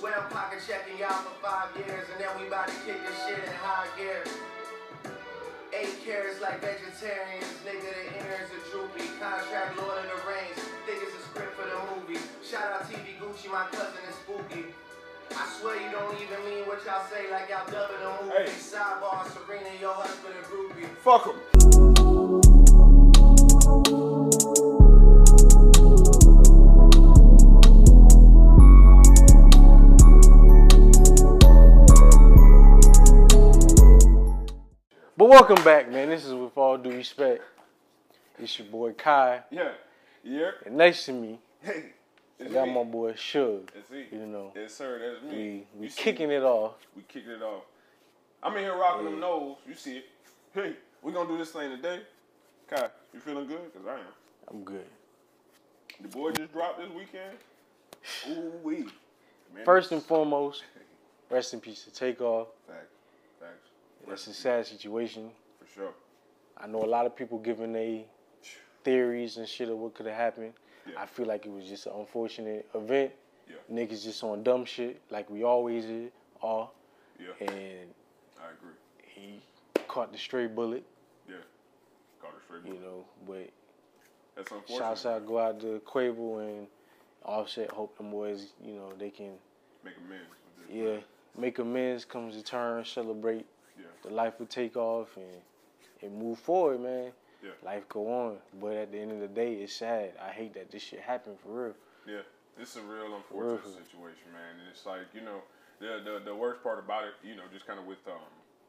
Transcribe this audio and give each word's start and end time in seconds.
Swear 0.00 0.16
I'm 0.16 0.32
pocket 0.32 0.64
checking 0.66 0.96
y'all 0.96 1.12
for 1.28 1.36
five 1.44 1.76
years, 1.76 2.08
and 2.08 2.16
then 2.16 2.32
we 2.40 2.48
about 2.48 2.68
to 2.68 2.74
kick 2.88 2.96
this 3.04 3.20
shit 3.28 3.36
in 3.36 3.52
high 3.60 3.84
gear. 4.00 4.24
Eight 5.76 5.92
carats 6.00 6.40
like 6.40 6.64
vegetarians, 6.64 7.44
nigga, 7.68 7.84
the 7.84 8.08
innards 8.16 8.48
are 8.48 8.64
droopy. 8.72 9.04
Contract 9.20 9.76
Lord 9.76 10.00
of 10.00 10.08
the 10.08 10.16
Rings, 10.24 10.56
think 10.88 11.04
it's 11.04 11.12
a 11.12 11.22
script 11.28 11.52
for 11.52 11.68
the 11.68 11.76
movie. 11.92 12.16
Shout 12.40 12.72
out 12.72 12.88
TV 12.88 13.20
Gucci, 13.20 13.52
my 13.52 13.68
cousin 13.76 14.00
is 14.08 14.16
spooky. 14.24 14.72
I 15.36 15.44
swear 15.60 15.76
you 15.76 15.92
don't 15.92 16.16
even 16.16 16.48
mean 16.48 16.64
what 16.64 16.80
y'all 16.88 17.04
say, 17.12 17.30
like 17.30 17.52
y'all 17.52 17.68
dubbing 17.68 18.00
a 18.00 18.24
movie. 18.24 18.48
Hey. 18.48 18.56
Sidebar, 18.56 19.28
Serena, 19.28 19.68
your 19.78 19.92
husband 19.92 20.32
a 20.32 20.42
groupie. 20.48 20.88
Fuck 21.04 21.28
him. 21.28 21.99
Welcome 35.30 35.62
back, 35.62 35.88
man. 35.88 36.08
This 36.08 36.24
is 36.24 36.34
with 36.34 36.56
all 36.58 36.76
due 36.76 36.90
respect. 36.90 37.40
It's 38.36 38.58
your 38.58 38.66
boy 38.66 38.92
Kai. 38.94 39.42
Yeah. 39.52 39.70
Yeah. 40.24 40.50
And 40.66 40.76
next 40.76 41.04
to 41.06 41.12
me, 41.12 41.38
Hey. 41.62 41.92
I 42.40 42.48
got 42.48 42.66
me. 42.66 42.74
my 42.74 42.82
boy 42.82 43.12
Suge. 43.12 43.68
It's 43.76 43.88
me. 43.90 44.06
You 44.10 44.26
know, 44.26 44.52
Yes, 44.56 44.74
sir. 44.74 44.98
That's 44.98 45.32
me. 45.32 45.38
we 45.76 45.80
we 45.82 45.86
You 45.86 45.92
kicking 45.92 46.32
it 46.32 46.42
off. 46.42 46.72
We 46.96 47.02
kicking 47.02 47.30
it 47.30 47.42
off. 47.42 47.62
I'm 48.42 48.56
in 48.56 48.64
here 48.64 48.76
rocking 48.76 49.04
them 49.04 49.20
nose. 49.20 49.56
You 49.68 49.74
see 49.74 49.98
it. 49.98 50.04
Hey, 50.52 50.74
we 51.00 51.12
gonna 51.12 51.28
do 51.28 51.38
this 51.38 51.50
thing 51.52 51.70
today. 51.76 52.00
Kai, 52.68 52.88
you 53.14 53.20
feeling 53.20 53.46
good? 53.46 53.72
Cause 53.72 53.82
I 53.88 53.94
am. 53.94 54.00
I'm 54.50 54.64
good. 54.64 54.86
The 56.00 56.08
boy 56.08 56.32
just 56.32 56.52
dropped 56.52 56.80
this 56.80 56.88
weekend. 56.90 57.36
Ooh 58.30 58.52
wee. 58.64 58.86
First 59.64 59.92
and 59.92 60.02
foremost, 60.02 60.64
rest 61.30 61.52
in 61.54 61.60
peace 61.60 61.84
to 61.84 61.92
Takeoff. 61.92 62.48
It's 64.08 64.26
a 64.26 64.34
sad 64.34 64.66
situation. 64.66 65.30
For 65.60 65.66
sure. 65.66 65.92
I 66.56 66.66
know 66.66 66.82
a 66.82 66.86
lot 66.86 67.06
of 67.06 67.16
people 67.16 67.38
giving 67.38 67.72
their 67.72 68.00
theories 68.84 69.36
and 69.36 69.48
shit 69.48 69.68
of 69.68 69.78
what 69.78 69.94
could 69.94 70.06
have 70.06 70.16
happened. 70.16 70.52
Yeah. 70.86 71.00
I 71.00 71.06
feel 71.06 71.26
like 71.26 71.46
it 71.46 71.52
was 71.52 71.66
just 71.66 71.86
an 71.86 71.92
unfortunate 71.96 72.68
event. 72.74 73.12
Yeah. 73.48 73.56
Niggas 73.72 74.04
just 74.04 74.22
on 74.24 74.42
dumb 74.42 74.64
shit 74.64 75.00
like 75.10 75.28
we 75.30 75.42
always 75.44 75.84
are. 76.42 76.70
Yeah. 77.18 77.46
And 77.46 77.90
I 78.40 78.50
agree. 78.52 78.74
he 79.04 79.40
caught 79.88 80.12
the 80.12 80.18
stray 80.18 80.46
bullet, 80.46 80.84
Yeah. 81.28 81.36
Caught 82.20 82.32
stray 82.46 82.60
bullet 82.60 82.74
you 82.74 82.80
know. 82.80 83.04
But 83.26 83.50
That's 84.36 84.50
unfortunate. 84.50 84.78
shouts 84.78 85.06
out 85.06 85.26
go 85.26 85.38
out 85.38 85.60
to 85.60 85.80
Quavo 85.86 86.40
and 86.40 86.66
Offset. 87.24 87.70
Hope 87.70 87.96
them 87.98 88.10
boys, 88.10 88.52
you 88.64 88.74
know, 88.74 88.92
they 88.98 89.10
can 89.10 89.32
Make 89.84 89.94
amends. 90.06 90.26
yeah 90.70 90.96
make 91.38 91.58
amends, 91.58 92.04
come 92.04 92.30
to 92.30 92.42
turn, 92.42 92.84
celebrate. 92.84 93.46
The 94.02 94.10
life 94.10 94.38
will 94.38 94.46
Takeoff 94.46 95.16
and 95.16 95.42
and 96.02 96.18
move 96.18 96.38
forward, 96.38 96.80
man. 96.80 97.12
Yeah. 97.42 97.50
Life 97.64 97.88
go 97.88 98.06
on, 98.12 98.36
but 98.60 98.74
at 98.74 98.92
the 98.92 98.98
end 98.98 99.12
of 99.12 99.20
the 99.20 99.28
day, 99.28 99.54
it's 99.54 99.74
sad. 99.74 100.12
I 100.22 100.30
hate 100.30 100.54
that 100.54 100.70
this 100.70 100.82
shit 100.82 101.00
happened 101.00 101.38
for 101.40 101.64
real. 101.64 101.74
Yeah, 102.06 102.22
it's 102.58 102.76
a 102.76 102.82
real 102.82 103.16
unfortunate 103.16 103.64
Real. 103.64 103.72
situation, 103.72 104.28
man. 104.32 104.60
And 104.60 104.68
it's 104.70 104.84
like 104.84 105.08
you 105.14 105.22
know, 105.22 105.40
the 105.78 106.02
the, 106.04 106.24
the 106.24 106.34
worst 106.34 106.62
part 106.62 106.78
about 106.78 107.04
it, 107.04 107.14
you 107.22 107.36
know, 107.36 107.44
just 107.52 107.66
kind 107.66 107.78
of 107.78 107.86
with 107.86 108.06
um, 108.08 108.20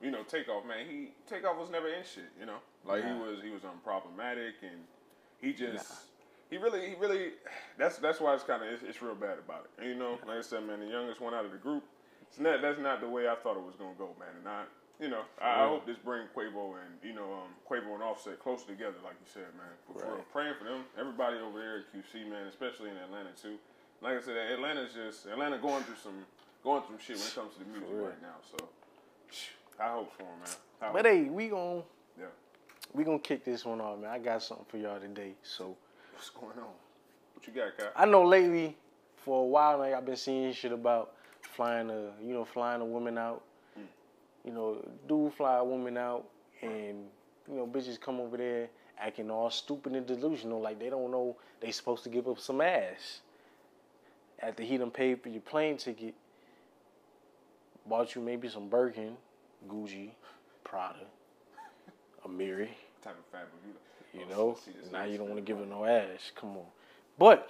you 0.01 0.11
know, 0.11 0.23
takeoff, 0.23 0.65
man. 0.65 0.85
He 0.89 1.09
takeoff 1.27 1.57
was 1.57 1.69
never 1.69 1.87
in 1.87 2.03
shit, 2.03 2.31
you 2.39 2.45
know, 2.45 2.57
like 2.85 3.03
he 3.03 3.11
was 3.11 3.39
he 3.43 3.49
was 3.49 3.61
unproblematic 3.63 4.53
and 4.61 4.81
he 5.41 5.53
just. 5.53 5.87
He 6.49 6.57
really, 6.57 6.89
he 6.89 6.95
really. 6.95 7.31
That's 7.77 7.97
that's 7.97 8.19
why 8.19 8.33
it's 8.35 8.43
kind 8.43 8.61
of 8.61 8.67
it's, 8.67 8.83
it's 8.83 9.01
real 9.01 9.15
bad 9.15 9.39
about 9.39 9.63
it. 9.63 9.81
And, 9.81 9.89
you 9.89 9.95
know, 9.95 10.19
like 10.27 10.37
I 10.37 10.41
said, 10.41 10.67
man, 10.67 10.81
the 10.81 10.85
youngest 10.85 11.21
one 11.21 11.33
out 11.33 11.45
of 11.45 11.51
the 11.51 11.57
group. 11.57 11.81
It's 12.27 12.39
not 12.39 12.61
that's 12.61 12.77
not 12.77 12.99
the 12.99 13.07
way 13.07 13.29
I 13.29 13.35
thought 13.35 13.55
it 13.55 13.63
was 13.63 13.75
gonna 13.79 13.95
go, 13.97 14.09
man. 14.19 14.35
And 14.37 14.49
I, 14.49 14.63
you 15.01 15.09
know, 15.09 15.23
I, 15.41 15.65
I 15.65 15.67
hope 15.67 15.85
this 15.85 15.97
bring 15.97 16.27
Quavo 16.35 16.75
and 16.77 16.93
you 17.03 17.13
know, 17.13 17.33
um, 17.33 17.49
Quavo 17.69 17.93
and 17.95 18.03
Offset 18.03 18.39
closer 18.39 18.67
together, 18.67 18.95
like 19.03 19.15
you 19.19 19.25
said, 19.33 19.49
man. 19.57 19.73
For, 19.91 20.05
Right. 20.15 20.31
praying 20.31 20.53
for 20.59 20.65
them, 20.65 20.85
everybody 20.97 21.37
over 21.37 21.57
there 21.59 21.79
at 21.79 21.91
QC, 21.91 22.29
man, 22.29 22.45
especially 22.47 22.91
in 22.91 22.97
Atlanta 22.97 23.31
too. 23.41 23.57
Like 24.01 24.17
I 24.17 24.21
said, 24.21 24.37
Atlanta's 24.37 24.93
just 24.93 25.25
Atlanta 25.25 25.57
going 25.57 25.83
through 25.83 25.95
some 26.01 26.25
going 26.63 26.83
through 26.83 26.99
shit 26.99 27.17
when 27.17 27.25
it 27.27 27.33
comes 27.35 27.53
to 27.53 27.59
the 27.59 27.65
music 27.65 27.89
real. 27.91 28.05
right 28.05 28.21
now. 28.21 28.35
So, 28.45 28.69
I 29.79 29.91
hope 29.91 30.13
for 30.15 30.23
him, 30.23 30.39
man. 30.39 30.55
I 30.81 30.91
But 30.93 31.05
hope. 31.05 31.13
hey, 31.15 31.23
we 31.23 31.47
gon' 31.49 31.83
yeah, 32.19 32.25
we 32.93 33.03
gonna 33.03 33.19
kick 33.19 33.43
this 33.43 33.65
one 33.65 33.81
off, 33.81 33.99
man. 33.99 34.11
I 34.11 34.19
got 34.19 34.43
something 34.43 34.65
for 34.69 34.77
y'all 34.77 34.99
today. 34.99 35.33
So 35.43 35.75
what's 36.13 36.29
going 36.29 36.57
on? 36.59 36.73
What 37.33 37.47
you 37.47 37.53
got, 37.53 37.77
Kai? 37.77 37.89
I 37.95 38.05
know 38.05 38.23
lately, 38.23 38.77
for 39.17 39.41
a 39.43 39.45
while 39.47 39.79
now, 39.79 39.95
I've 39.97 40.05
been 40.05 40.15
seeing 40.15 40.53
shit 40.53 40.71
about 40.71 41.13
flying 41.41 41.89
a 41.89 42.11
you 42.23 42.33
know 42.33 42.45
flying 42.45 42.81
a 42.81 42.85
woman 42.85 43.17
out. 43.17 43.43
You 44.45 44.51
know, 44.53 44.85
dude 45.07 45.33
fly 45.33 45.57
a 45.57 45.63
woman 45.63 45.97
out, 45.97 46.25
and 46.61 47.05
you 47.49 47.55
know 47.55 47.67
bitches 47.67 47.99
come 47.99 48.19
over 48.19 48.37
there 48.37 48.69
acting 48.99 49.31
all 49.31 49.49
stupid 49.49 49.93
and 49.93 50.05
delusional, 50.05 50.61
like 50.61 50.79
they 50.79 50.89
don't 50.89 51.11
know 51.11 51.35
they 51.59 51.71
supposed 51.71 52.03
to 52.03 52.09
give 52.09 52.27
up 52.27 52.39
some 52.39 52.61
ass. 52.61 53.21
After 54.39 54.63
he 54.63 54.77
done 54.77 54.91
paid 54.91 55.21
for 55.21 55.29
your 55.29 55.41
plane 55.41 55.77
ticket, 55.77 56.15
bought 57.85 58.15
you 58.15 58.21
maybe 58.21 58.47
some 58.47 58.69
Birkin, 58.69 59.15
Gucci, 59.69 60.09
Prada, 60.63 61.05
Amiri. 62.25 62.69
type 63.03 63.15
of 63.17 63.25
fabric 63.31 63.51
you? 63.65 64.19
You 64.19 64.25
oh, 64.33 64.35
know, 64.35 64.57
now 64.91 65.05
you 65.05 65.17
don't 65.17 65.29
want 65.29 65.37
to 65.37 65.41
give 65.41 65.57
her 65.59 65.65
no 65.65 65.85
ass. 65.85 66.31
Come 66.35 66.57
on. 66.57 66.65
But 67.17 67.49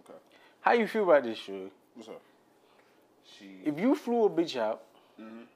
Okay, 0.00 0.18
how 0.60 0.72
you 0.72 0.86
feel 0.86 1.04
about 1.04 1.22
this, 1.22 1.38
Suge? 1.38 1.70
what's 1.94 2.08
up? 2.08 2.20
She. 3.38 3.60
If 3.64 3.78
you 3.78 3.94
flew 3.94 4.24
a 4.24 4.30
bitch 4.30 4.56
out, 4.56 4.82
Mhm. 5.20 5.46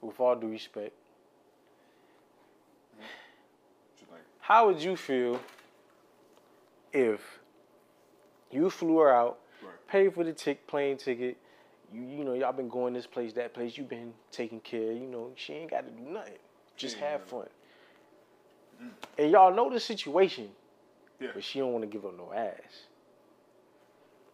With 0.00 0.18
all 0.20 0.36
due 0.36 0.48
respect, 0.48 0.92
how 4.40 4.66
would 4.66 4.80
you 4.82 4.96
feel 4.96 5.40
if 6.92 7.20
you 8.50 8.70
flew 8.70 8.98
her 8.98 9.12
out, 9.12 9.38
Right. 9.62 9.86
paid 9.88 10.14
for 10.14 10.24
the 10.24 10.32
tick 10.32 10.66
plane 10.66 10.96
ticket, 10.96 11.36
you 11.92 12.00
you 12.02 12.24
know 12.24 12.32
y'all 12.34 12.52
been 12.52 12.68
going 12.68 12.94
this 12.94 13.06
place 13.06 13.32
that 13.34 13.52
place, 13.52 13.76
you 13.76 13.84
been 13.84 14.14
taking 14.30 14.60
care, 14.60 14.92
you 14.92 15.06
know 15.06 15.32
she 15.36 15.52
ain't 15.54 15.70
got 15.70 15.84
to 15.84 15.90
do 15.90 16.02
nothing, 16.02 16.38
just 16.76 16.96
ain't 16.96 17.04
have 17.04 17.20
gotta- 17.30 17.30
fun. 17.30 17.48
Mm. 18.82 18.90
And 19.18 19.30
y'all 19.32 19.52
know 19.52 19.68
the 19.70 19.80
situation, 19.80 20.50
yeah. 21.20 21.30
but 21.34 21.42
she 21.44 21.58
don't 21.58 21.72
want 21.72 21.82
to 21.82 21.88
give 21.88 22.06
up 22.06 22.16
no 22.16 22.32
ass. 22.32 22.86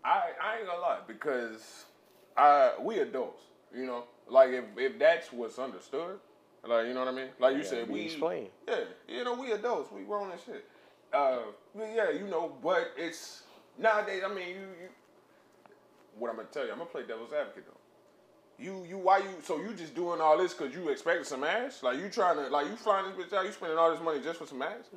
I, 0.05 0.33
I 0.41 0.59
ain't 0.59 0.67
gonna 0.67 0.79
lie 0.81 1.01
because 1.09 1.87
I 2.37 2.75
we 2.81 2.99
adults, 2.99 3.43
you 3.77 3.87
know. 3.87 4.05
Like 4.29 4.51
if, 4.51 4.65
if 4.77 4.99
that's 4.99 5.33
what's 5.33 5.59
understood, 5.59 6.19
like 6.67 6.87
you 6.87 6.95
know 6.95 7.01
what 7.01 7.09
I 7.09 7.17
mean. 7.17 7.29
Like 7.39 7.57
you 7.57 7.63
Yeah, 7.63 7.69
said, 7.69 7.91
we 7.91 8.03
explain. 8.03 8.49
Yeah, 8.67 8.81
you 9.09 9.25
know 9.25 9.35
we 9.35 9.53
adults, 9.53 9.93
we 9.93 10.03
grown 10.03 10.31
and 10.31 10.41
shit. 10.41 10.65
Uh, 11.13 11.39
yeah, 11.79 12.11
you 12.11 12.27
know, 12.27 12.53
but 12.63 12.93
it's 12.97 13.43
nowadays. 13.79 14.23
I 14.25 14.29
mean, 14.35 14.49
you, 14.49 14.55
you 14.55 14.89
what 16.19 16.31
I'm 16.31 16.37
gonna 16.37 16.49
tell 16.51 16.65
you, 16.65 16.73
I'm 16.73 16.79
gonna 16.79 16.91
play 16.91 17.03
devil's 17.07 17.33
advocate 17.33 17.65
though. 17.67 18.65
You 18.65 18.85
you 18.89 18.99
why 18.99 19.19
you 19.19 19.29
so 19.43 19.59
you 19.59 19.75
just 19.75 19.95
doing 19.95 20.21
all 20.21 20.39
this 20.39 20.55
because 20.55 20.75
you 20.75 20.89
expecting 20.89 21.25
some 21.25 21.45
ass? 21.45 21.83
Like 21.83 21.99
you 21.99 22.09
trying 22.09 22.37
to 22.37 22.49
like 22.49 22.69
you 22.69 22.77
flying 22.77 23.07
this 23.15 23.27
bitch 23.27 23.37
out, 23.37 23.45
you 23.45 23.53
spending 23.53 23.77
all 23.79 23.91
this 23.91 24.01
money 24.01 24.21
just 24.23 24.39
for 24.39 24.47
some 24.47 24.63
ass? 24.63 24.89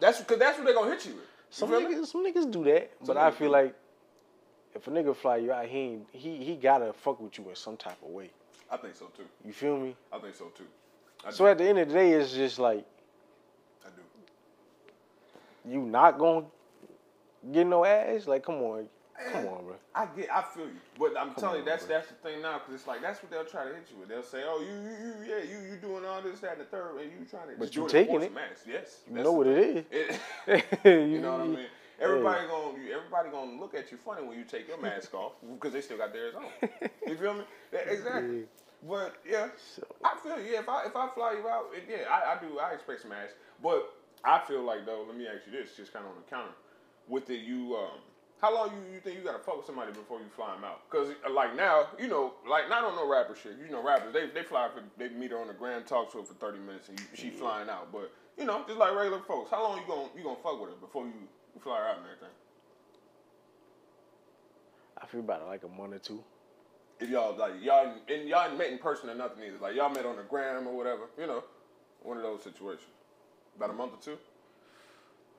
That's 0.00 0.18
because 0.18 0.38
that's 0.38 0.58
what 0.58 0.66
they 0.66 0.74
gonna 0.74 0.90
hit 0.90 1.06
you 1.06 1.12
with. 1.12 1.22
You 1.22 1.26
Some 1.50 1.70
feel 1.70 1.80
me? 1.80 1.94
niggas, 1.94 2.06
some 2.06 2.26
niggas 2.26 2.50
do 2.50 2.64
that, 2.64 2.90
but 3.06 3.16
I 3.16 3.30
feel 3.30 3.48
do. 3.48 3.52
like 3.52 3.74
if 4.78 4.86
a 4.86 4.90
nigga 4.90 5.14
fly 5.14 5.36
you 5.38 5.52
out, 5.52 5.66
he 5.66 5.78
ain't, 5.78 6.06
he 6.12 6.36
he 6.44 6.56
gotta 6.56 6.92
fuck 6.92 7.20
with 7.20 7.38
you 7.38 7.48
in 7.50 7.56
some 7.56 7.76
type 7.76 7.98
of 8.02 8.10
way. 8.10 8.30
I 8.70 8.76
think 8.78 8.94
so 8.94 9.06
too. 9.16 9.24
You 9.44 9.52
feel 9.52 9.76
me? 9.78 9.96
I 10.12 10.18
think 10.18 10.34
so 10.34 10.46
too. 10.46 10.64
I 11.26 11.30
So 11.30 11.44
do. 11.44 11.50
at 11.50 11.58
the 11.58 11.64
end 11.68 11.78
of 11.78 11.88
the 11.88 11.94
day, 11.94 12.12
it's 12.12 12.32
just 12.32 12.58
like 12.58 12.84
I 13.84 13.88
do. 13.90 14.02
you 15.72 15.80
not 15.82 16.18
gonna 16.18 16.46
get 17.52 17.66
no 17.66 17.84
ass. 17.84 18.26
Like, 18.26 18.44
come 18.44 18.56
on, 18.56 18.88
come 19.32 19.46
eh, 19.46 19.48
on, 19.48 19.64
bro. 19.64 19.74
I 19.94 20.06
get, 20.16 20.30
I 20.30 20.42
feel 20.42 20.66
you, 20.66 20.72
but 20.98 21.14
I'm 21.18 21.34
telling 21.34 21.60
you, 21.60 21.64
that's 21.64 21.84
bro. 21.86 21.96
that's 21.96 22.08
the 22.08 22.14
thing 22.14 22.42
now, 22.42 22.58
because 22.58 22.74
it's 22.74 22.86
like 22.86 23.02
that's 23.02 23.22
what 23.22 23.30
they'll 23.32 23.44
try 23.44 23.64
to 23.64 23.74
hit 23.74 23.88
you 23.92 23.98
with. 24.00 24.08
They'll 24.08 24.22
say, 24.22 24.42
"Oh, 24.44 24.60
you, 24.60 24.74
you, 24.74 24.96
you 25.06 25.14
yeah, 25.28 25.42
you, 25.44 25.70
you 25.72 25.76
doing 25.76 26.04
all 26.04 26.22
this, 26.22 26.40
that, 26.40 26.52
and 26.52 26.60
the 26.60 26.64
third, 26.66 27.00
and 27.00 27.10
you 27.10 27.26
trying 27.28 27.48
to." 27.48 27.54
But 27.58 27.74
you 27.74 27.88
taking 27.88 28.22
it. 28.22 28.28
some 28.28 28.38
ass. 28.38 28.64
Yes, 28.66 29.00
You 29.12 29.22
know 29.22 29.32
what 29.32 29.46
thing. 29.46 29.78
it 29.78 29.86
It, 29.90 30.20
is. 30.46 30.62
you 31.12 31.20
know 31.20 31.32
what 31.32 31.40
I 31.42 31.46
mean? 31.48 31.66
Everybody 32.00 32.46
gonna, 32.46 32.78
everybody 32.94 33.30
gonna 33.30 33.60
look 33.60 33.74
at 33.74 33.90
you 33.90 33.98
funny 33.98 34.26
when 34.26 34.38
you 34.38 34.44
take 34.44 34.68
your 34.68 34.80
mask 34.80 35.14
off 35.14 35.32
because 35.54 35.72
they 35.72 35.80
still 35.80 35.98
got 35.98 36.12
theirs 36.12 36.34
on. 36.36 36.44
You 37.06 37.16
feel 37.16 37.34
me? 37.34 37.42
Yeah, 37.72 37.80
exactly. 37.80 38.44
But 38.88 39.16
yeah, 39.28 39.48
I 40.04 40.16
feel 40.22 40.38
you. 40.38 40.52
Yeah, 40.52 40.60
if 40.60 40.68
I 40.68 40.84
if 40.86 40.94
I 40.96 41.08
fly 41.14 41.32
you 41.32 41.48
out, 41.48 41.66
it, 41.74 41.84
yeah, 41.90 42.08
I, 42.08 42.36
I 42.36 42.40
do. 42.40 42.58
I 42.58 42.72
expect 42.72 43.02
some 43.02 43.12
ass. 43.12 43.30
But 43.62 43.92
I 44.24 44.38
feel 44.46 44.62
like 44.62 44.86
though, 44.86 45.04
let 45.06 45.16
me 45.16 45.26
ask 45.26 45.44
you 45.46 45.52
this, 45.52 45.76
just 45.76 45.92
kind 45.92 46.04
of 46.04 46.12
on 46.12 46.18
the 46.24 46.30
counter. 46.30 46.52
With 47.08 47.28
it, 47.30 47.40
you 47.40 47.74
um, 47.76 47.98
how 48.40 48.54
long 48.54 48.70
you, 48.70 48.94
you 48.94 49.00
think 49.00 49.18
you 49.18 49.24
gotta 49.24 49.40
fuck 49.40 49.56
with 49.56 49.66
somebody 49.66 49.92
before 49.92 50.20
you 50.20 50.26
fly 50.36 50.54
them 50.54 50.62
out? 50.64 50.88
Cause 50.90 51.08
uh, 51.26 51.32
like 51.32 51.56
now, 51.56 51.88
you 51.98 52.06
know, 52.06 52.34
like 52.48 52.68
not 52.68 52.84
on 52.84 52.94
no 52.94 53.08
rapper 53.10 53.34
shit. 53.34 53.56
You 53.64 53.72
know, 53.72 53.82
rappers 53.82 54.12
they 54.12 54.28
they 54.28 54.46
fly 54.46 54.68
for 54.72 54.82
they 54.96 55.08
meet 55.08 55.32
her 55.32 55.38
on 55.38 55.48
the 55.48 55.54
gram, 55.54 55.82
talk 55.84 56.12
to 56.12 56.18
her 56.18 56.24
for 56.24 56.34
thirty 56.34 56.58
minutes, 56.58 56.88
and 56.88 57.00
you, 57.00 57.06
she 57.14 57.30
flying 57.30 57.68
out. 57.68 57.90
But 57.90 58.12
you 58.38 58.44
know, 58.44 58.62
just 58.66 58.78
like 58.78 58.94
regular 58.94 59.20
folks, 59.26 59.50
how 59.50 59.62
long 59.62 59.78
you 59.78 59.84
gonna 59.88 60.08
you 60.16 60.22
gonna 60.22 60.38
fuck 60.42 60.60
with 60.60 60.70
her 60.70 60.76
before 60.76 61.04
you, 61.06 61.26
you 61.58 61.62
fly 61.62 61.90
and 61.90 62.04
everything? 62.04 62.34
I 65.00 65.06
feel 65.06 65.20
about 65.20 65.42
it 65.42 65.46
like 65.46 65.62
a 65.64 65.68
month 65.68 65.94
or 65.94 65.98
two. 65.98 66.24
if 67.00 67.08
y'all 67.08 67.36
like 67.36 67.52
y'all 67.62 67.94
and 68.08 68.28
y'all 68.28 68.54
met 68.56 68.70
in 68.70 68.78
person 68.78 69.10
or 69.10 69.14
nothing 69.14 69.44
either. 69.44 69.58
Like 69.60 69.74
y'all 69.76 69.90
met 69.90 70.06
on 70.06 70.16
the 70.16 70.22
gram 70.22 70.66
or 70.66 70.76
whatever. 70.76 71.02
You 71.18 71.26
know, 71.26 71.44
one 72.02 72.16
of 72.16 72.22
those 72.22 72.42
situations. 72.42 72.86
About 73.56 73.70
a 73.70 73.72
month 73.72 73.92
or 73.94 74.00
two. 74.02 74.18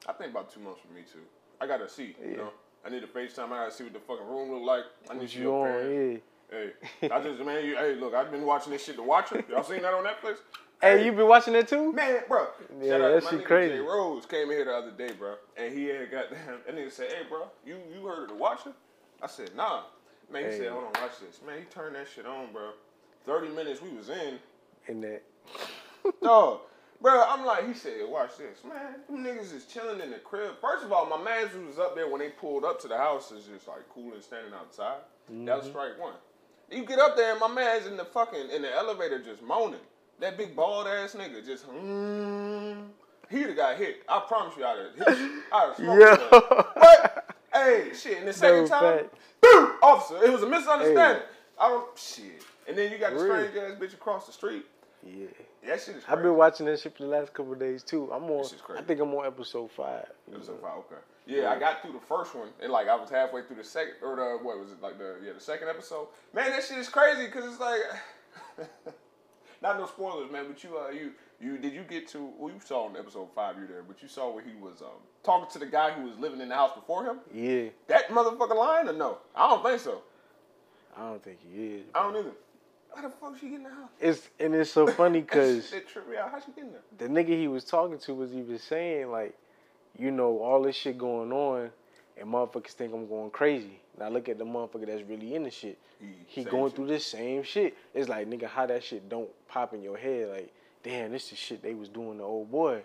I 0.07 0.13
think 0.13 0.31
about 0.31 0.53
two 0.53 0.59
months 0.61 0.79
for 0.85 0.93
me 0.93 1.01
too. 1.01 1.19
I 1.61 1.67
gotta 1.67 1.89
see. 1.89 2.15
You 2.23 2.37
know, 2.37 2.49
I 2.85 2.89
need 2.89 3.03
a 3.03 3.07
FaceTime. 3.07 3.45
I 3.47 3.63
gotta 3.65 3.71
see 3.71 3.83
what 3.83 3.93
the 3.93 3.99
fucking 3.99 4.25
room 4.25 4.51
look 4.51 4.63
like. 4.63 4.83
I 5.09 5.13
need 5.13 5.21
What 5.21 5.29
to 5.29 5.37
you 5.37 5.43
your 5.43 5.67
on? 5.67 6.11
Yeah. 6.11 6.17
Hey, 6.51 7.09
I 7.11 7.21
just 7.21 7.39
man, 7.43 7.63
you, 7.63 7.75
hey, 7.75 7.93
look, 7.95 8.15
I've 8.15 8.31
been 8.31 8.43
watching 8.45 8.71
this 8.73 8.83
shit, 8.83 8.95
The 8.95 9.03
Watcher. 9.03 9.43
Y'all 9.49 9.63
seen 9.63 9.83
that 9.83 9.93
on 9.93 10.03
Netflix? 10.03 10.37
Hey, 10.81 11.05
you 11.05 11.11
been 11.11 11.27
watching 11.27 11.55
it 11.55 11.67
too? 11.67 11.91
Man, 11.91 12.21
bro. 12.27 12.47
Yeah, 12.81 12.91
shout 12.91 13.01
out 13.01 13.13
that 13.15 13.23
my 13.25 13.29
shit 13.31 13.39
nigga 13.41 13.45
crazy. 13.45 13.73
Jay 13.75 13.79
Rose 13.79 14.25
came 14.25 14.43
in 14.43 14.51
here 14.51 14.65
the 14.65 14.73
other 14.73 14.91
day, 14.91 15.11
bro, 15.11 15.35
and 15.57 15.77
he 15.77 15.85
had 15.85 16.09
got 16.09 16.29
that 16.31 16.75
nigga 16.75 16.91
said, 16.91 17.11
"Hey, 17.11 17.23
bro, 17.27 17.47
you 17.65 17.77
you 17.93 18.05
heard 18.05 18.23
of 18.23 18.29
the 18.29 18.35
Watcher?" 18.35 18.73
I 19.21 19.27
said, 19.27 19.55
"Nah." 19.55 19.83
Man, 20.31 20.45
he 20.45 20.51
Hey. 20.51 20.57
said, 20.59 20.69
"Hold 20.71 20.85
on, 20.85 21.01
watch 21.01 21.19
this." 21.19 21.41
Man, 21.45 21.59
he 21.59 21.65
turned 21.65 21.95
that 21.95 22.07
shit 22.07 22.25
on, 22.25 22.53
bro. 22.53 22.71
Thirty 23.25 23.49
minutes 23.49 23.81
we 23.81 23.89
was 23.89 24.09
in, 24.09 24.39
In 24.87 25.01
that. 25.01 25.21
dog. 26.21 26.61
Bro, 27.01 27.23
I'm 27.29 27.45
like, 27.45 27.65
he 27.65 27.73
said, 27.73 27.93
watch 28.09 28.37
this, 28.37 28.61
man. 28.65 28.95
Them 29.07 29.23
niggas 29.23 29.53
is 29.53 29.65
chilling 29.65 30.01
in 30.01 30.11
the 30.11 30.17
crib. 30.17 30.55
First 30.59 30.83
of 30.83 30.91
all, 30.91 31.05
my 31.05 31.21
man 31.21 31.47
who 31.47 31.65
was 31.65 31.79
up 31.79 31.95
there 31.95 32.09
when 32.09 32.19
they 32.19 32.29
pulled 32.29 32.65
up 32.65 32.81
to 32.81 32.89
the 32.89 32.97
house 32.97 33.31
is 33.31 33.45
just 33.45 33.69
like 33.69 33.87
cool 33.93 34.13
and 34.13 34.21
standing 34.21 34.53
outside. 34.53 34.99
That 35.29 35.55
was 35.55 35.63
mm-hmm. 35.63 35.71
strike 35.71 35.97
one. 35.99 36.15
You 36.69 36.83
get 36.85 36.99
up 36.99 37.15
there 37.15 37.31
and 37.31 37.39
my 37.39 37.47
man's 37.47 37.87
in 37.87 37.95
the 37.95 38.03
fucking 38.03 38.49
in 38.49 38.61
the 38.63 38.73
elevator 38.75 39.23
just 39.23 39.41
moaning. 39.41 39.79
That 40.19 40.37
big 40.37 40.55
bald 40.55 40.87
ass 40.87 41.15
nigga 41.15 41.45
just 41.45 41.67
mm, 41.69 42.87
he'd 43.29 43.41
have 43.47 43.55
got 43.55 43.77
hit. 43.77 44.03
I 44.07 44.19
promise 44.27 44.55
you 44.57 44.65
I'd 44.65 44.77
have 44.77 45.07
hit. 45.17 45.29
I'd 45.51 45.67
have 45.67 45.75
smoked 45.77 46.01
Yeah. 46.01 46.17
his. 46.17 46.29
But 46.75 47.35
hey, 47.53 47.91
shit, 47.93 48.17
and 48.19 48.27
the 48.27 48.33
second 48.33 48.63
No 48.63 48.67
time, 48.67 49.05
boom, 49.41 49.73
officer, 49.81 50.23
it 50.23 50.31
was 50.31 50.43
a 50.43 50.47
misunderstanding. 50.49 51.23
I 51.59 51.69
don't 51.69 51.97
shit. 51.97 52.43
And 52.67 52.77
then 52.77 52.91
you 52.91 52.97
got 52.97 53.13
the 53.15 53.23
Really? 53.23 53.47
strange 53.49 53.71
ass 53.73 53.79
bitch 53.79 53.93
across 53.93 54.25
the 54.27 54.33
street. 54.33 54.65
Yeah. 55.03 55.27
That 55.65 55.79
shit 55.81 55.95
is 55.95 56.03
crazy. 56.03 56.05
I've 56.09 56.21
been 56.21 56.35
watching 56.35 56.65
that 56.67 56.79
shit 56.79 56.95
for 56.97 57.03
the 57.03 57.09
last 57.09 57.33
couple 57.33 57.53
of 57.53 57.59
days 57.59 57.83
too. 57.83 58.09
I'm 58.13 58.23
on. 58.25 58.39
This 58.43 58.53
is 58.53 58.61
crazy. 58.61 58.81
I 58.81 58.85
think 58.85 58.99
I'm 58.99 59.13
on 59.13 59.25
episode 59.25 59.71
five. 59.71 60.05
Episode 60.33 60.61
five, 60.61 60.77
okay. 60.79 60.95
Yeah, 61.25 61.51
I 61.51 61.59
got 61.59 61.81
through 61.81 61.93
the 61.93 61.99
first 61.99 62.33
one, 62.35 62.49
and 62.61 62.71
like 62.71 62.87
I 62.87 62.95
was 62.95 63.09
halfway 63.09 63.43
through 63.43 63.57
the 63.57 63.63
second, 63.63 63.93
or 64.01 64.15
the 64.15 64.39
what 64.43 64.59
was 64.59 64.71
it 64.71 64.81
like 64.81 64.97
the 64.97 65.15
yeah 65.23 65.31
the 65.33 65.39
second 65.39 65.69
episode. 65.69 66.07
Man, 66.33 66.49
that 66.51 66.63
shit 66.63 66.77
is 66.77 66.89
crazy 66.89 67.25
because 67.27 67.45
it's 67.45 67.59
like, 67.59 67.81
not 69.61 69.77
no 69.79 69.85
spoilers, 69.87 70.31
man. 70.31 70.45
But 70.47 70.63
you 70.63 70.77
uh 70.77 70.89
you 70.89 71.11
you 71.41 71.57
did 71.57 71.73
you 71.73 71.83
get 71.83 72.07
to 72.09 72.31
well 72.37 72.53
you 72.53 72.59
saw 72.63 72.89
in 72.89 72.97
episode 72.97 73.29
five 73.35 73.57
you 73.57 73.67
there, 73.67 73.83
but 73.83 74.01
you 74.01 74.07
saw 74.07 74.33
where 74.33 74.43
he 74.43 74.53
was 74.55 74.81
um 74.81 74.99
talking 75.23 75.49
to 75.51 75.59
the 75.59 75.65
guy 75.65 75.91
who 75.91 76.07
was 76.07 76.17
living 76.17 76.41
in 76.41 76.49
the 76.49 76.55
house 76.55 76.73
before 76.73 77.05
him. 77.05 77.19
Yeah. 77.33 77.69
That 77.87 78.09
motherfucker 78.09 78.55
lying 78.55 78.87
or 78.87 78.93
no? 78.93 79.17
I 79.35 79.49
don't 79.49 79.63
think 79.63 79.79
so. 79.79 80.01
I 80.97 81.01
don't 81.01 81.23
think 81.23 81.39
he 81.41 81.75
is. 81.75 81.85
I 81.95 82.03
don't 82.03 82.17
either. 82.17 82.31
How 82.95 83.03
the 83.03 83.09
fuck 83.09 83.37
she 83.39 83.49
get 83.49 83.57
in 83.57 83.63
the 83.63 83.69
house? 83.69 83.89
It's 83.99 84.29
and 84.39 84.55
it's 84.55 84.71
so 84.71 84.87
funny 84.87 85.21
because 85.21 85.69
shit 85.69 85.87
tripped 85.87 86.09
me 86.09 86.17
out. 86.17 86.31
How 86.31 86.39
she 86.39 86.51
get 86.51 86.65
in 86.65 86.71
there? 86.71 86.81
the 86.97 87.07
nigga 87.07 87.37
he 87.39 87.47
was 87.47 87.63
talking 87.63 87.99
to 87.99 88.13
was 88.13 88.33
even 88.33 88.57
saying 88.57 89.11
like, 89.11 89.37
you 89.97 90.11
know, 90.11 90.39
all 90.39 90.63
this 90.63 90.75
shit 90.75 90.97
going 90.97 91.31
on, 91.31 91.69
and 92.19 92.31
motherfuckers 92.31 92.71
think 92.71 92.93
I'm 92.93 93.07
going 93.07 93.31
crazy. 93.31 93.79
Now 93.97 94.09
look 94.09 94.29
at 94.29 94.37
the 94.37 94.45
motherfucker 94.45 94.87
that's 94.87 95.03
really 95.03 95.35
in 95.35 95.43
the 95.43 95.51
shit. 95.51 95.77
He- 96.27 96.43
same 96.43 96.51
going 96.51 96.69
shit. 96.69 96.75
through 96.75 96.87
the 96.87 96.99
same 96.99 97.43
shit. 97.43 97.75
It's 97.93 98.09
like 98.09 98.29
nigga, 98.29 98.47
how 98.47 98.65
that 98.65 98.83
shit 98.83 99.09
don't 99.09 99.29
pop 99.47 99.73
in 99.73 99.81
your 99.81 99.97
head? 99.97 100.29
Like, 100.29 100.53
damn, 100.83 101.11
this 101.11 101.31
is 101.31 101.37
shit 101.37 101.61
they 101.61 101.73
was 101.73 101.89
doing 101.89 102.17
to 102.17 102.23
old 102.23 102.51
boy. 102.51 102.83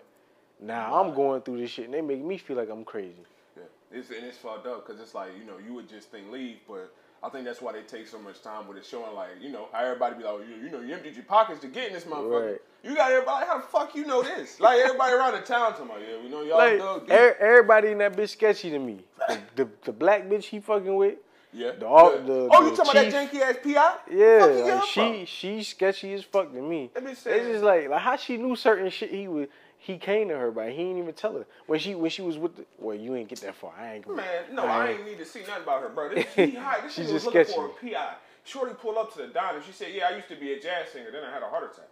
Now 0.59 1.01
I'm 1.01 1.13
going 1.13 1.41
through 1.41 1.59
this 1.59 1.71
shit, 1.71 1.85
and 1.85 1.93
they 1.93 2.01
make 2.01 2.23
me 2.23 2.37
feel 2.37 2.57
like 2.57 2.69
I'm 2.69 2.85
crazy. 2.85 3.25
Yeah, 3.57 3.63
it's 3.91 4.09
and 4.09 4.23
it's 4.23 4.37
fucked 4.37 4.67
up 4.67 4.85
because 4.85 5.01
it's 5.01 5.13
like 5.13 5.31
you 5.37 5.45
know 5.45 5.57
you 5.65 5.73
would 5.73 5.89
just 5.89 6.11
think 6.11 6.31
leave, 6.31 6.59
but 6.67 6.93
I 7.23 7.29
think 7.29 7.45
that's 7.45 7.61
why 7.61 7.73
they 7.73 7.81
take 7.81 8.07
so 8.07 8.19
much 8.19 8.41
time 8.41 8.67
with 8.67 8.77
it, 8.77 8.85
showing 8.85 9.13
like 9.15 9.29
you 9.41 9.49
know 9.51 9.67
how 9.71 9.83
everybody 9.83 10.15
be 10.15 10.23
like, 10.23 10.33
oh, 10.33 10.41
you, 10.41 10.63
you 10.63 10.71
know, 10.71 10.81
you 10.81 10.93
emptied 10.93 11.15
your 11.15 11.25
pockets 11.25 11.59
to 11.61 11.67
get 11.67 11.87
in 11.87 11.93
this 11.93 12.03
motherfucker. 12.05 12.51
Right. 12.51 12.61
You 12.85 12.95
got 12.95 13.11
everybody. 13.11 13.45
How 13.47 13.57
the 13.57 13.63
fuck 13.63 13.95
you 13.95 14.05
know 14.05 14.21
this? 14.21 14.59
Like 14.59 14.79
everybody 14.79 15.13
around 15.13 15.33
the 15.33 15.41
town 15.41 15.71
talking 15.71 15.85
about, 15.87 16.01
yeah, 16.01 16.21
we 16.21 16.29
know 16.29 16.43
y'all 16.43 16.57
Like 16.57 17.09
er- 17.11 17.35
everybody 17.39 17.89
in 17.89 17.97
that 17.97 18.15
bitch 18.15 18.29
sketchy 18.29 18.69
to 18.69 18.77
me. 18.79 18.99
The, 19.27 19.39
the, 19.55 19.69
the 19.85 19.91
black 19.91 20.25
bitch 20.25 20.43
he 20.43 20.59
fucking 20.59 20.95
with, 20.95 21.15
yeah. 21.51 21.71
the- 21.71 21.87
all- 21.87 22.11
the- 22.11 22.47
oh, 22.51 22.63
the 22.63 22.69
you 22.69 22.75
talking 22.75 22.91
about 22.91 23.11
that 23.11 23.31
janky 23.31 23.41
ass 23.41 23.55
PI? 23.63 23.95
yeah, 24.11 24.75
like 24.75 24.83
she 24.83 25.25
she 25.25 25.63
sketchy 25.63 26.13
as 26.13 26.23
fuck 26.23 26.51
to 26.53 26.61
me. 26.61 26.91
That 26.93 27.03
bitch 27.03 27.25
It's 27.25 27.47
just 27.47 27.63
like 27.63 27.89
like 27.89 28.01
how 28.01 28.17
she 28.17 28.37
knew 28.37 28.55
certain 28.55 28.89
shit 28.91 29.09
he 29.09 29.27
was 29.27 29.47
he 29.79 29.97
came 29.97 30.29
to 30.29 30.37
her 30.37 30.51
but 30.51 30.69
he 30.69 30.77
didn't 30.77 30.97
even 30.99 31.13
tell 31.13 31.33
her 31.33 31.45
when 31.65 31.79
she 31.79 31.95
when 31.95 32.09
she 32.11 32.21
was 32.21 32.37
with 32.37 32.55
the 32.55 32.65
well 32.77 32.95
you 32.95 33.15
ain't 33.15 33.29
get 33.29 33.39
that 33.41 33.55
far 33.55 33.73
I 33.79 33.95
ain't 33.95 34.05
gonna 34.05 34.17
Man, 34.17 34.43
no, 34.53 34.65
I 34.65 34.89
ain't 34.91 35.05
need 35.05 35.17
to 35.17 35.25
see 35.25 35.39
nothing 35.41 35.63
about 35.63 35.81
her, 35.81 35.89
bro. 35.89 36.09
This, 36.13 36.25
she 36.35 36.51
high. 36.55 36.81
This 36.81 36.97
nigga 36.97 36.99
was 37.03 37.11
just 37.11 37.25
looking 37.25 37.45
sketchy. 37.45 37.53
for 37.53 37.65
a 37.67 37.91
PI. 37.93 38.13
Shorty 38.43 38.75
pulled 38.75 38.97
up 38.97 39.11
to 39.13 39.19
the 39.23 39.27
diner. 39.27 39.59
She 39.65 39.71
said, 39.71 39.87
"Yeah, 39.91 40.09
I 40.11 40.15
used 40.17 40.27
to 40.27 40.35
be 40.35 40.53
a 40.53 40.59
jazz 40.59 40.89
singer. 40.93 41.09
Then 41.11 41.23
I 41.23 41.31
had 41.33 41.41
a 41.41 41.47
heart 41.47 41.63
attack, 41.71 41.89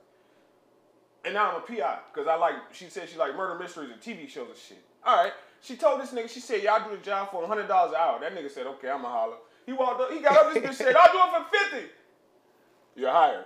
and 1.25 1.33
now 1.33 1.51
I'm 1.51 1.57
a 1.57 1.59
PI 1.61 1.99
because 2.13 2.27
I 2.27 2.35
like." 2.35 2.55
She 2.73 2.89
said 2.89 3.09
she 3.09 3.17
like 3.17 3.35
murder 3.35 3.57
mysteries 3.59 3.89
and 3.91 4.01
TV 4.01 4.27
shows 4.29 4.47
and 4.49 4.57
shit. 4.57 4.83
All 5.05 5.23
right. 5.23 5.33
She 5.61 5.75
told 5.77 6.01
this 6.01 6.11
nigga. 6.11 6.29
She 6.29 6.39
said, 6.39 6.61
"Y'all 6.63 6.83
do 6.89 6.95
the 6.95 7.01
job 7.03 7.31
for 7.31 7.45
hundred 7.47 7.67
dollars 7.67 7.91
an 7.93 7.99
hour." 8.01 8.19
That 8.19 8.35
nigga 8.35 8.49
said, 8.51 8.67
"Okay, 8.67 8.89
I'ma 8.89 9.09
holler." 9.09 9.37
He 9.65 9.71
walked 9.73 10.01
up. 10.01 10.11
He 10.11 10.19
got 10.19 10.35
up. 10.37 10.53
This 10.53 10.63
bitch 10.63 10.73
said, 10.73 10.95
"I'll 10.95 11.11
do 11.11 11.19
it 11.37 11.45
for 11.49 11.57
50 11.79 11.87
You're 12.95 13.11
hired. 13.11 13.45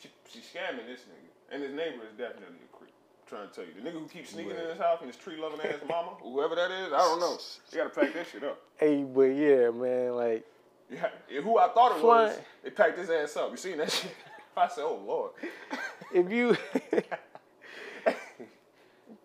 She 0.00 0.08
she 0.28 0.38
scamming 0.40 0.86
this 0.86 1.00
nigga, 1.02 1.54
and 1.54 1.62
his 1.62 1.72
neighbor 1.72 2.02
is 2.04 2.12
definitely 2.18 2.58
a 2.64 2.76
creep. 2.76 2.90
I'm 3.22 3.28
trying 3.28 3.48
to 3.48 3.54
tell 3.54 3.64
you, 3.64 3.70
the 3.80 3.88
nigga 3.88 4.00
who 4.02 4.08
keeps 4.08 4.30
sneaking 4.30 4.50
in 4.52 4.66
his 4.68 4.78
house 4.78 4.98
and 5.00 5.06
his 5.08 5.16
tree 5.16 5.36
loving 5.40 5.60
ass 5.60 5.78
mama, 5.88 6.10
whoever 6.22 6.54
that 6.56 6.70
is, 6.72 6.92
I 6.92 6.98
don't 6.98 7.20
know. 7.20 7.38
You 7.72 7.78
gotta 7.78 7.90
pack 7.90 8.12
that 8.14 8.26
shit 8.30 8.42
up. 8.44 8.60
hey 8.76 9.04
but 9.04 9.22
yeah 9.22 9.70
man 9.70 10.16
like 10.16 10.44
Yeah, 10.90 11.08
who 11.40 11.56
I 11.58 11.68
thought 11.68 11.96
it 11.96 12.04
was, 12.04 12.32
Fly- 12.34 12.44
they 12.64 12.70
packed 12.70 12.98
his 12.98 13.08
ass 13.10 13.36
up. 13.36 13.50
You 13.52 13.56
seen 13.56 13.78
that 13.78 13.90
shit? 13.92 14.10
I 14.56 14.68
said, 14.68 14.82
oh 14.84 15.00
lord. 15.06 15.32
if 16.14 16.30
you 16.30 16.56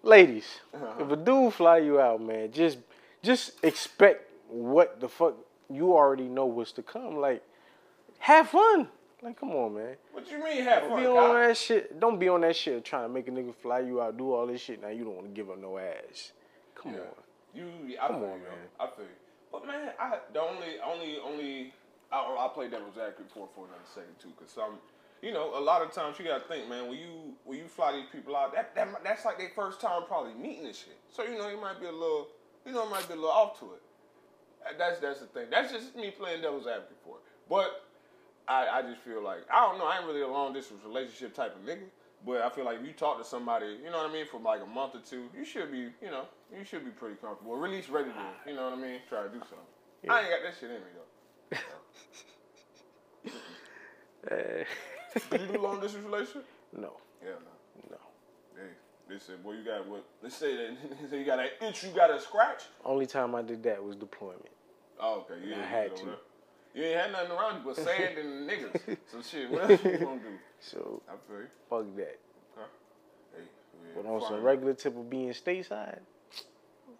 ladies 0.04 0.60
Uh-huh. 0.74 1.04
if 1.04 1.12
a 1.12 1.16
dude 1.16 1.54
fly 1.54 1.78
you 1.80 2.00
out 2.00 2.22
man 2.22 2.52
just 2.52 2.78
just 3.22 3.64
expect 3.64 4.32
what 4.48 5.00
the 5.00 5.08
fuck 5.08 5.36
you 5.70 5.94
already 5.94 6.24
know 6.28 6.46
what's 6.46 6.72
to 6.74 6.82
come 6.84 7.18
like 7.18 7.44
have 8.20 8.50
fun 8.50 8.88
like 9.22 9.40
come 9.40 9.52
on 9.52 9.76
man 9.76 9.96
What 10.14 10.30
you 10.32 10.44
mean 10.44 10.64
have 10.64 10.84
fun, 10.88 11.00
be 11.02 11.06
on 11.08 11.34
that 11.48 11.58
shit. 11.58 12.00
Don't 12.00 12.18
be 12.20 12.30
on 12.30 12.42
that 12.42 12.56
shit 12.56 12.84
trying 12.86 13.04
to 13.04 13.10
make 13.10 13.28
a 13.28 13.32
nigga 13.32 13.54
fly 13.54 13.80
you 13.80 14.02
out, 14.02 14.18
do 14.18 14.34
all 14.34 14.48
this 14.48 14.62
shit. 14.62 14.82
Now 14.82 14.88
you 14.90 15.04
don't 15.04 15.16
want 15.16 15.28
to 15.28 15.34
give 15.34 15.50
up 15.50 15.60
no 15.60 15.78
ass. 15.78 16.32
Come 16.76 16.94
Yeah. 16.94 17.00
on. 17.02 17.24
You, 17.54 17.98
I 18.02 18.08
Come 18.08 18.16
on, 18.18 18.22
you, 18.40 18.48
man. 18.48 18.68
I 18.80 18.88
feel 18.88 19.04
you. 19.06 19.12
But 19.52 19.68
man, 19.68 19.90
I 20.00 20.20
the 20.32 20.40
only, 20.40 20.80
only, 20.86 21.18
only, 21.20 21.74
I, 22.12 22.18
I 22.18 22.48
play 22.54 22.70
devil's 22.70 22.98
advocate 22.98 23.30
for 23.34 23.50
for 23.56 23.66
another 23.66 23.84
second 23.94 24.16
too, 24.22 24.30
cause 24.40 24.52
some, 24.52 24.78
you 25.22 25.32
know, 25.32 25.58
a 25.58 25.60
lot 25.60 25.82
of 25.82 25.92
times 25.92 26.18
you 26.20 26.26
gotta 26.26 26.44
think, 26.46 26.70
man, 26.70 26.88
when 26.88 26.98
you 26.98 27.34
when 27.46 27.58
you 27.58 27.68
fly 27.68 27.92
these 27.92 28.06
people 28.12 28.36
out, 28.36 28.54
that, 28.54 28.74
that 28.76 29.04
that's 29.04 29.26
like 29.26 29.38
their 29.38 29.52
first 29.56 29.82
time 29.82 30.04
probably 30.08 30.34
meeting 30.34 30.64
this 30.64 30.78
shit. 30.78 30.98
So 31.10 31.24
you 31.24 31.38
know, 31.38 31.50
it 31.50 31.62
might 31.62 31.80
be 31.80 31.88
a 31.88 31.92
little, 31.92 32.28
you 32.66 32.74
know, 32.74 32.84
it 32.86 32.90
might 32.90 33.08
be 33.08 33.14
a 33.14 33.18
little 33.18 33.32
off 33.32 33.60
to 33.60 33.66
it. 33.74 33.82
Uh, 34.66 34.78
That's 34.78 35.00
that's 35.00 35.20
the 35.20 35.28
thing. 35.28 35.48
That's 35.50 35.72
just 35.72 35.96
me 35.96 36.12
playing 36.12 36.42
devil's 36.42 36.68
advocate 36.68 36.98
for 37.04 37.18
it. 37.18 37.24
But 37.50 37.86
I, 38.48 38.80
I 38.80 38.82
just 38.82 39.02
feel 39.02 39.24
like 39.24 39.40
I 39.54 39.62
don't 39.62 39.78
know. 39.78 39.86
I 39.86 39.98
ain't 39.98 40.06
really 40.06 40.22
a 40.22 40.28
long 40.28 40.54
distance 40.54 40.82
relationship 40.86 41.34
type 41.34 41.56
of 41.56 41.62
nigga. 41.64 41.86
But 42.26 42.42
I 42.42 42.50
feel 42.50 42.66
like 42.66 42.82
if 42.82 42.86
you 42.86 42.92
talk 42.92 43.18
to 43.18 43.24
somebody, 43.24 43.78
you 43.82 43.90
know 43.90 43.98
what 43.98 44.10
I 44.10 44.14
mean, 44.14 44.26
for 44.30 44.42
like 44.42 44.62
a 44.62 44.66
month 44.66 44.94
or 44.96 45.00
two, 45.00 45.30
you 45.34 45.46
should 45.46 45.72
be, 45.72 45.88
you 46.02 46.12
know, 46.12 46.26
you 46.52 46.66
should 46.66 46.84
be 46.84 46.92
pretty 46.92 47.16
comfortable. 47.16 47.54
Or 47.54 47.66
at 47.66 47.72
least 47.72 47.88
ready 47.88 48.10
to, 48.10 48.50
you 48.50 48.58
know 48.58 48.70
what 48.70 48.78
I 48.78 48.82
mean, 48.82 49.00
try 49.08 49.24
to 49.24 49.30
do 49.30 49.40
something. 49.40 49.58
I 50.10 50.22
ain't 50.22 50.30
got 50.30 50.44
that 50.44 50.54
shit 50.60 50.70
in 50.70 50.78
me 50.78 50.92
though. 50.96 51.58
Eh, 54.30 54.66
Did 55.32 55.42
you 55.42 55.48
do 55.48 55.60
long 55.62 55.80
distance 55.80 56.06
relationship? 56.06 56.46
no, 56.76 56.94
Yeah, 57.24 57.30
no. 57.32 57.90
no. 57.92 57.98
Hey, 58.56 58.70
they 59.08 59.20
said, 59.20 59.44
boy, 59.44 59.54
you 59.54 59.64
got 59.64 59.88
what? 59.88 60.04
Let's 60.22 60.36
say 60.36 60.56
that 60.56 60.78
you 61.12 61.26
got 61.26 61.40
an 61.40 61.50
itch, 61.62 61.84
you 61.84 61.90
got 61.92 62.12
a 62.12 62.20
scratch. 62.20 62.64
Only 62.86 63.06
time 63.06 63.36
I 63.36 63.42
did 63.42 63.64
that 63.64 63.84
was 63.84 63.96
deployment. 63.96 64.50
Oh, 65.00 65.26
okay. 65.30 65.46
You 65.48 65.56
I 65.56 65.60
had 65.60 65.96
to. 65.98 66.06
You 66.76 66.84
ain't 66.84 67.00
had 67.00 67.12
nothing 67.12 67.32
around 67.32 67.56
you 67.56 67.62
but 67.66 67.76
sand 67.78 68.18
and 68.18 68.50
niggas. 68.50 68.98
So 69.12 69.22
shit, 69.22 69.50
what 69.50 69.70
else 69.72 69.84
you 69.84 69.98
gonna 69.98 70.20
do? 70.20 70.38
So 70.60 71.02
I 71.08 71.14
feel 71.28 71.40
you. 71.42 71.48
fuck 71.70 71.96
that. 71.96 72.20
Okay. 72.58 72.68
Hey, 73.36 73.42
yeah, 73.42 74.02
But 74.02 74.06
on 74.10 74.22
some 74.22 74.44
regular 74.44 74.74
tip 74.76 74.96
of 74.96 75.10
being 75.10 75.30
stateside, 75.30 76.00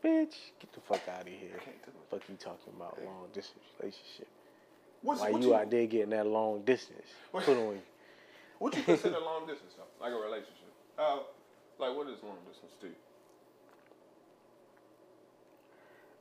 bitch, 0.04 0.34
get 0.60 0.74
the 0.74 0.80
fuck 0.82 1.02
out 1.10 1.22
of 1.22 1.28
here. 1.28 1.60
Can't 1.64 1.84
do 1.84 1.92
it. 1.92 2.10
Fuck 2.10 2.22
you 2.30 2.36
talking 2.36 2.74
about 2.76 2.98
long 3.06 3.28
distance 3.34 3.64
relationship? 3.80 4.28
What's, 5.02 5.22
Why 5.22 5.32
what 5.32 5.42
you 5.44 5.54
out 5.56 5.70
there 5.70 5.86
getting 5.86 6.10
that 6.10 6.26
long 6.26 6.62
distance? 6.64 7.06
What- 7.32 7.44
Put 7.46 7.58
on 7.58 7.74
you. 7.74 7.82
What 8.60 8.76
you 8.76 8.84
consider 8.84 9.20
long 9.20 9.48
distance 9.48 9.74
though? 9.78 10.04
Like 10.06 10.14
a 10.14 10.18
relationship? 10.18 10.68
Uh, 10.98 11.20
like 11.80 11.96
what 11.96 12.08
is 12.08 12.22
long 12.24 12.38
distance 12.48 12.74
to 12.82 12.88
you? 12.88 12.94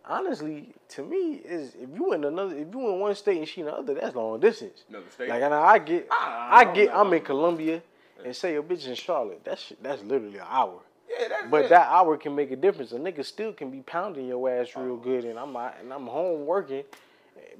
Honestly, 0.04 0.72
to 0.88 1.02
me, 1.04 1.34
is 1.44 1.74
if 1.74 1.90
you 1.94 2.12
in 2.14 2.24
another, 2.24 2.54
if 2.56 2.68
you 2.72 2.88
in 2.88 2.98
one 3.00 3.14
state 3.14 3.36
and 3.38 3.46
she 3.48 3.60
in 3.60 3.66
the 3.66 3.74
other, 3.74 3.92
that's 3.94 4.16
long 4.16 4.40
distance. 4.40 4.84
Another 4.88 5.04
state? 5.12 5.28
Like, 5.28 5.42
and 5.42 5.52
I 5.52 5.78
get, 5.78 6.06
Ah, 6.10 6.48
I 6.50 6.64
no, 6.64 6.72
get, 6.74 6.88
no, 6.88 7.00
I'm 7.00 7.12
in 7.12 7.22
Columbia, 7.22 7.82
and 8.24 8.34
say 8.34 8.54
your 8.54 8.62
bitch 8.62 8.86
in 8.86 8.94
Charlotte. 8.94 9.40
That's 9.44 9.72
that's 9.82 10.02
literally 10.02 10.38
an 10.38 10.46
hour. 10.48 10.80
Yeah, 11.10 11.28
that's 11.28 11.50
But 11.50 11.64
it. 11.66 11.68
that 11.70 11.88
hour 11.88 12.16
can 12.16 12.34
make 12.34 12.50
a 12.52 12.56
difference. 12.56 12.92
A 12.92 12.98
nigga 12.98 13.24
still 13.24 13.52
can 13.52 13.70
be 13.70 13.80
pounding 13.80 14.28
your 14.28 14.48
ass 14.48 14.68
real 14.76 14.94
Oh. 14.94 14.96
good, 14.96 15.24
and 15.24 15.38
I'm 15.38 15.54
and 15.56 15.92
I'm 15.92 16.06
home 16.06 16.46
working 16.46 16.84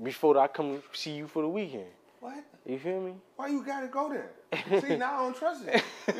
before 0.03 0.39
I 0.39 0.47
come 0.47 0.83
see 0.93 1.13
you 1.13 1.27
for 1.27 1.43
the 1.43 1.49
weekend. 1.49 1.87
What? 2.21 2.45
You 2.67 2.79
feel 2.79 3.01
me? 3.01 3.15
Why 3.37 3.49
you 3.49 3.65
gotta 3.65 3.89
go 3.89 4.09
there? 4.09 4.31
See, 4.81 4.97
now 4.97 5.15
I 5.15 5.23
don't 5.23 5.37
trust. 5.37 5.65
You, 5.65 5.73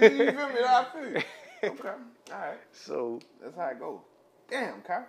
you 0.03 0.09
feel 0.09 0.49
me? 0.49 0.61
Now 0.61 0.81
I 0.81 0.87
feel 0.93 1.11
you. 1.11 1.23
Okay, 1.65 1.89
all 1.89 2.39
right. 2.39 2.59
So 2.73 3.21
That's 3.43 3.57
how 3.57 3.67
it 3.69 3.81
goes. 3.81 3.99
Damn, 4.51 4.81
Kyle. 4.83 5.07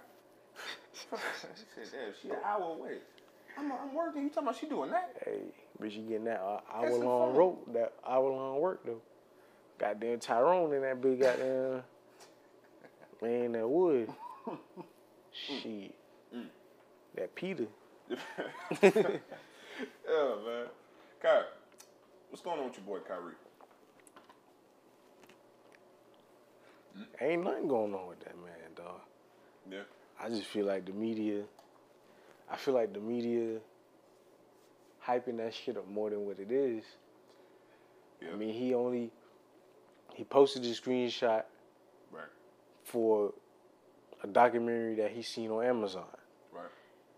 she 0.93 1.05
said, 1.12 1.91
damn, 1.91 2.13
she 2.22 2.29
an 2.29 2.38
hour 2.43 2.74
away. 2.75 2.98
I'm, 3.58 3.72
I'm 3.72 3.93
working. 3.93 4.24
You 4.24 4.29
talking 4.29 4.43
about 4.43 4.60
she 4.60 4.67
doing 4.67 4.91
that? 4.91 5.15
hey, 5.25 5.41
but 5.79 5.91
you 5.91 6.01
getting 6.03 6.25
that 6.25 6.41
hour 6.74 6.93
long 6.96 7.36
rope, 7.36 7.74
that 7.74 7.93
hour 8.08 8.29
long 8.29 8.60
work 8.60 8.86
though. 8.86 9.01
Goddamn 9.77 10.19
Tyrone 10.19 10.74
in 10.74 10.81
that 10.81 11.01
big 11.01 11.22
goddamn 11.22 11.84
man 13.22 13.51
that 13.53 13.67
wood. 13.67 14.10
Shit. 15.31 15.96
Mm. 16.36 16.48
That 17.15 17.36
Peter. 17.36 17.67
Yeah, 20.09 20.36
man. 20.45 20.65
Kyrie, 21.21 21.43
what's 22.29 22.41
going 22.43 22.59
on 22.59 22.65
with 22.65 22.77
your 22.77 22.86
boy 22.86 23.00
Kyrie? 23.07 23.33
Hmm? 26.95 27.03
Ain't 27.24 27.43
nothing 27.43 27.67
going 27.67 27.93
on 27.93 28.07
with 28.07 28.19
that 28.21 28.36
man, 28.38 28.74
dog. 28.75 29.01
Yeah. 29.69 29.79
I 30.21 30.29
just 30.29 30.45
feel 30.45 30.65
like 30.65 30.86
the 30.86 30.91
media. 30.93 31.43
I 32.51 32.57
feel 32.57 32.74
like 32.74 32.93
the 32.93 33.00
media 33.00 33.59
hyping 35.05 35.38
that 35.38 35.53
shit 35.53 35.77
up 35.77 35.88
more 35.88 36.09
than 36.09 36.25
what 36.25 36.39
it 36.39 36.51
is. 36.51 36.83
Yeah. 38.21 38.29
I 38.33 38.36
mean, 38.36 38.53
he 38.53 38.74
only 38.74 39.12
he 40.15 40.24
posted 40.24 40.63
a 40.65 40.69
screenshot 40.69 41.43
Right. 42.12 42.24
for 42.83 43.33
a 44.24 44.27
documentary 44.27 44.95
that 44.95 45.12
he 45.12 45.21
seen 45.21 45.51
on 45.51 45.63
Amazon. 45.63 46.07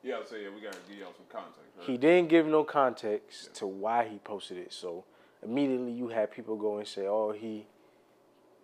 Yeah, 0.03 0.17
yeah, 0.31 0.49
we 0.53 0.61
gotta 0.61 0.77
give 0.89 0.97
y'all 0.97 1.13
some 1.15 1.25
context. 1.29 1.59
Right? 1.77 1.87
He 1.87 1.97
didn't 1.97 2.29
give 2.29 2.47
no 2.47 2.63
context 2.63 3.53
to 3.55 3.67
why 3.67 4.07
he 4.07 4.17
posted 4.17 4.57
it. 4.57 4.73
So 4.73 5.03
immediately 5.43 5.91
you 5.91 6.07
had 6.07 6.31
people 6.31 6.55
go 6.55 6.77
and 6.77 6.87
say, 6.87 7.05
"Oh, 7.07 7.31
he 7.31 7.67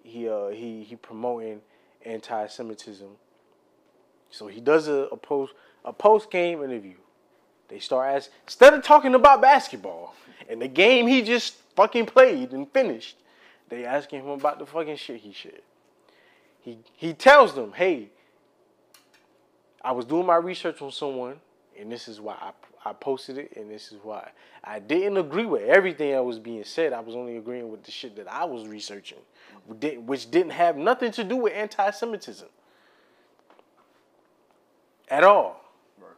he 0.04 0.28
uh 0.28 0.48
he 0.48 0.84
he 0.84 0.96
promoting 0.96 1.62
anti-Semitism." 2.04 3.10
So 4.32 4.48
he 4.48 4.60
does 4.60 4.88
a, 4.88 5.10
a 5.12 5.18
post 5.18 5.54
a 5.86 5.94
post 5.94 6.32
game 6.32 6.64
interview. 6.64 6.96
They 7.68 7.80
start 7.80 8.16
asking 8.16 8.34
instead 8.46 8.74
of 8.74 8.82
talking 8.84 9.14
about 9.14 9.42
basketball 9.42 10.16
and 10.50 10.62
the 10.62 10.68
game 10.68 11.06
he 11.06 11.22
just 11.22 11.56
fucking 11.76 12.08
played 12.08 12.52
and 12.52 12.72
finished, 12.72 13.18
they 13.70 13.86
asking 13.86 14.22
him 14.22 14.30
about 14.30 14.58
the 14.58 14.66
fucking 14.66 14.96
shit 14.96 15.22
he 15.22 15.34
shared. 15.34 15.62
He 16.62 16.80
he 16.96 17.14
tells 17.14 17.54
them, 17.54 17.74
"Hey, 17.74 18.10
I 19.82 19.92
was 19.92 20.06
doing 20.06 20.26
my 20.26 20.36
research 20.36 20.82
on 20.82 20.92
someone, 20.92 21.40
and 21.80 21.92
this 21.92 22.08
is 22.08 22.20
why 22.20 22.36
I, 22.40 22.90
I 22.90 22.94
posted 22.94 23.38
it, 23.38 23.54
and 23.56 23.70
this 23.70 23.92
is 23.92 24.00
why 24.04 24.30
I 24.64 24.80
didn't 24.80 25.18
agree 25.18 25.46
with 25.46 25.64
everything 25.64 26.12
that 26.12 26.24
was 26.24 26.40
being 26.40 26.64
said. 26.64 26.94
I 26.94 27.00
was 27.00 27.16
only 27.16 27.38
agreeing 27.38 27.70
with 27.72 27.84
the 27.84 27.92
shit 27.92 28.16
that 28.16 28.32
I 28.32 28.46
was 28.46 28.68
researching, 28.68 29.20
which 29.68 30.32
didn't- 30.32 30.52
have 30.52 30.78
nothing 30.78 31.12
to 31.14 31.24
do 31.24 31.38
with 31.38 31.54
anti-Semitism 31.54 32.50
at 35.10 35.24
all. 35.24 35.64
Right. 36.00 36.10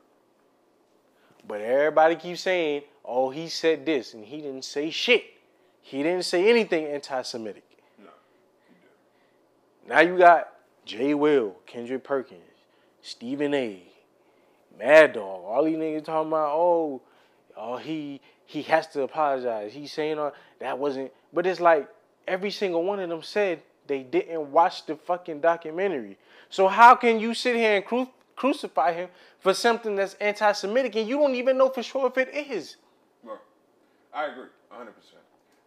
But 1.47 1.61
everybody 1.61 2.15
keeps 2.15 2.41
saying, 2.41 2.83
"Oh, 3.03 3.29
he 3.29 3.49
said 3.49 3.85
this," 3.85 4.13
and 4.13 4.25
he 4.25 4.37
didn't 4.41 4.65
say 4.65 4.89
shit. 4.89 5.25
He 5.81 6.03
didn't 6.03 6.25
say 6.25 6.49
anything 6.49 6.85
anti-Semitic. 6.85 7.63
No. 7.97 8.09
Now 9.87 9.99
you 10.01 10.17
got 10.17 10.53
Jay 10.85 11.13
Will, 11.13 11.55
Kendrick 11.65 12.03
Perkins, 12.03 12.43
Stephen 13.01 13.53
A, 13.53 13.83
Mad 14.77 15.13
Dog, 15.13 15.43
all 15.45 15.63
these 15.63 15.77
niggas 15.77 16.05
talking 16.05 16.29
about, 16.29 16.51
oh, 16.53 17.01
oh 17.55 17.77
he 17.77 18.21
he 18.45 18.63
has 18.63 18.87
to 18.87 19.03
apologize. 19.03 19.73
He's 19.73 19.93
saying 19.93 20.17
uh, 20.17 20.31
that 20.59 20.77
wasn't 20.77 21.11
but 21.31 21.45
it's 21.45 21.59
like 21.59 21.87
every 22.27 22.51
single 22.51 22.83
one 22.83 22.99
of 22.99 23.09
them 23.09 23.21
said 23.21 23.61
they 23.87 24.03
didn't 24.03 24.51
watch 24.51 24.85
the 24.85 24.95
fucking 24.95 25.41
documentary. 25.41 26.17
So 26.49 26.67
how 26.67 26.95
can 26.95 27.19
you 27.19 27.33
sit 27.33 27.55
here 27.55 27.75
and 27.75 27.85
cru- 27.85 28.09
crucify 28.35 28.93
him 28.93 29.09
for 29.39 29.53
something 29.53 29.95
that's 29.95 30.15
anti-Semitic 30.15 30.95
and 30.95 31.07
you 31.07 31.17
don't 31.17 31.35
even 31.35 31.57
know 31.57 31.69
for 31.69 31.83
sure 31.83 32.07
if 32.07 32.17
it 32.17 32.33
is? 32.33 32.77
Right. 33.23 33.37
I 34.13 34.25
agree, 34.27 34.49
hundred 34.69 34.95
percent. 34.95 35.21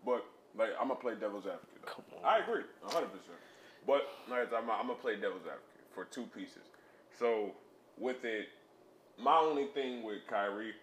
But 0.04 0.24
like, 0.56 0.70
I'm 0.80 0.88
gonna 0.88 1.00
play 1.00 1.14
devil's 1.14 1.44
advocate. 1.46 2.04
I 2.24 2.38
agree, 2.38 2.62
hundred 2.82 3.08
percent. 3.08 3.38
But 3.86 4.08
like, 4.28 4.52
I'm, 4.52 4.70
I'm 4.70 4.88
gonna 4.88 4.94
play 4.94 5.14
devil's 5.14 5.46
advocate 5.46 5.86
for 5.94 6.04
two 6.04 6.24
pieces. 6.34 6.71
So 7.22 7.52
with 7.98 8.24
it, 8.24 8.48
my 9.16 9.36
only 9.36 9.66
thing 9.66 10.02
with 10.02 10.26
Kyrie, 10.28 10.74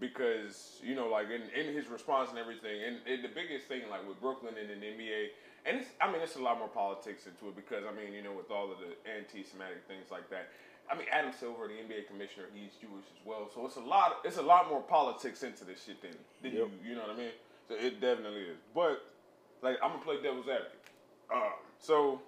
because 0.00 0.80
you 0.82 0.96
know, 0.96 1.06
like 1.08 1.26
in, 1.30 1.42
in 1.54 1.72
his 1.72 1.86
response 1.86 2.30
and 2.30 2.38
everything, 2.38 2.82
and, 2.84 2.96
and 3.06 3.22
the 3.22 3.28
biggest 3.28 3.66
thing, 3.66 3.82
like 3.88 4.06
with 4.08 4.20
Brooklyn 4.20 4.54
and 4.60 4.68
in 4.68 4.80
the 4.80 4.86
NBA, 4.86 5.28
and 5.66 5.76
it's, 5.78 5.90
I 6.00 6.10
mean, 6.10 6.20
it's 6.20 6.34
a 6.34 6.42
lot 6.42 6.58
more 6.58 6.66
politics 6.66 7.26
into 7.26 7.46
it 7.46 7.54
because 7.54 7.84
I 7.86 7.94
mean, 7.94 8.12
you 8.12 8.22
know, 8.24 8.32
with 8.32 8.50
all 8.50 8.72
of 8.72 8.78
the 8.78 8.90
anti-Semitic 9.08 9.86
things 9.86 10.10
like 10.10 10.28
that. 10.30 10.48
I 10.90 10.96
mean, 10.96 11.06
Adam 11.12 11.30
Silver, 11.38 11.68
the 11.68 11.74
NBA 11.74 12.08
commissioner, 12.08 12.46
he's 12.52 12.72
Jewish 12.80 13.04
as 13.14 13.20
well, 13.24 13.48
so 13.54 13.64
it's 13.66 13.76
a 13.76 13.80
lot. 13.80 14.18
It's 14.24 14.38
a 14.38 14.42
lot 14.42 14.68
more 14.68 14.80
politics 14.80 15.44
into 15.44 15.64
this 15.64 15.84
shit 15.84 16.02
than, 16.02 16.16
than 16.42 16.58
Yep. 16.58 16.68
you. 16.82 16.90
You 16.90 16.94
know 16.96 17.02
what 17.02 17.10
I 17.14 17.18
mean? 17.18 17.36
So 17.68 17.74
it 17.74 18.00
definitely 18.00 18.42
is. 18.50 18.58
But 18.74 19.04
like, 19.62 19.76
I'm 19.80 19.90
gonna 19.92 20.02
play 20.02 20.16
devil's 20.22 20.48
advocate. 20.48 20.80
Um, 21.32 21.52
so 21.78 22.20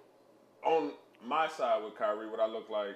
on 0.63 0.91
my 1.25 1.47
side 1.49 1.83
with 1.83 1.95
Kyrie, 1.97 2.29
what 2.29 2.39
I 2.39 2.45
look 2.47 2.69
like, 2.69 2.95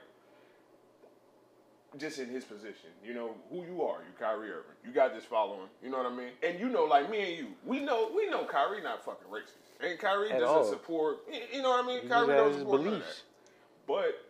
just 1.97 2.19
in 2.19 2.29
his 2.29 2.43
position, 2.43 2.89
you 3.03 3.13
know 3.13 3.31
who 3.49 3.63
you 3.65 3.81
are. 3.83 3.99
You 3.99 4.13
Kyrie 4.19 4.49
Irving. 4.51 4.75
You 4.85 4.91
got 4.91 5.13
this 5.13 5.23
following. 5.23 5.67
You 5.83 5.89
know 5.89 5.97
what 5.97 6.11
I 6.11 6.15
mean? 6.15 6.29
And 6.43 6.59
you 6.59 6.69
know, 6.69 6.83
like 6.85 7.09
me 7.09 7.21
and 7.21 7.37
you, 7.37 7.47
we 7.65 7.79
know 7.79 8.11
we 8.15 8.29
know 8.29 8.45
Kyrie 8.45 8.81
not 8.83 9.03
fucking 9.05 9.27
racist. 9.31 9.85
And 9.85 9.99
Kyrie 9.99 10.31
At 10.31 10.39
doesn't 10.39 10.55
all. 10.57 10.63
support. 10.65 11.19
You 11.53 11.61
know 11.61 11.69
what 11.71 11.83
I 11.85 11.87
mean? 11.87 12.01
He 12.03 12.07
Kyrie 12.07 12.27
doesn't 12.27 12.59
support 12.59 12.81
none 12.81 12.87
of 12.87 12.99
beliefs. 12.99 13.21
that. 13.21 13.87
But 13.87 14.21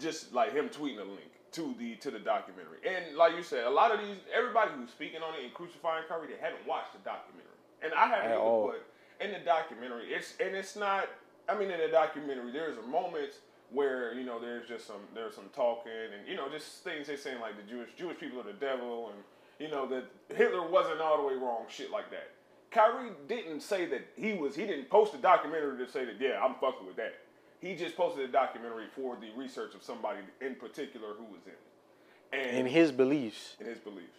just 0.00 0.32
like 0.32 0.52
him 0.52 0.68
tweeting 0.68 0.98
a 1.00 1.04
link 1.04 1.30
to 1.52 1.74
the 1.78 1.94
to 1.96 2.10
the 2.10 2.18
documentary, 2.18 2.78
and 2.86 3.16
like 3.16 3.34
you 3.34 3.42
said, 3.42 3.64
a 3.64 3.70
lot 3.70 3.92
of 3.92 4.00
these 4.00 4.16
everybody 4.36 4.70
who's 4.76 4.90
speaking 4.90 5.22
on 5.22 5.34
it 5.34 5.44
and 5.44 5.54
crucifying 5.54 6.04
Kyrie, 6.08 6.28
they 6.28 6.40
haven't 6.40 6.66
watched 6.66 6.92
the 6.92 6.98
documentary, 7.00 7.56
and 7.82 7.92
I 7.94 8.06
haven't 8.08 8.26
At 8.26 8.32
either. 8.32 8.40
all. 8.40 8.66
But 8.72 9.24
in 9.24 9.32
the 9.32 9.38
documentary, 9.44 10.06
it's 10.12 10.34
and 10.40 10.54
it's 10.54 10.76
not. 10.76 11.08
I 11.48 11.56
mean, 11.58 11.70
in 11.70 11.78
the 11.80 11.88
documentary, 11.88 12.50
there's 12.52 12.76
a 12.76 12.82
moments 12.82 13.38
where 13.70 14.14
you 14.14 14.24
know 14.24 14.38
there's 14.40 14.68
just 14.68 14.86
some 14.86 15.00
there's 15.14 15.34
some 15.34 15.48
talking 15.54 15.90
and 15.92 16.28
you 16.28 16.36
know 16.36 16.48
just 16.48 16.84
things 16.84 17.06
they're 17.06 17.16
saying 17.16 17.40
like 17.40 17.54
the 17.56 17.70
Jewish 17.70 17.90
Jewish 17.98 18.18
people 18.18 18.40
are 18.40 18.44
the 18.44 18.52
devil 18.52 19.10
and 19.12 19.22
you 19.58 19.68
know 19.74 19.86
that 19.88 20.04
Hitler 20.36 20.68
wasn't 20.68 21.00
all 21.00 21.16
the 21.20 21.26
way 21.26 21.34
wrong, 21.34 21.64
shit 21.68 21.90
like 21.90 22.10
that. 22.10 22.30
Kyrie 22.70 23.10
didn't 23.28 23.60
say 23.60 23.86
that 23.86 24.06
he 24.16 24.34
was. 24.34 24.54
He 24.54 24.66
didn't 24.66 24.90
post 24.90 25.14
a 25.14 25.18
documentary 25.18 25.84
to 25.84 25.90
say 25.90 26.04
that 26.04 26.20
yeah 26.20 26.40
I'm 26.42 26.54
fucking 26.54 26.86
with 26.86 26.96
that. 26.96 27.14
He 27.60 27.74
just 27.74 27.96
posted 27.96 28.28
a 28.28 28.32
documentary 28.32 28.86
for 28.94 29.16
the 29.16 29.30
research 29.36 29.74
of 29.74 29.82
somebody 29.82 30.20
in 30.40 30.56
particular 30.56 31.08
who 31.16 31.24
was 31.24 31.40
in 31.46 31.52
it, 31.52 32.48
and 32.48 32.58
In 32.58 32.66
his 32.66 32.92
beliefs. 32.92 33.56
in 33.58 33.66
his 33.66 33.78
beliefs. 33.78 34.18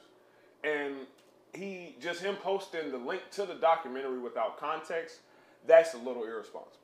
And 0.63 0.96
he 1.54 1.96
just 2.01 2.22
him 2.22 2.36
posting 2.36 2.92
the 2.92 2.98
link 2.98 3.22
to 3.32 3.46
the 3.46 3.54
documentary 3.56 4.20
without 4.20 4.60
context, 4.60 5.20
that's 5.68 5.94
a 5.94 5.98
little 5.98 6.24
irresponsible. 6.24 6.77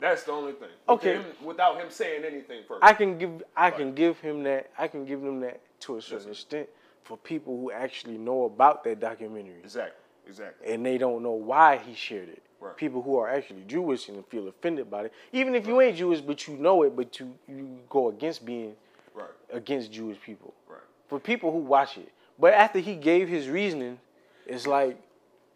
That's 0.00 0.22
the 0.22 0.32
only 0.32 0.52
thing. 0.52 0.68
Okay. 0.88 1.14
Him- 1.14 1.24
without 1.44 1.80
him 1.80 1.90
saying 1.90 2.24
anything 2.24 2.62
first. 2.68 2.82
I 2.82 2.92
can 2.92 3.18
give 3.18 3.42
I 3.56 3.70
can 3.70 3.94
give 3.94 4.18
him 4.20 4.42
that 4.44 4.70
I 4.78 4.86
can 4.88 5.04
give 5.04 5.20
them 5.20 5.40
that 5.40 5.60
to 5.80 5.96
a 5.96 6.02
certain 6.02 6.30
extent 6.30 6.68
for 7.02 7.16
people 7.16 7.56
who 7.58 7.70
actually 7.72 8.18
know 8.18 8.44
about 8.44 8.84
that 8.84 9.00
documentary 9.00 9.58
exactly. 9.62 9.98
Exactly. 10.28 10.72
and 10.72 10.84
they 10.84 10.98
don't 10.98 11.22
know 11.22 11.32
why 11.32 11.78
he 11.78 11.94
shared 11.94 12.28
it. 12.28 12.42
Right. 12.60 12.76
People 12.76 13.02
who 13.02 13.16
are 13.18 13.28
actually 13.28 13.62
Jewish 13.66 14.08
and 14.08 14.26
feel 14.26 14.48
offended 14.48 14.90
by 14.90 15.04
it, 15.04 15.12
even 15.32 15.54
if 15.54 15.66
you 15.66 15.80
ain't 15.80 15.96
Jewish 15.96 16.20
but 16.20 16.46
you 16.46 16.56
know 16.56 16.82
it, 16.82 16.94
but 16.94 17.18
you 17.18 17.34
you 17.48 17.78
go 17.88 18.08
against 18.08 18.44
being 18.44 18.74
Right. 19.14 19.30
against 19.52 19.90
Jewish 19.90 20.20
people. 20.20 20.54
Right. 20.68 20.80
For 21.08 21.18
people 21.18 21.50
who 21.50 21.58
watch 21.58 21.96
it, 21.98 22.10
but 22.38 22.52
after 22.54 22.78
he 22.78 22.94
gave 22.94 23.28
his 23.28 23.48
reasoning, 23.48 23.98
it's 24.46 24.66
like, 24.66 24.96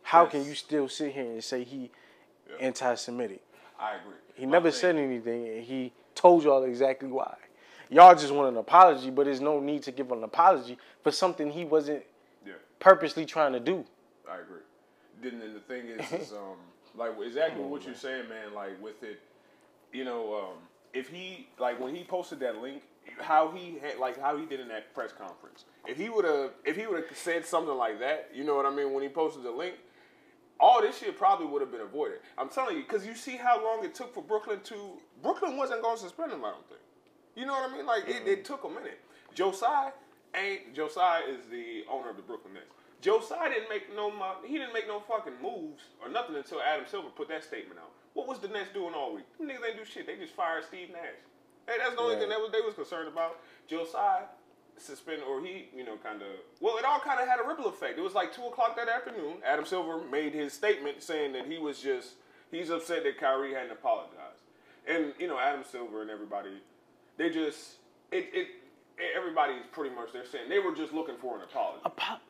how 0.03 0.27
can 0.27 0.45
you 0.45 0.55
still 0.55 0.89
sit 0.89 1.13
here 1.13 1.25
and 1.31 1.45
say 1.45 1.63
he 1.65 1.91
Yeah. 2.49 2.57
anti-Semitic? 2.61 3.41
I 3.79 3.97
agree. 3.97 4.15
He 4.35 4.47
My 4.47 4.53
never 4.53 4.71
thing- 4.71 4.81
said 4.81 4.97
anything, 4.97 5.49
and 5.49 5.63
he 5.65 5.93
told 6.15 6.45
y'all 6.45 6.65
exactly 6.65 7.09
why. 7.09 7.37
Y'all 7.91 8.15
just 8.15 8.33
want 8.33 8.49
an 8.49 8.57
apology, 8.57 9.11
but 9.11 9.25
there's 9.27 9.41
no 9.41 9.61
need 9.61 9.83
to 9.83 9.93
give 9.93 10.11
an 10.13 10.25
apology 10.25 10.79
for 11.03 11.11
something 11.11 11.51
he 11.51 11.65
wasn't 11.65 12.03
Yeah. 12.47 12.55
purposely 12.79 13.27
trying 13.27 13.53
to 13.53 13.61
do. 13.61 13.85
I 14.29 14.39
agree. 14.39 14.63
Then 15.21 15.41
and 15.43 15.55
the 15.55 15.61
thing 15.61 15.87
is, 15.89 16.13
is 16.13 16.33
um, 16.33 16.57
like 16.95 17.13
exactly 17.21 17.63
what 17.63 17.85
you're 17.85 17.95
saying, 17.95 18.29
man. 18.29 18.55
Like 18.55 18.81
with 18.83 19.03
it, 19.03 19.21
you 19.93 20.05
know, 20.05 20.35
um, 20.35 20.57
if 20.95 21.09
he 21.09 21.49
like 21.59 21.79
when 21.79 21.95
he 21.95 22.03
posted 22.05 22.41
that 22.41 22.57
link, 22.63 22.83
how 23.21 23.51
he 23.51 23.79
had 23.79 23.99
like 23.99 24.19
how 24.19 24.37
he 24.39 24.47
did 24.47 24.61
in 24.61 24.69
that 24.69 24.95
press 24.95 25.13
conference. 25.13 25.67
If 25.87 25.99
he 25.99 26.09
would 26.09 26.25
have, 26.25 26.53
if 26.65 26.77
he 26.77 26.87
would 26.87 27.05
have 27.05 27.17
said 27.17 27.45
something 27.45 27.77
like 27.77 27.99
that, 28.01 28.31
you 28.33 28.43
know 28.45 28.57
what 28.57 28.65
I 28.65 28.71
mean, 28.71 28.93
when 28.95 29.03
he 29.03 29.09
posted 29.11 29.43
the 29.43 29.51
link, 29.51 29.75
all 30.61 30.81
this 30.81 30.99
shit 30.99 31.19
probably 31.19 31.47
would 31.47 31.61
have 31.61 31.71
been 31.71 31.81
avoided. 31.81 32.19
I'm 32.39 32.49
telling 32.49 32.77
you, 32.77 32.83
because 32.83 33.07
you 33.07 33.15
see 33.15 33.37
how 33.37 33.63
long 33.63 33.85
it 33.85 33.95
took 33.95 34.15
for 34.15 34.23
Brooklyn 34.23 34.61
to 34.65 34.75
Brooklyn 35.23 35.57
wasn't 35.57 35.83
going 35.83 35.97
to 35.97 36.03
suspend 36.03 36.33
him. 36.33 36.45
I 36.45 36.51
don't 36.51 36.69
think. 36.69 36.81
You 37.35 37.47
know 37.47 37.53
what 37.53 37.71
I 37.71 37.77
mean? 37.77 37.87
Like 37.87 38.09
it, 38.09 38.27
it 38.27 38.45
took 38.45 38.65
a 38.65 38.69
minute. 38.69 39.01
Joe 39.35 39.53
Tsai 39.53 39.91
ain't 40.35 40.75
Joe 40.75 40.89
Tsai 40.89 41.23
is 41.29 41.47
the 41.51 41.85
owner 41.91 42.11
of 42.11 42.17
the 42.17 42.23
Brooklyn 42.23 42.55
Nets. 42.55 42.67
Joe 43.01 43.21
Tsai 43.21 43.49
didn't 43.49 43.69
make 43.69 43.95
no 43.95 44.13
he 44.47 44.59
didn't 44.59 44.73
make 44.73 44.87
no 44.87 45.01
fucking 45.01 45.35
moves 45.43 45.83
or 46.03 46.09
nothing 46.09 46.37
until 46.37 46.61
Adam 46.61 46.87
Silver 46.89 47.09
put 47.09 47.29
that 47.29 47.43
statement 47.43 47.81
out. 47.81 47.91
What 48.15 48.29
was 48.29 48.39
the 48.39 48.49
Nets 48.49 48.71
doing 48.75 48.95
all 48.95 49.15
week? 49.15 49.25
Them 49.39 49.49
niggas 49.49 49.67
ain't 49.67 49.79
do 49.79 49.85
shit. 49.85 50.07
They 50.07 50.17
just 50.17 50.35
fired 50.35 50.65
Steve 50.65 50.91
Nash. 50.93 51.19
Hey, 51.67 51.77
that's 51.79 51.95
the 51.95 52.01
only 52.01 52.17
thing 52.17 52.29
that 52.29 52.39
was 52.39 52.51
they 52.53 52.61
was 52.61 52.75
concerned 52.75 53.09
about. 53.09 53.39
Joe 53.69 53.87
Tsai 54.79 54.95
suspended, 54.95 55.25
or 55.25 55.41
he, 55.41 55.69
you 55.75 55.85
know, 55.85 55.97
kind 56.03 56.23
of. 56.23 56.29
Well, 56.61 56.77
it 56.79 56.85
all 56.85 57.01
kind 57.01 57.21
of 57.21 57.29
had 57.29 57.39
a 57.41 57.47
ripple 57.47 57.67
effect. 57.67 57.99
It 57.99 58.03
was 58.03 58.15
like 58.15 58.35
two 58.35 58.45
o'clock 58.45 58.77
that 58.77 58.89
afternoon. 58.89 59.35
Adam 59.45 59.65
Silver 59.65 60.01
made 60.11 60.35
his 60.35 60.53
statement 60.53 61.03
saying 61.03 61.33
that 61.33 61.47
he 61.47 61.59
was 61.59 61.81
just 61.81 62.15
he's 62.51 62.71
upset 62.71 63.05
that 63.05 63.19
Kyrie 63.19 63.55
hadn't 63.55 63.73
apologized, 63.73 64.43
and 64.87 65.13
you 65.19 65.29
know, 65.29 65.39
Adam 65.39 65.65
Silver 65.71 66.03
and 66.03 66.11
everybody, 66.11 66.61
they 67.17 67.31
just 67.31 67.77
it 68.11 68.29
it. 68.33 68.49
Everybody's 69.17 69.63
pretty 69.73 69.93
much 69.95 70.13
they're 70.13 70.27
saying 70.27 70.49
they 70.49 70.59
were 70.61 70.75
just 70.75 70.93
looking 70.93 71.17
for 71.17 71.37
an 71.37 71.43
apology. 71.43 71.81
Apo- 71.85 72.21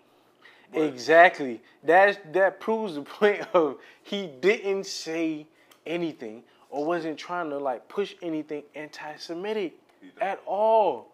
Exactly. 0.75 1.61
That 1.85 2.33
that 2.33 2.61
proves 2.61 2.95
the 2.95 3.03
point 3.03 3.47
of 3.53 3.77
he 4.03 4.27
didn't 4.41 4.87
say 4.87 5.47
anything 5.87 6.45
or 6.71 6.85
wasn't 6.87 7.19
trying 7.19 7.51
to 7.51 7.59
like 7.59 7.87
push 7.89 8.15
anything 8.23 8.63
anti-Semitic 8.75 9.75
at 10.21 10.41
all. 10.47 11.12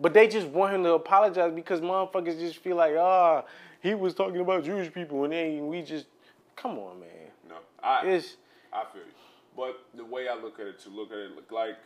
But 0.00 0.14
they 0.14 0.26
just 0.26 0.46
want 0.48 0.74
him 0.74 0.82
to 0.84 0.94
apologize 0.94 1.52
because 1.54 1.80
motherfuckers 1.80 2.38
just 2.38 2.56
feel 2.56 2.76
like, 2.76 2.94
ah, 2.96 3.44
he 3.82 3.94
was 3.94 4.14
talking 4.14 4.40
about 4.40 4.64
Jewish 4.64 4.92
people 4.92 5.24
and 5.24 5.32
then 5.32 5.68
we 5.68 5.82
just, 5.82 6.06
come 6.56 6.78
on, 6.78 7.00
man. 7.00 7.08
No, 7.48 7.56
I 7.82 8.06
It's 8.06 8.36
I 8.72 8.84
feel 8.92 9.02
you. 9.02 9.12
But 9.56 9.80
the 9.94 10.04
way 10.04 10.28
I 10.28 10.34
look 10.34 10.60
at 10.60 10.66
it, 10.66 10.78
to 10.80 10.88
look 10.88 11.10
at 11.12 11.18
it 11.18 11.34
look 11.34 11.50
like, 11.50 11.76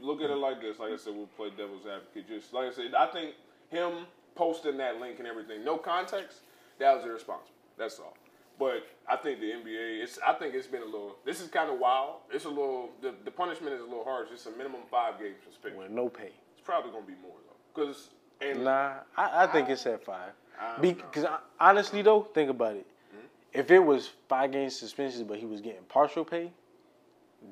look 0.00 0.20
at 0.20 0.30
it 0.30 0.36
like 0.36 0.60
this. 0.60 0.78
Like 0.78 0.92
I 0.92 0.96
said, 0.96 1.14
we'll 1.14 1.26
play 1.26 1.50
devil's 1.56 1.86
advocate. 1.86 2.28
Just 2.28 2.52
like 2.52 2.66
I 2.66 2.72
said, 2.72 2.94
I 2.96 3.06
think 3.06 3.34
him 3.70 4.06
posting 4.34 4.76
that 4.78 5.00
link 5.00 5.18
and 5.18 5.28
everything, 5.28 5.64
no 5.64 5.76
context, 5.76 6.40
that 6.78 6.96
was 6.96 7.04
irresponsible. 7.04 7.50
That's 7.78 7.98
all. 7.98 8.16
But 8.58 8.86
I 9.08 9.16
think 9.16 9.40
the 9.40 9.46
NBA, 9.46 10.02
it's 10.02 10.18
I 10.26 10.32
think 10.34 10.54
it's 10.54 10.66
been 10.66 10.82
a 10.82 10.86
little. 10.86 11.16
This 11.24 11.40
is 11.40 11.48
kind 11.48 11.70
of 11.70 11.78
wild. 11.78 12.20
It's 12.32 12.44
a 12.44 12.48
little. 12.48 12.90
The, 13.02 13.14
the 13.24 13.30
punishment 13.30 13.74
is 13.74 13.80
a 13.80 13.84
little 13.84 14.04
harsh. 14.04 14.28
It's 14.32 14.46
a 14.46 14.52
minimum 14.52 14.82
five 14.90 15.18
games 15.18 15.36
suspension. 15.44 15.80
with 15.80 15.90
no 15.90 16.08
pay. 16.08 16.30
It's 16.56 16.64
probably 16.64 16.92
gonna 16.92 17.04
be 17.04 17.18
more 17.20 17.34
because 17.74 18.10
and 18.40 18.64
Nah, 18.64 18.94
I, 19.16 19.44
I 19.44 19.46
think 19.46 19.68
it's 19.68 19.86
at 19.86 20.04
five. 20.04 20.32
Because 20.80 21.24
uh, 21.24 21.38
honestly, 21.58 22.02
though, 22.02 22.22
think 22.22 22.50
about 22.50 22.76
it. 22.76 22.86
Hmm? 23.12 23.26
If 23.52 23.70
it 23.70 23.78
was 23.78 24.10
five 24.28 24.52
game 24.52 24.70
suspensions, 24.70 25.22
but 25.22 25.38
he 25.38 25.46
was 25.46 25.60
getting 25.60 25.82
partial 25.88 26.24
pay, 26.24 26.52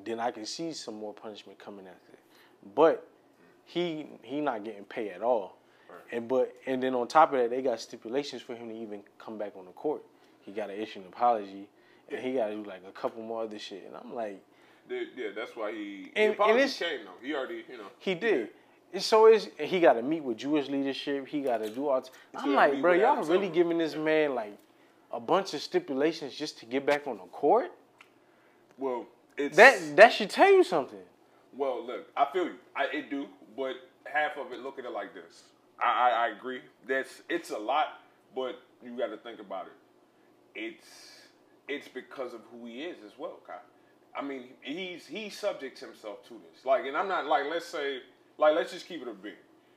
then 0.05 0.19
I 0.19 0.31
can 0.31 0.45
see 0.45 0.73
some 0.73 0.95
more 0.95 1.13
punishment 1.13 1.59
coming 1.59 1.87
after. 1.87 2.17
But 2.75 3.07
he 3.65 4.07
he 4.21 4.41
not 4.41 4.63
getting 4.63 4.83
pay 4.85 5.09
at 5.09 5.21
all. 5.21 5.57
And 6.11 6.27
but 6.27 6.53
and 6.65 6.81
then 6.81 6.95
on 6.95 7.07
top 7.07 7.33
of 7.33 7.39
that, 7.39 7.49
they 7.49 7.61
got 7.61 7.79
stipulations 7.79 8.41
for 8.41 8.55
him 8.55 8.69
to 8.69 8.75
even 8.75 9.01
come 9.19 9.37
back 9.37 9.53
on 9.57 9.65
the 9.65 9.71
court. 9.71 10.03
He 10.41 10.51
got 10.51 10.67
to 10.67 10.79
issue 10.79 10.99
an 10.99 11.05
apology, 11.07 11.67
and 12.09 12.19
he 12.19 12.33
got 12.33 12.47
to 12.47 12.55
do 12.55 12.63
like 12.63 12.81
a 12.87 12.91
couple 12.91 13.23
more 13.23 13.43
other 13.43 13.59
shit. 13.59 13.85
And 13.87 13.95
I'm 13.95 14.13
like, 14.13 14.43
yeah, 14.89 15.29
that's 15.35 15.55
why 15.55 15.71
he. 15.71 16.11
And- 16.15 16.35
the 16.35 16.43
and 16.43 16.57
it's- 16.57 16.77
came 16.77 17.05
though. 17.05 17.25
He 17.25 17.33
already, 17.33 17.63
you 17.69 17.77
know. 17.77 17.87
He 17.99 18.15
did. 18.15 18.49
And 18.93 19.01
So 19.01 19.27
is 19.27 19.49
he 19.57 19.79
got 19.79 19.93
to 19.93 20.03
meet 20.03 20.23
with 20.23 20.37
Jewish 20.37 20.69
leadership. 20.69 21.27
He 21.27 21.41
got 21.41 21.57
to 21.57 21.69
do 21.69 21.87
all. 21.89 22.01
T- 22.01 22.11
I'm 22.35 22.53
gotta 22.53 22.73
like, 22.73 22.81
bro, 22.81 22.93
y'all 22.93 23.17
really 23.17 23.25
Silver. 23.25 23.47
giving 23.49 23.77
this 23.79 23.95
man 23.95 24.35
like 24.35 24.55
a 25.11 25.19
bunch 25.19 25.53
of 25.53 25.61
stipulations 25.61 26.35
just 26.35 26.59
to 26.59 26.65
get 26.65 26.85
back 26.85 27.07
on 27.07 27.17
the 27.17 27.23
court? 27.25 27.71
Well, 28.77 29.05
it's 29.37 29.57
That 29.57 29.95
that 29.95 30.13
should 30.13 30.29
tell 30.29 30.51
you 30.51 30.63
something. 30.63 30.99
Well, 31.55 31.85
look, 31.85 32.07
I 32.15 32.27
feel 32.31 32.45
you. 32.45 32.55
I 32.75 32.85
it 32.85 33.09
do, 33.09 33.27
but 33.57 33.73
half 34.05 34.37
of 34.37 34.51
it, 34.51 34.59
look 34.59 34.79
at 34.79 34.85
it 34.85 34.91
like 34.91 35.13
this. 35.13 35.43
I, 35.81 36.09
I, 36.09 36.25
I 36.25 36.27
agree. 36.29 36.61
That's 36.87 37.21
it's 37.29 37.49
a 37.49 37.57
lot, 37.57 37.99
but 38.35 38.61
you 38.83 38.97
got 38.97 39.07
to 39.07 39.17
think 39.17 39.39
about 39.39 39.67
it. 39.67 39.73
It's 40.55 40.87
it's 41.67 41.87
because 41.87 42.33
of 42.33 42.41
who 42.51 42.65
he 42.67 42.83
is 42.83 42.97
as 43.05 43.17
well, 43.17 43.39
Kai. 43.47 43.53
I 44.15 44.21
mean, 44.21 44.49
he's 44.61 45.07
he 45.07 45.29
subjects 45.29 45.79
himself 45.81 46.27
to 46.27 46.35
this. 46.51 46.65
Like, 46.65 46.85
and 46.85 46.95
I'm 46.95 47.07
not 47.07 47.25
like 47.25 47.45
let's 47.49 47.65
say 47.65 47.99
like 48.37 48.55
let's 48.55 48.71
just 48.71 48.87
keep 48.87 49.01
it 49.01 49.07
a 49.07 49.13
big. 49.13 49.33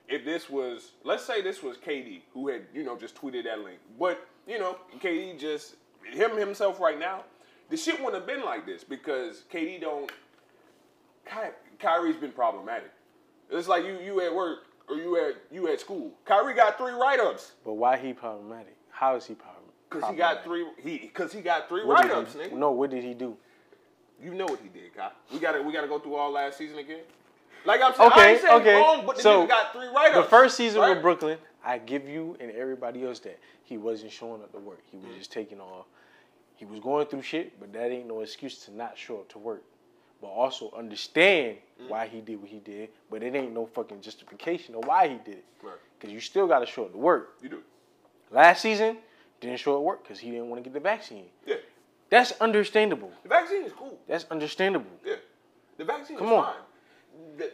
If 0.09 0.25
this 0.25 0.49
was 0.49 0.93
let's 1.05 1.25
say 1.25 1.43
this 1.43 1.63
was 1.63 1.77
KD 1.77 2.23
who 2.33 2.49
had 2.49 2.63
you 2.75 2.85
know 2.85 2.97
just 2.97 3.15
tweeted 3.21 3.45
that 3.45 3.61
link, 3.61 3.79
but 3.99 4.27
you 4.47 4.59
know 4.59 4.77
KD 5.01 5.39
just 5.39 5.75
him 6.05 6.37
himself 6.37 6.81
right 6.81 6.99
now, 6.99 7.25
the 7.71 7.77
shit 7.77 7.97
wouldn't 8.03 8.15
have 8.15 8.27
been 8.27 8.45
like 8.45 8.67
this 8.67 8.85
because 8.85 9.45
KD 9.53 9.81
don't 9.81 10.11
Ky- 11.27 11.55
Kyrie's 11.79 12.17
been 12.17 12.33
problematic. 12.33 12.93
It's 13.51 13.69
like 13.69 13.85
you 13.85 13.99
you 13.99 14.21
at 14.21 14.35
work 14.35 14.67
or 14.89 14.97
you 14.97 15.17
at 15.17 15.35
you 15.51 15.69
at 15.69 15.81
school. 15.81 16.13
Kyrie 16.25 16.55
got 16.55 16.79
three 16.79 16.93
write 16.93 17.21
ups 17.21 17.53
But 17.65 17.75
why 17.75 17.97
he 17.97 18.13
problematic? 18.13 18.77
How 18.91 19.17
is 19.17 19.27
he 19.27 19.35
problem? 19.35 19.63
because 19.89 20.11
he 20.11 20.17
got 20.17 20.45
three 20.45 20.67
he 20.83 20.99
because 20.99 21.33
he 21.33 21.41
got 21.41 21.69
three 21.69 21.83
write 21.83 22.11
ups, 22.11 22.35
nigga. 22.35 22.53
No, 22.53 22.71
what 22.73 22.91
did 22.91 23.05
he 23.05 23.15
do? 23.15 23.37
You 24.23 24.35
know 24.35 24.47
what 24.47 24.61
he 24.61 24.69
did, 24.69 24.95
Kai. 24.97 25.11
We 25.33 25.39
gotta 25.39 25.63
we 25.63 25.73
gotta 25.73 25.89
go 25.89 25.99
through 25.99 26.15
all 26.15 26.31
last 26.33 26.59
season 26.59 26.79
again. 26.79 27.03
Like 27.67 27.83
I'm 27.83 27.95
saying, 27.95 28.11
I 28.11 28.15
Okay, 28.15 28.33
ain't 28.33 28.41
saying 28.41 28.61
okay. 28.61 28.75
wrong, 28.77 29.07
but 29.07 29.17
the 29.17 29.23
So, 29.23 29.45
nigga 29.45 29.49
got 29.49 29.73
three 29.73 29.89
The 30.15 30.23
first 30.29 30.57
season 30.57 30.81
right? 30.81 30.91
with 30.91 31.03
Brooklyn, 31.03 31.39
I 31.65 31.79
give 31.79 32.09
you 32.09 32.37
and 32.41 32.51
everybody 32.53 33.05
else 33.05 33.19
that 33.21 33.39
he 33.65 33.77
wasn't 33.77 34.13
showing 34.13 34.43
up 34.43 34.53
to 34.53 34.59
work. 34.59 34.81
He 34.91 34.97
was 34.97 35.07
mm. 35.07 35.19
just 35.19 35.33
taking 35.33 35.61
off. 35.61 35.87
He 36.55 36.65
was 36.65 36.81
going 36.81 37.07
through 37.07 37.23
shit, 37.23 37.59
but 37.59 37.73
that 37.73 37.91
ain't 37.91 38.07
no 38.07 38.21
excuse 38.21 38.65
to 38.65 38.75
not 38.75 38.97
show 38.97 39.17
up 39.17 39.29
to 39.31 39.39
work. 39.39 39.65
But 40.21 40.29
also 40.29 40.73
understand 40.77 41.59
mm. 41.83 41.89
why 41.89 42.07
he 42.07 42.21
did 42.21 42.41
what 42.41 42.49
he 42.49 42.61
did, 42.61 42.91
but 43.11 43.23
it 43.23 43.35
ain't 43.35 43.53
no 43.53 43.67
fucking 43.67 44.01
justification 44.01 44.75
of 44.77 44.85
why 44.87 45.09
he 45.09 45.17
did 45.17 45.39
it. 45.39 45.45
Right. 45.63 45.75
Because 45.99 46.15
you 46.15 46.21
still 46.21 46.47
got 46.47 46.61
to 46.61 46.67
show 46.67 46.85
up 46.85 46.93
to 46.93 46.99
work. 46.99 47.35
You 47.43 47.49
do. 47.49 47.63
Last 48.31 48.63
season, 48.63 48.99
didn't 49.41 49.59
show 49.59 49.73
up 49.73 49.79
to 49.79 49.83
work 49.83 50.03
because 50.05 50.19
he 50.21 50.31
didn't 50.31 50.49
want 50.49 50.63
to 50.63 50.71
get 50.71 50.73
the 50.73 50.81
vaccine. 50.81 51.27
Yeah. 51.45 51.57
That's 52.09 52.33
understandable. 52.41 53.11
The 53.25 53.29
vaccine 53.29 53.65
is 53.65 53.73
cool. 53.73 53.99
That's 54.07 54.25
understandable. 54.31 54.91
Yeah. 55.05 55.17
The 55.77 55.85
vaccine 55.85 56.17
Come 56.17 56.29
is 56.29 56.33
on. 56.33 56.45
fine. 56.45 56.55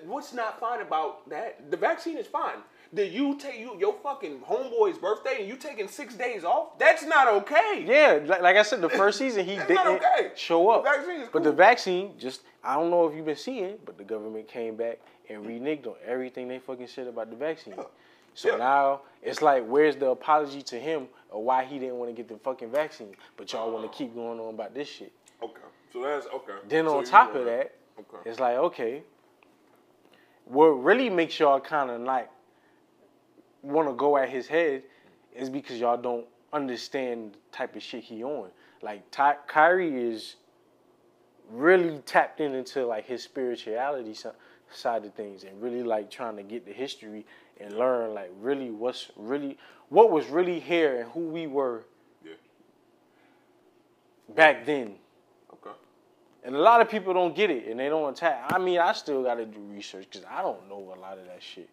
What's 0.05 0.33
not 0.33 0.61
fine 0.61 0.81
about 0.81 1.29
that? 1.31 1.71
The 1.71 1.77
vaccine 1.77 2.17
is 2.19 2.27
fine. 2.27 2.59
Did 2.95 3.13
you 3.13 3.39
take 3.39 3.59
you 3.59 3.77
your 3.79 3.95
fucking 4.03 4.41
homeboy's 4.41 4.99
birthday 4.99 5.37
and 5.41 5.49
you 5.49 5.57
taking 5.57 5.89
six 5.89 6.15
days 6.15 6.45
off? 6.45 6.79
That's 6.79 7.05
not 7.05 7.27
okay. 7.27 7.85
Yeah, 7.87 8.21
like, 8.27 8.43
like 8.43 8.57
I 8.57 8.63
said, 8.63 8.83
the 8.83 8.91
first 8.91 9.19
season 9.19 9.47
he 9.47 9.57
didn't 9.57 9.79
okay. 9.79 10.33
show 10.37 10.69
up. 10.69 10.85
The 10.85 11.11
is 11.11 11.29
But 11.33 11.43
the 11.43 11.53
vaccine, 11.53 12.13
just 12.19 12.43
I 12.63 12.75
don't 12.75 12.91
know 12.91 13.07
if 13.09 13.17
you've 13.17 13.25
been 13.25 13.35
seeing, 13.37 13.79
but 13.87 13.97
the 13.97 14.05
government 14.05 14.47
came 14.47 14.77
back 14.77 14.99
and 15.31 15.45
reneged 15.45 15.87
on 15.87 15.95
everything 16.07 16.49
they 16.49 16.59
fucking 16.59 16.87
said 16.87 17.07
about 17.07 17.31
the 17.31 17.37
vaccine. 17.37 17.77
So 18.35 18.51
Yeah. 18.51 18.57
now 18.59 19.01
it's 19.23 19.41
like, 19.41 19.67
where's 19.67 19.97
the 19.97 20.11
apology 20.11 20.63
to 20.63 20.79
him 20.79 21.09
or 21.31 21.43
why 21.43 21.65
he 21.65 21.79
didn't 21.79 21.97
want 21.97 22.11
to 22.11 22.15
get 22.15 22.29
the 22.29 22.39
fucking 22.39 22.71
vaccine? 22.71 23.15
But 23.37 23.53
y'all 23.53 23.71
want 23.71 23.91
to 23.91 23.97
keep 23.97 24.15
going 24.15 24.39
on 24.39 24.55
about 24.55 24.75
this 24.75 24.89
shit. 24.89 25.13
Okay. 25.43 25.63
So 25.93 26.03
that's 26.03 26.27
okay. 26.27 26.55
Then 26.69 26.87
So 26.87 26.99
on 26.99 27.05
top 27.05 27.35
of 27.35 27.45
that, 27.47 27.75
Okay. 27.99 28.31
it's 28.31 28.41
like, 28.41 28.57
okay, 28.57 29.03
what 30.47 30.67
really 30.67 31.09
makes 31.11 31.39
y'all 31.39 31.61
kind 31.61 31.91
of 31.91 32.01
like 32.01 32.29
want 33.63 33.89
to 33.89 33.95
go 33.95 34.17
at 34.17 34.29
his 34.29 34.47
head 34.47 34.83
is 35.35 35.49
because 35.49 35.79
y'all 35.79 35.97
don't 35.97 36.27
understand 36.53 37.33
the 37.33 37.57
type 37.57 37.75
of 37.77 37.83
shit 37.83 38.03
he 38.05 38.23
on. 38.23 38.51
Like 38.83 39.09
Ty- 39.11 39.37
Kyrie 39.47 40.11
is 40.11 40.37
really 41.51 41.99
tapped 42.01 42.41
in 42.41 42.55
into 42.55 42.87
like 42.87 43.07
his 43.07 43.23
spirituality 43.23 44.15
si- 44.15 44.29
side 44.71 45.05
of 45.05 45.15
things 45.15 45.45
and 45.45 45.61
really 45.63 45.83
like 45.83 46.11
trying 46.11 46.37
to 46.37 46.43
get 46.43 46.67
the 46.67 46.73
history 46.73 47.25
and 47.61 47.79
learn 47.79 48.15
like 48.15 48.31
really 48.41 48.71
what's 48.71 49.11
really 49.17 49.59
what 49.89 50.11
was 50.11 50.27
really 50.29 50.59
here 50.59 51.01
and 51.03 51.11
who 51.13 51.21
we 51.21 51.47
were 51.47 51.85
Yeah. 52.25 52.33
back 54.35 54.65
then. 54.65 54.97
And 56.45 56.57
a 56.57 56.59
lot 56.59 56.81
of 56.81 56.91
people 56.91 57.15
don't 57.15 57.37
get 57.37 57.51
it 57.51 57.69
and 57.69 57.79
they 57.79 57.89
don't 57.89 58.13
attack. 58.13 58.45
I 58.49 58.59
mean, 58.59 58.79
I 58.79 58.93
still 58.93 59.23
got 59.23 59.37
to 59.37 59.47
do 59.47 59.61
research 59.61 60.07
because 60.11 60.27
I 60.29 60.43
don't 60.43 60.69
know 60.69 60.93
a 60.97 60.99
lot 60.99 61.19
of 61.19 61.27
that 61.27 61.43
shit. 61.43 61.71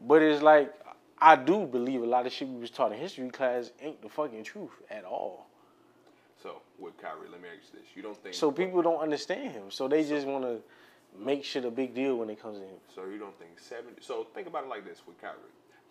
But 0.00 0.22
it's 0.22 0.42
like, 0.42 0.74
I 1.20 1.36
do 1.36 1.66
believe 1.66 2.02
a 2.02 2.06
lot 2.06 2.26
of 2.26 2.32
shit 2.32 2.48
we 2.48 2.60
was 2.60 2.70
taught 2.70 2.92
in 2.92 2.98
history 2.98 3.28
class 3.30 3.70
ain't 3.80 4.00
the 4.02 4.08
fucking 4.08 4.44
truth 4.44 4.70
at 4.90 5.04
all. 5.04 5.46
So 6.42 6.62
with 6.78 6.96
Kyrie, 6.98 7.28
let 7.30 7.42
me 7.42 7.48
ask 7.48 7.72
you 7.72 7.80
this: 7.80 7.88
You 7.96 8.02
don't 8.02 8.16
think 8.16 8.34
So 8.34 8.52
people 8.52 8.82
don't 8.82 9.00
understand 9.00 9.52
him. 9.52 9.70
So 9.70 9.88
they 9.88 10.04
just 10.04 10.26
want 10.26 10.44
to 10.44 10.60
make 11.18 11.44
shit 11.44 11.64
a 11.64 11.70
big 11.70 11.94
deal 11.94 12.16
when 12.16 12.30
it 12.30 12.40
comes 12.40 12.58
to 12.58 12.64
him. 12.64 12.76
So 12.94 13.06
you 13.06 13.18
don't 13.18 13.36
think 13.38 13.58
seventy? 13.58 14.00
So 14.00 14.28
think 14.34 14.46
about 14.46 14.64
it 14.64 14.68
like 14.68 14.84
this 14.84 15.02
with 15.06 15.20
Kyrie. 15.20 15.34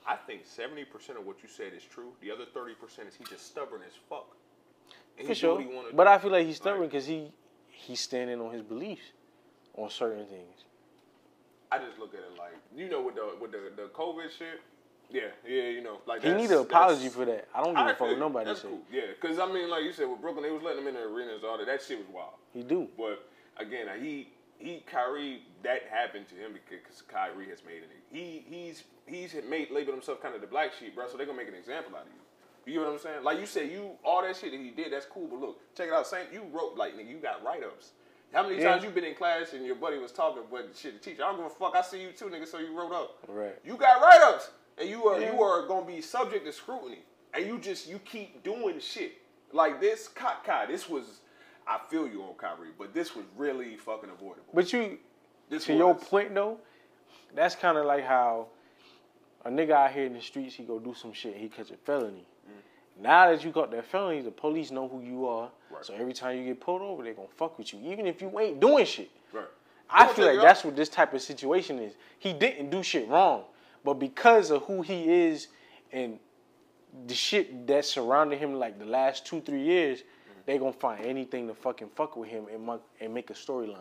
I 0.08 0.16
think 0.16 0.42
seventy 0.46 0.86
percent 0.86 1.20
of 1.20 1.26
what 1.26 1.44
you 1.44 1.50
said 1.50 1.74
is 1.76 1.84
true. 1.84 2.12
The 2.22 2.32
other 2.32 2.46
thirty 2.46 2.76
percent 2.76 3.10
is 3.10 3.16
he 3.16 3.26
just 3.26 3.46
stubborn 3.48 3.82
as 3.86 3.94
fuck. 4.10 4.28
And 5.20 5.28
For 5.28 5.36
sure. 5.36 5.66
But 5.94 6.06
do. 6.06 6.10
I 6.10 6.18
feel 6.18 6.32
like 6.32 6.46
he's 6.46 6.56
stubborn 6.58 6.82
Like, 6.82 6.92
because 6.92 7.06
he 7.06 7.32
he's 7.78 8.00
standing 8.00 8.42
on 8.42 8.52
his 8.52 8.62
beliefs 8.62 9.12
on 9.76 9.90
certain 9.90 10.26
things. 10.26 10.66
I 11.72 11.78
just 11.80 12.00
look 12.00 12.14
at 12.14 12.20
it 12.22 12.38
like 12.38 12.56
you 12.76 12.90
know 12.90 13.02
with 13.02 13.16
the 13.16 13.30
with 13.40 13.52
the, 13.52 13.72
the 13.76 13.90
COVID 13.90 14.30
shit. 14.38 14.62
Yeah, 15.10 15.22
yeah, 15.48 15.70
you 15.70 15.82
know, 15.82 16.02
like 16.06 16.22
He 16.22 16.34
need 16.34 16.52
an 16.52 16.58
apology 16.60 17.08
for 17.08 17.24
that. 17.24 17.48
I 17.56 17.64
don't 17.64 17.74
give 17.74 17.78
I 17.78 17.92
a 17.92 17.94
fuck 17.94 18.10
what 18.10 18.20
nobody 18.20 18.46
That's 18.46 18.62
say. 18.62 18.68
cool. 18.68 18.82
Yeah, 18.92 19.04
because 19.20 19.40
I 19.40 19.46
mean, 19.50 19.70
like 19.70 19.84
you 19.84 19.94
said 19.94 20.10
with 20.10 20.20
Brooklyn, 20.20 20.44
they 20.44 20.52
was 20.52 20.62
letting 20.62 20.82
him 20.82 20.88
in 20.88 20.96
the 20.96 21.04
arenas, 21.04 21.44
all 21.46 21.58
that. 21.58 21.66
That 21.66 21.82
shit 21.82 21.98
was 22.00 22.08
wild. 22.14 22.34
He 22.54 22.62
do. 22.62 22.90
But 22.98 23.26
again, 23.58 23.88
he 24.02 24.28
he 24.60 24.84
Kyrie 24.86 25.44
that 25.64 25.84
happened 25.90 26.28
to 26.30 26.36
him 26.36 26.54
because 26.54 27.02
Kyrie 27.04 27.50
has 27.50 27.64
made 27.66 27.84
it. 27.84 27.90
He 28.12 28.44
he's 28.50 28.84
he's 29.06 29.34
made 29.50 29.72
labeled 29.72 29.96
himself 29.96 30.22
kind 30.22 30.36
of 30.36 30.42
the 30.42 30.48
black 30.48 30.72
sheep, 30.78 30.96
bro. 30.96 31.08
So 31.08 31.16
they're 31.16 31.26
gonna 31.26 31.38
make 31.38 31.48
an 31.48 31.56
example 31.56 31.96
out 31.96 32.02
of 32.04 32.08
you. 32.10 32.20
You 32.68 32.74
get 32.74 32.82
what 32.82 32.94
I'm 32.94 33.00
saying? 33.00 33.24
Like 33.24 33.40
you 33.40 33.46
said, 33.46 33.72
you 33.72 33.92
all 34.04 34.22
that 34.24 34.36
shit 34.36 34.52
that 34.52 34.60
he 34.60 34.72
did, 34.72 34.92
that's 34.92 35.06
cool. 35.06 35.28
But 35.28 35.40
look, 35.40 35.76
check 35.76 35.88
it 35.88 35.94
out. 35.94 36.06
Same, 36.06 36.26
you 36.34 36.44
wrote 36.52 36.76
like 36.78 36.96
nigga, 36.98 37.10
you 37.10 37.18
got 37.18 37.44
write 37.44 37.64
ups. 37.64 37.92
How 38.34 38.44
many 38.44 38.58
Yeah. 38.62 38.72
times 38.72 38.84
you 38.84 38.90
been 38.90 39.06
in 39.06 39.16
class 39.16 39.54
and 39.54 39.66
your 39.66 39.76
buddy 39.76 39.98
was 39.98 40.12
talking, 40.12 40.44
but 40.52 40.76
shit, 40.76 40.94
the 41.02 41.10
teacher, 41.12 41.24
I 41.24 41.28
don't 41.32 41.38
give 41.38 41.46
a 41.46 41.50
fuck. 41.50 41.76
I 41.76 41.82
see 41.82 42.02
you 42.02 42.12
too, 42.12 42.26
nigga. 42.26 42.46
So 42.46 42.58
you 42.60 42.78
wrote 42.78 42.92
up. 42.92 43.20
Right. 43.30 43.58
You 43.64 43.78
got 43.78 44.02
write 44.02 44.22
ups, 44.22 44.50
and 44.78 44.90
you 44.90 45.06
are 45.08 45.20
Yeah. 45.20 45.34
you 45.34 45.42
are 45.42 45.66
gonna 45.66 45.86
be 45.86 46.02
subject 46.02 46.46
to 46.46 46.52
scrutiny, 46.52 47.00
and 47.34 47.46
you 47.46 47.58
just 47.58 47.88
you 47.88 48.00
keep 48.00 48.44
doing 48.44 48.80
shit 48.80 49.14
like 49.54 49.80
this. 49.80 50.10
Kai, 50.10 50.36
Kai, 50.44 50.66
this 50.66 50.90
was. 50.90 51.22
I 51.66 51.80
feel 51.90 52.08
you 52.08 52.22
on 52.24 52.34
Kyrie, 52.36 52.70
but 52.78 52.94
this 52.94 53.14
was 53.16 53.26
really 53.36 53.76
fucking 53.78 54.10
avoidable. 54.10 54.46
But 54.54 54.72
you, 54.72 55.00
This 55.50 55.66
to 55.66 55.74
your 55.74 55.94
was- 55.94 56.04
point 56.06 56.34
though, 56.34 56.60
that's 57.34 57.56
kind 57.56 57.78
of 57.78 57.86
like 57.86 58.04
how 58.06 58.48
a 59.46 59.50
nigga 59.50 59.72
out 59.72 59.92
here 59.92 60.06
in 60.06 60.14
the 60.14 60.22
streets, 60.22 60.56
he 60.56 60.64
go 60.64 60.80
do 60.80 60.94
some 60.94 61.12
shit, 61.14 61.36
he 61.36 61.48
catch 61.50 61.72
a 61.72 61.78
felony. 61.78 62.26
Now 63.00 63.30
that 63.30 63.44
you 63.44 63.52
got 63.52 63.72
that 63.72 63.86
felony, 63.86 64.22
the 64.22 64.32
police 64.32 64.72
know 64.72 64.88
who 64.88 65.02
you 65.02 65.28
are. 65.28 65.50
Right. 65.70 65.86
So 65.86 65.94
every 65.94 66.14
time 66.14 66.38
you 66.38 66.46
get 66.46 66.60
pulled 66.60 66.82
over, 66.82 67.04
they're 67.04 67.14
gonna 67.14 67.28
fuck 67.36 67.58
with 67.58 67.74
you, 67.74 67.80
even 67.84 68.08
if 68.08 68.22
you 68.22 68.40
ain't 68.40 68.60
doing 68.60 68.86
shit. 68.86 69.12
Right. 69.32 69.46
I 69.90 70.08
feel 70.08 70.26
like 70.26 70.42
that's 70.42 70.64
what 70.64 70.76
this 70.76 70.90
type 70.90 71.14
of 71.14 71.22
situation 71.22 71.80
is. 71.80 71.94
He 72.20 72.34
didn't 72.34 72.70
do 72.70 72.84
shit 72.84 73.08
wrong, 73.08 73.44
but 73.84 73.96
because 73.96 74.52
of 74.52 74.64
who 74.64 74.82
he 74.82 75.10
is 75.10 75.48
and 75.92 76.20
the 77.06 77.14
shit 77.14 77.68
that 77.68 77.86
surrounded 77.86 78.40
him 78.40 78.56
like 78.56 78.80
the 78.80 78.86
last 78.86 79.26
two 79.26 79.42
three 79.42 79.62
years, 79.62 80.04
they 80.46 80.58
gonna 80.58 80.74
find 80.74 81.06
anything 81.06 81.48
to 81.48 81.54
fucking 81.54 81.90
fuck 81.96 82.16
with 82.18 82.30
him 82.30 82.46
and, 82.52 82.80
and 83.00 83.14
make 83.14 83.30
a 83.30 83.34
storyline. 83.34 83.78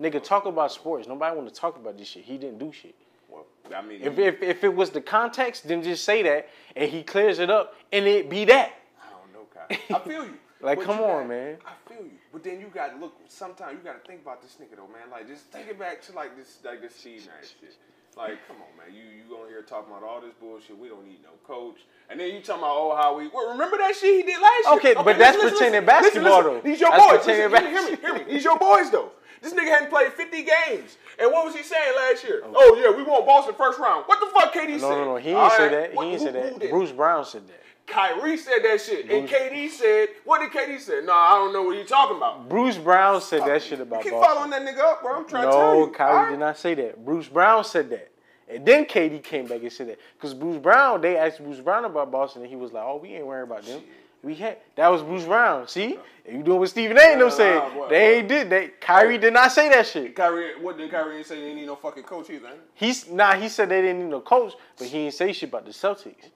Nigga, 0.00 0.22
talk 0.22 0.46
about 0.46 0.70
sports. 0.70 1.08
Nobody 1.08 1.34
want 1.34 1.48
to 1.48 1.54
talk 1.54 1.76
about 1.76 1.98
this 1.98 2.08
shit. 2.08 2.24
He 2.24 2.38
didn't 2.38 2.58
do 2.58 2.72
shit. 2.72 2.94
Well, 3.28 3.46
I 3.74 3.82
mean, 3.82 4.00
If, 4.02 4.18
if 4.18 4.42
if 4.42 4.64
it 4.64 4.74
was 4.74 4.90
the 4.90 5.00
context, 5.00 5.68
then 5.68 5.82
just 5.82 6.04
say 6.04 6.22
that 6.22 6.48
and 6.76 6.90
he 6.90 7.02
clears 7.02 7.38
it 7.38 7.50
up 7.50 7.74
and 7.92 8.06
it 8.06 8.28
be 8.30 8.44
that. 8.46 8.72
I 9.00 9.10
don't 9.10 9.32
know, 9.32 9.46
Kai. 9.52 9.94
I 9.94 9.98
feel 10.00 10.24
you. 10.24 10.34
Like, 10.60 10.78
But 10.78 10.86
come 10.86 10.98
you 10.98 11.04
on, 11.04 11.20
got- 11.22 11.28
man. 11.28 11.56
I 11.64 11.88
feel 11.88 12.02
you. 12.02 12.10
But 12.32 12.42
then 12.42 12.58
you 12.58 12.66
got 12.66 12.88
to 12.92 12.98
look. 12.98 13.14
Sometimes 13.28 13.78
you 13.78 13.84
got 13.84 14.02
to 14.02 14.08
think 14.08 14.22
about 14.22 14.42
this 14.42 14.56
nigga 14.60 14.74
though, 14.74 14.88
man. 14.88 15.08
Like, 15.08 15.28
just 15.28 15.52
take 15.52 15.68
it 15.68 15.78
back 15.78 16.02
to 16.02 16.12
like 16.12 16.36
this, 16.36 16.58
like 16.64 16.80
this 16.82 16.96
Steve 16.96 17.26
Nash 17.26 17.50
shit. 17.60 17.76
Like, 18.18 18.38
come 18.48 18.56
on, 18.56 18.74
man. 18.76 18.90
You 18.92 19.04
you 19.14 19.36
on 19.38 19.48
here 19.48 19.62
talking 19.62 19.92
about 19.92 20.02
all 20.02 20.20
this 20.20 20.34
bullshit. 20.40 20.76
We 20.76 20.88
don't 20.88 21.06
need 21.06 21.22
no 21.22 21.30
coach. 21.46 21.76
And 22.10 22.18
then 22.18 22.34
you 22.34 22.40
talking 22.40 22.62
about 22.64 22.74
oh 22.74 22.96
how 23.00 23.16
we. 23.16 23.28
Well, 23.28 23.52
remember 23.52 23.76
that 23.78 23.94
shit 23.94 24.26
he 24.26 24.32
did 24.32 24.42
last 24.42 24.82
year? 24.82 24.92
Okay, 24.92 24.94
but 25.04 25.16
that's 25.18 25.38
pretending 25.38 25.86
basketball, 25.86 26.42
though. 26.42 26.60
These 26.60 26.80
your 26.80 26.90
That's 26.90 27.24
boys. 27.24 27.26
Listen, 27.26 27.52
me, 27.52 27.70
hear 27.70 27.82
me, 27.90 27.96
hear 27.96 28.14
me. 28.14 28.24
These 28.34 28.42
your 28.42 28.58
boys 28.58 28.90
though. 28.90 29.12
This 29.40 29.54
nigga 29.54 29.68
hadn't 29.68 29.90
played 29.90 30.12
50 30.14 30.42
games. 30.42 30.98
And 31.16 31.30
what 31.30 31.44
was 31.46 31.54
he 31.54 31.62
saying 31.62 31.92
last 31.96 32.24
year? 32.24 32.42
Oh, 32.44 32.52
oh 32.56 32.80
yeah, 32.82 32.90
we 32.96 33.04
want 33.04 33.24
Boston 33.24 33.54
first 33.54 33.78
round. 33.78 34.02
What 34.06 34.18
the 34.18 34.26
fuck 34.34 34.52
KD 34.52 34.80
said? 34.80 34.88
No, 34.90 34.90
no, 34.98 35.04
no. 35.04 35.16
He 35.16 35.32
All 35.32 35.44
ain't 35.44 35.52
say 35.52 35.62
right. 35.62 35.70
that. 35.70 35.90
He 35.90 35.96
What- 35.96 36.08
who- 36.08 36.18
say 36.18 36.30
that. 36.32 36.70
Bruce 36.70 36.90
Brown 36.90 37.24
said 37.24 37.46
that. 37.46 37.60
Kyrie 37.90 38.36
said 38.36 38.58
that 38.64 38.80
shit, 38.80 39.10
and 39.10 39.28
KD 39.28 39.68
said, 39.70 40.08
"What 40.24 40.40
did 40.40 40.50
KD 40.50 40.78
say? 40.80 41.00
No, 41.04 41.12
I 41.12 41.34
don't 41.34 41.52
know 41.52 41.62
what 41.62 41.76
you 41.76 41.84
talking 41.84 42.16
about." 42.16 42.48
Bruce 42.48 42.76
Brown 42.76 43.20
said 43.20 43.40
that 43.42 43.50
uh, 43.50 43.58
shit 43.58 43.80
about 43.80 44.04
you 44.04 44.10
keep 44.10 44.12
Boston. 44.12 44.34
following 44.36 44.50
that 44.50 44.62
nigga 44.62 44.80
up, 44.80 45.02
bro. 45.02 45.16
I'm 45.16 45.28
trying 45.28 45.46
to 45.46 45.50
tell 45.50 45.74
you. 45.74 45.86
No. 45.86 45.90
Kyrie 45.92 46.16
right? 46.16 46.30
did 46.30 46.38
not 46.38 46.58
say 46.58 46.74
that. 46.74 47.04
Bruce 47.04 47.28
Brown 47.28 47.64
said 47.64 47.90
that. 47.90 48.10
And 48.50 48.64
then 48.64 48.86
KD 48.86 49.22
came 49.22 49.46
back 49.46 49.60
and 49.60 49.70
said 49.72 49.88
that. 49.88 49.98
Because 50.16 50.32
Bruce 50.32 50.56
Brown, 50.56 51.02
they 51.02 51.18
asked 51.18 51.42
Bruce 51.42 51.60
Brown 51.60 51.84
about 51.84 52.10
Boston, 52.10 52.40
and 52.42 52.50
he 52.50 52.56
was 52.56 52.72
like, 52.72 52.82
oh, 52.82 52.96
we 52.96 53.10
ain't 53.14 53.26
worried 53.26 53.42
about 53.42 53.62
them. 53.64 53.82
We 54.22 54.34
had 54.34 54.56
that 54.74 54.88
was 54.88 55.02
Bruce 55.02 55.24
Brown. 55.24 55.68
See? 55.68 55.98
You 56.28 56.42
doing 56.42 56.58
what 56.58 56.68
Stephen 56.68 56.98
A. 56.98 57.00
and 57.00 57.20
them 57.20 57.28
Nah, 57.28 57.34
said. 57.34 57.54
nah, 57.56 57.68
boy. 57.74 57.88
They 57.88 58.18
ain't 58.18 58.28
did 58.28 58.50
They 58.50 58.68
Kyrie 58.80 59.16
did 59.16 59.32
not 59.32 59.52
say 59.52 59.68
that 59.68 59.86
shit. 59.86 60.16
Kyrie, 60.16 60.60
what 60.60 60.76
did 60.76 60.90
Kyrie 60.90 61.22
say? 61.22 61.40
They 61.40 61.54
need 61.54 61.66
no 61.66 61.76
fucking 61.76 62.02
coach 62.02 62.28
either. 62.30 62.48
He's 62.74 63.08
nah, 63.08 63.34
he 63.34 63.48
said 63.48 63.68
they 63.68 63.80
didn't 63.80 64.00
need 64.00 64.10
no 64.10 64.20
coach, 64.20 64.54
but 64.76 64.88
he 64.88 65.04
didn't 65.04 65.14
say 65.14 65.32
shit 65.32 65.50
about 65.50 65.64
the 65.66 65.70
Celtics. 65.70 66.30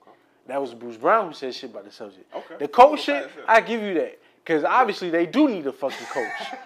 That 0.46 0.60
was 0.60 0.74
Bruce 0.74 0.96
Brown 0.96 1.28
who 1.28 1.34
said 1.34 1.54
shit 1.54 1.70
about 1.70 1.84
the 1.84 1.90
Celtics. 1.90 2.24
Okay. 2.34 2.56
The 2.58 2.68
coach 2.68 3.08
Okay, 3.08 3.22
shit. 3.22 3.44
I 3.46 3.60
give 3.60 3.80
you 3.82 3.94
that. 3.94 4.18
Cause 4.44 4.64
obviously 4.64 5.08
they 5.10 5.24
do 5.26 5.48
need 5.48 5.66
a 5.66 5.72
fucking 5.72 6.06
coach. 6.06 6.58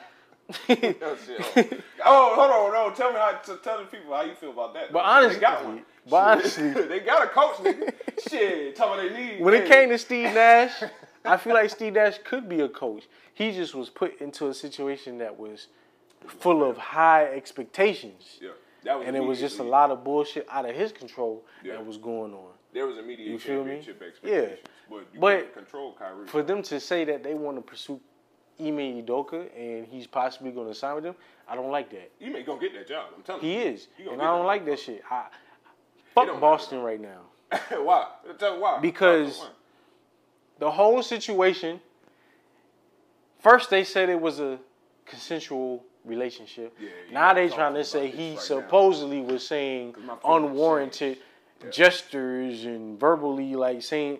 Oh, 0.69 1.75
oh, 2.05 2.35
hold 2.37 2.51
on, 2.75 2.89
no. 2.91 2.95
Tell 2.95 3.11
me 3.13 3.19
how. 3.19 3.33
To 3.33 3.57
tell 3.57 3.79
the 3.79 3.85
people 3.87 4.15
how 4.15 4.23
you 4.23 4.35
feel 4.35 4.51
about 4.51 4.75
that. 4.75 4.93
But 4.93 5.05
honestly- 5.05 5.35
they 5.37 5.41
got 5.41 5.65
one. 5.65 5.83
but 6.09 6.39
Shit. 6.49 6.59
honestly- 6.61 6.83
they 6.89 7.01
got 7.01 7.25
a 7.25 7.29
coach, 7.29 7.57
nigga. 7.57 7.93
shit, 8.31 8.77
tell 8.77 8.97
me 8.97 9.09
they 9.09 9.17
need. 9.35 9.41
when 9.41 9.55
it 9.55 9.67
came 9.69 9.89
to 9.89 9.99
Steve 9.99 10.33
Nash, 10.35 10.83
I 11.25 11.37
feel 11.37 11.55
like 11.55 11.69
Steve 11.71 11.95
Nash 11.95 12.19
could 12.25 12.49
be 12.49 12.61
a 12.61 12.69
coach. 12.69 13.05
He 13.35 13.51
just 13.53 13.75
was 13.75 13.91
put 13.91 14.21
into 14.21 14.47
a 14.49 14.55
situation 14.55 15.19
that 15.19 15.37
was 15.37 15.67
full 16.27 16.63
of 16.69 16.77
high 16.77 17.25
expectations. 17.25 18.39
yeah, 18.41 18.51
that 18.85 18.99
was 18.99 19.07
And 19.09 19.17
it 19.17 19.21
was 19.25 19.41
just 19.41 19.59
a 19.59 19.65
lot 19.65 19.91
of 19.91 20.05
bullshit 20.05 20.47
out 20.51 20.69
of 20.69 20.75
his 20.77 20.93
control 20.93 21.45
Yeah. 21.65 21.73
that 21.73 21.85
was 21.87 21.97
going 21.99 22.33
on. 22.33 22.51
There 22.73 22.87
was 22.87 22.99
immediate 22.99 23.29
You 23.31 23.39
feel 23.39 23.65
me? 23.65 23.81
championship 23.83 24.21
Yeah. 24.23 24.57
but 24.91 24.97
you 25.13 25.21
But 25.21 25.55
control 25.55 25.95
Kyrie. 25.99 26.27
For 26.27 26.43
them 26.43 26.63
to 26.65 26.79
say 26.81 27.05
that 27.05 27.23
they 27.23 27.35
want 27.35 27.57
to 27.57 27.63
pursue 27.63 28.01
Ime 28.61 29.03
Udoka 29.05 29.49
and 29.57 29.87
he's 29.87 30.07
possibly 30.07 30.51
going 30.51 30.69
to 30.69 30.75
sign 30.75 30.95
with 30.95 31.05
them, 31.05 31.15
I 31.49 31.55
don't 31.55 31.71
like 31.71 31.91
that. 31.91 32.11
you 32.19 32.31
may 32.31 32.43
gonna 32.43 32.61
get 32.61 32.75
that 32.75 32.89
job. 32.89 33.11
I'm 33.17 33.23
telling 33.23 33.43
He 33.43 33.55
you. 33.55 33.61
He 33.61 33.67
is, 33.69 33.89
and 34.11 34.21
I 34.21 34.27
don't 34.27 34.47
like 34.47 34.63
job. 34.63 34.71
that 34.71 34.81
shit. 34.81 35.03
I, 35.11 35.27
fuck 36.15 36.41
Boston 36.41 36.81
right 36.83 37.01
now. 37.01 37.21
why? 37.83 38.09
Tell 38.39 38.55
me 38.55 38.61
why. 38.61 38.81
Because- 38.81 39.39
Why? 39.39 39.49
The 40.59 40.71
whole 40.71 41.03
situation. 41.03 41.81
First, 43.41 43.69
they 43.71 43.85
said 43.85 44.09
it 44.09 44.21
was 44.21 44.41
a 44.41 44.59
consensual 45.05 45.85
relationship. 46.05 46.75
Yeah, 46.81 46.89
now 47.13 47.35
they 47.35 47.49
trying 47.49 47.75
to 47.75 47.85
say 47.85 48.09
he 48.11 48.29
right 48.31 48.35
now. 48.37 48.41
supposedly 48.41 49.21
was 49.21 49.47
saying 49.47 49.95
my 50.05 50.17
unwarranted 51.61 51.77
gestures 51.77 52.65
and 52.65 52.99
verbally 52.99 53.55
like 53.55 53.83
saying 53.83 54.19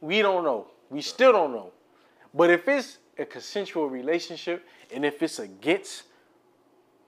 we 0.00 0.20
don't 0.20 0.44
know. 0.44 0.66
We 0.90 1.00
still 1.00 1.32
don't 1.32 1.52
know. 1.52 1.72
But 2.34 2.50
if 2.50 2.68
it's 2.68 2.98
a 3.18 3.24
consensual 3.24 3.88
relationship 3.88 4.66
and 4.92 5.04
if 5.04 5.22
it's 5.22 5.38
against 5.38 6.04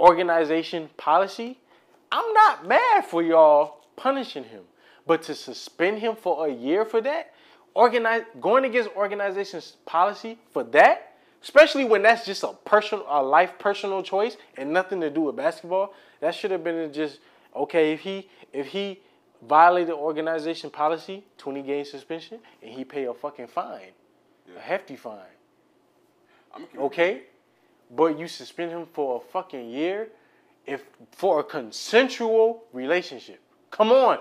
organization 0.00 0.88
policy, 0.96 1.58
I'm 2.10 2.32
not 2.32 2.66
mad 2.66 3.04
for 3.04 3.22
y'all 3.22 3.84
punishing 3.96 4.44
him. 4.44 4.62
But 5.06 5.22
to 5.24 5.34
suspend 5.34 5.98
him 5.98 6.16
for 6.16 6.46
a 6.46 6.50
year 6.50 6.84
for 6.84 7.00
that, 7.02 7.34
organize 7.74 8.22
going 8.40 8.64
against 8.64 8.90
organization's 8.96 9.76
policy 9.84 10.38
for 10.52 10.64
that, 10.64 11.16
especially 11.42 11.84
when 11.84 12.02
that's 12.02 12.24
just 12.24 12.42
a 12.42 12.54
personal 12.64 13.04
a 13.08 13.22
life 13.22 13.52
personal 13.58 14.02
choice 14.02 14.36
and 14.56 14.72
nothing 14.72 15.00
to 15.02 15.10
do 15.10 15.22
with 15.22 15.36
basketball, 15.36 15.92
that 16.20 16.34
should 16.34 16.50
have 16.50 16.64
been 16.64 16.92
just 16.92 17.18
okay 17.54 17.92
if 17.92 18.00
he 18.00 18.28
if 18.52 18.66
he 18.66 19.00
violated 19.42 19.94
organization 19.94 20.70
policy, 20.70 21.24
20 21.38 21.62
game 21.62 21.84
suspension, 21.84 22.40
and 22.62 22.72
he 22.72 22.84
pay 22.84 23.04
a 23.04 23.14
fucking 23.14 23.46
fine. 23.46 23.92
A 24.56 24.60
hefty 24.60 24.96
fine. 24.96 25.18
I'm 26.54 26.62
gonna 26.62 26.66
keep 26.66 26.80
it 26.80 26.84
Okay? 26.84 27.22
But 27.94 28.18
you 28.18 28.26
suspend 28.28 28.72
him 28.72 28.86
for 28.92 29.16
a 29.16 29.32
fucking 29.32 29.70
year 29.70 30.08
if 30.66 30.84
for 31.12 31.40
a 31.40 31.44
consensual 31.44 32.64
relationship. 32.72 33.40
Come 33.70 33.92
on. 33.92 34.18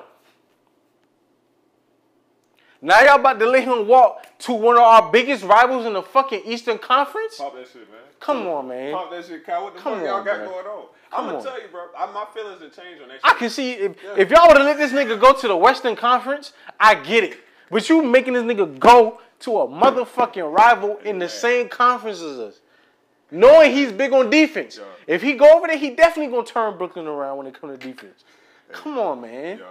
Now 2.85 3.01
y'all 3.01 3.19
about 3.19 3.39
to 3.39 3.47
let 3.47 3.63
him 3.63 3.87
walk 3.87 4.27
to 4.41 4.53
one 4.53 4.75
of 4.75 4.83
our 4.83 5.11
biggest 5.11 5.43
rivals 5.43 5.87
in 5.87 5.93
the 5.93 6.03
fucking 6.03 6.43
Eastern 6.45 6.77
Conference? 6.77 7.37
Pop 7.37 7.55
that 7.55 7.67
shit, 7.67 7.89
man. 7.89 7.99
Come 8.19 8.45
on, 8.45 8.67
man. 8.67 8.93
Pop 8.93 9.09
that 9.09 9.25
shit, 9.25 9.43
Kyle. 9.43 9.63
What 9.63 9.73
the 9.73 9.79
Come 9.79 9.95
fuck 9.95 10.05
y'all 10.05 10.23
got 10.23 10.37
going 10.45 10.67
on? 10.67 10.85
Come 11.09 11.19
I'm 11.19 11.25
gonna 11.25 11.37
on. 11.39 11.43
tell 11.43 11.59
you, 11.59 11.67
bro. 11.69 11.85
I, 11.97 12.11
my 12.11 12.27
feelings 12.31 12.61
have 12.61 12.75
changed 12.75 13.01
on 13.01 13.07
that 13.07 13.15
shit. 13.15 13.21
I 13.23 13.33
can 13.33 13.49
see 13.49 13.71
if, 13.71 13.95
if 14.15 14.29
y'all 14.29 14.47
would 14.49 14.57
have 14.57 14.65
let 14.67 14.77
this 14.77 14.91
nigga 14.91 15.19
go 15.19 15.33
to 15.33 15.47
the 15.47 15.57
Western 15.57 15.95
Conference, 15.95 16.53
I 16.79 16.93
get 16.93 17.23
it. 17.23 17.39
But 17.71 17.89
you 17.89 18.03
making 18.03 18.33
this 18.33 18.43
nigga 18.43 18.77
go 18.77 19.19
to 19.39 19.57
a 19.61 19.67
motherfucking 19.67 20.55
rival 20.55 20.99
in 21.03 21.17
the 21.17 21.27
same 21.27 21.69
conference 21.69 22.21
as 22.21 22.37
us. 22.37 22.59
Knowing 23.31 23.71
he's 23.71 23.91
big 23.93 24.13
on 24.13 24.29
defense. 24.29 24.77
Yeah. 24.77 25.15
If 25.15 25.23
he 25.23 25.33
go 25.33 25.57
over 25.57 25.65
there, 25.65 25.77
he 25.77 25.89
definitely 25.95 26.31
gonna 26.31 26.45
turn 26.45 26.77
Brooklyn 26.77 27.07
around 27.07 27.37
when 27.37 27.47
it 27.47 27.59
comes 27.59 27.79
to 27.79 27.83
defense. 27.83 28.23
Come 28.71 28.99
on, 28.99 29.21
man. 29.21 29.57
Yo, 29.57 29.65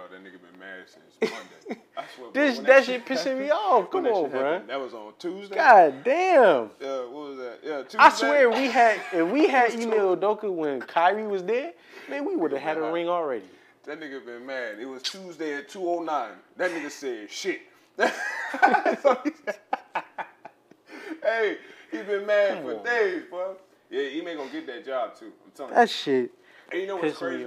that 0.65 0.77
mad 0.77 0.85
since 0.87 1.31
Monday. 1.33 1.81
I 1.97 2.03
swear, 2.15 2.29
This 2.33 2.57
when 2.57 2.65
that 2.65 2.85
shit 2.85 3.05
pissing 3.05 3.39
me 3.39 3.49
off. 3.51 3.89
Come 3.89 4.05
on, 4.07 4.29
bro. 4.29 4.39
happened, 4.53 4.69
That 4.69 4.79
was 4.79 4.93
on 4.93 5.13
Tuesday. 5.19 5.55
God 5.55 6.03
damn. 6.03 6.69
Yeah, 6.79 6.99
what 7.01 7.11
was 7.11 7.37
that? 7.37 7.59
Yeah, 7.63 7.81
Tuesday. 7.83 7.97
I 7.99 8.09
swear, 8.09 8.49
we 8.49 8.65
had 8.67 9.01
if 9.13 9.29
we 9.29 9.47
had 9.47 9.71
Ime 9.71 9.91
Udoka 9.91 10.51
when 10.53 10.81
Kyrie 10.81 11.27
was 11.27 11.43
there, 11.43 11.73
man, 12.09 12.25
we 12.25 12.35
would 12.35 12.51
have 12.51 12.61
had 12.61 12.77
a 12.77 12.91
ring 12.91 13.09
already. 13.09 13.45
That 13.85 13.99
nigga 13.99 14.25
been 14.25 14.45
mad. 14.45 14.79
It 14.79 14.85
was 14.85 15.03
Tuesday 15.03 15.55
at 15.55 15.69
209. 15.69 16.31
That 16.57 16.71
nigga 16.71 16.89
said 16.89 17.29
shit. 17.29 17.61
So 17.97 19.17
he 19.23 19.31
said- 19.45 19.59
hey, 21.23 21.57
he 21.91 21.97
been 22.01 22.25
mad 22.25 22.63
for 22.63 22.77
on. 22.79 22.83
days, 22.83 23.23
bro. 23.29 23.55
Yeah, 23.89 24.09
he 24.09 24.19
ain't 24.19 24.37
gonna 24.37 24.49
get 24.51 24.65
that 24.67 24.85
job 24.85 25.15
too. 25.15 25.31
I'm 25.45 25.51
telling 25.55 25.71
you. 25.71 25.75
That 25.75 25.89
shit 25.89 26.31
And 26.71 26.81
you 26.81 26.87
know 26.87 26.95
what's 26.97 27.17
crazy? 27.17 27.45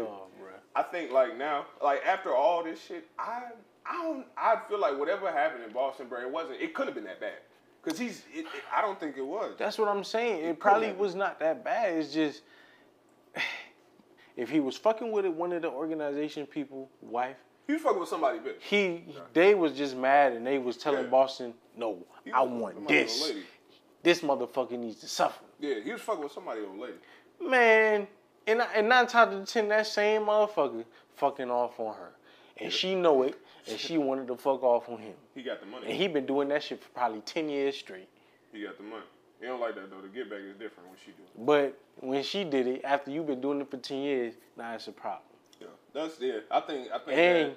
Me 0.92 0.98
off, 1.00 1.00
bro. 1.00 1.00
I 1.00 1.00
think 1.00 1.12
like 1.12 1.36
now, 1.36 1.66
like 1.82 2.04
after 2.06 2.34
all 2.34 2.64
this 2.64 2.80
shit, 2.82 3.06
I 3.18 3.42
I 3.86 4.02
don't 4.02 4.26
I 4.36 4.56
feel 4.68 4.78
like 4.80 4.98
whatever 4.98 5.30
happened 5.30 5.64
in 5.64 5.72
Boston, 5.72 6.08
bro, 6.08 6.20
it 6.20 6.30
wasn't 6.30 6.60
it 6.60 6.74
could 6.74 6.86
have 6.86 6.94
been 6.94 7.04
that 7.04 7.20
bad. 7.20 7.38
Cause 7.82 7.98
he's 7.98 8.24
it, 8.34 8.40
it- 8.40 8.46
I 8.74 8.80
don't 8.82 8.98
think 8.98 9.16
it 9.16 9.26
was. 9.26 9.54
That's 9.58 9.78
what 9.78 9.88
I'm 9.88 10.04
saying. 10.04 10.44
It 10.44 10.58
probably 10.58 10.92
was 10.92 11.14
not 11.14 11.38
that 11.40 11.64
bad. 11.64 11.94
It's 11.94 12.12
just 12.12 12.42
if 14.36 14.50
he 14.50 14.60
was 14.60 14.76
fucking 14.76 15.10
with 15.10 15.24
it, 15.24 15.32
one 15.32 15.52
of 15.52 15.62
the 15.62 15.68
organization 15.70 16.46
people, 16.46 16.90
wife, 17.00 17.36
He 17.66 17.72
was 17.74 17.82
fucking 17.82 18.00
with 18.00 18.08
somebody 18.08 18.38
bitch. 18.38 18.60
He 18.60 19.04
they 19.32 19.54
was 19.54 19.72
just 19.72 19.96
mad 19.96 20.32
and 20.32 20.46
they 20.46 20.58
was 20.58 20.76
telling 20.76 21.04
Yeah. 21.04 21.10
Boston, 21.10 21.54
no, 21.76 22.04
I 22.32 22.42
want 22.42 22.86
this. 22.88 23.32
This 24.02 24.20
motherfucker 24.20 24.78
needs 24.78 25.00
to 25.00 25.08
suffer. 25.08 25.44
Yeah, 25.58 25.80
he 25.80 25.92
was 25.92 26.00
fucking 26.00 26.22
with 26.22 26.32
somebody 26.32 26.60
old 26.60 26.78
lady. 26.78 26.94
Man, 27.40 28.06
and 28.48 28.62
and 28.74 28.88
nine 28.88 29.06
times 29.06 29.34
out 29.34 29.40
of 29.42 29.48
ten, 29.48 29.68
that 29.68 29.87
same 29.87 30.22
motherfucker 30.22 30.84
fucking 31.16 31.50
off 31.50 31.78
on 31.78 31.94
her, 31.94 32.11
and 32.58 32.72
she 32.72 32.94
know 32.94 33.22
it, 33.22 33.37
and 33.68 33.78
she 33.78 33.98
wanted 33.98 34.26
to 34.28 34.37
fuck 34.37 34.62
off 34.62 34.88
on 34.88 34.98
him, 34.98 35.14
He 35.34 35.42
got 35.42 35.61
the 35.61 35.66
money. 35.66 35.87
and 35.87 35.94
he 35.94 36.08
been 36.08 36.26
doing 36.26 36.48
that 36.48 36.62
shit 36.62 36.82
for 36.82 36.88
probably 36.90 37.20
ten 37.20 37.48
years 37.48 37.76
straight. 37.76 38.08
He 38.52 38.62
got 38.62 38.76
the 38.78 38.84
money. 38.84 39.02
He 39.40 39.46
don't 39.46 39.61
like 39.61 39.74
that 39.76 39.90
though. 39.90 40.00
The 40.00 40.08
get 40.08 40.28
back 40.30 40.40
is 40.40 40.54
different 40.56 40.88
when 40.88 40.98
she 41.04 41.12
do. 41.12 41.22
it. 41.22 41.46
But 41.46 41.78
when 42.00 42.22
she 42.22 42.42
did 42.44 42.66
it, 42.66 42.80
after 42.84 43.11
you've 43.11 43.26
been 43.26 43.40
doing 43.40 43.61
it 43.61 43.70
for 43.70 43.76
ten 43.76 43.98
years, 43.98 44.34
now 44.56 44.74
it's 44.74 44.88
a 44.88 44.92
problem. 44.92 45.22
Yeah, 45.61 45.66
that's 45.92 46.20
yeah. 46.20 46.38
I 46.50 46.61
think 46.61 46.88
I 46.92 46.98
think 46.98 47.08
And 47.18 47.50
that, 47.52 47.56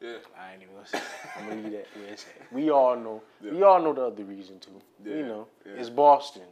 yeah. 0.00 0.16
I 0.40 0.52
ain't 0.54 0.62
even 0.62 0.74
gonna 0.74 0.86
say. 0.86 0.98
That. 0.98 1.30
I'm 1.36 1.48
gonna 1.48 1.60
leave 1.62 1.72
that 1.72 1.86
where 1.96 2.12
it's 2.12 2.24
at. 2.40 2.52
We 2.52 2.70
all 2.70 2.96
know. 2.96 3.22
We 3.42 3.62
all 3.62 3.82
know 3.82 3.92
the 3.92 4.02
other 4.06 4.24
reason 4.24 4.58
too. 4.60 4.70
Yeah, 5.04 5.16
You 5.16 5.22
know, 5.26 5.46
yeah. 5.66 5.72
it's 5.80 5.90
Boston. 5.90 6.44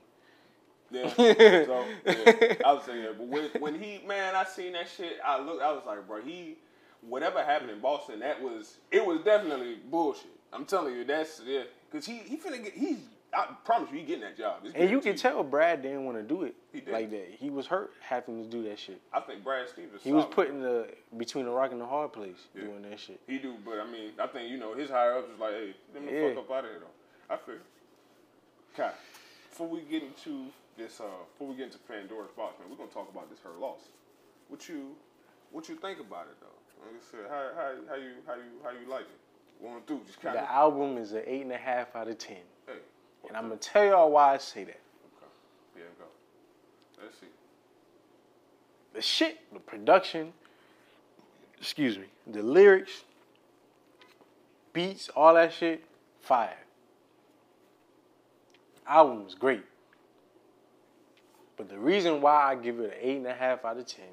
Yeah. 0.91 1.09
so 1.15 1.85
yeah, 2.07 2.55
I 2.65 2.73
was 2.73 2.85
saying 2.85 3.03
that, 3.03 3.19
but 3.19 3.27
when, 3.27 3.45
when 3.59 3.81
he 3.83 4.01
man, 4.07 4.35
I 4.37 4.45
seen 4.45 4.73
that 4.75 4.89
shit. 4.89 5.19
I 5.25 5.41
looked. 5.41 5.63
I 5.63 5.73
was 5.73 5.83
like, 5.87 6.07
bro, 6.07 6.23
he 6.23 6.57
whatever 7.03 7.43
happened 7.45 7.71
in 7.71 7.81
Boston, 7.81 8.21
that 8.21 8.41
was 8.41 8.77
it 8.91 9.05
was 9.05 9.21
definitely 9.25 9.79
bullshit. 9.91 10.31
I'm 10.53 10.65
telling 10.65 10.95
you, 10.95 11.05
that's 11.05 11.41
yeah, 11.45 11.63
because 11.91 12.07
he 12.07 12.19
he 12.19 12.37
finna 12.37 12.63
get 12.63 12.73
he's. 12.75 12.99
I 13.35 13.49
promise 13.65 13.91
you, 13.91 13.99
he 13.99 14.05
getting 14.05 14.23
that 14.23 14.39
job. 14.39 14.61
It's 14.65 14.75
And 14.75 14.89
you 14.89 15.01
can 15.01 15.17
tell 15.17 15.43
Brad 15.43 15.83
didn't 15.83 16.05
want 16.07 16.17
to 16.17 16.23
do 16.23 16.45
it 16.45 16.55
He 16.73 16.81
like 16.91 17.11
that. 17.11 17.27
He 17.39 17.51
was 17.51 17.67
hurt 17.67 17.93
having 18.01 18.43
to 18.43 18.49
do 18.49 18.63
that 18.69 18.79
shit. 18.79 19.01
I 19.13 19.21
think 19.21 19.43
Brad 19.45 19.69
Stevens. 19.69 20.01
He 20.03 20.13
was 20.13 20.23
solid. 20.23 20.35
put 20.35 20.49
in 20.49 20.61
the 20.63 20.87
between 21.19 21.45
the 21.45 21.51
rock 21.51 21.73
and 21.73 21.81
the 21.81 21.85
hard 21.87 22.13
place 22.13 22.37
Yeah. 22.55 22.63
doing 22.63 22.83
that 22.89 22.99
shit. 23.01 23.21
He 23.27 23.39
do, 23.39 23.57
but 23.65 23.81
I 23.81 23.91
mean, 23.91 24.13
I 24.19 24.29
think 24.29 24.49
you 24.51 24.57
know 24.59 24.75
his 24.75 24.89
higher 24.89 25.19
ups 25.19 25.29
was 25.29 25.41
like, 25.41 25.53
hey, 25.53 25.75
let 25.93 26.05
me 26.05 26.13
Yeah. 26.15 26.29
fuck 26.35 26.45
up 26.45 26.51
out 26.53 26.65
of 26.65 26.71
here 26.71 26.81
though. 26.81 27.35
I 27.35 27.37
feel. 27.37 27.57
Okay, 28.75 28.91
before 29.51 29.69
we 29.69 29.81
get 29.83 30.03
into 30.05 30.47
this, 30.77 31.01
uh, 31.01 31.05
before 31.33 31.49
we 31.49 31.57
get 31.57 31.67
into 31.67 31.79
Pandora's 31.79 32.31
box, 32.37 32.59
man, 32.59 32.69
we're 32.71 32.77
gonna 32.77 32.91
talk 32.91 33.11
about 33.11 33.31
this 33.31 33.39
her 33.41 33.59
loss. 33.59 33.81
What 34.49 34.69
you, 34.69 34.95
what 35.51 35.69
you 35.69 35.77
think 35.77 36.01
about 36.01 36.27
it 36.27 36.37
though? 36.41 36.85
Like 36.85 36.95
I 36.95 37.05
said, 37.11 37.21
how 37.31 37.51
how 37.55 37.73
how 37.89 37.95
you 37.97 38.11
how 38.27 38.35
you 38.35 38.51
how 38.63 38.71
you 38.71 38.89
like 38.91 39.03
it? 39.07 39.63
Going 39.63 39.81
through, 39.87 40.03
just 40.07 40.21
kind. 40.21 40.37
The 40.37 40.51
album 40.51 40.99
is 40.99 41.13
an 41.13 41.23
eight 41.27 41.43
and 41.43 41.53
a 41.53 41.57
half 41.57 41.97
out 41.97 42.09
of 42.09 42.19
ten, 42.19 42.37
Hey, 42.67 42.75
and 43.29 43.37
I'm 43.37 43.45
gonna 43.45 43.57
tell 43.57 43.85
y'all 43.85 44.11
why 44.11 44.35
I 44.35 44.39
say 44.39 44.65
that. 44.65 44.81
okay. 45.17 45.33
Yeah, 45.79 45.83
go. 45.99 46.05
Let's 47.03 47.19
see. 47.19 47.27
The 48.93 49.01
shit, 49.01 49.39
the 49.53 49.59
production, 49.61 50.33
excuse 51.59 51.97
me, 51.99 52.05
the 52.27 52.43
lyrics, 52.43 53.05
beats, 54.75 55.09
all 55.17 55.35
that 55.35 55.53
shit, 55.53 55.85
fire. 56.21 56.59
Album 58.87 59.25
was 59.25 59.35
great. 59.35 59.65
But 61.57 61.69
the 61.69 61.79
reason 61.79 62.21
why 62.21 62.53
I 62.53 62.55
give 62.55 62.81
it 62.81 62.93
an 62.93 62.99
eight 63.01 63.17
and 63.17 63.27
a 63.27 63.35
half 63.35 63.65
out 63.65 63.79
of 63.79 63.87
ten 63.87 64.05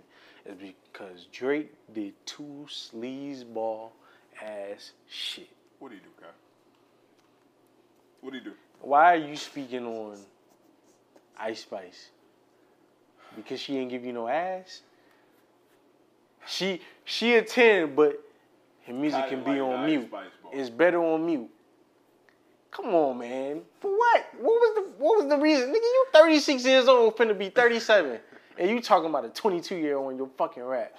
is 0.45 0.55
because 0.55 1.27
Drake 1.31 1.71
did 1.93 2.13
two 2.25 2.65
sleazeball 2.69 3.89
ass 4.41 4.91
shit. 5.09 5.49
What 5.79 5.89
do 5.89 5.95
you 5.95 6.01
do, 6.01 6.09
Kai? 6.19 6.27
What 8.21 8.31
do 8.31 8.37
you 8.37 8.43
do? 8.43 8.53
Why 8.79 9.13
are 9.13 9.17
you 9.17 9.35
speaking 9.35 9.85
on 9.85 10.17
Ice 11.37 11.61
Spice? 11.61 12.09
Because 13.35 13.59
she 13.59 13.77
ain't 13.77 13.89
give 13.89 14.05
you 14.05 14.13
no 14.13 14.27
ass. 14.27 14.81
She 16.45 16.81
she 17.05 17.35
a 17.35 17.41
ten, 17.41 17.95
but 17.95 18.21
her 18.85 18.93
music 18.93 19.27
Kinda 19.27 19.43
can 19.43 19.53
be 19.53 19.61
like 19.61 19.69
on 19.69 19.85
mute. 19.85 20.07
Spice. 20.07 20.27
It's 20.51 20.69
better 20.69 21.01
on 21.01 21.25
mute. 21.25 21.49
Come 22.75 22.87
on, 22.95 23.19
man. 23.19 23.61
For 23.79 23.91
what? 23.95 24.25
What 24.39 24.45
was 24.53 24.75
the 24.75 24.81
what 25.03 25.19
was 25.19 25.27
the 25.29 25.37
reason? 25.37 25.69
Nigga, 25.69 25.75
you 25.75 26.05
36 26.11 26.65
years 26.65 26.87
old, 26.87 27.15
finna 27.15 27.37
be 27.37 27.49
37, 27.49 28.19
and 28.57 28.69
you 28.69 28.81
talking 28.81 29.09
about 29.09 29.25
a 29.25 29.29
22 29.29 29.75
year 29.75 29.97
old 29.97 30.11
in 30.11 30.17
your 30.17 30.29
fucking 30.37 30.63
rap? 30.63 30.95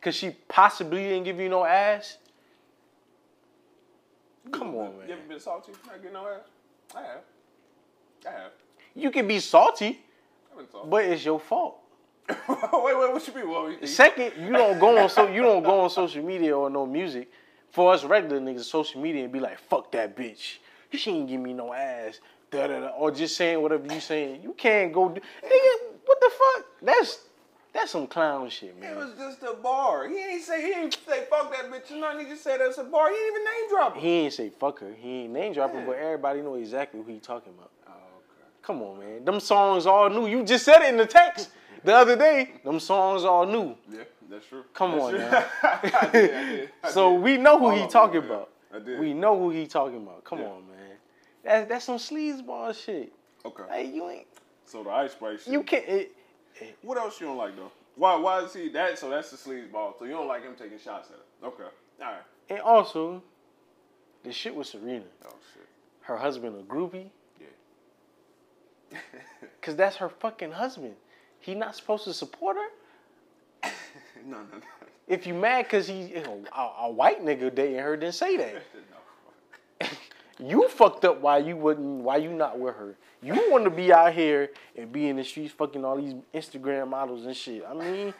Cause 0.00 0.14
she 0.14 0.30
possibly 0.46 1.02
didn't 1.02 1.24
give 1.24 1.40
you 1.40 1.48
no 1.48 1.64
ass. 1.64 2.18
Come 4.52 4.72
You 4.74 4.80
on, 4.80 4.86
ever- 4.86 4.96
man. 4.98 5.08
You 5.08 5.14
ever 5.14 5.22
been 5.28 5.40
salty? 5.40 5.72
Not 5.86 5.96
getting 5.96 6.12
no 6.12 6.26
ass? 6.28 6.40
I 6.94 7.00
have. 7.00 7.20
I 8.26 8.30
have. 8.30 8.50
You 8.94 9.10
can 9.10 9.26
be 9.26 9.40
salty, 9.40 9.98
salty. 10.70 10.88
but 10.88 11.04
it's 11.04 11.24
your 11.24 11.40
fault. 11.40 11.78
wait, 12.28 12.38
wait, 12.48 13.12
what 13.12 13.26
you 13.26 13.34
mean? 13.34 13.48
What, 13.50 13.80
you- 13.82 13.86
Second, 13.88 14.32
you 14.38 14.52
don't 14.52 14.78
go 14.78 14.96
on 14.98 15.08
so 15.08 15.26
you 15.28 15.42
don't 15.42 15.64
go 15.64 15.80
on 15.80 15.90
social 15.90 16.22
media 16.24 16.56
or 16.56 16.70
no 16.70 16.86
music. 16.86 17.30
For 17.70 17.92
us 17.92 18.04
regular 18.04 18.40
niggas, 18.40 18.64
social 18.64 19.00
media 19.00 19.24
and 19.24 19.32
be 19.32 19.40
like, 19.40 19.58
"Fuck 19.58 19.90
that 19.92 20.16
bitch, 20.16 20.58
she 20.94 21.10
ain't 21.10 21.28
give 21.28 21.40
me 21.40 21.52
no 21.52 21.72
ass," 21.74 22.20
da 22.50 22.66
da 22.66 22.80
da, 22.80 22.86
or 22.88 23.10
just 23.10 23.36
saying 23.36 23.60
whatever 23.60 23.92
you 23.92 24.00
saying. 24.00 24.42
You 24.42 24.52
can't 24.52 24.92
go, 24.92 25.08
do, 25.08 25.20
nigga. 25.20 25.92
What 26.04 26.20
the 26.20 26.30
fuck? 26.30 26.66
That's 26.82 27.18
that's 27.72 27.90
some 27.90 28.06
clown 28.06 28.48
shit, 28.48 28.78
man. 28.80 28.92
It 28.92 28.96
was 28.96 29.10
just 29.18 29.42
a 29.42 29.54
bar. 29.54 30.08
He 30.08 30.16
ain't 30.18 30.42
say 30.42 30.62
he 30.66 30.72
ain't 30.80 30.96
say 31.06 31.24
fuck 31.28 31.50
that 31.52 31.70
bitch 31.70 31.90
or 31.94 31.96
nothing. 32.00 32.20
He 32.26 32.32
just 32.32 32.42
said 32.44 32.60
that's 32.60 32.78
a 32.78 32.84
bar. 32.84 33.10
He 33.10 33.16
didn't 33.16 33.30
even 33.32 33.44
name 33.44 33.68
drop 33.70 33.94
her. 33.94 34.00
He 34.00 34.08
ain't 34.08 34.32
say 34.32 34.48
fuck 34.50 34.80
her. 34.80 34.92
He 34.98 35.08
ain't 35.24 35.32
name 35.32 35.52
dropping, 35.52 35.80
Yeah. 35.80 35.86
but 35.86 35.96
everybody 35.96 36.40
know 36.42 36.54
exactly 36.54 37.00
who 37.02 37.10
he 37.12 37.18
talking 37.18 37.52
about. 37.58 37.70
Oh, 37.88 37.90
okay. 37.90 38.48
Come 38.62 38.82
on, 38.82 38.98
man. 39.00 39.24
Them 39.24 39.40
songs 39.40 39.84
all 39.86 40.08
new. 40.08 40.26
You 40.26 40.42
just 40.44 40.64
said 40.64 40.80
it 40.82 40.88
in 40.88 40.96
the 40.96 41.04
text 41.06 41.50
the 41.84 41.94
other 41.94 42.16
day. 42.16 42.52
Them 42.64 42.80
songs 42.80 43.24
all 43.24 43.44
new. 43.44 43.76
Yeah, 43.92 44.04
that's 44.30 44.46
true. 44.46 44.62
Come 44.72 44.92
That's 44.92 45.02
on 45.04 45.10
true. 45.10 45.18
now. 45.18 45.44
I 45.62 45.80
did, 46.12 46.34
I 46.34 46.44
did, 46.44 46.70
I 46.84 46.90
So 46.90 47.12
did. 47.12 47.20
we 47.22 47.36
know 47.36 47.58
who 47.58 47.66
All 47.66 47.70
he 47.76 47.86
talking 47.88 48.22
yeah. 48.22 48.26
about. 48.28 48.50
I 48.74 48.78
did. 48.78 49.00
We 49.00 49.12
know 49.12 49.38
who 49.38 49.50
he 49.50 49.66
talking 49.66 49.98
about. 49.98 50.24
Come 50.24 50.38
Yeah. 50.38 50.46
on, 50.46 50.66
man. 50.66 50.75
That's 51.46 51.68
that's 51.68 51.84
some 51.84 51.96
sleazeball 51.98 52.74
shit. 52.74 53.12
Okay. 53.44 53.62
Hey, 53.70 53.86
you 53.86 54.08
ain't 54.10 54.26
So 54.64 54.82
the 54.82 54.90
ice 54.90 55.12
spice. 55.12 55.44
Shit. 55.44 55.52
you 55.52 55.62
can't. 55.62 55.84
It, 55.88 56.12
What 56.82 56.98
else 56.98 57.20
you 57.20 57.26
don't 57.28 57.36
like 57.36 57.54
though? 57.56 57.70
Why? 57.94 58.16
Why 58.16 58.40
is 58.42 58.52
he 58.52 58.68
that? 58.70 58.98
So 58.98 59.08
that's 59.08 59.30
the 59.30 59.36
sleaze 59.36 59.70
ball. 59.70 59.94
So 59.98 60.04
you 60.04 60.10
don't 60.10 60.26
like 60.28 60.42
him 60.42 60.54
taking 60.58 60.78
shots 60.78 61.08
at 61.10 61.16
her? 61.16 61.48
Okay. 61.48 61.70
All 62.02 62.06
right. 62.12 62.22
and 62.50 62.60
also, 62.60 63.22
the 64.24 64.32
shit 64.32 64.54
with 64.54 64.66
Serena. 64.66 65.04
Oh 65.24 65.34
shit. 65.54 65.66
Her 66.02 66.16
husband 66.16 66.56
a 66.58 66.62
groupie, 66.62 67.10
Yeah. 67.40 68.98
cause 69.62 69.76
that's 69.76 69.96
her 69.96 70.08
fucking 70.08 70.50
husband. 70.52 70.94
He 71.40 71.54
not 71.54 71.76
supposed 71.76 72.04
to 72.04 72.12
support 72.12 72.56
her. 72.56 73.70
no, 74.26 74.36
no, 74.38 74.42
no. 74.54 74.60
If 75.08 75.26
you 75.26 75.34
mad 75.34 75.68
cause 75.68 75.86
he 75.86 76.02
you 76.06 76.22
know, 76.22 76.42
a, 76.56 76.60
a 76.86 76.90
white 76.90 77.24
nigga 77.24 77.54
dating 77.54 77.78
her, 77.78 77.96
then 77.96 78.10
say 78.12 78.36
that. 78.36 78.54
no. 78.90 78.95
You 80.38 80.68
fucked 80.68 81.04
up 81.04 81.20
why 81.20 81.38
you 81.38 81.56
wouldn't 81.56 82.02
why 82.02 82.18
you 82.18 82.30
not 82.30 82.58
with 82.58 82.76
her. 82.76 82.96
You 83.22 83.34
want 83.50 83.64
to 83.64 83.70
be 83.70 83.92
out 83.92 84.12
here 84.12 84.50
and 84.76 84.92
be 84.92 85.08
in 85.08 85.16
the 85.16 85.24
streets 85.24 85.52
fucking 85.52 85.84
all 85.84 85.96
these 85.96 86.14
Instagram 86.34 86.88
models 86.88 87.24
and 87.24 87.34
shit. 87.34 87.64
I 87.66 87.72
mean, 87.72 88.12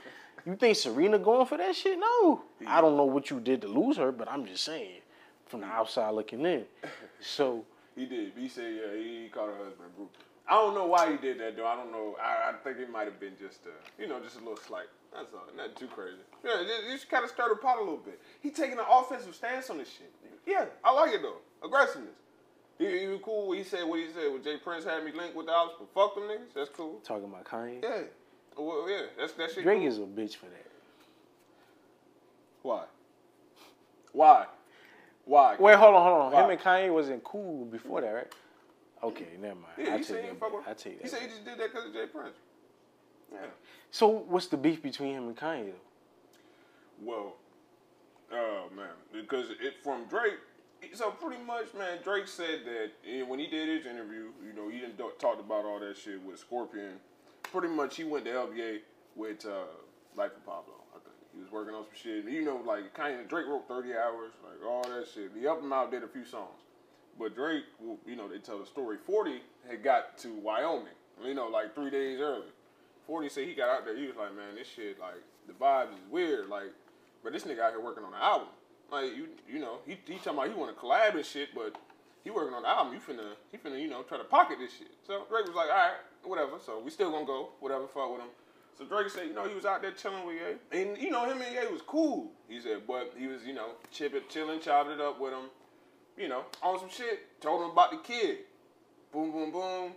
you 0.46 0.56
think 0.56 0.76
Serena 0.76 1.18
going 1.18 1.46
for 1.46 1.58
that 1.58 1.76
shit? 1.76 1.98
No. 1.98 2.42
I 2.66 2.80
don't 2.80 2.96
know 2.96 3.04
what 3.04 3.30
you 3.30 3.40
did 3.40 3.60
to 3.62 3.68
lose 3.68 3.98
her, 3.98 4.12
but 4.12 4.28
I'm 4.28 4.46
just 4.46 4.64
saying 4.64 5.00
from 5.46 5.60
the 5.60 5.66
outside 5.66 6.10
looking 6.10 6.44
in. 6.44 6.64
So 7.20 7.64
He 7.94 8.04
did. 8.04 8.32
He 8.36 8.46
said 8.48 8.74
yeah. 8.74 8.96
He 8.96 9.28
called 9.32 9.50
her 9.50 9.56
husband 9.56 9.88
group. 9.96 10.10
I 10.48 10.54
don't 10.54 10.74
know 10.74 10.86
why 10.86 11.10
he 11.10 11.16
did 11.16 11.40
that 11.40 11.56
though. 11.56 11.66
I 11.66 11.74
don't 11.74 11.90
know. 11.90 12.16
I, 12.22 12.50
I 12.50 12.52
think 12.62 12.78
it 12.78 12.90
might 12.90 13.04
have 13.04 13.18
been 13.18 13.32
just 13.38 13.66
uh, 13.66 13.70
you 13.98 14.06
know, 14.06 14.20
just 14.20 14.36
a 14.36 14.40
little 14.40 14.56
slight. 14.56 14.86
That's 15.12 15.32
all. 15.34 15.44
Not 15.56 15.76
too 15.76 15.86
crazy. 15.86 16.18
Yeah, 16.44 16.62
just, 16.66 16.88
just 16.90 17.10
kind 17.10 17.24
of 17.24 17.30
stir 17.30 17.48
the 17.48 17.56
pot 17.56 17.78
a 17.78 17.80
little 17.80 17.96
bit. 17.96 18.20
He 18.40 18.50
taking 18.50 18.78
an 18.78 18.84
offensive 18.90 19.34
stance 19.34 19.70
on 19.70 19.78
this 19.78 19.88
shit. 19.88 20.12
Yeah, 20.46 20.66
I 20.84 20.92
like 20.92 21.12
it 21.12 21.22
though. 21.22 21.38
Aggressiveness. 21.64 22.14
He, 22.78 23.00
he 23.00 23.06
was 23.06 23.20
cool. 23.22 23.52
He 23.52 23.64
said 23.64 23.84
what 23.84 23.98
he 23.98 24.06
said. 24.12 24.32
When 24.32 24.42
J. 24.42 24.58
Prince 24.58 24.84
had 24.84 25.04
me 25.04 25.12
linked 25.12 25.34
with 25.34 25.46
the 25.46 25.52
ops, 25.52 25.74
but 25.78 25.88
fuck 25.94 26.14
them 26.14 26.24
niggas. 26.24 26.52
That's 26.54 26.70
cool. 26.70 27.00
talking 27.04 27.24
about 27.24 27.44
Kanye, 27.44 27.82
Yeah. 27.82 28.02
Well, 28.58 28.88
yeah. 28.88 29.02
That's 29.18 29.32
that 29.34 29.50
shit. 29.52 29.62
Drake 29.64 29.78
cool. 29.80 29.88
is 29.88 29.98
a 29.98 30.02
bitch 30.02 30.36
for 30.36 30.46
that. 30.46 30.66
Why? 32.62 32.84
Why? 34.12 34.46
Why? 35.24 35.56
Wait, 35.58 35.76
hold 35.76 35.94
on, 35.94 36.02
hold 36.02 36.20
on. 36.22 36.32
Why? 36.32 36.44
Him 36.44 36.50
and 36.50 36.60
Kanye 36.60 36.92
wasn't 36.92 37.22
cool 37.24 37.64
before 37.66 38.00
that, 38.00 38.10
right? 38.10 38.32
Okay, 39.02 39.26
never 39.40 39.54
mind. 39.54 39.66
Yeah, 39.78 39.94
I 39.94 39.98
he 39.98 40.02
said 40.02 40.22
take 40.22 40.30
that. 40.30 40.40
fuck 40.40 40.52
with. 40.54 40.68
I 40.68 40.72
take 40.74 41.02
He 41.02 41.08
said 41.08 41.20
he 41.22 41.28
just 41.28 41.44
did 41.44 41.58
that 41.58 41.70
because 41.72 41.86
of 41.86 41.92
J. 41.92 42.06
Prince. 42.06 42.36
Yeah. 43.32 43.38
So 43.90 44.08
what's 44.08 44.46
the 44.46 44.56
beef 44.56 44.82
between 44.82 45.14
him 45.14 45.28
and 45.28 45.36
Kanye? 45.36 45.66
Though? 45.72 47.02
Well, 47.02 47.36
oh 48.32 48.64
man, 48.74 48.88
because 49.12 49.50
it 49.50 49.74
from 49.82 50.04
Drake. 50.06 50.38
So 50.94 51.10
pretty 51.10 51.42
much, 51.42 51.74
man, 51.74 51.98
Drake 52.02 52.28
said 52.28 52.60
that 52.64 52.90
eh, 53.06 53.22
when 53.22 53.38
he 53.38 53.46
did 53.46 53.68
his 53.68 53.86
interview, 53.86 54.28
you 54.46 54.52
know, 54.54 54.68
he 54.68 54.78
didn't 54.78 54.98
talked 55.18 55.40
about 55.40 55.64
all 55.64 55.80
that 55.80 55.96
shit 55.96 56.22
with 56.22 56.38
Scorpion. 56.38 56.94
Pretty 57.42 57.68
much, 57.68 57.96
he 57.96 58.04
went 58.04 58.24
to 58.24 58.30
LBA 58.30 58.78
with 59.14 59.44
uh, 59.44 59.64
Life 60.16 60.32
of 60.36 60.46
Pablo. 60.46 60.74
I 60.94 60.98
think 61.00 61.14
he 61.34 61.40
was 61.40 61.50
working 61.50 61.74
on 61.74 61.84
some 61.84 61.94
shit. 61.94 62.24
You 62.24 62.44
know, 62.44 62.62
like 62.66 62.94
kind 62.94 63.20
of 63.20 63.28
Drake 63.28 63.46
wrote 63.46 63.68
thirty 63.68 63.92
hours, 63.92 64.32
like 64.42 64.66
all 64.66 64.82
that 64.82 65.06
shit. 65.12 65.32
He 65.38 65.46
up 65.46 65.60
him 65.60 65.72
out, 65.72 65.90
did 65.90 66.02
a 66.02 66.08
few 66.08 66.24
songs. 66.24 66.60
But 67.18 67.34
Drake, 67.34 67.64
you 68.06 68.16
know, 68.16 68.28
they 68.28 68.38
tell 68.38 68.58
the 68.58 68.66
story. 68.66 68.96
Forty 69.04 69.40
had 69.68 69.82
got 69.82 70.18
to 70.18 70.32
Wyoming, 70.34 70.96
you 71.24 71.34
know, 71.34 71.48
like 71.48 71.74
three 71.74 71.90
days 71.90 72.20
early. 72.20 72.48
Forty 73.06 73.28
said 73.28 73.46
he 73.46 73.54
got 73.54 73.70
out 73.70 73.84
there. 73.84 73.96
He 73.96 74.06
was 74.06 74.16
like, 74.16 74.34
man, 74.34 74.54
this 74.54 74.68
shit, 74.68 74.98
like 75.00 75.22
the 75.46 75.52
vibes 75.52 75.92
is 75.92 76.10
weird, 76.10 76.48
like. 76.48 76.72
But 77.24 77.32
this 77.32 77.42
nigga 77.42 77.58
out 77.60 77.72
here 77.72 77.80
working 77.80 78.04
on 78.04 78.14
an 78.14 78.20
album. 78.20 78.48
Like 78.90 79.16
you, 79.16 79.28
you 79.48 79.58
know, 79.58 79.78
he 79.86 79.98
he 80.06 80.14
talking 80.16 80.34
about 80.34 80.48
he 80.48 80.54
want 80.54 80.74
to 80.74 80.80
collab 80.80 81.16
and 81.16 81.24
shit, 81.24 81.54
but 81.54 81.76
he 82.22 82.30
working 82.30 82.54
on 82.54 82.62
the 82.62 82.68
album. 82.68 82.94
You 82.94 83.00
finna, 83.00 83.34
he 83.52 83.58
finna, 83.58 83.80
you 83.80 83.88
know, 83.88 84.02
try 84.02 84.18
to 84.18 84.24
pocket 84.24 84.58
this 84.60 84.72
shit. 84.72 84.90
So 85.06 85.24
Drake 85.28 85.46
was 85.46 85.54
like, 85.54 85.70
all 85.70 85.76
right, 85.76 85.94
whatever. 86.24 86.52
So 86.64 86.80
we 86.80 86.90
still 86.90 87.10
gonna 87.10 87.26
go, 87.26 87.50
whatever. 87.60 87.86
Fuck 87.86 88.12
with 88.12 88.20
him. 88.20 88.28
So 88.78 88.84
Drake 88.84 89.10
said, 89.10 89.26
you 89.26 89.32
know, 89.32 89.48
he 89.48 89.54
was 89.54 89.64
out 89.64 89.80
there 89.80 89.92
chilling 89.92 90.26
with 90.26 90.36
Ye, 90.36 90.80
and 90.80 90.98
you 90.98 91.10
know, 91.10 91.24
him 91.24 91.40
and 91.40 91.54
Ye 91.54 91.72
was 91.72 91.82
cool. 91.82 92.30
He 92.48 92.60
said, 92.60 92.82
but 92.86 93.14
he 93.16 93.26
was, 93.26 93.44
you 93.44 93.54
know, 93.54 93.70
chipping, 93.90 94.22
chilling, 94.28 94.60
chopped 94.60 94.90
it 94.90 95.00
up 95.00 95.20
with 95.20 95.32
him. 95.32 95.50
You 96.16 96.28
know, 96.28 96.44
on 96.62 96.78
some 96.78 96.88
shit. 96.88 97.40
Told 97.40 97.62
him 97.62 97.70
about 97.70 97.90
the 97.90 97.98
kid. 97.98 98.38
Boom, 99.12 99.30
boom, 99.32 99.50
boom. 99.50 99.92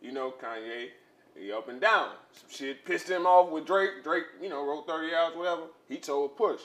You 0.00 0.12
know, 0.12 0.32
Kanye, 0.40 0.88
he 1.36 1.52
up 1.52 1.68
and 1.68 1.80
down. 1.80 2.10
Some 2.32 2.50
shit 2.50 2.84
pissed 2.84 3.08
him 3.08 3.26
off 3.26 3.50
with 3.50 3.66
Drake. 3.66 4.02
Drake, 4.04 4.24
you 4.40 4.48
know, 4.48 4.64
wrote 4.64 4.86
30 4.86 5.14
hours, 5.14 5.36
whatever. 5.36 5.62
He 5.88 5.96
told 5.96 6.36
Push. 6.36 6.60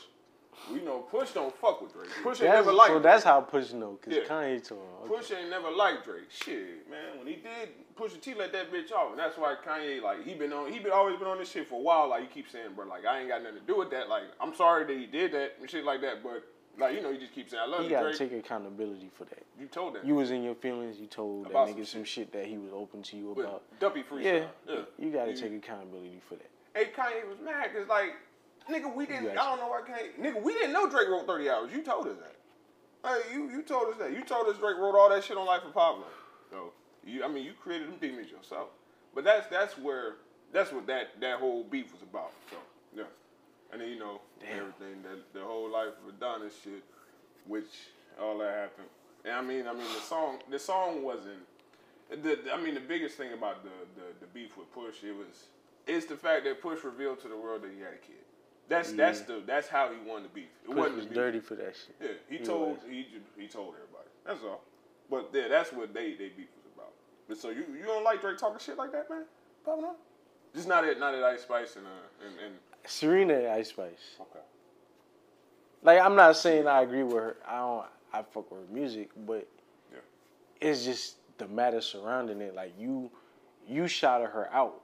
We 0.71 0.81
know 0.81 0.99
Push 0.99 1.31
don't 1.31 1.55
fuck 1.57 1.81
with 1.81 1.93
Drake. 1.93 2.09
Push 2.23 2.41
ain't 2.41 2.51
That's, 2.51 2.65
never 2.65 2.71
liked 2.73 2.87
so 2.89 2.93
Drake. 2.93 3.03
that's 3.03 3.23
how 3.23 3.41
Push 3.41 3.73
know, 3.73 3.97
cause 4.01 4.13
Yeah. 4.13 4.23
Kanye 4.23 4.65
told 4.67 4.81
him. 4.81 4.87
okay. 5.03 5.15
Push 5.15 5.31
ain't 5.31 5.49
never 5.49 5.69
liked 5.71 6.05
Drake. 6.05 6.29
Shit, 6.29 6.89
man. 6.89 7.17
When 7.17 7.27
he 7.27 7.35
did, 7.35 7.69
Pusha 7.95 8.19
T 8.21 8.33
let 8.33 8.51
that 8.53 8.71
bitch 8.71 8.91
off, 8.91 9.11
and 9.11 9.19
that's 9.19 9.37
why 9.37 9.55
Kanye 9.65 10.01
like 10.01 10.23
he 10.25 10.33
been 10.33 10.53
on. 10.53 10.71
He 10.71 10.79
been 10.79 10.91
always 10.91 11.17
been 11.17 11.27
on 11.27 11.37
this 11.37 11.49
shit 11.51 11.67
for 11.67 11.79
a 11.79 11.83
while. 11.83 12.09
Like 12.09 12.21
he 12.23 12.27
keeps 12.27 12.51
saying, 12.51 12.69
bro, 12.75 12.87
like 12.87 13.05
I 13.05 13.19
ain't 13.19 13.29
got 13.29 13.43
nothing 13.43 13.59
to 13.59 13.65
do 13.65 13.77
with 13.77 13.91
that. 13.91 14.09
Like 14.09 14.23
I'm 14.41 14.53
sorry 14.55 14.85
that 14.85 14.97
he 14.97 15.05
did 15.05 15.31
that 15.33 15.53
and 15.59 15.69
shit 15.69 15.83
like 15.85 16.01
that, 16.01 16.23
but 16.23 16.43
like 16.79 16.95
you 16.95 17.01
know, 17.03 17.11
he 17.11 17.19
just 17.19 17.33
keeps 17.33 17.51
saying 17.51 17.61
I 17.63 17.67
love 17.69 17.81
He 17.81 17.85
you, 17.85 17.91
gotta 17.91 18.15
Drake. 18.15 18.31
take 18.31 18.39
accountability 18.39 19.11
for 19.15 19.25
that. 19.25 19.43
you 19.59 19.67
told 19.67 19.93
that. 19.95 20.05
You 20.05 20.15
was 20.15 20.31
in 20.31 20.41
your 20.43 20.55
feelings. 20.55 20.97
You 20.99 21.05
told 21.05 21.45
About 21.47 21.67
that 21.67 21.73
some 21.73 21.81
nigga 21.83 21.87
some 21.87 22.03
shit 22.03 22.31
that 22.33 22.45
he 22.47 22.57
was 22.57 22.71
open 22.73 23.03
to 23.03 23.15
you 23.17 23.31
about. 23.31 23.61
Duppy 23.79 24.01
freestyle. 24.01 24.23
Yeah, 24.23 24.45
yeah. 24.67 24.75
you 24.97 25.11
gotta 25.11 25.31
You- 25.31 25.37
take 25.37 25.53
accountability 25.55 26.19
for 26.27 26.35
that. 26.35 26.49
Hey, 26.75 26.85
Kanye 26.85 27.27
was 27.29 27.37
mad 27.45 27.69
because 27.71 27.87
like, 27.87 28.13
nigga, 28.69 28.93
we 28.93 29.05
didn't. 29.05 29.29
I 29.31 29.35
don't 29.35 29.59
know 29.59 29.67
why 29.67 29.81
Kanye. 29.81 30.19
Nigga, 30.19 30.41
we 30.41 30.53
didn't 30.53 30.73
know 30.73 30.89
Drake 30.89 31.09
wrote 31.09 31.27
30 31.27 31.49
hours. 31.49 31.71
You 31.71 31.83
told 31.83 32.07
us 32.07 32.17
that. 32.17 32.35
Hey, 33.05 33.33
you 33.33 33.49
you 33.49 33.61
told 33.63 33.89
us 33.89 33.99
that. 33.99 34.11
You 34.11 34.23
told 34.23 34.47
us 34.47 34.57
Drake 34.57 34.77
wrote 34.77 34.95
all 34.95 35.09
that 35.09 35.23
shit 35.23 35.37
on 35.37 35.45
Life 35.45 35.63
of 35.65 35.73
Pablo. 35.73 36.05
So 36.49 36.71
you, 37.05 37.23
I 37.23 37.27
mean, 37.27 37.43
you 37.43 37.51
created 37.53 37.87
them 37.87 37.97
demons 37.99 38.29
yourself. 38.31 38.69
But 39.13 39.23
that's 39.23 39.47
that's 39.47 39.77
where 39.77 40.15
that's 40.53 40.71
what 40.71 40.87
that 40.87 41.19
that 41.19 41.39
whole 41.39 41.63
beef 41.63 41.91
was 41.91 42.01
about. 42.01 42.31
So 42.49 42.57
yeah, 42.95 43.03
and 43.71 43.81
then 43.81 43.89
you 43.89 43.99
know 43.99 44.21
Damn. 44.39 44.59
everything 44.59 45.03
that 45.03 45.33
the 45.33 45.45
whole 45.45 45.69
Life 45.69 45.93
of 46.07 46.15
Adonis 46.15 46.53
shit, 46.63 46.83
which 47.47 47.65
all 48.21 48.37
that 48.39 48.53
happened. 48.53 48.87
And 49.25 49.33
I 49.33 49.41
mean, 49.41 49.67
I 49.67 49.73
mean 49.73 49.87
the 49.93 50.01
song 50.01 50.39
the 50.49 50.59
song 50.59 51.03
wasn't. 51.03 51.41
The, 52.09 52.37
I 52.53 52.61
mean, 52.61 52.75
the 52.75 52.79
biggest 52.79 53.17
thing 53.17 53.33
about 53.33 53.63
the, 53.63 53.71
the, 53.95 54.07
the 54.19 54.27
beef 54.27 54.55
with 54.55 54.71
Push, 54.71 55.03
it 55.03 55.15
was, 55.15 55.47
it's 55.87 56.05
the 56.05 56.15
fact 56.15 56.43
that 56.43 56.61
Push 56.61 56.83
revealed 56.83 57.19
to 57.21 57.27
the 57.27 57.35
world 57.35 57.63
that 57.63 57.71
he 57.73 57.79
had 57.79 57.93
a 57.93 57.97
kid. 57.97 58.21
That's 58.69 58.91
that's 58.93 59.21
the 59.21 59.41
that's 59.45 59.67
how 59.67 59.89
he 59.89 60.09
won 60.09 60.23
the 60.23 60.29
beef. 60.29 60.45
It 60.63 60.67
Push 60.67 60.75
wasn't 60.77 60.95
was 60.97 61.07
the 61.07 61.13
dirty 61.13 61.39
for 61.39 61.55
that 61.55 61.75
shit. 61.75 61.95
Yeah, 62.01 62.07
he, 62.29 62.37
He 62.37 62.43
told 62.43 62.69
was. 62.69 62.77
he 62.89 63.07
he 63.37 63.47
told 63.47 63.75
everybody. 63.75 64.09
That's 64.25 64.39
all. 64.43 64.61
But 65.09 65.29
yeah, 65.33 65.47
that's 65.49 65.71
what 65.73 65.93
they 65.93 66.11
they 66.13 66.29
beef 66.29 66.47
was 66.55 66.65
about. 66.75 66.91
But 67.27 67.37
so 67.37 67.49
you 67.49 67.65
you 67.77 67.83
don't 67.85 68.03
like 68.03 68.21
Drake 68.21 68.37
talking 68.37 68.59
shit 68.59 68.77
like 68.77 68.91
that, 68.93 69.09
man? 69.09 69.25
Probably 69.63 69.83
not. 69.83 69.97
Just 70.55 70.67
not 70.67 70.85
at 70.85 70.99
not 70.99 71.13
at 71.13 71.23
Ice 71.23 71.41
Spice 71.41 71.75
and 71.75 71.85
uh 71.85 72.25
and, 72.25 72.33
and 72.45 72.55
Serena 72.85 73.33
and 73.35 73.47
Ice 73.47 73.69
Spice. 73.69 74.15
okay. 74.21 74.39
Like 75.83 75.99
I'm 75.99 76.15
not 76.15 76.37
saying 76.37 76.67
I 76.67 76.81
agree 76.83 77.03
with 77.03 77.15
her. 77.15 77.37
I 77.47 77.57
don't. 77.57 77.85
I 78.13 78.21
fuck 78.21 78.49
with 78.51 78.61
her 78.67 78.73
music, 78.73 79.09
but 79.25 79.47
Yeah. 79.91 79.99
it's 80.61 80.85
just 80.85 81.15
the 81.39 81.47
matter 81.47 81.81
surrounding 81.81 82.39
it. 82.41 82.53
Like 82.55 82.73
you, 82.79 83.09
you 83.67 83.87
shouted 83.87 84.27
her 84.27 84.47
out, 84.53 84.81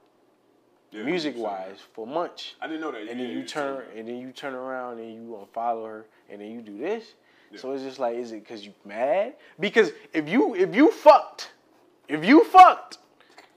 Yeah, 0.92 1.04
music 1.04 1.34
wise 1.36 1.78
for 1.94 2.06
months. 2.06 2.54
I 2.60 2.66
didn't 2.66 2.80
know 2.80 2.90
that. 2.90 3.02
and 3.02 3.08
Yeah, 3.20 3.26
then 3.26 3.36
you 3.36 3.44
turn, 3.44 3.84
and 3.96 4.08
then 4.08 4.18
you 4.18 4.32
turn 4.32 4.54
around 4.54 4.98
and 4.98 5.14
you 5.14 5.38
unfollow 5.54 5.86
her, 5.86 6.06
and 6.28 6.40
then 6.40 6.50
you 6.50 6.60
do 6.62 6.76
this. 6.78 7.14
Yeah. 7.52 7.58
So 7.60 7.72
it's 7.72 7.82
just 7.82 7.98
like, 7.98 8.16
is 8.16 8.32
it 8.32 8.42
because 8.44 8.64
you 8.66 8.72
mad? 8.84 9.34
Because 9.58 9.92
if 10.12 10.28
you 10.28 10.54
if 10.54 10.74
you 10.74 10.90
fucked, 10.90 11.52
if 12.08 12.24
you 12.24 12.44
fucked, 12.44 12.98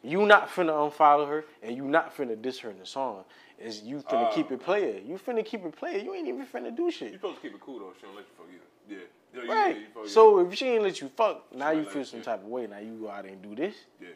you 0.04 0.26
not 0.26 0.50
finna 0.50 0.91
unfollow 0.91 1.28
her, 1.28 1.46
and 1.63 1.76
you 1.76 1.86
not 1.86 2.15
finna 2.15 2.39
diss 2.39 2.60
her 2.60 2.69
in 2.69 2.78
the 2.80 2.86
song. 2.86 3.24
Is 3.60 3.82
you 3.84 3.98
finna 3.98 4.30
Oh. 4.30 4.36
keep 4.36 4.52
uh. 4.52 4.56
it 4.56 4.60
player? 4.62 5.00
You 5.00 5.17
finna 5.17 5.43
keep 5.46 5.65
it 5.65 5.76
player. 5.76 5.98
You 5.98 6.13
ain't 6.13 6.28
even 6.28 6.46
finna 6.46 6.76
do 6.76 6.91
shit. 6.91 7.12
You 7.12 7.17
supposed 7.17 7.38
to 7.38 7.41
keep 7.41 7.56
it 7.56 7.62
cool 7.62 7.80
though. 7.80 7.93
She 8.00 8.06
don't 8.06 8.15
let 8.15 8.26
you 8.26 8.34
fuck 8.38 8.48
either. 8.54 8.63
Yeah. 8.89 8.98
You- 8.98 9.52
Right. 9.52 9.76
yeah, 9.78 10.02
you 10.04 10.08
So 10.08 10.39
if 10.39 10.54
she 10.54 10.67
ain't 10.67 10.84
let 10.84 11.02
you 11.02 11.08
fuck, 11.15 11.52
now 11.56 11.72
you 11.72 11.86
feel 11.86 12.00
you, 12.02 12.06
some 12.06 12.19
yeah. 12.19 12.26
type 12.26 12.41
of 12.43 12.48
way. 12.50 12.67
Now 12.67 12.78
you 12.78 12.93
go 13.02 13.10
out 13.10 13.26
and 13.26 13.41
do 13.41 13.56
this. 13.56 13.76
Yeah, 14.00 14.10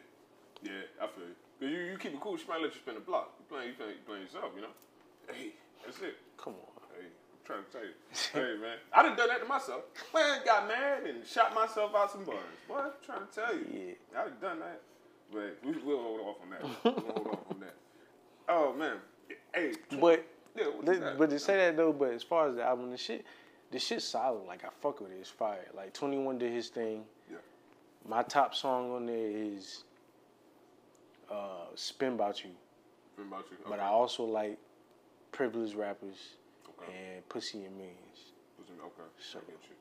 yeah, 0.62 0.70
I 1.02 1.06
feel 1.08 1.24
you. 1.24 1.34
Cause 1.60 1.68
you, 1.70 1.78
you 1.78 1.98
keep 1.98 2.14
it 2.14 2.20
cool, 2.20 2.36
she 2.36 2.46
might 2.48 2.60
let 2.60 2.72
you 2.74 2.80
spin 2.80 2.94
the 2.94 3.00
block. 3.00 3.32
You 3.38 3.44
playing, 3.48 3.68
you 3.70 3.74
playing, 3.74 3.92
you 3.92 4.04
playing 4.06 4.22
yourself, 4.22 4.52
you 4.54 4.62
know. 4.62 4.74
Hey, 5.32 5.52
that's 5.84 5.98
it. 6.00 6.16
Come 6.36 6.54
on. 6.54 6.70
Hey, 6.96 7.06
I'm 7.06 7.44
trying 7.44 7.64
to 7.64 7.70
tell 7.72 7.82
you. 7.82 7.94
hey, 8.32 8.60
man, 8.60 8.76
I 8.92 9.02
done 9.02 9.16
done 9.16 9.28
that 9.28 9.40
to 9.42 9.46
myself. 9.48 9.82
Man, 10.14 10.40
got 10.44 10.68
mad 10.68 11.02
and 11.04 11.26
shot 11.26 11.54
myself 11.54 11.94
out 11.96 12.12
some 12.12 12.24
buns. 12.24 12.38
Boy, 12.68 12.76
I'm 12.78 12.90
trying 13.04 13.26
to 13.26 13.34
tell 13.34 13.54
you. 13.54 13.66
Yeah. 14.14 14.20
I 14.20 14.24
done 14.28 14.36
done 14.40 14.58
that. 14.60 14.80
But 15.32 15.58
we 15.64 15.72
will 15.82 16.00
hold 16.02 16.20
off 16.20 16.36
on 16.42 16.50
that. 16.50 16.62
We'll 16.84 16.92
hold 17.14 17.26
off 17.28 17.38
on 17.52 17.60
that. 17.60 17.74
Oh 18.50 18.72
man, 18.72 18.96
hey, 19.54 19.72
But 20.00 20.24
yeah, 20.56 20.64
what 20.68 20.76
you 20.86 20.92
th- 20.92 21.00
got? 21.00 21.18
but 21.18 21.28
to 21.28 21.38
say 21.38 21.56
that 21.58 21.76
though, 21.76 21.92
but 21.92 22.12
as 22.14 22.22
far 22.22 22.48
as 22.48 22.54
the 22.56 22.62
album, 22.64 22.90
the 22.90 22.96
shit, 22.96 23.26
the 23.70 23.78
shit 23.78 24.00
solid. 24.00 24.46
Like 24.46 24.64
I 24.64 24.68
fuck 24.80 25.02
with 25.02 25.10
it. 25.10 25.18
It's 25.20 25.28
fire. 25.28 25.66
Like 25.76 25.92
Twenty 25.92 26.16
One 26.16 26.38
did 26.38 26.50
his 26.50 26.68
thing. 26.70 27.04
Yeah. 27.30 27.36
My 28.08 28.22
top 28.22 28.54
song 28.54 28.90
on 28.92 29.04
there 29.04 29.30
is 29.30 29.84
uh, 31.30 31.66
"Spin 31.74 32.14
About 32.14 32.42
You," 32.44 32.50
What 33.16 33.26
about 33.26 33.44
you? 33.50 33.56
but 33.68 33.80
I 33.80 33.86
also 33.86 34.24
like 34.24 34.58
"Privileged 35.32 35.74
Rappers" 35.74 36.34
Okay. 36.68 36.92
and 37.16 37.28
"Pussy 37.28 37.64
and 37.64 37.76
Millions." 37.76 38.32
Okay, 38.60 39.02
So- 39.18 39.38
I 39.38 39.50
get 39.50 39.60
you. 39.68 39.74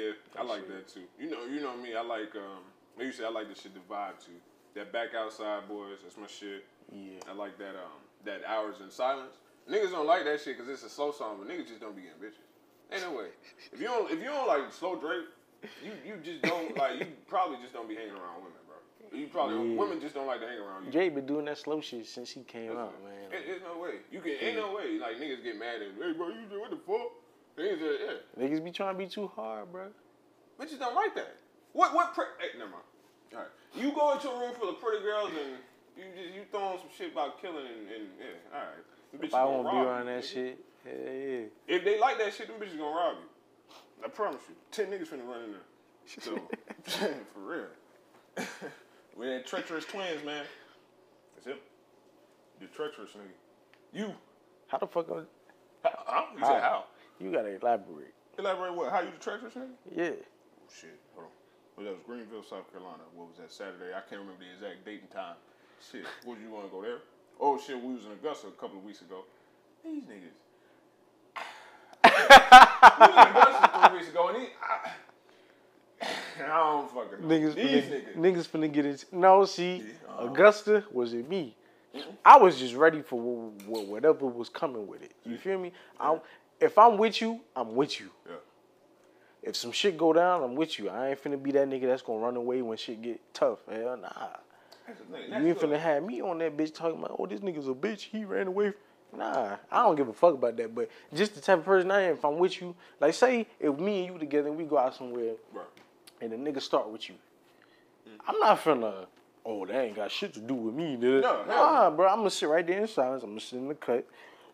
Yeah, 0.00 0.12
I 0.38 0.42
like 0.42 0.66
that 0.68 0.88
too. 0.88 1.04
You 1.20 1.30
know, 1.30 1.44
you 1.44 1.60
know 1.60 1.76
me. 1.76 1.94
I 1.94 2.00
like 2.02 2.34
um. 2.36 2.64
Like 2.96 3.06
you 3.06 3.12
say, 3.12 3.24
I 3.24 3.28
like 3.30 3.48
the 3.48 3.54
shit, 3.54 3.72
the 3.74 3.80
vibe 3.80 4.18
too. 4.24 4.32
That 4.74 4.90
back 4.92 5.14
outside 5.14 5.68
boys, 5.68 5.98
that's 6.02 6.16
my 6.16 6.26
shit. 6.26 6.64
Yeah. 6.90 7.20
I 7.28 7.32
like 7.34 7.58
that 7.58 7.76
um 7.76 8.00
that 8.24 8.42
hours 8.46 8.76
in 8.82 8.90
silence. 8.90 9.36
Niggas 9.70 9.90
don't 9.90 10.06
like 10.06 10.24
that 10.24 10.40
shit 10.40 10.56
because 10.56 10.68
it's 10.72 10.82
a 10.82 10.88
slow 10.90 11.12
song, 11.12 11.36
but 11.38 11.48
niggas 11.48 11.68
just 11.68 11.80
don't 11.80 11.94
be 11.94 12.02
getting 12.02 12.18
bitches. 12.20 12.48
Ain't 12.92 13.02
no 13.02 13.16
way. 13.18 13.28
If 13.72 13.80
you 13.80 13.86
don't 13.86 14.10
if 14.10 14.18
you 14.18 14.24
don't 14.26 14.46
like 14.48 14.72
slow 14.72 14.96
Drake, 14.96 15.26
you 15.84 15.92
you 16.06 16.16
just 16.24 16.42
don't 16.42 16.74
like 16.82 17.00
you 17.00 17.06
probably 17.28 17.58
just 17.62 17.72
don't 17.74 17.88
be 17.88 17.94
hanging 17.94 18.12
around 18.12 18.36
women. 18.44 18.61
You 19.12 19.26
probably 19.28 19.72
Yeah. 19.72 19.78
women 19.78 20.00
just 20.00 20.14
don't 20.14 20.26
like 20.26 20.40
to 20.40 20.46
hang 20.46 20.58
around 20.58 20.86
you. 20.86 20.90
Jay 20.92 21.08
been 21.10 21.26
doing 21.26 21.44
that 21.46 21.58
slow 21.58 21.80
shit 21.80 22.06
since 22.06 22.30
he 22.30 22.42
came 22.44 22.68
That's 22.68 22.78
out, 22.78 22.94
it. 22.98 23.04
man. 23.04 23.32
It- 23.40 23.46
There's 23.46 23.62
no 23.62 23.78
way. 23.78 24.00
You 24.10 24.20
can 24.20 24.32
ain't 24.40 24.56
no 24.56 24.74
way. 24.74 24.98
Like 24.98 25.16
niggas 25.16 25.42
get 25.42 25.58
mad 25.58 25.82
and 25.82 25.96
hey 26.02 26.12
bro, 26.12 26.28
you 26.28 26.46
do 26.50 26.60
what 26.60 26.70
the 26.70 26.76
fuck? 26.78 27.12
Niggas 27.58 27.78
just, 27.78 28.00
yeah. 28.38 28.42
Niggas 28.44 28.64
be 28.64 28.70
trying 28.72 28.94
to 28.94 28.98
be 28.98 29.06
too 29.06 29.26
hard, 29.28 29.70
bro. 29.70 29.88
Bitches 30.58 30.78
don't 30.78 30.94
like 30.94 31.14
that. 31.14 31.36
What 31.74 31.94
what 31.94 32.14
pre- 32.14 32.24
hey, 32.40 32.56
never 32.58 32.70
mind. 32.70 32.82
All 33.34 33.38
right. 33.40 33.48
You 33.74 33.92
go 33.92 34.12
into 34.12 34.30
a 34.30 34.40
room 34.40 34.54
full 34.54 34.70
of 34.70 34.80
pretty 34.80 35.02
girls 35.02 35.30
and 35.30 35.56
you 35.96 36.04
just 36.16 36.34
you 36.34 36.42
throwing 36.50 36.78
some 36.78 36.88
shit 36.96 37.12
about 37.12 37.40
killing 37.40 37.66
and, 37.66 37.88
and 37.90 38.08
yeah, 38.18 38.54
all 38.58 38.60
right. 38.60 39.12
Them 39.12 39.20
bitches 39.20 39.24
If 39.24 39.34
I 39.34 39.44
gonna 39.44 39.62
won't 39.62 39.70
be 39.70 39.76
around 39.76 40.06
you, 40.06 40.12
that 40.14 40.24
nigga. 40.24 40.32
shit, 40.32 40.58
hell 40.84 41.14
yeah. 41.14 41.76
If 41.76 41.84
they 41.84 41.98
like 42.00 42.18
that 42.18 42.32
shit, 42.32 42.46
them 42.48 42.56
bitches 42.56 42.78
gonna 42.78 42.96
rob 42.96 43.16
you. 43.20 43.28
I 44.04 44.08
promise 44.08 44.40
you. 44.48 44.54
Ten 44.70 44.86
niggas 44.86 45.08
finna 45.08 45.28
run 45.28 45.44
in 45.44 45.52
there. 45.52 45.60
So 46.06 46.36
for 47.34 47.40
real. 47.40 47.66
we 49.16 49.26
that 49.26 49.46
treacherous 49.46 49.84
twins, 49.84 50.24
man. 50.24 50.44
That's 51.34 51.46
it. 51.48 51.62
You 52.60 52.66
treacherous 52.68 53.10
nigga. 53.10 53.32
You. 53.92 54.12
How 54.68 54.78
the 54.78 54.86
fuck? 54.86 55.10
are- 55.10 55.26
Huh? 55.84 56.24
You 56.38 56.44
said 56.44 56.60
how? 56.62 56.84
You 57.18 57.32
gotta 57.32 57.48
elaborate. 57.58 58.14
Elaborate 58.38 58.74
what? 58.74 58.90
How 58.92 59.00
you 59.00 59.10
the 59.10 59.18
treacherous 59.22 59.54
nigga? 59.54 59.74
Yeah. 59.94 60.10
Oh 60.10 60.68
shit. 60.80 60.98
Hold 61.14 61.26
on. 61.26 61.32
Well, 61.76 61.86
that 61.86 61.92
was 61.92 62.02
Greenville, 62.06 62.42
South 62.42 62.70
Carolina. 62.70 63.02
What 63.14 63.28
was 63.28 63.38
that 63.38 63.50
Saturday? 63.52 63.90
I 63.94 64.00
can't 64.08 64.20
remember 64.20 64.44
the 64.44 64.52
exact 64.54 64.84
date 64.84 65.00
and 65.02 65.10
time. 65.10 65.36
Shit. 65.90 66.04
Would 66.26 66.38
you 66.40 66.50
want 66.50 66.66
to 66.66 66.70
go 66.70 66.80
there? 66.82 66.98
Oh 67.40 67.58
shit, 67.58 67.80
we 67.82 67.94
was 67.94 68.04
in 68.06 68.12
Augusta 68.12 68.46
a 68.48 68.50
couple 68.52 68.78
of 68.78 68.84
weeks 68.84 69.00
ago. 69.02 69.24
These 69.84 70.04
niggas. 70.04 70.36
we 72.04 72.10
was 73.02 73.10
in 73.10 73.36
Augusta 73.36 73.88
three 73.88 73.98
weeks 73.98 74.08
ago, 74.10 74.28
and 74.28 74.36
he. 74.38 74.48
I, 74.62 74.90
I 76.44 76.46
don't 76.58 76.90
fucking 76.90 77.26
know. 77.28 77.34
Niggas 77.34 77.54
These 77.54 77.84
finna, 77.84 78.16
niggas. 78.16 78.16
niggas 78.16 78.48
finna 78.48 78.72
get 78.72 78.86
it. 78.86 79.04
No, 79.12 79.44
see, 79.44 79.76
Yeah. 79.76 79.82
Uh-huh. 80.08 80.26
Augusta 80.26 80.84
wasn't 80.92 81.28
me. 81.28 81.56
I 82.24 82.38
was 82.38 82.58
just 82.58 82.74
ready 82.74 83.02
for 83.02 83.20
wh- 83.20 83.62
wh- 83.64 83.88
whatever 83.88 84.26
was 84.26 84.48
coming 84.48 84.86
with 84.86 85.02
it. 85.02 85.12
You 85.24 85.36
feel 85.36 85.58
me? 85.58 85.72
I, 86.00 86.18
if 86.60 86.78
I'm 86.78 86.96
with 86.96 87.20
you, 87.20 87.40
I'm 87.56 87.74
with 87.74 88.00
you. 88.00 88.10
Yeah. 88.26 88.36
If 89.42 89.56
some 89.56 89.72
shit 89.72 89.96
go 89.98 90.12
down, 90.12 90.42
I'm 90.42 90.54
with 90.54 90.78
you. 90.78 90.88
I 90.88 91.10
ain't 91.10 91.22
finna 91.22 91.42
be 91.42 91.50
that 91.52 91.68
nigga 91.68 91.86
that's 91.86 92.02
gonna 92.02 92.20
run 92.20 92.36
away 92.36 92.62
when 92.62 92.78
shit 92.78 93.02
get 93.02 93.20
tough. 93.34 93.58
Hell 93.70 93.96
nah. 93.96 94.08
You 95.40 95.48
ain't 95.48 95.58
finna 95.58 95.78
have 95.78 96.02
me 96.02 96.20
on 96.22 96.38
that 96.38 96.56
bitch 96.56 96.74
talking 96.74 96.98
about, 96.98 97.16
oh, 97.18 97.26
this 97.26 97.40
nigga's 97.40 97.68
a 97.68 97.72
bitch. 97.72 98.02
He 98.02 98.24
ran 98.24 98.46
away. 98.48 98.72
Nah, 99.16 99.56
I 99.70 99.82
don't 99.82 99.96
give 99.96 100.08
a 100.08 100.12
fuck 100.12 100.34
about 100.34 100.56
that. 100.56 100.74
But 100.74 100.88
just 101.12 101.34
the 101.34 101.40
type 101.40 101.58
of 101.58 101.64
person 101.64 101.90
I 101.90 102.02
am, 102.02 102.14
if 102.14 102.24
I'm 102.24 102.38
with 102.38 102.60
you, 102.60 102.74
like 103.00 103.12
say 103.14 103.46
if 103.60 103.78
me 103.78 104.04
and 104.06 104.14
you 104.14 104.18
together 104.18 104.48
and 104.48 104.56
we 104.56 104.64
go 104.64 104.78
out 104.78 104.94
somewhere 104.94 105.34
Right. 105.52 105.64
And 106.22 106.32
the 106.32 106.36
nigga 106.36 106.62
start 106.62 106.88
with 106.88 107.08
you, 107.08 107.16
mm. 108.08 108.12
I'm 108.26 108.38
not 108.38 108.62
finna. 108.62 109.06
Oh, 109.44 109.66
that 109.66 109.74
ain't 109.74 109.96
got 109.96 110.10
shit 110.10 110.32
to 110.34 110.40
do 110.40 110.54
with 110.54 110.74
me, 110.74 110.96
nigga. 110.96 111.22
No, 111.22 111.44
nah, 111.46 111.90
bro. 111.90 112.08
I'm 112.08 112.18
gonna 112.18 112.30
sit 112.30 112.48
right 112.48 112.66
there 112.66 112.80
in 112.80 112.86
silence. 112.86 113.24
I'm 113.24 113.30
gonna 113.30 113.40
sit 113.40 113.58
in 113.58 113.68
the 113.68 113.74
cut. 113.74 114.06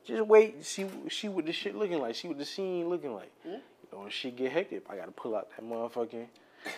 Just 0.05 0.23
wait, 0.23 0.55
and 0.55 0.65
see, 0.65 0.87
see 1.11 1.29
what 1.29 1.45
the 1.45 1.53
shit 1.53 1.77
looking 1.77 2.01
like. 2.01 2.15
See 2.15 2.29
what 2.29 2.39
the 2.39 2.45
scene 2.45 2.89
looking 2.89 3.15
like. 3.15 3.31
Hmm? 3.47 3.57
when 3.91 4.11
shit 4.11 4.37
get 4.37 4.53
hectic, 4.53 4.85
I 4.89 4.97
gotta 4.97 5.13
pull 5.13 5.37
out 5.37 5.49
that 5.51 5.65
motherfucking. 5.65 6.27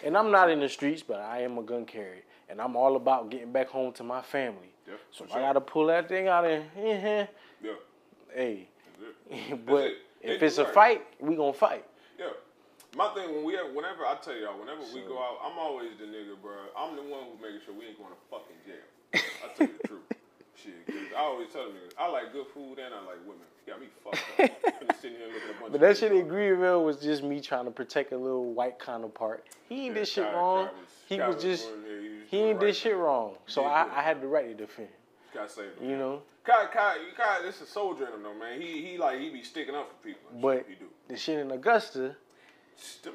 And 0.04 0.16
I'm 0.16 0.30
not 0.30 0.50
in 0.50 0.60
the 0.60 0.68
streets, 0.68 1.02
but 1.02 1.20
I 1.20 1.42
am 1.42 1.58
a 1.58 1.62
gun 1.62 1.84
carrier, 1.84 2.22
and 2.48 2.60
I'm 2.60 2.76
all 2.76 2.96
about 2.96 3.30
getting 3.30 3.52
back 3.52 3.68
home 3.68 3.92
to 3.94 4.04
my 4.04 4.22
family. 4.22 4.72
Yeah, 4.86 4.94
so 5.10 5.24
if 5.24 5.34
I 5.34 5.40
gotta 5.40 5.60
pull 5.60 5.86
that 5.86 6.08
thing 6.08 6.28
out 6.28 6.44
and, 6.44 6.64
eh, 6.76 7.26
Yeah. 7.62 7.70
Eh. 7.70 7.74
hey, 8.34 8.68
That's 9.28 9.50
it. 9.50 9.66
but 9.66 9.84
it. 9.84 9.96
if 10.22 10.42
it's 10.42 10.58
a 10.58 10.64
fight, 10.64 11.06
we 11.20 11.36
gonna 11.36 11.52
fight. 11.52 11.84
Yeah. 12.18 12.26
My 12.96 13.08
thing 13.14 13.32
when 13.34 13.44
we 13.44 13.54
whenever 13.72 14.04
I 14.04 14.16
tell 14.22 14.34
y'all 14.36 14.58
whenever 14.58 14.80
we 14.92 15.00
go 15.02 15.18
out, 15.18 15.38
I'm 15.44 15.58
always 15.58 15.90
the 15.98 16.06
nigga, 16.06 16.34
bro. 16.42 16.52
I'm 16.76 16.96
the 16.96 17.02
one 17.02 17.20
who 17.30 17.42
making 17.42 17.60
sure 17.64 17.74
we 17.74 17.86
ain't 17.86 17.98
going 17.98 18.10
to 18.10 18.18
fucking 18.30 18.56
jail. 18.66 19.22
I 19.44 19.54
tell 19.56 19.66
you 19.68 19.74
the 19.80 19.88
truth. 19.88 20.00
Shit, 20.60 20.86
'cause 20.86 20.94
I 21.16 21.20
always 21.20 21.48
tell 21.52 21.64
them 21.64 21.72
niggas, 21.74 21.94
I 21.98 22.08
like 22.10 22.32
good 22.32 22.46
food 22.52 22.78
and 22.78 22.92
I 22.92 22.98
like 23.06 23.20
women. 23.24 23.46
You 23.66 23.72
got 23.72 23.80
me 23.80 23.86
fucked 24.04 24.16
up. 24.40 24.96
Sitting 25.00 25.16
here 25.16 25.28
looking 25.28 25.48
at 25.50 25.56
a 25.56 25.60
bunch 25.60 25.72
But 25.72 25.80
that 25.80 25.96
shit 25.96 26.12
in 26.12 26.28
Greenville 26.28 26.84
was 26.84 26.96
just 26.98 27.22
me 27.22 27.40
trying 27.40 27.64
to 27.64 27.70
protect 27.70 28.12
a 28.12 28.16
little 28.18 28.52
white 28.52 28.78
counterpart. 28.78 29.46
He 29.68 29.86
ain't 29.86 29.94
Yeah, 29.94 30.00
did 30.00 30.08
shit 30.08 30.24
Kai- 30.24 30.34
wrong. 30.34 30.64
Was- 30.64 30.72
he 31.06 31.18
was 31.18 31.34
was 31.36 31.42
just 31.44 31.64
he 31.64 31.70
was 31.72 32.28
he 32.28 32.36
ain't 32.38 32.58
right 32.60 32.66
did 32.66 32.76
shit 32.76 32.96
wrong. 32.96 33.36
So 33.46 33.64
I. 33.64 33.84
I 33.96 34.02
had 34.02 34.20
the 34.20 34.26
right 34.26 34.48
to 34.48 34.54
defend. 34.54 34.88
Gotta 35.32 35.48
save 35.48 35.64
him. 35.80 35.88
You 35.90 35.96
know. 35.96 36.22
Kai, 36.44 36.66
Kai, 36.66 36.96
Kai, 37.16 37.42
this 37.42 37.60
is 37.62 37.68
soldier 37.68 38.06
in 38.08 38.12
him 38.14 38.22
though, 38.24 38.34
man. 38.34 38.60
He 38.60 38.82
he 38.84 38.98
like 38.98 39.18
he 39.20 39.30
be 39.30 39.42
sticking 39.42 39.74
up 39.74 39.88
for 39.88 40.06
people. 40.08 40.28
But 40.42 40.66
he 40.68 40.74
do. 40.74 40.86
the 41.08 41.16
shit 41.16 41.38
in 41.38 41.50
Augusta, 41.52 42.16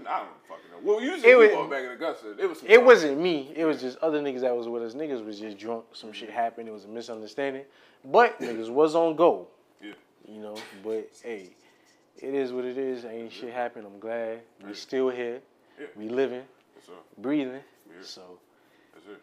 I 0.08 0.20
don't 0.20 0.30
fucking 0.48 0.72
know. 0.72 0.78
Well, 0.84 1.02
usually 1.02 1.32
It 1.32 1.38
we 1.38 1.48
was- 1.48 1.56
go 1.56 1.68
back 1.68 1.84
in 1.84 1.92
Augusta. 1.92 2.36
It 2.40 2.48
was 2.48 2.64
it 2.66 2.84
wasn't 2.84 3.20
me. 3.20 3.52
It 3.56 3.66
was 3.66 3.82
just 3.82 3.98
other 4.00 4.22
niggas 4.22 4.42
that 4.42 4.56
was 4.56 4.68
with 4.68 4.84
us. 4.84 4.94
Niggas 4.94 5.26
was 5.26 5.40
just 5.40 5.58
drunk. 5.58 5.86
Some 5.94 6.12
shit 6.12 6.30
happened. 6.30 6.68
It 6.70 6.72
was 6.72 6.86
a 6.86 6.88
misunderstanding. 6.88 7.64
But 8.04 8.40
niggas 8.40 8.70
was 8.70 8.96
on 8.96 9.16
go. 9.16 9.48
Yeah. 9.82 9.94
You 10.28 10.40
know. 10.42 10.56
But 10.84 11.10
hey, 11.24 11.50
it 12.18 12.34
is 12.34 12.52
what 12.52 12.66
it 12.66 12.78
is. 12.78 13.06
Ain't 13.06 13.32
shit 13.32 13.52
happened. 13.54 13.86
I'm 13.86 14.00
glad 14.00 14.42
we 14.62 14.70
Yeah. 14.70 14.76
still 14.76 15.10
here. 15.10 15.42
Yeah. 15.80 15.88
We 15.96 16.10
living, 16.10 16.44
breathing. 17.18 17.62
Yeah. 17.88 17.94
So. 18.02 18.40
That's 18.94 19.08
it. 19.08 19.22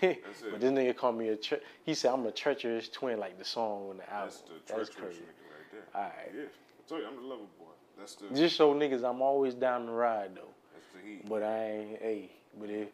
But 0.00 0.18
but 0.52 0.60
this 0.60 0.70
nigga 0.70 0.96
called 0.96 1.18
me 1.18 1.28
a 1.28 1.36
tre- 1.36 1.60
he 1.84 1.94
said 1.94 2.12
I'm 2.12 2.24
a 2.26 2.32
treacherous 2.32 2.88
twin 2.88 3.18
like 3.18 3.38
the 3.38 3.44
song 3.44 3.90
on 3.90 3.96
the 3.98 4.10
album. 4.12 4.28
That's 4.30 4.40
the 4.40 4.52
That's, 4.54 4.88
treacherous 4.90 4.94
crazy. 4.96 5.20
nigga 5.20 5.50
right 5.50 5.72
there. 5.72 6.00
Alright. 6.02 6.32
Yeah. 6.34 6.42
I 6.44 6.88
told 6.88 7.00
you, 7.02 7.06
I'm 7.08 7.16
the 7.16 7.22
lover 7.22 7.42
boy. 7.58 7.63
That's 7.98 8.14
the 8.16 8.28
Just 8.34 8.56
show 8.56 8.74
niggas 8.74 9.08
I'm 9.08 9.22
always 9.22 9.54
down 9.54 9.86
the 9.86 9.92
ride 9.92 10.30
though. 10.34 10.48
that's 10.72 10.86
the 10.94 11.08
heat. 11.08 11.28
But 11.28 11.42
I 11.42 11.64
ain't 11.70 12.02
hey, 12.02 12.30
but 12.58 12.70
if 12.70 12.88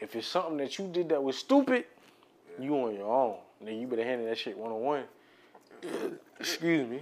if 0.00 0.16
it's 0.16 0.26
something 0.26 0.56
that 0.58 0.78
you 0.78 0.88
did 0.88 1.08
that 1.10 1.22
was 1.22 1.36
stupid, 1.38 1.84
you 2.60 2.74
on 2.76 2.94
your 2.94 3.12
own. 3.12 3.36
Then 3.60 3.78
you 3.78 3.86
better 3.86 4.04
handle 4.04 4.26
that 4.28 4.38
shit 4.38 4.56
one 4.56 4.70
on 4.72 4.80
one. 4.80 5.04
Excuse 6.40 6.88
me. 6.88 7.00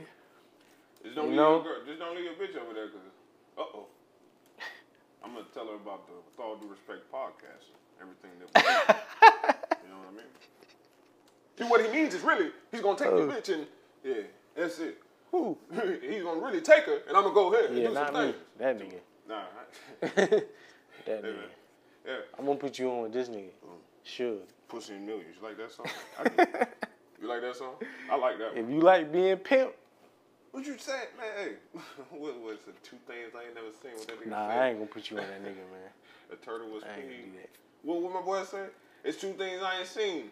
Just 1.02 1.16
don't 1.16 1.24
You 1.26 1.30
leave 1.30 1.36
know? 1.36 1.54
your 1.54 1.62
girl, 1.62 1.76
just 1.86 1.98
don't 1.98 2.14
leave 2.16 2.24
your 2.24 2.34
bitch 2.34 2.56
over 2.62 2.74
there, 2.74 2.88
cause 2.88 3.00
uh 3.58 3.60
oh. 3.60 3.86
I'm 5.24 5.32
gonna 5.34 5.44
tell 5.52 5.66
her 5.66 5.74
about 5.74 6.06
the 6.06 6.12
with 6.14 6.38
all 6.38 6.56
due 6.56 6.68
respect 6.68 7.10
podcast 7.12 7.70
everything 8.00 8.30
that 8.40 8.48
you 9.84 9.88
know 9.90 9.98
what 9.98 10.08
I 10.08 10.16
mean? 10.16 10.26
See 11.58 11.64
what 11.64 11.84
he 11.84 11.90
means 11.92 12.14
is 12.14 12.22
really 12.22 12.50
he's 12.70 12.80
gonna 12.80 12.96
take 12.98 13.08
your 13.08 13.22
Oh. 13.22 13.28
bitch 13.28 13.52
and 13.52 13.66
yeah, 14.04 14.14
that's 14.56 14.78
it. 14.78 15.01
Who? 15.32 15.58
he's 16.02 16.22
gonna 16.22 16.40
really 16.40 16.60
take 16.60 16.84
her 16.84 17.00
and 17.08 17.16
I'm 17.16 17.24
gonna 17.24 17.34
go 17.34 17.52
ahead 17.52 17.70
and 17.70 17.78
Yeah, 17.78 17.88
do 17.88 17.94
not 17.94 18.14
some 18.14 18.26
me. 18.26 18.32
things. 18.32 18.44
That 18.58 18.78
nigga. 18.78 19.00
Nah, 19.28 19.34
I- 19.36 20.06
that 20.16 20.46
yeah, 21.06 21.14
nigga. 21.16 21.22
man. 21.22 21.34
yeah. 22.06 22.16
I'm 22.38 22.44
gonna 22.46 22.58
put 22.58 22.78
you 22.78 22.90
on 22.90 23.02
with 23.02 23.12
this 23.12 23.28
nigga. 23.28 23.50
Mm. 23.66 23.78
Sure. 24.04 24.36
Pussy 24.68 24.94
in 24.94 25.06
millions. 25.06 25.36
You 25.40 25.46
like 25.48 25.56
that 25.58 25.72
song? 25.72 25.86
I 26.18 26.66
you 27.20 27.28
like 27.28 27.40
that 27.40 27.56
song? 27.56 27.74
I 28.10 28.16
like 28.16 28.38
that 28.38 28.56
If 28.56 28.64
one. 28.64 28.74
you 28.74 28.80
like 28.80 29.12
being 29.12 29.36
pimp, 29.38 29.72
What 30.50 30.66
you 30.66 30.76
said, 30.78 31.08
man? 31.18 31.28
Hey, 31.38 31.80
what 32.10 32.38
was 32.40 32.58
it? 32.68 32.82
Two 32.84 32.96
things 33.06 33.32
I 33.34 33.46
ain't 33.46 33.54
never 33.54 33.68
seen. 33.82 33.92
What 33.96 34.08
that 34.08 34.20
nigga 34.20 34.26
nah, 34.30 34.48
said? 34.48 34.58
I 34.58 34.68
ain't 34.68 34.78
gonna 34.78 34.90
put 34.90 35.10
you 35.10 35.18
on 35.18 35.24
that 35.24 35.40
nigga, 35.42 35.56
man. 35.72 35.90
A 36.32 36.36
turtle 36.36 36.70
with 36.74 36.84
I 36.84 36.88
ain't 36.88 36.96
speed. 36.98 37.08
gonna 37.10 37.22
do 37.32 37.38
that. 37.38 37.50
What 37.84 38.02
what 38.02 38.12
my 38.12 38.20
boy 38.20 38.44
said? 38.44 38.70
It's 39.04 39.18
two 39.20 39.32
things 39.32 39.62
I 39.62 39.78
ain't 39.78 39.88
seen. 39.88 40.24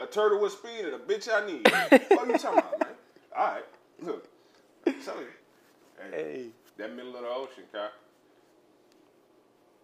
A 0.00 0.06
turtle 0.06 0.40
with 0.40 0.52
speed 0.52 0.84
and 0.84 0.94
a 0.94 0.98
bitch 0.98 1.28
I 1.32 1.46
need. 1.46 1.64
what 2.10 2.26
are 2.28 2.32
you 2.32 2.38
talking 2.38 2.58
about, 2.58 2.78
man? 2.80 2.88
All 3.36 3.44
right. 3.46 3.64
Look. 4.00 4.28
You. 4.94 5.26
Hey, 5.98 6.10
Hey. 6.10 6.46
that 6.76 6.94
middle 6.94 7.14
of 7.16 7.22
the 7.22 7.28
ocean, 7.28 7.64
Kai. 7.72 7.88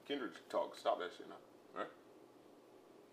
Kendrick 0.07 0.33
talk. 0.49 0.77
Stop 0.79 0.99
that 1.01 1.11
shit 1.17 1.29
now. 1.29 1.35
Right? 1.81 1.89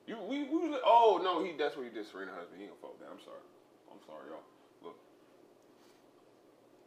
You 0.08 0.18
we 0.28 0.44
we 0.44 0.76
oh 0.86 1.20
no 1.24 1.44
he 1.44 1.54
that's 1.58 1.76
what 1.78 1.86
he 1.86 1.90
did 1.92 2.06
Serena 2.06 2.32
husband. 2.32 2.58
He 2.58 2.64
ain't 2.66 2.82
gonna 2.82 2.94
fuck 2.94 3.00
that. 3.00 3.10
I'm 3.12 3.20
sorry. 3.24 3.40
I'm 3.92 4.00
sorry, 4.06 4.30
y'all. 4.30 4.44
Look. 4.84 4.96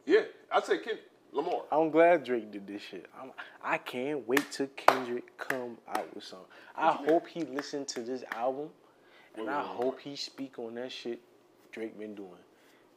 Yeah, 0.05 0.21
I'd 0.51 0.65
say 0.65 0.77
Kendrick. 0.77 1.01
Lamar. 1.31 1.63
I'm 1.69 1.89
glad 1.89 2.23
Drake 2.23 2.49
did 2.51 2.65
this 2.65 2.81
shit. 2.81 3.07
I'm, 3.19 3.31
I 3.61 3.77
can't 3.77 4.25
wait 4.25 4.49
till 4.51 4.67
Kendrick 4.77 5.37
come 5.37 5.77
out 5.89 6.15
with 6.15 6.23
something. 6.23 6.47
I 6.77 6.91
hope 6.93 7.27
he 7.27 7.41
listen 7.41 7.83
to 7.87 8.01
this 8.01 8.23
album, 8.31 8.69
and 9.35 9.47
What 9.47 9.53
I 9.53 9.59
mean? 9.63 9.67
hope 9.75 9.99
he 9.99 10.15
speak 10.15 10.57
on 10.59 10.75
that 10.75 10.93
shit 10.93 11.19
Drake 11.73 11.99
been 11.99 12.15
doing. 12.15 12.29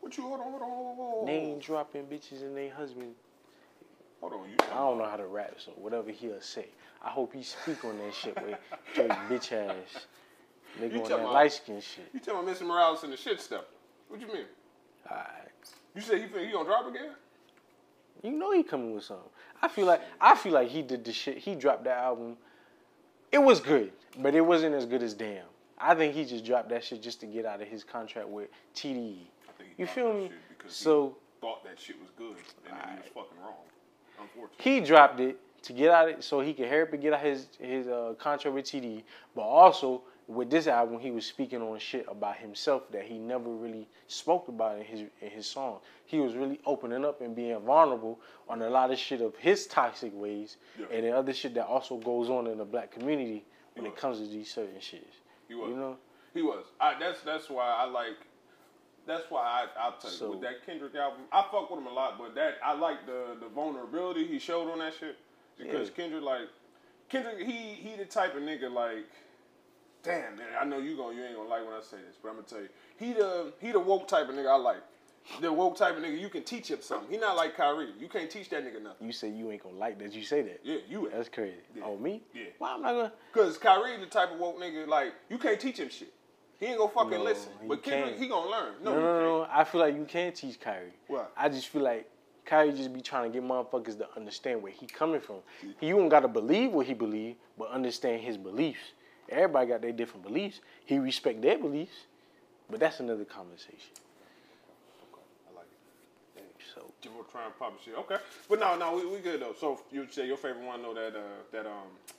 What 0.01 0.17
you 0.17 0.23
hold 0.23 0.41
on, 0.41 0.51
hold 0.51 0.63
on, 0.63 0.69
hold 0.69 0.89
on, 0.89 0.97
hold 0.97 1.29
on. 1.29 1.59
Dropping 1.59 2.05
bitches 2.05 2.43
and 2.43 2.57
they 2.57 2.69
husband. 2.69 3.15
Hold 4.21 4.33
on, 4.33 4.49
you 4.49 4.57
I 4.73 4.77
don't 4.77 4.99
know 4.99 5.05
how 5.05 5.17
to 5.17 5.27
rap, 5.27 5.55
so 5.59 5.73
whatever 5.73 6.11
he'll 6.11 6.41
say. 6.41 6.67
I 7.03 7.11
hope 7.11 7.33
he 7.33 7.43
speak 7.43 7.85
on 7.85 7.99
that 7.99 8.15
shit 8.15 8.35
with 8.43 8.59
Drake 8.95 9.11
bitch 9.29 9.53
ass. 9.53 10.07
Nigga 10.81 10.93
You 10.93 11.03
on 11.03 11.09
that 11.09 11.25
light 11.25 11.53
skin 11.53 11.81
shit. 11.81 12.09
You 12.13 12.21
tell 12.21 12.43
me 12.43 12.53
Mr. 12.53 12.63
Morales 12.63 13.05
in 13.05 13.11
the 13.11 13.17
shit 13.17 13.41
stuff. 13.41 13.65
What 14.09 14.21
you 14.21 14.27
mean? 14.27 14.45
Alright. 15.09 15.27
You 15.95 16.03
say 16.03 16.21
he 16.21 16.29
think 16.29 16.47
he 16.47 16.53
gonna 16.53 16.65
drop 16.65 16.89
again? 16.89 17.11
You 18.23 18.33
know 18.33 18.53
he 18.53 18.63
coming 18.63 18.95
with 18.95 19.05
something. 19.05 19.29
I 19.63 19.69
feel 19.69 19.87
like 19.87 20.01
I 20.21 20.35
feel 20.35 20.53
like 20.53 20.69
he 20.69 20.83
did 20.83 21.05
the 21.05 21.13
shit. 21.13 21.39
He 21.39 21.55
dropped 21.55 21.85
that 21.85 21.99
album. 21.99 22.37
It 23.31 23.39
was 23.39 23.61
good, 23.61 23.93
but 24.19 24.35
it 24.35 24.41
wasn't 24.41 24.75
as 24.75 24.87
good 24.87 25.03
as 25.03 25.15
Damn. 25.15 25.45
I 25.81 25.95
think 25.95 26.15
he 26.15 26.25
just 26.25 26.45
dropped 26.45 26.71
that 26.71 26.83
shit 26.83 27.03
just 27.03 27.21
to 27.21 27.27
get 27.27 27.47
out 27.47 27.63
of 27.63 27.69
his 27.69 27.85
contract 27.85 28.29
with 28.29 28.49
TDE. 28.75 29.19
I 29.59 29.63
think 29.63 29.75
he 29.77 29.83
You 29.83 29.87
feel 29.87 30.13
me? 30.13 30.31
Because 30.57 30.75
So 30.75 31.17
he 31.41 31.41
thought 31.47 31.65
that 31.65 31.79
shit 31.79 31.97
was 32.01 32.11
good, 32.17 32.37
and 32.67 32.79
then 32.79 32.89
he 32.91 32.97
was 32.97 33.09
fucking 33.15 33.43
wrong. 33.43 33.55
Unfortunately. 34.21 34.73
he 34.73 34.81
dropped 34.81 35.21
it 35.21 35.39
to 35.63 35.73
get 35.73 35.91
out 35.91 36.09
of 36.09 36.17
it 36.19 36.25
so 36.25 36.41
he 36.41 36.53
could 36.55 36.73
up 36.73 36.93
and 36.93 37.03
get 37.03 37.13
out 37.13 37.21
his 37.21 37.49
his 37.61 37.87
uh, 37.87 38.15
contract 38.19 38.55
with 38.55 38.65
TDE. 38.65 39.03
But 39.35 39.43
also 39.43 40.03
with 40.27 40.51
this 40.51 40.67
album, 40.67 40.99
he 40.99 41.11
was 41.11 41.25
speaking 41.25 41.63
on 41.63 41.79
shit 41.79 42.05
about 42.09 42.37
himself 42.37 42.91
that 42.93 43.05
he 43.05 43.19
never 43.19 43.49
really 43.49 43.89
spoke 44.09 44.49
about 44.49 44.79
in 44.79 44.85
his 44.85 45.01
in 45.21 45.31
his 45.31 45.47
song. 45.47 45.79
He 46.07 46.19
was 46.19 46.35
really 46.35 46.61
opening 46.67 47.05
up 47.05 47.21
and 47.21 47.35
being 47.35 47.59
vulnerable 47.61 48.19
on 48.49 48.63
a 48.63 48.69
lot 48.71 48.91
of 48.91 48.99
shit 48.99 49.21
of 49.21 49.37
his 49.37 49.67
toxic 49.67 50.13
ways 50.15 50.57
Yeah. 50.79 50.87
and 50.93 51.07
the 51.07 51.17
other 51.17 51.33
shit 51.33 51.55
that 51.55 51.67
also 51.67 51.97
goes 51.97 52.29
on 52.31 52.47
in 52.47 52.59
the 52.59 52.65
black 52.65 52.91
community 52.91 53.45
when 53.75 53.87
it 53.87 53.97
comes 53.97 54.19
to 54.19 54.27
these 54.27 54.53
certain 54.53 54.81
shits. 54.81 55.21
He 55.49 55.55
was. 55.55 55.71
You 55.71 55.77
know? 55.77 55.97
He 56.35 56.43
was. 56.43 56.65
I, 56.81 56.99
that's 56.99 57.21
that's 57.23 57.49
why 57.49 57.67
I 57.67 57.85
like. 57.85 58.17
That's 59.09 59.29
why 59.31 59.43
I 59.43 59.81
I'll 59.81 59.97
tell 59.99 60.11
you 60.11 60.17
So- 60.17 60.31
with 60.31 60.43
that 60.43 60.65
Kendrick 60.65 60.95
album, 60.95 61.23
I 61.33 61.43
fuck 61.51 61.71
with 61.71 61.81
him 61.81 61.87
a 61.87 61.93
lot, 61.93 62.19
but 62.19 62.35
that 62.37 62.59
I 62.63 62.75
like 62.75 63.07
the 63.07 63.37
the 63.41 63.49
vulnerability 63.49 64.27
he 64.27 64.39
showed 64.39 64.71
on 64.71 64.79
that 64.79 64.95
shit 64.95 65.17
because 65.57 65.89
Yeah. 65.89 65.95
Kendrick 65.97 66.23
like 66.23 66.49
Kendrick 67.09 67.39
he 67.45 67.53
he 67.75 67.97
the 67.97 68.05
type 68.05 68.37
of 68.37 68.43
nigga 68.43 68.71
like. 68.73 69.07
Damn 70.05 70.37
man, 70.37 70.47
I 70.59 70.65
know 70.65 70.79
you 70.79 70.97
gonna 70.97 71.17
you 71.17 71.25
ain't 71.25 71.35
gonna 71.37 71.49
like 71.49 71.65
when 71.65 71.75
I 71.75 71.81
say 71.81 71.97
this, 72.07 72.17
but 72.23 72.29
I'm 72.29 72.37
gonna 72.37 72.47
tell 72.47 72.61
you 72.61 72.69
he 72.99 73.13
the 73.15 73.53
he 73.59 73.73
the 73.73 73.81
woke 73.81 74.07
type 74.07 74.29
of 74.29 74.35
nigga 74.37 74.49
I 74.51 74.57
like. 74.57 74.83
The 75.41 75.53
woke 75.53 75.77
type 75.77 75.97
of 75.97 76.03
nigga 76.03 76.19
you 76.19 76.29
can 76.29 76.45
teach 76.45 76.71
him 76.71 76.81
something. 76.81 77.11
He 77.11 77.19
not 77.19 77.37
like 77.37 77.57
Kyrie. 77.57 77.93
You 77.99 78.09
can't 78.09 78.31
teach 78.31 78.49
that 78.51 78.65
nigga 78.65 78.81
nothing. 78.81 79.07
You 79.07 79.13
say 79.13 79.29
you 79.29 79.51
ain't 79.51 79.63
gonna 79.63 79.77
like 79.77 79.99
that. 79.99 80.13
You 80.13 80.23
say 80.23 80.43
that. 80.43 80.61
Yeah, 80.63 80.79
you 80.89 81.11
That's 81.13 81.29
crazy. 81.29 81.57
Yeah. 81.75 81.83
Oh 81.85 81.97
me? 81.97 82.23
Yeah. 82.33 82.45
Why 82.59 82.75
I'm 82.75 82.83
not 82.83 82.93
gonna 82.93 83.13
Cause 83.33 83.59
Kyrie 83.59 83.97
the 83.99 84.07
type 84.07 84.33
of 84.33 84.39
woke 84.39 84.59
nigga 84.61 84.87
like 84.87 85.15
you 85.29 85.39
can't 85.39 85.59
teach 85.61 85.79
him 85.79 85.89
shit. 85.89 86.13
He 86.59 86.67
ain't 86.67 86.79
gonna 86.79 86.91
fucking 86.91 87.11
No, 87.19 87.23
listen. 87.23 87.53
But 87.69 87.83
Kendrick 87.83 88.11
can't. 88.11 88.23
he 88.23 88.29
gonna 88.29 88.51
learn. 88.51 88.75
No, 88.83 88.95
No, 88.95 89.01
no, 89.01 89.21
no. 89.21 89.49
I 89.51 89.65
feel 89.65 89.81
like 89.81 89.95
you 89.95 90.05
can't 90.05 90.35
teach 90.35 90.61
Kyrie. 90.61 90.93
Why? 91.07 91.25
I 91.37 91.49
just 91.49 91.69
feel 91.69 91.83
like 91.83 92.11
Kyrie 92.45 92.73
just 92.73 92.93
be 92.93 93.01
trying 93.01 93.31
to 93.31 93.41
get 93.41 93.47
motherfuckers 93.49 93.97
to 93.99 94.09
understand 94.17 94.63
where 94.63 94.73
he 94.73 94.87
coming 94.87 95.21
from. 95.21 95.37
He 95.81 95.91
don't 95.91 96.09
gotta 96.09 96.29
believe 96.29 96.73
what 96.73 96.87
he 96.87 96.95
believe, 96.95 97.37
but 97.57 97.71
understand 97.71 98.23
his 98.23 98.37
beliefs. 98.37 98.81
Everybody 99.29 99.69
got 99.69 99.83
their 99.83 99.93
different 99.93 100.25
beliefs. 100.25 100.61
He 100.85 100.99
respect 100.99 101.43
their 101.43 101.59
beliefs, 101.59 102.07
but 102.71 102.81
that's 102.81 102.99
another 102.99 103.25
conversation. 103.25 103.93
Okay, 105.13 105.23
I 105.49 105.55
like 105.55 105.67
it. 106.37 106.45
So 106.75 106.91
Jimbo 107.03 107.25
trying 107.31 107.53
to 107.53 107.59
pop 107.59 107.79
shit. 107.85 107.95
Okay, 107.99 108.17
but 108.49 108.59
no, 108.59 108.77
no, 108.77 108.97
we, 108.97 109.07
we 109.07 109.19
good 109.19 109.41
though. 109.41 109.55
So 109.61 109.81
you 109.93 110.07
say 110.11 110.27
your 110.27 110.39
favorite 110.39 110.65
one 110.65 110.83
though 110.83 110.95
that 110.95 111.15
uh, 111.15 111.21
that 111.53 111.67
um 111.67 111.73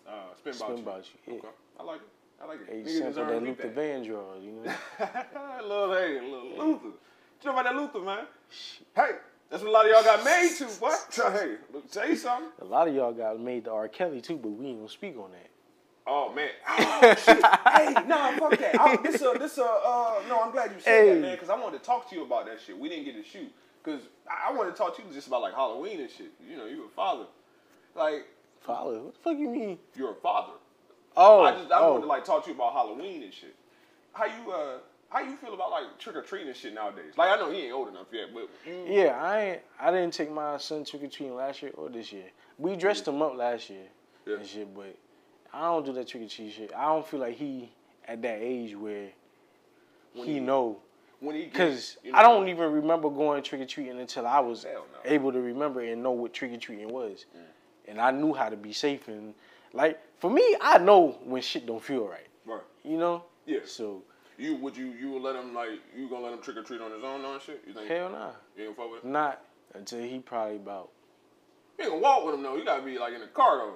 uh 0.08 0.12
spin 0.38 0.54
about 0.56 0.68
Spin 0.68 0.78
you. 0.78 0.84
About 0.84 1.04
You, 1.28 1.34
yeah. 1.34 1.40
Okay, 1.40 1.48
I 1.80 1.84
like 1.84 2.02
it. 2.02 2.08
I 2.42 2.46
like 2.46 2.60
it. 2.62 2.68
hey, 2.70 2.84
Niggas 2.84 2.98
sample 2.98 3.26
that 3.26 3.44
Luther 3.44 3.64
get 3.64 3.76
Vandross, 3.76 4.44
you 4.44 4.52
know. 4.52 4.64
that. 5.00 5.60
little 5.68 5.94
hey, 5.94 6.22
little 6.22 6.50
Luther. 6.58 6.86
You 6.88 7.46
know 7.46 7.52
about 7.52 7.64
that 7.66 7.76
Luther 7.76 8.00
man? 8.00 8.26
Hey, 8.96 9.12
that's 9.50 9.64
what 9.64 9.70
a 9.70 9.72
lot 9.72 9.86
of 9.86 9.92
y'all 9.92 10.04
got 10.04 10.24
made 10.24 10.52
to. 10.58 10.66
What? 10.66 11.20
Hey, 11.34 11.56
look, 11.74 11.92
say 11.92 12.16
something. 12.16 12.50
A 12.62 12.66
lot 12.66 12.88
of 12.88 12.96
y'all 12.96 13.14
got 13.14 13.40
made 13.40 13.66
to 13.66 13.72
R. 13.72 13.88
Kelly 13.88 14.22
too, 14.22 14.38
but 14.38 14.50
we 14.50 14.68
ain't 14.68 14.78
gonna 14.80 14.90
speak 14.90 15.18
on 15.18 15.32
that. 15.32 15.50
Oh 16.08 16.34
man. 16.34 16.50
Oh, 16.68 17.16
shit. 17.16 17.38
hey, 17.38 17.94
nah, 18.08 18.32
fuck 18.38 18.58
that. 18.58 18.80
I, 18.80 18.98
this 19.04 19.22
uh, 19.22 19.34
this 19.34 19.58
uh, 19.58 19.64
uh, 19.64 20.22
no, 20.28 20.42
I'm 20.42 20.52
glad 20.52 20.72
you 20.72 20.80
said 20.80 21.04
Hey. 21.08 21.14
that, 21.14 21.22
man, 21.22 21.36
because 21.36 21.50
I 21.50 21.58
wanted 21.58 21.80
to 21.80 21.86
talk 21.86 22.10
to 22.10 22.16
you 22.16 22.24
about 22.24 22.46
that 22.48 22.60
shit. 22.66 22.78
We 22.78 22.90
didn't 22.90 23.06
get 23.06 23.16
to 23.16 23.24
shoot 23.30 23.52
because 23.84 24.02
I, 24.30 24.50
I 24.50 24.54
wanted 24.54 24.72
to 24.72 24.78
talk 24.78 24.96
to 24.98 25.02
you 25.02 25.08
just 25.14 25.28
about 25.28 25.42
like 25.42 25.54
Halloween 25.54 26.00
and 26.02 26.10
shit. 26.10 26.32
You 26.50 26.58
know, 26.58 26.66
you 26.66 26.86
a 26.86 26.90
father. 26.90 27.26
Like 27.96 28.26
Father, 28.62 29.02
what 29.02 29.14
the 29.14 29.20
fuck 29.22 29.38
you 29.38 29.50
mean? 29.50 29.78
you're 29.96 30.12
a 30.12 30.16
father. 30.16 30.54
Oh, 31.22 31.41
I 31.43 31.51
just 31.51 31.70
I 31.70 31.80
oh. 31.80 31.91
wanted 31.91 32.01
to 32.03 32.07
like 32.07 32.24
talk 32.24 32.43
to 32.45 32.49
you 32.49 32.55
about 32.55 32.72
Halloween 32.72 33.24
and 33.24 33.34
shit. 33.34 33.53
How 34.13 34.24
you 34.26 34.51
uh 34.51 34.78
how 35.09 35.20
you 35.20 35.36
feel 35.36 35.53
about 35.53 35.70
like 35.70 35.97
trick 35.99 36.15
or 36.15 36.22
treating 36.22 36.47
and 36.47 36.55
shit 36.55 36.74
nowadays? 36.74 37.13
Like 37.17 37.30
I 37.30 37.36
know 37.36 37.51
he 37.51 37.63
ain't 37.63 37.74
old 37.74 37.89
enough 37.89 38.07
yet, 38.11 38.30
but 38.34 38.47
you 38.65 38.86
Yeah, 38.88 39.20
I 39.22 39.41
ain't, 39.41 39.61
I 39.80 39.91
didn't 39.91 40.13
take 40.13 40.32
my 40.32 40.57
son 40.57 40.86
trick 40.86 41.03
or 41.03 41.07
treating 41.07 41.36
last 41.36 41.61
year 41.61 41.72
or 41.76 41.89
this 41.89 42.13
year. 42.13 42.24
We 42.57 42.76
dressed 42.78 43.05
him 43.07 43.22
up 43.22 43.36
last 43.36 43.70
year 43.70 43.86
Yeah. 44.26 44.36
and 44.38 44.45
shit, 44.47 44.74
but 44.74 44.95
I 45.53 45.63
don't 45.63 45.86
do 45.86 45.91
that 45.93 46.07
trick 46.07 46.24
or 46.24 46.28
treat 46.30 46.53
shit. 46.53 46.72
I 46.76 46.86
don't 46.86 47.05
feel 47.05 47.20
like 47.20 47.36
he 47.36 47.70
at 48.07 48.22
that 48.22 48.39
age 48.41 48.76
where 48.78 49.09
When 50.13 50.26
he 50.26 50.34
he- 50.36 50.39
know. 50.39 50.80
when 51.20 51.36
he 51.36 51.47
Cause 51.47 51.97
you 52.01 52.11
I 52.13 52.22
don't 52.22 52.47
even 52.47 52.72
remember 52.72 53.09
going 53.09 53.43
trick 53.43 53.59
or 53.59 53.65
treating 53.65 53.99
until 53.99 54.26
I 54.26 54.39
was 54.39 54.63
no. 54.63 54.84
able 55.03 55.34
to 55.34 55.41
remember 55.41 55.82
and 55.82 56.01
know 56.01 56.11
what 56.11 56.32
trick 56.34 56.53
or 56.53 56.57
treating 56.57 56.88
was, 56.93 57.26
Mm. 57.36 57.41
and 57.89 57.99
I 58.01 58.11
knew 58.11 58.34
how 58.34 58.47
to 58.47 58.55
be 58.55 58.72
safe 58.72 59.09
and 59.09 59.34
like 59.74 59.99
for 60.20 60.30
me, 60.30 60.55
I 60.61 60.78
know 60.78 61.17
when 61.24 61.41
shit 61.41 61.65
don't 61.65 61.82
feel 61.84 62.07
right. 62.07 62.28
Right. 62.45 62.61
You 62.84 62.97
know. 62.97 63.24
Yeah. 63.45 63.59
So 63.65 64.03
You 64.38 64.55
would 64.57 64.76
you 64.78 64.88
you 64.88 65.11
would 65.11 65.22
let 65.22 65.36
him 65.36 65.53
like 65.53 65.70
you 65.95 66.09
gonna 66.09 66.24
let 66.26 66.34
him 66.34 66.41
trick 66.41 66.57
or 66.57 66.63
treat 66.63 66.82
on 66.82 66.91
his 66.91 67.03
own 67.03 67.24
and 67.26 67.41
shit? 67.41 67.63
You 67.67 67.74
think 67.74 67.88
hell 67.88 68.09
nah, 68.09 68.32
you 68.57 68.67
ain't 68.67 68.76
gonna 68.78 68.88
fuck 68.88 68.95
with 68.95 69.03
him? 69.03 69.11
not 69.11 69.41
until 69.74 70.01
he 70.01 70.20
probably 70.20 70.55
about. 70.57 70.89
You 71.78 71.86
ain't 71.86 71.93
gonna 71.93 72.01
walk 72.01 72.26
with 72.26 72.36
him 72.36 72.43
though. 72.43 72.55
You 72.55 72.65
gotta 72.65 72.84
be 72.84 72.97
like 72.97 73.13
in 73.13 73.22
the 73.22 73.28
car 73.28 73.57
though. 73.57 73.74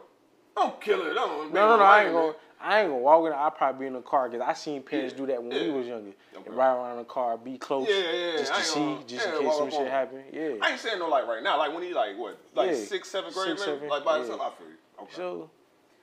Don't 0.55 0.79
kill 0.81 1.01
it. 1.07 1.13
Don't. 1.13 1.51
No, 1.53 1.67
no, 1.69 1.77
no. 1.77 1.83
I 1.83 2.03
ain't 2.03 2.13
gonna. 2.13 2.33
I 2.61 2.79
ain't 2.81 2.89
gonna 2.91 3.01
walk 3.01 3.23
with 3.23 3.33
it. 3.33 3.35
I'll 3.35 3.51
probably 3.51 3.81
be 3.81 3.87
in 3.87 3.93
the 3.93 4.01
car 4.01 4.29
because 4.29 4.45
I 4.47 4.53
seen 4.53 4.81
parents 4.83 5.13
Yeah, 5.13 5.17
do 5.17 5.25
that 5.27 5.43
when 5.43 5.49
we 5.51 5.69
was 5.71 5.85
younger. 5.85 6.11
Okay. 6.37 6.49
Ride 6.49 6.75
around 6.75 6.91
in 6.91 6.97
the 6.99 7.03
car, 7.03 7.37
be 7.37 7.57
close, 7.57 7.87
Yeah, 7.89 7.95
yeah, 7.95 8.37
just 8.37 8.53
to 8.53 8.61
see, 8.61 8.79
gonna- 8.79 9.03
just 9.05 9.27
yeah, 9.27 9.37
in 9.37 9.43
case 9.43 9.57
some 9.57 9.69
shit 9.69 9.87
happen. 9.87 10.23
Yeah. 10.31 10.49
I 10.61 10.71
ain't 10.71 10.79
saying 10.79 10.97
no 10.99 11.09
like 11.09 11.27
right 11.27 11.43
now. 11.43 11.57
Like 11.57 11.73
when 11.73 11.83
he 11.83 11.93
like 11.93 12.17
what, 12.17 12.37
like 12.55 12.71
Yeah. 12.71 12.77
six, 12.77 13.09
seventh 13.09 13.33
grade, 13.33 13.49
Six, 13.49 13.65
seven, 13.65 13.89
like 13.89 14.05
by 14.05 14.13
yeah. 14.13 14.17
himself. 14.19 14.41
I 14.41 14.49
feel 14.57 14.67
you. 14.69 14.73
Okay. 15.01 15.13
So 15.13 15.49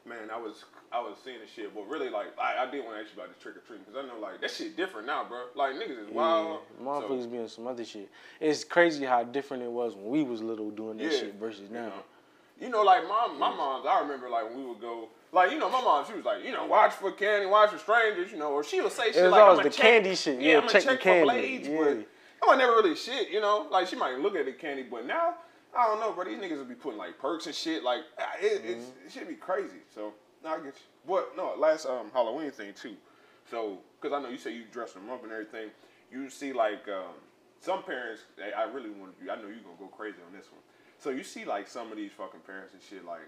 Man, 0.06 0.30
I 0.32 0.38
was 0.38 0.64
I 0.90 1.00
was 1.00 1.16
seeing 1.24 1.38
the 1.40 1.46
shit, 1.46 1.74
but 1.74 1.86
really 1.88 2.08
like 2.08 2.28
I, 2.38 2.64
I 2.66 2.70
did 2.70 2.84
want 2.84 2.96
to 2.96 3.02
ask 3.02 3.14
you 3.14 3.22
about 3.22 3.36
the 3.36 3.42
trick 3.42 3.56
or 3.56 3.60
treating 3.60 3.84
because 3.84 4.02
I 4.02 4.08
know 4.08 4.20
like 4.20 4.40
that 4.40 4.50
shit 4.50 4.76
different 4.76 5.06
now, 5.06 5.24
bro. 5.28 5.44
Like 5.54 5.74
niggas 5.74 6.02
is 6.02 6.08
yeah, 6.08 6.14
wild. 6.14 6.60
motherfuckers 6.82 7.24
so, 7.24 7.28
be 7.28 7.38
on 7.38 7.48
some 7.48 7.66
other 7.66 7.84
shit. 7.84 8.08
It's 8.40 8.64
crazy 8.64 9.04
how 9.04 9.24
different 9.24 9.62
it 9.62 9.70
was 9.70 9.94
when 9.94 10.08
we 10.08 10.22
was 10.22 10.42
little 10.42 10.70
doing 10.70 10.96
that 10.98 11.04
Yeah. 11.12 11.18
shit 11.18 11.34
versus 11.34 11.70
now. 11.70 11.92
You 12.60 12.70
know, 12.70 12.82
like 12.82 13.04
my 13.04 13.28
my 13.38 13.54
mom's. 13.54 13.86
I 13.86 14.00
remember 14.00 14.28
like 14.30 14.48
when 14.48 14.58
we 14.58 14.66
would 14.66 14.80
go. 14.80 15.08
Like 15.32 15.52
you 15.52 15.58
know, 15.58 15.70
my 15.70 15.80
mom 15.80 16.04
she 16.06 16.14
was 16.14 16.24
like, 16.24 16.44
you 16.44 16.52
know, 16.52 16.66
watch 16.66 16.94
for 16.94 17.12
candy, 17.12 17.46
watch 17.46 17.70
for 17.70 17.78
strangers, 17.78 18.32
you 18.32 18.38
know, 18.38 18.50
or 18.50 18.64
she 18.64 18.80
would 18.80 18.90
say 18.90 19.12
shit 19.12 19.22
was 19.22 19.32
like, 19.32 19.40
always 19.40 19.58
I'm 19.60 19.64
the 19.64 19.70
candy 19.70 20.14
shit, 20.16 20.40
yeah, 20.40 20.56
I'm 20.56 20.66
gonna 20.66 20.80
check 20.80 20.84
the 20.84 20.96
candy, 20.96 21.20
for 21.20 21.34
blades, 21.34 21.68
yeah. 21.68 21.76
but 21.76 22.06
I 22.42 22.46
was 22.50 22.58
never 22.58 22.72
really 22.72 22.96
shit, 22.96 23.30
you 23.30 23.40
know. 23.40 23.68
Like 23.70 23.86
she 23.86 23.94
might 23.94 24.18
look 24.18 24.34
at 24.34 24.46
the 24.46 24.52
candy, 24.52 24.82
but 24.82 25.06
now 25.06 25.34
I 25.76 25.86
don't 25.86 26.00
know, 26.00 26.12
bro. 26.12 26.24
These 26.24 26.38
niggas 26.38 26.58
will 26.58 26.64
be 26.64 26.74
putting 26.74 26.98
like 26.98 27.18
perks 27.18 27.46
and 27.46 27.54
shit. 27.54 27.82
Like 27.84 28.00
it, 28.40 28.62
Mm-hmm. 28.64 29.06
it 29.06 29.12
should 29.12 29.28
be 29.28 29.34
crazy. 29.34 29.78
So 29.94 30.12
no, 30.42 30.50
I 30.50 30.56
get 30.56 30.66
you. 30.66 30.72
But 31.06 31.36
no, 31.36 31.54
last 31.58 31.86
um 31.86 32.10
Halloween 32.12 32.50
thing 32.50 32.72
too. 32.74 32.96
So 33.50 33.78
because 34.00 34.14
I 34.16 34.22
know 34.22 34.28
you 34.28 34.38
say 34.38 34.52
you 34.54 34.64
dress 34.72 34.92
them 34.92 35.08
up 35.10 35.22
and 35.22 35.32
everything, 35.32 35.70
you 36.10 36.28
see 36.30 36.52
like 36.52 36.86
um, 36.88 37.14
some 37.60 37.82
parents. 37.82 38.22
I 38.56 38.64
really 38.64 38.90
want 38.90 39.12
you. 39.22 39.30
I 39.30 39.36
know 39.36 39.42
you're 39.48 39.62
gonna 39.62 39.76
go 39.78 39.86
crazy 39.86 40.18
on 40.26 40.32
this 40.36 40.46
one. 40.50 40.60
So 40.98 41.10
you 41.10 41.22
see 41.22 41.44
like 41.44 41.66
some 41.68 41.90
of 41.90 41.96
these 41.96 42.10
fucking 42.16 42.40
parents 42.40 42.74
and 42.74 42.82
shit 42.82 43.04
like 43.04 43.22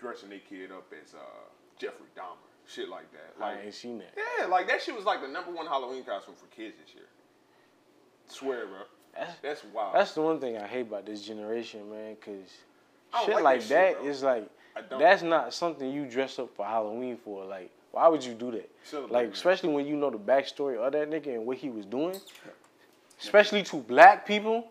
dressing 0.00 0.30
their 0.30 0.38
kid 0.48 0.70
up 0.72 0.86
as 1.02 1.14
uh, 1.14 1.18
Jeffrey 1.78 2.06
Dahmer, 2.16 2.38
shit 2.66 2.88
like 2.88 3.10
that. 3.12 3.38
Like 3.40 3.58
I 3.58 3.62
ain't 3.66 3.74
seen 3.74 3.98
that. 3.98 4.14
yeah, 4.16 4.46
like 4.46 4.66
that 4.68 4.80
shit 4.80 4.94
was 4.96 5.04
like 5.04 5.20
the 5.20 5.28
number 5.28 5.50
one 5.50 5.66
Halloween 5.66 6.04
costume 6.04 6.34
for 6.36 6.46
kids 6.46 6.76
this 6.82 6.94
year. 6.94 7.04
Swear, 8.28 8.66
bro. 8.66 8.78
That's 9.18 9.32
That's 9.42 9.64
wild. 9.74 9.94
that's 9.94 10.12
the 10.12 10.22
one 10.22 10.40
thing 10.40 10.56
I 10.56 10.66
hate 10.66 10.82
about 10.86 11.06
this 11.06 11.22
generation, 11.22 11.90
man. 11.90 12.16
Cause 12.20 13.24
shit 13.24 13.34
like 13.36 13.44
like, 13.44 13.68
that 13.68 13.96
shit, 14.00 14.06
is 14.06 14.22
like 14.22 14.48
that's 14.98 15.22
not 15.22 15.52
something 15.54 15.90
you 15.90 16.06
dress 16.06 16.38
up 16.38 16.54
for 16.54 16.64
Halloween 16.64 17.16
for. 17.16 17.44
Like, 17.44 17.70
why 17.90 18.06
would 18.08 18.24
you 18.24 18.34
do 18.34 18.50
that? 18.52 18.70
Celebrate, 18.84 19.12
Like, 19.12 19.32
especially 19.32 19.70
when 19.70 19.86
you 19.86 19.96
know 19.96 20.10
the 20.10 20.18
backstory 20.18 20.76
of 20.76 20.92
that 20.92 21.10
nigga 21.10 21.34
and 21.34 21.46
what 21.46 21.56
he 21.56 21.68
was 21.70 21.84
doing. 21.84 22.14
Especially 23.20 23.62
to 23.64 23.76
black 23.76 24.26
people. 24.26 24.68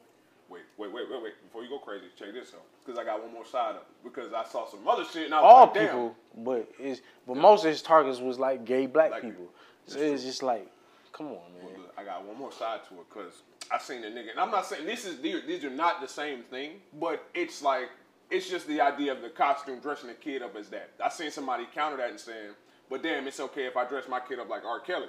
Wait, 0.50 0.62
wait, 0.78 0.94
wait, 0.94 1.10
wait, 1.12 1.22
wait. 1.24 1.34
Before 1.44 1.64
you 1.64 1.70
go 1.70 1.80
crazy, 1.80 2.06
check 2.18 2.32
this 2.34 2.54
out. 2.54 2.62
Because 2.86 2.98
I 2.98 3.04
got 3.04 3.22
one 3.22 3.34
more 3.34 3.46
side 3.46 3.72
of 3.72 3.82
it. 3.82 3.88
Because 4.04 4.32
I 4.32 4.46
saw 4.46 4.66
some 4.66 4.88
other 4.88 5.04
shit 5.04 5.26
and 5.26 5.34
I 5.34 5.42
was 5.42 5.52
All 5.54 5.66
like, 5.66 5.74
damn. 5.74 5.86
people, 5.88 6.16
but 6.38 6.72
it's 6.80 7.02
but 7.28 7.36
most 7.36 7.66
of 7.66 7.72
his 7.72 7.82
targets 7.82 8.20
was 8.22 8.40
like 8.40 8.64
gay 8.64 8.86
black, 8.86 9.10
Black 9.10 9.22
people. 9.24 9.46
people. 9.46 9.54
So 9.88 10.00
it's 10.00 10.24
just 10.24 10.42
like, 10.44 10.72
come 11.12 11.28
on, 11.28 11.34
man. 11.60 11.70
But 11.76 12.02
I 12.02 12.06
got 12.06 12.24
one 12.26 12.38
more 12.38 12.52
side 12.54 12.80
to 12.88 12.94
it 12.96 13.10
because 13.10 13.42
I 13.72 13.78
seen 13.80 14.04
a 14.04 14.08
nigga, 14.08 14.32
and 14.32 14.40
I'm 14.40 14.52
not 14.52 14.66
saying 14.66 14.86
this 14.86 15.06
is 15.06 15.20
these 15.20 15.44
these 15.46 15.64
are 15.64 15.70
not 15.70 16.02
the 16.02 16.08
same 16.08 16.44
thing, 16.44 16.82
but 17.00 17.28
it's 17.34 17.62
like 17.62 17.90
it's 18.30 18.50
just 18.50 18.68
the 18.68 18.82
idea 18.82 19.12
of 19.12 19.22
the 19.22 19.30
costume 19.30 19.80
dressing 19.80 20.08
the 20.10 20.14
kid 20.16 20.42
up 20.42 20.56
as 20.56 20.70
that. 20.70 20.90
I've 21.04 21.14
seen 21.14 21.32
somebody 21.32 21.66
counter 21.74 21.98
that 21.98 22.10
and 22.10 22.20
saying, 22.20 22.52
"But 22.90 23.04
damn, 23.04 23.28
it's 23.28 23.40
okay 23.40 23.66
if 23.66 23.76
I 23.78 23.86
dress 23.86 24.08
my 24.08 24.20
kid 24.20 24.40
up 24.40 24.50
like 24.50 24.66
R. 24.66 24.80
Kelly." 24.80 25.08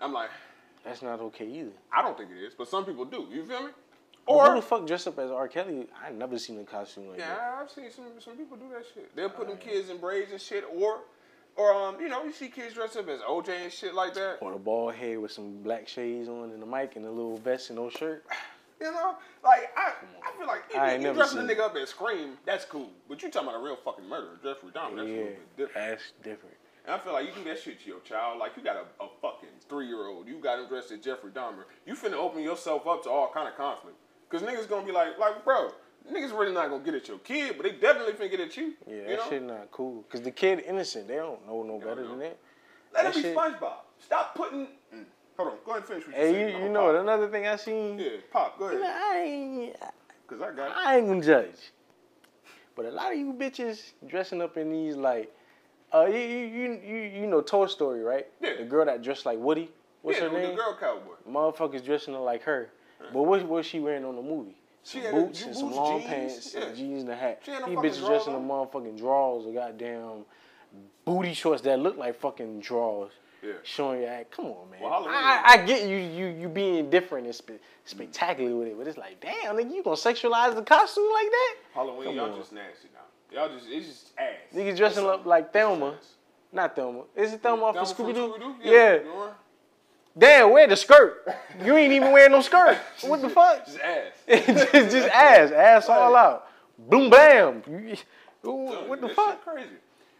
I'm 0.00 0.12
like, 0.12 0.30
That's 0.84 1.02
not 1.02 1.20
okay 1.20 1.46
either. 1.46 1.70
I 1.92 2.02
don't 2.02 2.16
think 2.18 2.30
it 2.30 2.42
is, 2.44 2.54
but 2.54 2.66
some 2.68 2.84
people 2.84 3.04
do. 3.04 3.28
You 3.30 3.44
feel 3.44 3.62
me? 3.62 3.70
Or 4.26 4.50
who 4.50 4.56
the 4.56 4.62
fuck 4.62 4.86
dressed 4.86 5.06
up 5.08 5.18
as 5.18 5.30
R. 5.30 5.46
Kelly? 5.48 5.86
I 6.04 6.10
never 6.10 6.38
seen 6.38 6.58
a 6.58 6.64
costume 6.64 7.08
like 7.08 7.18
that. 7.18 7.28
yeah, 7.28 7.60
I've 7.60 7.70
seen 7.70 7.90
some 7.90 8.06
some 8.18 8.36
people 8.36 8.56
do 8.56 8.68
that 8.72 8.84
shit. 8.92 9.14
They'll 9.14 9.30
put 9.30 9.48
them 9.48 9.58
uh, 9.60 9.64
kids 9.64 9.90
in 9.90 9.98
braids 9.98 10.32
and 10.32 10.40
shit, 10.40 10.64
or 10.76 11.00
or 11.56 11.72
um, 11.72 12.00
you 12.00 12.08
know, 12.08 12.24
you 12.24 12.32
see 12.32 12.48
kids 12.48 12.74
dressed 12.74 12.96
up 12.96 13.08
as 13.08 13.20
OJ 13.20 13.48
and 13.48 13.72
shit 13.72 13.94
like 13.94 14.14
that. 14.14 14.38
Or 14.40 14.52
the 14.52 14.58
bald 14.58 14.94
head 14.94 15.18
with 15.18 15.32
some 15.32 15.62
black 15.62 15.88
shades 15.88 16.28
on 16.28 16.50
and 16.50 16.62
the 16.62 16.66
mic 16.66 16.96
and 16.96 17.04
a 17.04 17.10
little 17.10 17.38
vest 17.38 17.70
and 17.70 17.78
no 17.78 17.90
shirt. 17.90 18.24
You 18.80 18.90
know, 18.90 19.14
like 19.44 19.70
I, 19.76 19.92
I 20.26 20.36
feel 20.36 20.46
like 20.46 20.62
I 20.76 20.96
you, 20.96 21.12
dressing 21.14 21.38
a 21.38 21.42
nigga 21.42 21.60
up 21.60 21.76
as 21.76 21.90
Scream, 21.90 22.30
that's 22.44 22.64
cool. 22.64 22.90
But 23.08 23.22
you 23.22 23.30
talking 23.30 23.48
about 23.48 23.60
a 23.60 23.64
real 23.64 23.76
fucking 23.76 24.08
murderer, 24.08 24.40
Jeffrey 24.42 24.70
Dahmer, 24.70 24.96
that's 24.96 25.08
a 25.08 25.12
little 25.12 25.24
bit 25.24 25.56
different. 25.56 25.74
that's 25.74 26.12
different. 26.24 26.56
And 26.84 26.94
I 26.96 26.98
feel 26.98 27.12
like 27.12 27.26
you 27.26 27.32
can 27.32 27.44
do 27.44 27.50
that 27.50 27.60
shit 27.60 27.80
to 27.80 27.86
your 27.86 28.00
child, 28.00 28.40
like 28.40 28.56
you 28.56 28.62
got 28.64 28.74
a, 28.74 29.04
a 29.04 29.08
fucking 29.20 29.50
three 29.68 29.86
year 29.86 30.06
old, 30.08 30.26
you 30.26 30.34
got 30.38 30.58
him 30.58 30.66
dressed 30.68 30.90
as 30.90 30.98
Jeffrey 30.98 31.30
Dahmer, 31.30 31.64
you 31.86 31.94
finna 31.94 32.14
open 32.14 32.42
yourself 32.42 32.86
up 32.88 33.04
to 33.04 33.10
all 33.10 33.30
kind 33.32 33.46
of 33.46 33.56
conflict. 33.56 33.96
Cause 34.28 34.42
niggas 34.42 34.68
gonna 34.68 34.84
be 34.84 34.92
like, 34.92 35.18
like, 35.18 35.44
bro, 35.44 35.70
niggas 36.10 36.30
really 36.38 36.52
not 36.52 36.70
gonna 36.70 36.82
get 36.84 36.94
at 36.94 37.08
your 37.08 37.18
kid, 37.18 37.56
but 37.56 37.64
they 37.64 37.72
definitely 37.72 38.12
finna 38.14 38.30
get 38.30 38.40
at 38.40 38.56
you. 38.56 38.74
Yeah, 38.86 38.94
you 38.94 39.02
that 39.08 39.16
know? 39.18 39.28
shit 39.30 39.42
not 39.42 39.70
cool. 39.70 40.04
Cause 40.10 40.22
the 40.22 40.30
kid 40.30 40.60
innocent. 40.66 41.08
They 41.08 41.16
don't 41.16 41.46
know 41.46 41.62
no 41.62 41.78
better 41.78 42.02
know. 42.02 42.10
than 42.10 42.18
that. 42.20 42.38
Let 42.94 43.04
that 43.04 43.10
it 43.12 43.16
be 43.16 43.22
shit- 43.22 43.36
SpongeBob. 43.36 43.74
Stop 43.98 44.34
putting. 44.34 44.66
Mm. 44.94 45.04
Hold 45.38 45.48
on, 45.48 45.54
go 45.64 45.70
ahead 45.72 45.82
and 45.82 45.88
finish 45.88 46.06
what 46.06 46.16
you 46.16 46.22
Hey, 46.22 46.32
said. 46.32 46.52
you, 46.60 46.64
you 46.66 46.68
know 46.70 46.84
what? 46.84 46.92
pop. 46.94 47.02
Another 47.02 47.28
thing 47.28 47.46
I 47.46 47.56
seen. 47.56 47.98
Yeah, 47.98 48.08
pop. 48.30 48.58
Go 48.58 48.68
Man, 48.68 48.80
ahead. 48.82 48.92
I 48.94 49.18
ain't, 49.18 49.76
Cause 50.26 50.40
I 50.42 50.50
got 50.54 50.70
it. 50.70 50.76
I 50.76 50.96
ain't 50.98 51.06
gonna 51.08 51.22
judge. 51.22 51.56
But 52.74 52.86
a 52.86 52.90
lot 52.90 53.12
of 53.12 53.18
you 53.18 53.32
bitches 53.34 53.92
dressing 54.06 54.40
up 54.42 54.56
in 54.56 54.70
these 54.72 54.96
like, 54.96 55.34
uh, 55.94 56.04
you 56.06 56.18
you 56.18 56.46
you 56.46 56.80
you, 56.84 56.96
you 57.20 57.26
know 57.26 57.40
Toy 57.42 57.66
Story, 57.66 58.02
right? 58.02 58.26
Yeah. 58.40 58.56
The 58.58 58.64
girl 58.64 58.84
that 58.86 59.02
dressed 59.02 59.26
like 59.26 59.38
Woody. 59.38 59.70
What's 60.02 60.18
yeah, 60.18 60.24
her 60.24 60.30
the, 60.30 60.38
name? 60.38 60.50
the 60.50 60.56
girl 60.56 60.76
cowboy. 60.78 61.12
Motherfuckers 61.30 61.84
dressing 61.84 62.14
up 62.14 62.22
like 62.22 62.42
her. 62.42 62.70
But 63.12 63.22
what 63.22 63.42
was 63.46 63.66
she 63.66 63.80
wearing 63.80 64.04
on 64.04 64.16
the 64.16 64.22
movie? 64.22 64.56
She 64.84 64.98
Some 65.00 65.02
had 65.02 65.14
boots 65.14 65.40
the 65.40 65.46
and 65.46 65.56
some 65.56 65.70
long 65.72 66.00
jeans, 66.00 66.10
pants, 66.10 66.54
yeah. 66.56 66.64
and 66.64 66.76
jeans 66.76 67.02
and 67.02 67.10
a 67.12 67.16
hat. 67.16 67.42
No 67.46 67.66
These 67.68 67.78
bitches 68.00 68.06
dressing 68.06 68.34
in 68.34 68.40
on. 68.40 68.48
motherfucking 68.48 68.98
drawers 68.98 69.46
or 69.46 69.52
goddamn 69.52 70.24
booty 71.04 71.34
shorts 71.34 71.62
that 71.62 71.78
look 71.78 71.96
like 71.96 72.18
fucking 72.18 72.60
drawers. 72.60 73.12
Yeah. 73.42 73.52
Showing 73.64 74.02
your 74.02 74.10
ass. 74.10 74.26
Come 74.30 74.46
on, 74.46 74.70
man. 74.70 74.80
Well, 74.82 75.04
I, 75.08 75.42
I 75.44 75.56
get 75.66 75.88
you, 75.88 75.96
you, 75.96 76.26
you 76.26 76.48
being 76.48 76.90
different 76.90 77.26
and 77.26 77.34
spe- 77.34 77.60
spectacular 77.84 78.54
with 78.54 78.68
it, 78.68 78.78
but 78.78 78.86
it's 78.86 78.96
like, 78.98 79.20
damn, 79.20 79.56
nigga, 79.56 79.74
you 79.74 79.82
gonna 79.82 79.96
sexualize 79.96 80.54
the 80.54 80.62
costume 80.62 81.08
like 81.12 81.28
that? 81.28 81.54
Halloween, 81.74 82.04
Come 82.04 82.14
y'all 82.16 82.30
on. 82.32 82.38
just 82.38 82.52
nasty 82.52 82.88
now. 82.94 83.00
Y'all 83.40 83.48
just, 83.52 83.68
it's 83.68 83.86
just 83.86 84.06
ass. 84.16 84.54
Niggas 84.54 84.76
dressing 84.76 85.06
up 85.06 85.26
like 85.26 85.52
Thelma. 85.52 85.96
Not 86.52 86.76
Thelma. 86.76 87.02
Is 87.16 87.32
it 87.32 87.42
Thelma 87.42 87.64
off 87.64 87.74
Thelma 87.74 87.90
of 87.90 87.96
Scooby 87.96 88.14
Doo? 88.14 88.34
Scooby-Doo? 88.38 88.54
Yeah. 88.62 88.98
Damn, 90.16 90.52
wear 90.52 90.66
the 90.66 90.76
skirt. 90.76 91.26
You 91.64 91.76
ain't 91.76 91.92
even 91.92 92.12
wearing 92.12 92.32
no 92.32 92.42
skirt. 92.42 92.78
What 93.02 93.22
the 93.22 93.30
fuck? 93.30 93.64
Just 93.66 93.78
ass. 93.80 94.12
just, 94.28 94.72
just 94.72 95.08
ass, 95.08 95.50
ass 95.50 95.88
all 95.88 96.14
out. 96.14 96.48
Boom, 96.78 97.10
bam. 97.10 97.62
You- 97.68 97.96
Telling 98.42 98.88
What 98.88 99.00
the 99.00 99.08
fuck? 99.08 99.44
Crazy. 99.44 99.68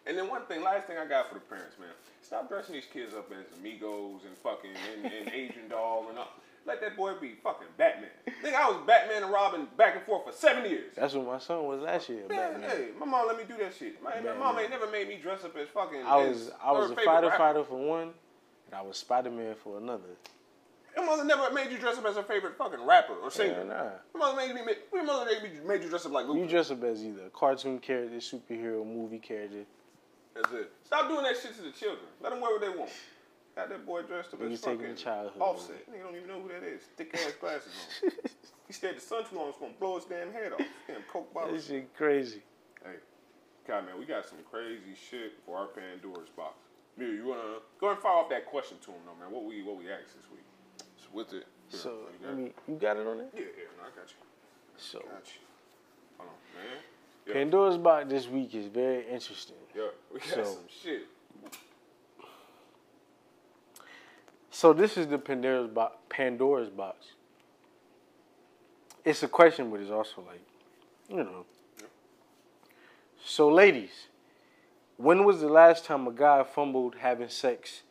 And 0.07 0.17
then 0.19 0.29
one 0.29 0.43
thing, 0.47 0.63
last 0.63 0.87
thing 0.87 0.97
I 0.99 1.07
got 1.07 1.29
for 1.29 1.35
the 1.35 1.41
parents, 1.41 1.77
man. 1.79 1.89
Stop 2.23 2.49
dressing 2.49 2.75
these 2.75 2.87
kids 2.93 3.15
up 3.15 3.31
as 3.33 3.59
amigos 3.59 4.23
and 4.27 4.37
fucking 4.39 4.71
and, 4.95 5.13
and 5.13 5.29
Asian 5.35 5.69
Doll 5.69 6.07
and 6.09 6.19
all. 6.19 6.29
Let 6.65 6.81
that 6.81 6.97
boy 6.97 7.15
be 7.21 7.35
fucking 7.43 7.67
Batman. 7.77 8.11
Nigga, 8.43 8.55
I 8.55 8.69
was 8.71 8.79
Batman 8.87 9.25
and 9.25 9.33
Robin 9.33 9.67
back 9.77 9.97
and 9.97 10.05
forth 10.05 10.25
for 10.25 10.33
seven 10.33 10.69
years. 10.71 10.95
That's 10.95 11.15
what 11.15 11.27
my 11.27 11.39
son 11.39 11.65
was 11.67 11.81
last 11.81 12.09
year. 12.09 12.23
Man, 12.29 12.53
Batman. 12.53 12.71
hey, 12.71 12.89
my 12.99 13.05
mom 13.07 13.27
let 13.27 13.37
me 13.37 13.43
do 13.49 13.57
that 13.63 13.75
shit. 13.77 14.01
My, 14.03 14.21
my 14.21 14.39
mom 14.39 14.59
ain't 14.61 14.71
never 14.71 14.89
made 14.89 15.09
me 15.09 15.19
dress 15.21 15.45
up 15.45 15.57
as 15.57 15.69
fucking. 15.69 16.03
I 16.07 16.17
was 16.17 16.53
I 16.63 16.71
was 16.71 16.93
a 16.93 16.95
fighter 16.95 17.27
rapper. 17.27 17.39
fighter 17.39 17.65
for 17.65 17.77
one, 17.79 18.11
and 18.73 18.79
I 18.79 18.83
was 18.83 18.97
Spider 18.97 19.31
Man 19.31 19.55
for 19.55 19.79
another. 19.79 20.17
Your 20.97 21.07
mother 21.07 21.25
never 21.25 21.51
made 21.53 21.71
you 21.71 21.79
dress 21.79 21.97
up 21.97 22.05
as 22.05 22.17
her 22.17 22.23
favorite 22.23 22.57
fucking 22.57 22.85
rapper 22.85 23.15
or 23.15 23.31
singer. 23.31 23.57
Yeah, 23.59 23.65
nah. 23.65 23.91
Your 24.15 24.19
mother 24.19 24.37
made 24.37 24.55
me. 24.55 24.73
Your 24.93 25.05
mother 25.05 25.31
made, 25.31 25.43
me, 25.43 25.59
made 25.67 25.83
you 25.83 25.89
dress 25.89 26.05
up 26.05 26.13
like 26.13 26.27
Luke. 26.27 26.37
You 26.37 26.47
dress 26.47 26.71
up 26.71 26.83
as 26.85 27.03
either 27.03 27.27
a 27.27 27.31
cartoon 27.31 27.79
character, 27.79 28.17
superhero, 28.17 28.85
movie 28.87 29.19
character. 29.19 29.65
That's 30.35 30.53
it. 30.53 30.73
Stop 30.85 31.09
doing 31.09 31.23
that 31.25 31.37
shit 31.37 31.55
to 31.57 31.63
the 31.63 31.71
children. 31.71 32.07
Let 32.21 32.31
them 32.31 32.41
wear 32.41 32.53
what 32.53 32.61
they 32.61 32.69
want. 32.79 32.91
Got 33.55 33.69
that 33.69 33.85
boy 33.85 34.03
dressed 34.03 34.33
up 34.33 34.43
as 34.43 34.61
fucking 34.61 34.97
childhood 34.97 35.41
offset. 35.41 35.91
Nigga 35.91 36.05
don't 36.05 36.17
even 36.17 36.29
know 36.29 36.41
who 36.41 36.49
that 36.49 36.63
is. 36.63 36.83
Thick 36.97 37.15
ass 37.15 37.33
glasses 37.41 37.73
on. 38.03 38.11
he 38.67 38.73
stayed 38.73 38.97
the 38.97 39.01
sun 39.01 39.25
too 39.29 39.37
long. 39.37 39.49
It's 39.51 39.59
gonna 39.59 39.73
blow 39.79 39.97
his 39.97 40.07
damn 40.07 40.33
head 40.33 40.53
off. 40.53 40.63
Damn 40.89 41.03
coke 41.11 41.33
bottle. 41.35 41.53
That 41.53 41.63
shit 41.63 41.95
crazy. 41.95 42.43
Hey, 42.83 42.97
God, 43.69 43.85
man, 43.85 43.99
we 43.99 44.07
got 44.07 44.27
some 44.27 44.39
crazy 44.51 44.97
shit 45.11 45.35
for 45.45 45.59
our 45.59 45.67
Pandora's 45.67 46.31
box. 46.35 46.57
Mir, 46.97 47.09
you 47.09 47.25
wanna 47.27 47.59
go 47.81 47.91
and 47.91 47.99
fire 47.99 48.13
off 48.13 48.29
that 48.31 48.47
question 48.47 48.77
to 48.85 48.91
him, 48.91 49.01
though, 49.07 49.15
man? 49.25 49.33
What 49.33 49.45
we 49.45 49.63
what 49.63 49.77
we 49.79 49.91
asked 49.91 50.15
this 50.17 50.31
week? 50.31 50.45
So 50.97 51.09
with 51.13 51.29
it. 51.33 51.47
here, 51.71 51.81
So 51.81 51.91
you 51.91 52.19
got 52.27 52.29
I 52.29 52.33
it? 52.33 52.37
mean, 52.37 52.55
you 52.69 52.75
got 52.77 52.97
it 52.97 53.07
on 53.07 53.19
there. 53.19 53.27
yeah, 53.35 53.41
yeah, 53.41 53.65
no, 53.79 53.85
I 53.85 53.97
got 53.99 54.09
you. 54.11 54.17
So 54.77 54.99
Got 54.99 55.27
you. 55.27 55.41
Hold 56.19 56.31
on, 56.31 56.63
man. 56.63 56.77
Yeah, 57.27 57.33
Pandora's 57.35 57.79
box 57.79 58.09
this 58.11 58.27
week 58.29 58.55
is 58.55 58.67
very 58.67 59.07
interesting. 59.09 59.57
yeah, 59.75 59.89
we 60.13 60.19
got 60.21 60.29
So- 60.29 60.45
some 60.45 60.65
shit. 60.69 61.07
So 64.51 64.73
this 64.75 64.97
is 64.99 65.07
the 65.07 65.19
Pandora's 65.19 65.69
box. 65.69 65.97
Pandora's 66.11 66.69
box. 66.69 67.07
It's 69.05 69.23
a 69.23 69.29
question, 69.29 69.71
but 69.71 69.81
it's 69.81 69.91
also 69.91 70.21
like, 70.27 70.43
you 71.09 71.17
know. 71.17 71.45
So, 73.25 73.49
ladies, 73.49 74.09
when 75.03 75.25
was 75.25 75.41
the 75.41 75.49
last 75.49 75.85
time 75.85 76.07
a 76.07 76.13
guy 76.13 76.45
fumbled 76.45 76.95
having 76.95 77.29
sex 77.29 77.83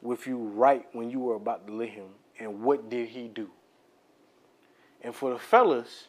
with 0.00 0.26
you 0.26 0.36
right 0.36 0.86
when 0.92 1.10
you 1.10 1.18
were 1.18 1.34
about 1.34 1.66
to 1.66 1.72
lick 1.72 1.90
him, 1.90 2.10
and 2.38 2.62
what 2.62 2.88
did 2.88 3.08
he 3.08 3.26
do? 3.26 3.50
And 5.02 5.14
for 5.14 5.32
the 5.32 5.38
fellas, 5.38 6.06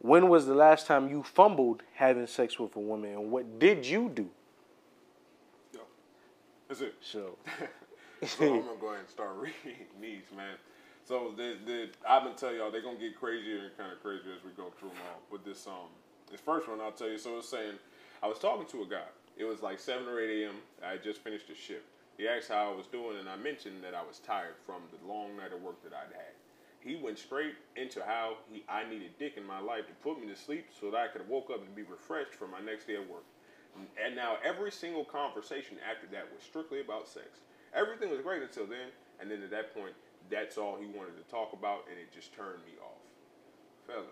when 0.00 0.28
was 0.28 0.46
the 0.46 0.54
last 0.54 0.88
time 0.88 1.08
you 1.08 1.22
fumbled 1.22 1.84
having 1.94 2.26
sex 2.26 2.58
with 2.58 2.74
a 2.74 2.80
woman, 2.80 3.12
and 3.12 3.30
what 3.30 3.60
did 3.60 3.86
you 3.86 4.10
do? 4.12 4.28
Yo, 5.72 5.80
that's 6.68 6.80
it. 6.80 6.94
So, 7.00 7.38
so 8.26 8.44
I'm 8.54 8.62
gonna 8.62 8.80
go 8.80 8.88
ahead 8.88 9.00
and 9.00 9.08
start 9.08 9.36
reading 9.36 9.86
these, 10.00 10.24
man. 10.36 10.56
So 11.04 11.32
the 11.36 11.56
the 11.64 11.88
I've 12.08 12.24
been 12.24 12.34
telling 12.34 12.56
y'all 12.56 12.72
they're 12.72 12.82
gonna 12.82 12.98
get 12.98 13.16
crazier 13.16 13.58
and 13.58 13.78
kind 13.78 13.92
of 13.92 14.02
crazier 14.02 14.32
as 14.36 14.44
we 14.44 14.50
go 14.56 14.72
through 14.78 14.88
them 14.88 14.98
all. 15.12 15.20
But 15.30 15.44
this 15.44 15.68
um 15.68 15.90
this 16.30 16.40
first 16.40 16.68
one 16.68 16.80
I'll 16.80 16.90
tell 16.90 17.08
you. 17.08 17.18
So 17.18 17.38
it's 17.38 17.48
saying 17.48 17.74
I 18.22 18.26
was 18.26 18.40
talking 18.40 18.66
to 18.66 18.82
a 18.82 18.86
guy. 18.86 19.06
It 19.36 19.44
was 19.44 19.62
like 19.62 19.80
seven 19.80 20.06
or 20.06 20.20
eight 20.20 20.44
a.m. 20.44 20.56
I 20.84 20.96
just 20.96 21.20
finished 21.20 21.50
a 21.50 21.54
shift. 21.54 21.86
He 22.18 22.28
asked 22.28 22.48
how 22.48 22.72
I 22.72 22.76
was 22.76 22.86
doing, 22.86 23.18
and 23.18 23.28
I 23.28 23.36
mentioned 23.36 23.82
that 23.82 23.94
I 23.94 24.02
was 24.02 24.18
tired 24.18 24.54
from 24.66 24.82
the 24.92 25.08
long 25.08 25.36
night 25.36 25.52
of 25.52 25.62
work 25.62 25.82
that 25.82 25.92
I'd 25.92 26.12
had. 26.12 26.34
He 26.80 26.96
went 26.96 27.18
straight 27.18 27.54
into 27.76 28.02
how 28.04 28.36
he 28.50 28.64
I 28.68 28.88
needed 28.88 29.18
dick 29.18 29.34
in 29.36 29.46
my 29.46 29.60
life 29.60 29.86
to 29.86 29.94
put 30.02 30.20
me 30.20 30.26
to 30.28 30.36
sleep 30.36 30.66
so 30.78 30.90
that 30.90 30.98
I 30.98 31.08
could 31.08 31.28
woke 31.28 31.48
up 31.50 31.64
and 31.64 31.74
be 31.74 31.82
refreshed 31.82 32.34
for 32.34 32.46
my 32.46 32.60
next 32.60 32.86
day 32.86 32.96
at 32.96 33.08
work. 33.08 33.24
And 34.04 34.14
now 34.14 34.36
every 34.44 34.70
single 34.70 35.04
conversation 35.04 35.78
after 35.88 36.06
that 36.12 36.28
was 36.34 36.42
strictly 36.44 36.80
about 36.80 37.08
sex. 37.08 37.40
Everything 37.74 38.10
was 38.10 38.20
great 38.20 38.42
until 38.42 38.66
then, 38.66 38.92
and 39.18 39.30
then 39.30 39.42
at 39.42 39.50
that 39.50 39.72
point, 39.72 39.94
that's 40.30 40.58
all 40.58 40.76
he 40.76 40.86
wanted 40.86 41.16
to 41.16 41.24
talk 41.30 41.54
about, 41.54 41.86
and 41.88 41.98
it 41.98 42.12
just 42.12 42.34
turned 42.34 42.60
me 42.66 42.76
off. 42.84 43.00
Fellas, 43.86 44.06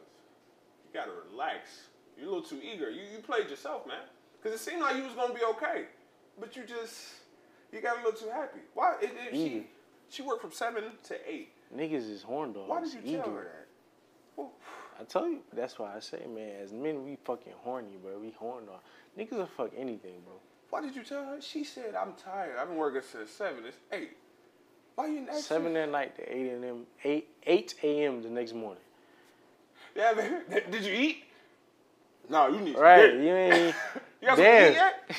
you 0.87 0.99
gotta 0.99 1.12
relax. 1.31 1.89
You're 2.16 2.29
a 2.29 2.31
little 2.31 2.49
too 2.49 2.61
eager. 2.62 2.91
You, 2.91 3.03
you 3.12 3.18
played 3.18 3.51
yourself, 3.51 3.87
man. 3.87 4.09
Because 4.43 4.61
it 4.61 4.62
seemed 4.62 4.80
like 4.80 4.97
you 4.97 5.03
was 5.03 5.12
gonna 5.12 5.34
be 5.34 5.45
okay, 5.45 5.84
but 6.38 6.57
you 6.57 6.62
just 6.64 7.14
you 7.72 7.80
got 7.80 7.99
a 7.99 8.05
little 8.05 8.18
too 8.18 8.30
happy. 8.30 8.61
Why? 8.74 8.95
It, 9.01 9.11
it, 9.26 9.32
she 9.32 9.49
mm-hmm. 9.49 9.66
she 10.09 10.22
worked 10.22 10.43
from 10.43 10.53
seven 10.53 10.84
to 11.05 11.30
eight. 11.30 11.51
niggas 11.74 12.11
is 12.11 12.22
horn 12.22 12.53
dogs. 12.53 12.68
Why 12.68 12.80
did 12.80 12.95
you 12.95 13.16
tell 13.16 13.30
her 13.30 13.43
that? 13.45 13.66
Well, 14.36 14.53
I 15.01 15.05
tell 15.05 15.28
you, 15.28 15.41
that's 15.53 15.78
why 15.78 15.95
I 15.97 16.01
say, 16.01 16.26
man, 16.26 16.53
as 16.62 16.72
men, 16.72 17.05
we 17.05 17.16
fucking 17.24 17.55
horny, 17.62 17.97
bro. 18.03 18.18
We 18.18 18.32
horn 18.32 18.66
dog. 18.66 18.80
Niggas 19.18 19.38
will 19.38 19.47
fuck 19.47 19.70
anything, 19.76 20.20
bro. 20.24 20.34
why 20.70 20.80
did 20.82 20.95
you 20.95 21.03
tell 21.03 21.24
her? 21.24 21.41
She 21.41 21.64
said, 21.64 21.95
"I'm 21.95 22.14
tired. 22.14 22.57
I've 22.59 22.68
been 22.68 22.76
working 22.76 23.03
since 23.03 23.30
seven. 23.30 23.64
It's 23.66 23.76
eight. 23.93 24.16
Why 24.95 25.07
you 25.07 25.20
didn't 25.20 25.34
Seven 25.36 25.76
at 25.76 25.91
night 25.91 26.16
to 26.16 26.22
eight 26.36 26.49
a.m. 26.49 26.86
eight 27.05 27.28
eight 27.47 27.74
a.m. 27.82 28.22
the 28.22 28.28
next 28.28 28.55
morning. 28.55 28.82
Yeah, 29.95 30.12
man. 30.12 30.43
Did 30.70 30.84
you 30.84 30.93
eat? 30.93 31.24
No, 32.28 32.49
you 32.49 32.61
need 32.61 32.76
Right? 32.76 33.14
You 33.14 33.34
ain't. 33.34 33.74
You 34.21 34.29
got 34.29 34.37
Damn. 34.37 34.73
yet? 34.75 35.11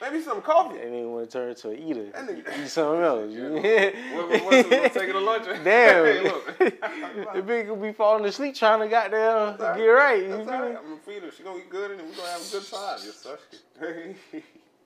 Maybe 0.00 0.20
some 0.22 0.40
coffee. 0.42 0.78
That 0.78 0.86
nigga 0.92 1.10
want 1.12 1.28
to 1.28 1.32
turn 1.38 1.48
into 1.48 1.70
an 1.70 1.78
eater. 1.78 2.04
That 2.12 2.26
nigga- 2.28 2.62
Eat 2.64 2.68
something 2.68 3.02
else. 3.02 3.32
Yeah. 3.32 4.16
What- 4.16 4.28
what- 4.30 4.44
what's 4.44 4.68
it, 4.70 4.92
taking 4.92 5.16
a 5.16 5.20
lunch? 5.20 5.44
Damn. 5.64 5.64
Hey, 6.04 6.22
look. 6.22 6.58
the 6.58 7.42
bitch 7.42 7.68
could 7.68 7.82
be 7.82 7.92
falling 7.92 8.24
asleep 8.26 8.54
trying 8.54 8.80
to 8.80 8.88
goddamn 8.88 9.56
That's 9.58 9.76
get 9.76 9.86
right. 9.86 10.28
That's 10.28 10.46
right. 10.46 10.76
I'm 10.76 10.84
gonna 10.84 10.96
feed 11.04 11.22
her. 11.24 11.32
She 11.32 11.42
gonna 11.42 11.58
eat 11.58 11.70
good, 11.70 11.90
and 11.90 12.00
then 12.00 12.08
we 12.08 12.14
gonna 12.14 12.28
have 12.30 12.46
a 12.46 12.50
good 12.52 12.66
time. 12.70 12.98
Yes, 13.04 13.16
sir. 13.16 13.38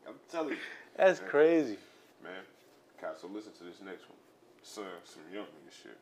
I'm 0.06 0.14
telling 0.30 0.50
you, 0.50 0.56
That's 0.96 1.20
crazy. 1.20 1.76
man. 2.22 2.32
God, 3.00 3.16
so 3.20 3.26
listen 3.28 3.52
to 3.58 3.64
this 3.64 3.80
next 3.84 4.08
one. 4.08 4.18
Son, 4.62 4.84
some 5.04 5.22
young 5.32 5.44
nigga 5.44 5.72
shit. 5.82 5.98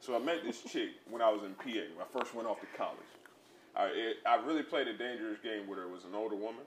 So 0.00 0.16
I 0.16 0.18
met 0.18 0.42
this 0.42 0.62
chick 0.62 0.90
when 1.10 1.20
I 1.22 1.28
was 1.30 1.42
in 1.44 1.52
PA. 1.54 1.64
When 1.94 2.00
I 2.02 2.18
first 2.18 2.34
went 2.34 2.48
off 2.48 2.58
to 2.60 2.66
college. 2.76 2.98
I 3.76 3.84
it, 3.86 4.16
I 4.26 4.36
really 4.44 4.62
played 4.62 4.88
a 4.88 4.96
dangerous 4.96 5.38
game 5.44 5.68
with 5.68 5.78
her. 5.78 5.84
It 5.84 5.90
was 5.90 6.04
an 6.04 6.14
older 6.14 6.34
woman. 6.36 6.64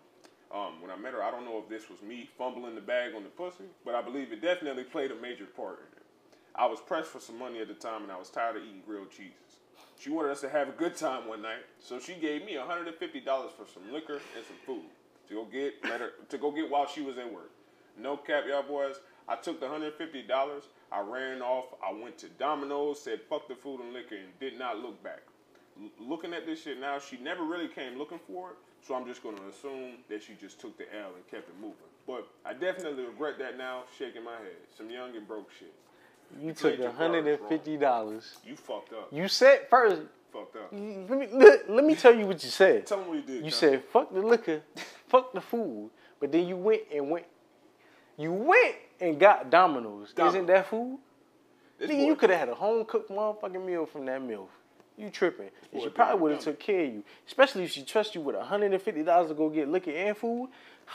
Um, 0.53 0.81
when 0.81 0.91
I 0.91 0.97
met 0.97 1.13
her, 1.13 1.23
I 1.23 1.31
don't 1.31 1.45
know 1.45 1.59
if 1.63 1.69
this 1.69 1.89
was 1.89 2.01
me 2.01 2.29
fumbling 2.37 2.75
the 2.75 2.81
bag 2.81 3.15
on 3.15 3.23
the 3.23 3.29
pussy, 3.29 3.63
but 3.85 3.95
I 3.95 4.01
believe 4.01 4.33
it 4.33 4.41
definitely 4.41 4.83
played 4.83 5.11
a 5.11 5.15
major 5.15 5.45
part 5.45 5.79
in 5.79 5.97
it. 5.97 6.03
I 6.55 6.65
was 6.65 6.79
pressed 6.81 7.09
for 7.09 7.21
some 7.21 7.39
money 7.39 7.59
at 7.59 7.69
the 7.69 7.73
time, 7.73 8.03
and 8.03 8.11
I 8.11 8.17
was 8.17 8.29
tired 8.29 8.57
of 8.57 8.63
eating 8.63 8.81
grilled 8.85 9.11
cheeses. 9.11 9.59
She 9.97 10.09
wanted 10.09 10.31
us 10.31 10.41
to 10.41 10.49
have 10.49 10.67
a 10.67 10.73
good 10.73 10.95
time 10.97 11.27
one 11.27 11.41
night, 11.41 11.63
so 11.79 11.99
she 11.99 12.15
gave 12.15 12.43
me 12.43 12.55
$150 12.55 12.91
for 13.51 13.65
some 13.71 13.93
liquor 13.93 14.15
and 14.15 14.45
some 14.45 14.57
food 14.65 14.89
to 15.29 15.35
go 15.35 15.45
get 15.45 15.75
let 15.85 16.01
her, 16.01 16.11
to 16.27 16.37
go 16.37 16.51
get 16.51 16.69
while 16.69 16.87
she 16.87 17.01
was 17.01 17.17
at 17.17 17.31
work. 17.31 17.51
No 17.97 18.17
cap, 18.17 18.43
y'all 18.47 18.63
boys. 18.63 18.95
I 19.29 19.35
took 19.35 19.59
the 19.59 19.67
$150. 19.67 20.63
I 20.91 20.99
ran 21.01 21.41
off. 21.41 21.65
I 21.87 21.93
went 21.93 22.17
to 22.19 22.27
Domino's, 22.29 23.01
said 23.01 23.21
fuck 23.29 23.47
the 23.47 23.55
food 23.55 23.79
and 23.79 23.93
liquor, 23.93 24.15
and 24.15 24.37
did 24.39 24.59
not 24.59 24.79
look 24.79 25.01
back. 25.03 25.21
L- 25.81 25.89
looking 25.99 26.33
at 26.33 26.45
this 26.45 26.63
shit 26.63 26.79
now, 26.79 26.99
she 26.99 27.17
never 27.17 27.43
really 27.43 27.69
came 27.69 27.97
looking 27.97 28.19
for 28.27 28.51
it, 28.51 28.57
so 28.86 28.95
I'm 28.95 29.05
just 29.05 29.21
going 29.23 29.36
to 29.38 29.43
assume 29.47 29.93
that 30.09 30.23
she 30.23 30.34
just 30.34 30.59
took 30.59 30.77
the 30.77 30.86
L 30.97 31.11
and 31.15 31.27
kept 31.29 31.49
it 31.49 31.55
moving. 31.59 31.75
But 32.07 32.27
I 32.45 32.53
definitely 32.53 33.05
regret 33.05 33.38
that 33.39 33.57
now, 33.57 33.84
shaking 33.97 34.23
my 34.23 34.38
head. 34.38 34.57
Some 34.75 34.89
young 34.89 35.15
and 35.15 35.27
broke 35.27 35.49
shit. 35.57 35.73
You 36.39 36.53
played 36.53 36.77
took 36.77 36.95
hundred 36.95 37.27
and 37.27 37.39
fifty 37.49 37.77
dollars. 37.77 38.38
You 38.45 38.55
fucked 38.55 38.93
up. 38.93 39.09
You 39.11 39.27
said 39.27 39.67
first. 39.69 40.01
fucked 40.32 40.55
up. 40.55 40.69
Let 40.71 41.09
me 41.09 41.27
let, 41.32 41.69
let 41.69 41.84
me 41.84 41.93
tell 41.95 42.15
you 42.15 42.25
what 42.25 42.43
you 42.43 42.49
said. 42.49 42.88
Tell 42.88 42.99
them 42.99 43.09
what 43.09 43.15
you 43.17 43.21
did. 43.23 43.36
You 43.43 43.51
John. 43.51 43.59
said 43.59 43.84
fuck 43.91 44.13
the 44.13 44.21
liquor, 44.21 44.61
fuck 45.09 45.34
the 45.34 45.41
food, 45.41 45.89
but 46.19 46.32
then 46.32 46.47
you 46.47 46.55
went 46.55 46.84
and 46.93 47.09
went. 47.09 47.25
You 48.17 48.32
went 48.32 48.75
and 48.99 49.19
got 49.19 49.49
Domino's. 49.49 50.13
Dom- 50.13 50.29
Isn't 50.29 50.45
that 50.47 50.67
food? 50.67 50.99
Nigga, 51.82 52.05
you 52.05 52.15
could 52.15 52.29
have 52.29 52.39
had 52.39 52.49
a 52.49 52.55
home 52.55 52.86
cooked 52.86 53.09
motherfucking 53.09 53.65
meal 53.65 53.86
from 53.86 54.05
that 54.05 54.21
meal. 54.21 54.47
You 55.01 55.09
tripping? 55.09 55.49
And 55.73 55.81
she 55.81 55.89
probably 55.89 56.21
would 56.21 56.31
have 56.33 56.41
took 56.41 56.59
care 56.59 56.81
of 56.85 56.93
you, 56.93 57.03
especially 57.27 57.63
if 57.63 57.71
she 57.71 57.83
trusts 57.83 58.13
you 58.15 58.21
with 58.21 58.35
hundred 58.35 58.71
and 58.73 58.81
fifty 58.81 59.03
dollars 59.03 59.29
to 59.29 59.33
go 59.33 59.49
get 59.49 59.67
liquor 59.67 59.91
and 59.91 60.15
food. 60.15 60.49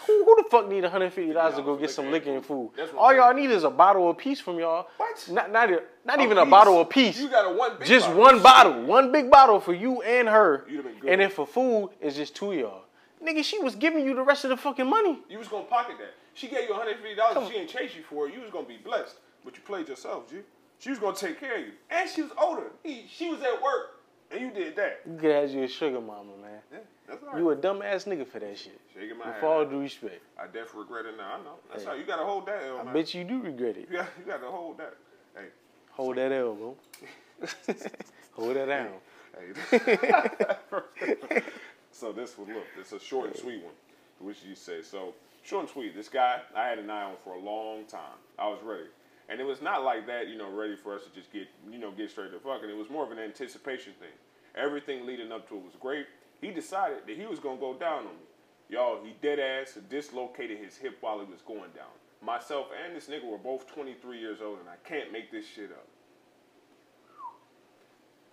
Who, 0.07 0.25
who 0.25 0.37
the 0.43 0.49
fuck 0.51 0.69
need 0.69 0.85
hundred 0.85 1.07
and 1.07 1.15
fifty 1.15 1.33
dollars 1.33 1.57
to 1.57 1.63
go 1.63 1.75
get 1.77 1.91
some 1.91 2.11
liquor 2.11 2.31
and 2.35 2.45
food? 2.45 2.71
All 2.97 3.15
y'all 3.15 3.33
need 3.35 3.51
is 3.51 3.65
a 3.65 3.71
bottle 3.71 4.11
apiece 4.11 4.41
from 4.41 4.59
y'all. 4.59 4.89
What? 4.99 5.29
Not 5.31 5.51
not, 5.51 5.71
a- 5.73 5.83
not 6.05 6.21
A 6.21 6.23
even 6.23 6.39
a 6.39 6.45
piece. 6.45 6.51
bottle 6.51 6.81
apiece. 6.83 7.21
You 7.21 7.29
got 7.29 7.51
a 7.51 7.57
one 7.57 7.79
big 7.79 7.89
just 7.89 8.07
bottle. 8.07 8.21
one 8.23 8.43
bottle, 8.43 8.83
one 8.85 9.13
big 9.13 9.31
bottle 9.31 9.59
for 9.61 9.75
you 9.75 10.03
and 10.03 10.29
her. 10.29 10.65
You'd 10.69 10.77
have 10.77 10.85
been 10.85 10.99
good. 11.01 11.11
And 11.11 11.21
then 11.21 11.31
for 11.31 11.47
food, 11.47 11.91
it's 12.01 12.15
just 12.17 12.37
two 12.37 12.53
of 12.53 12.59
y'all. 12.59 12.83
Nigga, 13.25 13.43
she 13.43 13.59
was 13.59 13.75
giving 13.75 14.05
you 14.05 14.15
the 14.15 14.23
rest 14.23 14.45
of 14.45 14.51
the 14.51 14.57
fucking 14.57 14.87
money. 14.87 15.19
You 15.29 15.39
was 15.39 15.49
gonna 15.49 15.65
pocket 15.65 15.97
that. 15.99 16.15
She 16.35 16.49
gave 16.49 16.69
you 16.69 16.75
$150. 16.75 17.47
She 17.49 17.53
didn't 17.55 17.69
chase 17.71 17.97
you 17.97 18.03
for 18.03 18.29
it. 18.29 18.35
You 18.35 18.43
was 18.43 18.51
gonna 18.51 18.67
be 18.69 18.77
blessed, 18.77 19.17
but 19.45 19.57
you 19.57 19.63
played 19.63 19.89
yourself, 19.89 20.29
G. 20.31 20.37
She 20.79 20.91
was 20.91 20.99
gonna 20.99 21.17
take 21.17 21.41
care 21.41 21.55
of 21.55 21.61
you, 21.63 21.73
and 21.89 22.09
she 22.11 22.21
was 22.21 22.31
older. 22.37 22.65
He, 22.83 23.07
she 23.11 23.31
was 23.31 23.41
at 23.41 23.63
work, 23.63 23.96
and 24.31 24.41
you 24.41 24.51
did 24.51 24.77
that. 24.77 25.01
You 25.07 25.17
could 25.17 25.31
have 25.31 25.51
you 25.51 25.63
a 25.65 25.69
sugar 25.69 26.01
mama, 26.01 26.37
man. 26.43 26.61
Yeah, 26.73 26.79
that's 27.09 27.23
all 27.23 27.29
right. 27.31 27.39
You 27.39 27.51
a 27.51 27.55
dumb 27.57 27.83
ass 27.83 28.05
nigga 28.05 28.27
for 28.27 28.39
that 28.41 28.59
shit. 28.59 28.81
Shaking 28.95 29.19
my 29.19 29.27
With 29.27 29.35
head. 29.37 29.45
all 29.45 29.65
due 29.65 29.81
respect. 29.81 30.21
I 30.39 30.47
definitely 30.47 30.81
regret 30.83 31.07
it 31.07 31.17
now. 31.17 31.35
I 31.35 31.43
know. 31.45 31.55
That's 31.71 31.83
Hey. 31.85 31.89
how 31.91 31.95
you 31.97 32.05
gotta 32.05 32.25
hold 32.25 32.47
that 32.47 32.63
L, 32.65 32.79
I 32.79 32.83
man. 32.85 32.95
bet 32.95 33.15
you 33.15 33.25
do 33.25 33.41
regret 33.41 33.77
it. 33.77 33.89
You 33.91 33.97
got, 33.99 34.09
you 34.19 34.25
gotta 34.27 34.47
hold 34.47 34.79
that. 34.79 34.95
Hey, 35.37 35.47
Hold 35.93 36.17
that 36.17 36.33
L, 36.33 36.55
bro. 36.55 36.77
Hold 38.33 38.57
that 38.57 38.67
down. 38.67 38.89
hey. 39.71 41.17
so 41.93 42.13
this 42.13 42.37
one, 42.37 42.49
look, 42.55 42.65
it's 42.79 42.93
a 42.93 43.01
short 43.01 43.29
and 43.29 43.37
sweet 43.37 43.63
one. 43.63 43.73
Which 44.21 44.39
you 44.47 44.55
say 44.55 44.83
so 44.83 45.15
short 45.43 45.63
and 45.65 45.71
sweet. 45.71 45.95
This 45.95 46.09
guy 46.09 46.41
I 46.55 46.69
had 46.69 46.79
an 46.79 46.91
eye 46.91 47.05
on 47.05 47.15
for 47.23 47.35
a 47.35 47.39
long 47.39 47.85
time. 47.87 48.17
I 48.39 48.49
was 48.49 48.59
ready, 48.63 48.85
and 49.29 49.41
it 49.41 49.45
was 49.45 49.61
not 49.61 49.83
like 49.83 50.07
that, 50.07 50.29
you 50.29 50.37
know, 50.37 50.51
ready 50.51 50.77
for 50.77 50.95
us 50.95 51.03
to 51.05 51.11
just 51.11 51.33
get, 51.33 51.49
you 51.71 51.79
know, 51.79 51.91
get 51.91 52.11
straight 52.11 52.33
to 52.33 52.39
fucking. 52.39 52.71
It 52.71 52.77
was 52.77 52.91
more 52.91 53.05
of 53.05 53.11
an 53.11 53.19
anticipation 53.19 53.93
thing. 53.99 54.15
Everything 54.55 55.07
leading 55.07 55.33
up 55.33 55.49
to 55.49 55.57
it 55.57 55.65
was 55.65 55.75
great. 55.81 56.07
He 56.41 56.51
decided 56.51 56.99
that 57.07 57.17
he 57.17 57.27
was 57.27 57.39
gonna 57.39 57.61
go 57.61 57.75
down 57.75 58.01
on 58.01 58.05
me. 58.05 58.27
Y'all, 58.69 59.03
he 59.05 59.15
dead 59.23 59.39
ass 59.39 59.79
dislocated 59.89 60.59
his 60.59 60.77
hip 60.77 60.99
while 61.01 61.19
he 61.21 61.31
was 61.31 61.41
going 61.43 61.71
down. 61.75 61.93
Myself 62.23 62.69
and 62.85 62.97
this 62.97 63.07
nigga 63.07 63.25
were 63.25 63.39
both 63.39 63.73
23 63.73 64.19
years 64.19 64.39
old, 64.43 64.59
and 64.59 64.69
I 64.69 64.77
can't 64.89 65.13
make 65.13 65.31
this 65.31 65.47
shit 65.47 65.71
up. 65.71 65.87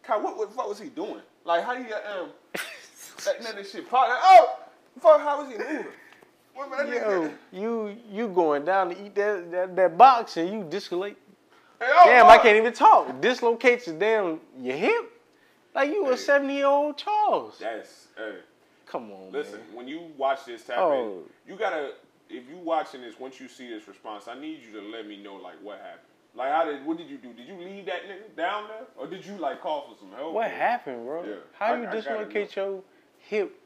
Kyle, 0.01 0.21
what, 0.21 0.37
what 0.37 0.49
the 0.49 0.55
fuck 0.55 0.67
was 0.67 0.79
he 0.79 0.89
doing? 0.89 1.21
Like, 1.45 1.63
how 1.63 1.75
he 1.75 1.83
got, 1.83 2.05
um, 2.05 2.29
that, 3.25 3.55
that, 3.55 3.67
shit 3.67 3.89
pop, 3.89 4.07
oh, 4.09 4.59
fuck, 4.99 5.21
how 5.21 5.43
was 5.43 5.51
he 5.51 5.57
moving? 5.57 5.85
Yo, 6.55 7.31
you 7.51 7.97
you 8.11 8.27
going 8.27 8.65
down 8.65 8.89
to 8.89 9.05
eat 9.05 9.15
that 9.15 9.51
that, 9.51 9.75
that 9.75 9.97
box 9.97 10.37
and 10.37 10.51
you 10.51 10.63
dislocate. 10.69 11.17
Hey, 11.79 11.87
oh, 11.89 12.01
Damn, 12.05 12.27
I 12.27 12.37
can't 12.37 12.57
even 12.57 12.73
talk. 12.73 13.19
Dislocates 13.21 13.87
your 13.87 13.97
damn 13.97 14.39
your 14.59 14.77
hip. 14.77 15.11
Like 15.75 15.89
you 15.89 16.09
a 16.11 16.17
70 16.17 16.53
year 16.53 16.67
old 16.67 16.97
Charles. 16.97 17.57
That's, 17.59 18.07
hey, 18.15 18.35
Come 18.85 19.11
on, 19.11 19.31
Listen, 19.31 19.53
man. 19.53 19.75
when 19.75 19.87
you 19.87 20.01
watch 20.17 20.45
this, 20.45 20.63
tap 20.63 20.77
Oh. 20.77 21.23
You 21.47 21.55
gotta. 21.55 21.93
If 22.29 22.47
you 22.49 22.57
watching 22.57 23.01
this, 23.01 23.19
once 23.19 23.39
you 23.39 23.47
see 23.47 23.67
this 23.67 23.87
response, 23.87 24.27
I 24.27 24.39
need 24.39 24.59
you 24.63 24.79
to 24.79 24.87
let 24.87 25.07
me 25.07 25.17
know 25.21 25.35
like 25.35 25.55
what 25.61 25.79
happened. 25.79 26.07
Like 26.35 26.51
how 26.51 26.65
did? 26.65 26.85
What 26.85 26.97
did 26.97 27.09
you 27.09 27.17
do? 27.17 27.33
Did 27.33 27.47
you 27.47 27.55
leave 27.55 27.85
that 27.87 28.03
nigga 28.03 28.35
down 28.37 28.67
there, 28.67 28.85
or 28.97 29.07
did 29.07 29.25
you 29.25 29.35
like 29.37 29.61
call 29.61 29.87
for 29.89 29.99
some 29.99 30.11
help? 30.11 30.33
What 30.33 30.49
happened, 30.49 31.05
bro? 31.05 31.23
Yeah. 31.23 31.35
How 31.53 31.73
I- 31.73 31.81
you 31.81 31.89
dislocate 31.91 32.55
your 32.55 32.81
hip 33.17 33.59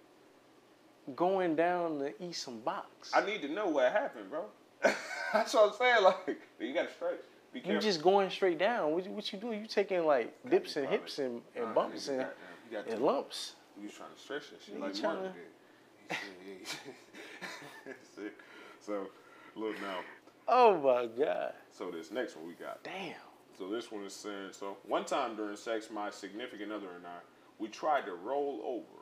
going 1.15 1.55
down 1.55 1.99
to 1.99 2.13
eat 2.23 2.35
some 2.35 2.59
box? 2.59 3.11
I 3.13 3.25
need 3.25 3.41
to 3.41 3.49
know 3.49 3.67
what 3.67 3.91
happened, 3.91 4.29
bro. 4.29 4.45
That's 5.33 5.53
what 5.53 5.71
I'm 5.71 5.77
saying. 5.77 6.03
Like 6.03 6.39
you 6.59 6.73
gotta 6.73 6.91
stretch. 6.91 7.19
Be 7.53 7.61
you 7.61 7.79
just 7.79 8.01
going 8.01 8.29
straight 8.29 8.59
down. 8.59 8.91
What 8.91 9.05
you, 9.05 9.11
what 9.11 9.31
you 9.31 9.39
do? 9.39 9.51
You 9.51 9.65
taking 9.67 10.05
like 10.05 10.33
dips 10.49 10.75
and 10.75 10.87
hips 10.87 11.19
and, 11.19 11.41
and 11.55 11.73
bumps 11.73 12.09
and, 12.09 12.25
got 12.71 12.87
and 12.87 13.01
lumps. 13.01 13.53
You 13.77 13.87
was 13.87 13.93
trying 13.93 14.09
to 14.13 14.19
stretch 14.19 14.49
that 14.51 14.61
shit 14.61 14.75
You 14.75 14.81
like 14.81 15.01
Martin 15.01 15.31
did. 15.33 16.17
He. 18.15 18.23
So, 18.79 19.07
look 19.55 19.79
now. 19.81 19.99
Oh 20.47 20.77
my 20.77 21.07
god! 21.07 21.53
So 21.71 21.91
this 21.91 22.11
next 22.11 22.37
one 22.37 22.47
we 22.47 22.53
got. 22.53 22.81
Damn. 22.83 23.15
So 23.57 23.67
this 23.67 23.91
one 23.91 24.03
is 24.03 24.13
saying, 24.13 24.49
so 24.51 24.77
one 24.87 25.03
time 25.03 25.35
during 25.35 25.57
sex, 25.57 25.89
my 25.91 26.11
significant 26.11 26.71
other 26.71 26.91
and 26.95 27.05
I, 27.05 27.17
we 27.57 27.67
tried 27.67 28.05
to 28.05 28.13
roll 28.13 28.61
over. 28.63 28.96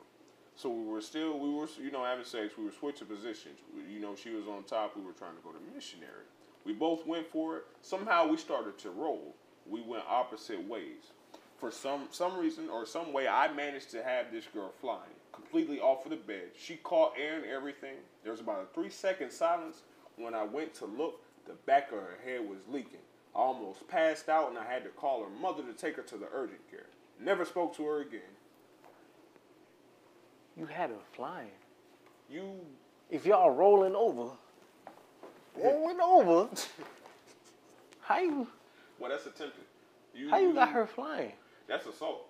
So 0.56 0.70
we 0.70 0.84
were 0.84 1.02
still, 1.02 1.38
we 1.38 1.50
were, 1.50 1.68
you 1.82 1.90
know, 1.90 2.04
having 2.04 2.24
sex. 2.24 2.54
We 2.56 2.64
were 2.64 2.72
switching 2.72 3.06
positions. 3.06 3.58
We- 3.74 3.92
You 3.92 4.00
know, 4.00 4.16
she 4.16 4.30
was 4.30 4.46
on 4.48 4.64
top. 4.64 4.96
We 4.96 5.02
were 5.02 5.12
trying 5.12 5.36
to 5.36 5.42
go 5.42 5.52
to 5.52 5.60
missionary. 5.74 6.24
We 6.64 6.72
both 6.72 7.06
went 7.06 7.28
for 7.30 7.58
it. 7.58 7.64
Somehow 7.82 8.26
we 8.26 8.36
started 8.36 8.78
to 8.78 8.90
roll. 8.90 9.34
We 9.66 9.82
went 9.82 10.04
opposite 10.08 10.66
ways. 10.66 11.12
For 11.58 11.70
some 11.70 12.08
some 12.10 12.36
reason 12.38 12.68
or 12.68 12.84
some 12.86 13.12
way, 13.12 13.26
I 13.28 13.52
managed 13.52 13.90
to 13.92 14.02
have 14.02 14.30
this 14.30 14.46
girl 14.46 14.72
flying 14.80 15.14
completely 15.32 15.80
off 15.80 16.04
of 16.04 16.10
the 16.10 16.16
bed. 16.16 16.50
She 16.58 16.76
caught 16.76 17.14
air 17.18 17.36
and 17.36 17.46
everything. 17.46 17.96
There 18.22 18.32
was 18.32 18.40
about 18.40 18.62
a 18.62 18.74
three 18.74 18.90
second 18.90 19.30
silence. 19.30 19.82
When 20.16 20.34
I 20.34 20.44
went 20.44 20.74
to 20.74 20.86
look, 20.86 21.22
the 21.46 21.52
back 21.52 21.92
of 21.92 21.98
her 21.98 22.18
head 22.24 22.48
was 22.48 22.58
leaking. 22.68 23.00
I 23.34 23.38
almost 23.38 23.86
passed 23.88 24.28
out, 24.28 24.48
and 24.48 24.58
I 24.58 24.64
had 24.64 24.84
to 24.84 24.90
call 24.90 25.22
her 25.22 25.30
mother 25.30 25.62
to 25.62 25.72
take 25.74 25.96
her 25.96 26.02
to 26.02 26.16
the 26.16 26.28
urgent 26.32 26.68
care. 26.70 26.86
Never 27.20 27.44
spoke 27.44 27.74
to 27.76 27.84
her 27.86 28.00
again. 28.00 28.35
You 30.56 30.66
had 30.66 30.90
her 30.90 30.96
flying. 31.14 31.50
You 32.30 32.60
If 33.10 33.26
y'all 33.26 33.50
rolling 33.50 33.94
over, 33.94 34.30
rolling 35.54 36.00
over, 36.00 36.48
how 38.00 38.18
you 38.18 38.48
well, 38.98 39.10
that's 39.10 39.26
attempted. 39.26 39.64
You, 40.14 40.30
how 40.30 40.38
you 40.38 40.54
got 40.54 40.70
her 40.70 40.86
flying? 40.86 41.32
That's 41.68 41.86
assault. 41.86 42.28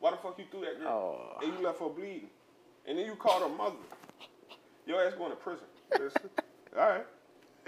Why 0.00 0.10
the 0.10 0.16
fuck 0.16 0.38
you 0.38 0.44
threw 0.50 0.62
that 0.62 0.80
girl? 0.80 0.88
Oh. 0.88 1.44
And 1.44 1.52
you 1.56 1.64
left 1.64 1.78
her 1.78 1.88
bleeding. 1.88 2.28
And 2.86 2.98
then 2.98 3.06
you 3.06 3.14
called 3.14 3.42
her 3.42 3.56
mother. 3.56 3.76
Your 4.86 5.06
ass 5.06 5.14
going 5.14 5.30
to 5.30 5.36
prison. 5.36 5.66
All 6.76 6.88
right. 6.88 7.06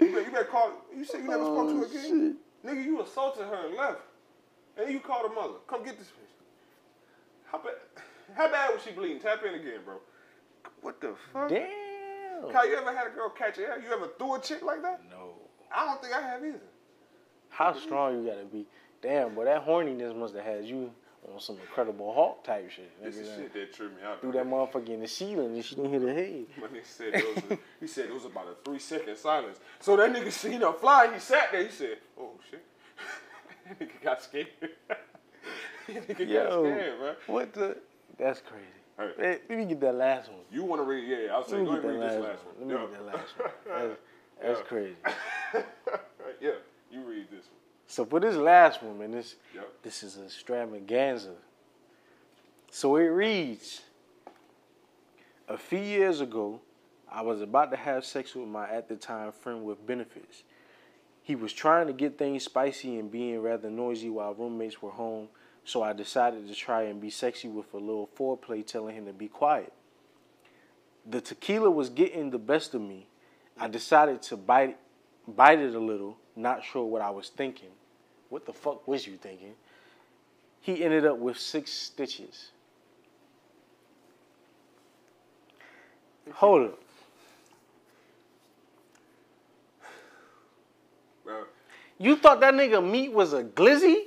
You 0.01 0.07
better, 0.07 0.21
you 0.21 0.31
better 0.31 0.45
call. 0.45 0.71
You 0.95 1.05
said 1.05 1.21
you 1.21 1.29
never 1.29 1.43
spoke 1.43 1.69
to 1.69 1.77
her 1.77 1.85
oh, 1.85 1.89
again. 1.89 2.37
Nigga, 2.65 2.83
you 2.83 3.01
assaulted 3.01 3.45
her 3.45 3.67
and 3.67 3.75
left. 3.75 4.01
And 4.75 4.87
then 4.87 4.93
you 4.93 4.99
called 4.99 5.29
her 5.29 5.33
mother. 5.33 5.53
Come 5.67 5.85
get 5.85 5.97
this 5.97 6.07
bitch. 6.07 6.33
How 7.51 7.59
bad? 7.59 7.75
How 8.35 8.49
bad 8.49 8.73
was 8.73 8.83
she 8.83 8.91
bleeding? 8.91 9.19
Tap 9.19 9.43
in 9.43 9.55
again, 9.55 9.79
bro. 9.85 9.95
What 10.81 10.99
the 10.99 11.15
fuck? 11.31 11.49
Damn. 11.49 12.51
Kyle, 12.51 12.67
you 12.67 12.75
ever 12.75 12.93
had 12.95 13.07
a 13.07 13.11
girl 13.11 13.29
catch 13.29 13.57
your 13.57 13.67
hair? 13.67 13.81
You 13.81 13.93
ever 13.93 14.09
threw 14.17 14.35
a 14.35 14.39
chick 14.41 14.63
like 14.63 14.81
that? 14.81 15.01
No. 15.09 15.33
I 15.73 15.85
don't 15.85 16.01
think 16.01 16.13
I 16.13 16.21
have 16.21 16.43
either. 16.43 16.59
How 17.49 17.73
strong 17.77 18.23
you 18.23 18.29
gotta 18.29 18.45
be? 18.45 18.65
Damn, 19.01 19.35
boy, 19.35 19.45
that 19.45 19.65
horniness 19.65 20.15
must 20.15 20.35
have 20.35 20.43
had 20.43 20.65
you 20.65 20.91
on 21.31 21.39
some 21.39 21.57
Incredible 21.59 22.13
Hulk 22.13 22.43
type 22.43 22.69
shit. 22.69 22.91
This 23.01 23.17
is 23.17 23.27
shit 23.35 23.53
that 23.53 23.73
tripped 23.73 23.95
me 23.95 24.03
out. 24.03 24.21
Threw 24.21 24.31
that 24.33 24.45
motherfucker 24.45 24.89
in 24.89 25.01
the 25.01 25.07
ceiling 25.07 25.53
and 25.53 25.63
she 25.63 25.75
didn't 25.75 25.91
hit 25.91 26.01
her 26.01 26.13
head. 26.13 26.45
My 26.59 26.67
nigga 26.67 26.85
said 26.85 27.13
it 27.13 27.35
was 27.35 27.43
a, 27.51 27.59
he 27.79 27.87
said 27.87 28.05
it 28.05 28.13
was 28.13 28.25
about 28.25 28.47
a 28.47 28.55
three 28.65 28.79
second 28.79 29.15
silence. 29.17 29.59
So 29.79 29.95
that 29.97 30.13
nigga 30.13 30.31
seen 30.31 30.61
her 30.61 30.73
fly. 30.73 31.13
He 31.13 31.19
sat 31.19 31.51
there. 31.51 31.63
He 31.63 31.71
said, 31.71 31.97
"Oh 32.19 32.31
shit." 32.49 32.65
that 33.67 33.79
nigga 33.79 34.03
got 34.03 34.21
scared. 34.21 34.47
that 34.89 36.07
nigga 36.07 36.33
got 36.33 36.51
scared, 36.51 36.99
bro. 36.99 37.15
what 37.27 37.53
the? 37.53 37.77
That's 38.17 38.41
crazy. 38.41 38.65
Hey. 38.97 39.09
Hey, 39.17 39.39
let 39.49 39.57
me 39.59 39.65
get 39.65 39.79
that 39.81 39.95
last 39.95 40.29
one. 40.29 40.41
You 40.51 40.63
want 40.63 40.81
to 40.81 40.85
read? 40.85 41.07
Yeah, 41.07 41.33
I'll 41.33 41.43
say. 41.43 41.57
Let 41.57 41.59
me 41.61 41.65
Go 41.65 41.75
get 41.75 41.85
ahead 41.85 41.85
that 41.85 41.89
and 41.93 41.99
last, 41.99 42.13
read 42.13 42.21
this 42.21 42.29
last 42.29 42.45
one. 42.45 42.55
one. 42.55 42.69
Let 42.69 42.81
me 42.81 42.87
get 42.87 43.05
that 43.05 43.05
last 43.05 43.37
one. 43.37 43.87
That's, 43.89 43.99
that's 44.41 44.59
Yeah. 44.59 44.65
crazy. 44.65 44.95
yeah, 46.41 46.51
you 46.91 47.01
read 47.01 47.27
this 47.31 47.45
one. 47.45 47.59
So 47.87 48.05
for 48.05 48.19
this 48.19 48.35
last 48.35 48.81
one, 48.83 48.99
man, 48.99 49.11
this 49.11 49.35
Yep. 49.55 49.69
this 49.83 50.03
is 50.03 50.17
a 50.17 50.25
extravaganza. 50.25 51.33
So 52.71 52.95
it 52.97 53.07
reads: 53.07 53.81
A 55.47 55.57
few 55.57 55.79
years 55.79 56.21
ago, 56.21 56.61
I 57.11 57.21
was 57.21 57.41
about 57.41 57.71
to 57.71 57.77
have 57.77 58.05
sex 58.05 58.35
with 58.35 58.47
my 58.47 58.69
at 58.69 58.87
the 58.89 58.95
time 58.95 59.31
friend 59.31 59.63
with 59.65 59.85
benefits. 59.85 60.43
He 61.23 61.35
was 61.35 61.53
trying 61.53 61.87
to 61.87 61.93
get 61.93 62.17
things 62.17 62.43
spicy 62.43 62.99
and 62.99 63.09
being 63.11 63.39
rather 63.41 63.69
noisy 63.69 64.09
while 64.09 64.33
roommates 64.33 64.81
were 64.81 64.91
home, 64.91 65.29
so 65.65 65.81
I 65.81 65.93
decided 65.93 66.47
to 66.47 66.55
try 66.55 66.83
and 66.83 66.99
be 66.99 67.09
sexy 67.09 67.47
with 67.47 67.73
a 67.73 67.77
little 67.77 68.09
foreplay, 68.17 68.65
telling 68.65 68.95
him 68.95 69.05
to 69.05 69.13
be 69.13 69.27
quiet. 69.27 69.71
The 71.09 71.21
tequila 71.21 71.69
was 71.69 71.89
getting 71.89 72.29
the 72.29 72.39
best 72.39 72.73
of 72.73 72.81
me. 72.81 73.07
I 73.59 73.67
decided 73.67 74.21
to 74.23 74.37
bite 74.37 74.77
bite 75.27 75.59
it 75.59 75.73
a 75.73 75.79
little, 75.79 76.17
not 76.35 76.63
sure 76.63 76.85
what 76.85 77.01
I 77.01 77.09
was 77.09 77.29
thinking. 77.29 77.69
What 78.29 78.45
the 78.45 78.53
fuck 78.53 78.87
was 78.87 79.07
you 79.07 79.15
thinking? 79.15 79.53
He 80.59 80.83
ended 80.83 81.05
up 81.05 81.17
with 81.17 81.37
six 81.37 81.71
stitches. 81.71 82.51
Hold 86.31 86.69
up. 86.71 86.79
Bro, 91.23 91.43
You 91.99 92.15
thought 92.15 92.39
that 92.39 92.53
nigga 92.53 92.83
meat 92.83 93.11
was 93.11 93.33
a 93.33 93.43
glizzy? 93.43 94.05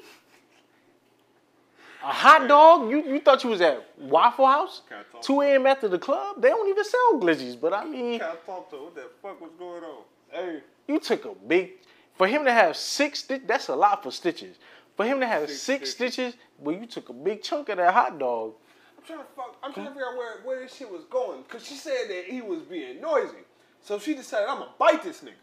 A 2.06 2.12
hot 2.12 2.46
dog? 2.46 2.88
You 2.88 3.02
you 3.02 3.18
thought 3.20 3.42
you 3.42 3.50
was 3.50 3.60
at 3.60 3.84
Waffle 3.98 4.46
House? 4.46 4.82
Can't 4.88 5.10
talk. 5.10 5.22
2 5.22 5.40
a.m. 5.40 5.66
after 5.66 5.88
the 5.88 5.98
club? 5.98 6.40
They 6.40 6.50
don't 6.50 6.68
even 6.68 6.84
sell 6.84 7.20
glizzies, 7.20 7.60
but 7.60 7.72
I 7.72 7.84
mean, 7.84 8.20
can't 8.20 8.46
talk 8.46 8.70
to 8.70 8.76
what 8.76 8.94
the 8.94 9.08
fuck 9.20 9.40
was 9.40 9.50
going 9.58 9.82
on? 9.82 10.02
Hey, 10.30 10.60
you 10.86 11.00
took 11.00 11.24
a 11.24 11.34
big. 11.48 11.72
For 12.14 12.28
him 12.28 12.44
to 12.44 12.52
have 12.52 12.76
six 12.76 13.22
that's 13.22 13.68
a 13.68 13.74
lot 13.74 14.04
for 14.04 14.12
stitches. 14.12 14.56
For 14.96 15.04
him 15.04 15.18
to 15.18 15.26
have 15.26 15.48
Six 15.50 15.60
six, 15.60 15.90
stitches. 15.90 16.14
stitches, 16.14 16.40
well, 16.60 16.76
you 16.76 16.86
took 16.86 17.08
a 17.08 17.12
big 17.12 17.42
chunk 17.42 17.70
of 17.70 17.78
that 17.78 17.92
hot 17.92 18.18
dog. 18.20 18.52
I'm 18.96 19.04
trying 19.04 19.18
to 19.18 19.24
fuck. 19.36 19.56
I'm 19.64 19.72
trying 19.72 19.86
to 19.86 19.92
figure 19.92 20.06
out 20.08 20.16
where, 20.16 20.40
where 20.44 20.60
this 20.60 20.76
shit 20.76 20.90
was 20.90 21.02
going. 21.10 21.42
Cause 21.48 21.66
she 21.66 21.74
said 21.74 22.08
that 22.08 22.24
he 22.28 22.40
was 22.40 22.60
being 22.62 23.00
noisy, 23.00 23.44
so 23.82 23.98
she 23.98 24.14
decided 24.14 24.48
I'm 24.48 24.58
gonna 24.60 24.70
bite 24.78 25.02
this 25.02 25.22
nigga. 25.22 25.42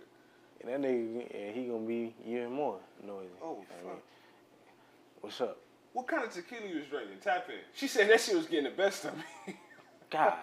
And 0.61 0.71
that 0.71 0.89
nigga, 0.89 1.35
and 1.35 1.55
he 1.55 1.65
gonna 1.65 1.85
be 1.85 2.15
even 2.25 2.53
more 2.53 2.79
noisy. 3.05 3.27
Oh 3.43 3.57
I 3.69 3.83
mean, 3.83 3.93
fuck. 3.93 4.03
what's 5.21 5.41
up? 5.41 5.57
What 5.93 6.07
kind 6.07 6.23
of 6.23 6.31
tequila 6.31 6.65
you 6.67 6.75
was 6.77 6.85
drinking? 6.87 7.17
Tap 7.21 7.47
in. 7.49 7.55
She 7.73 7.87
said 7.87 8.09
that 8.09 8.19
shit 8.19 8.35
was 8.35 8.47
getting 8.47 8.65
the 8.65 8.71
best 8.71 9.05
of 9.05 9.15
me. 9.15 9.55
God 10.09 10.33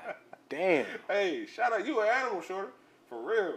damn. 0.49 0.87
hey, 1.09 1.47
shout 1.47 1.73
out 1.73 1.87
you 1.87 2.01
an 2.01 2.09
animal, 2.09 2.41
shorter. 2.41 2.71
For 3.09 3.21
real. 3.21 3.55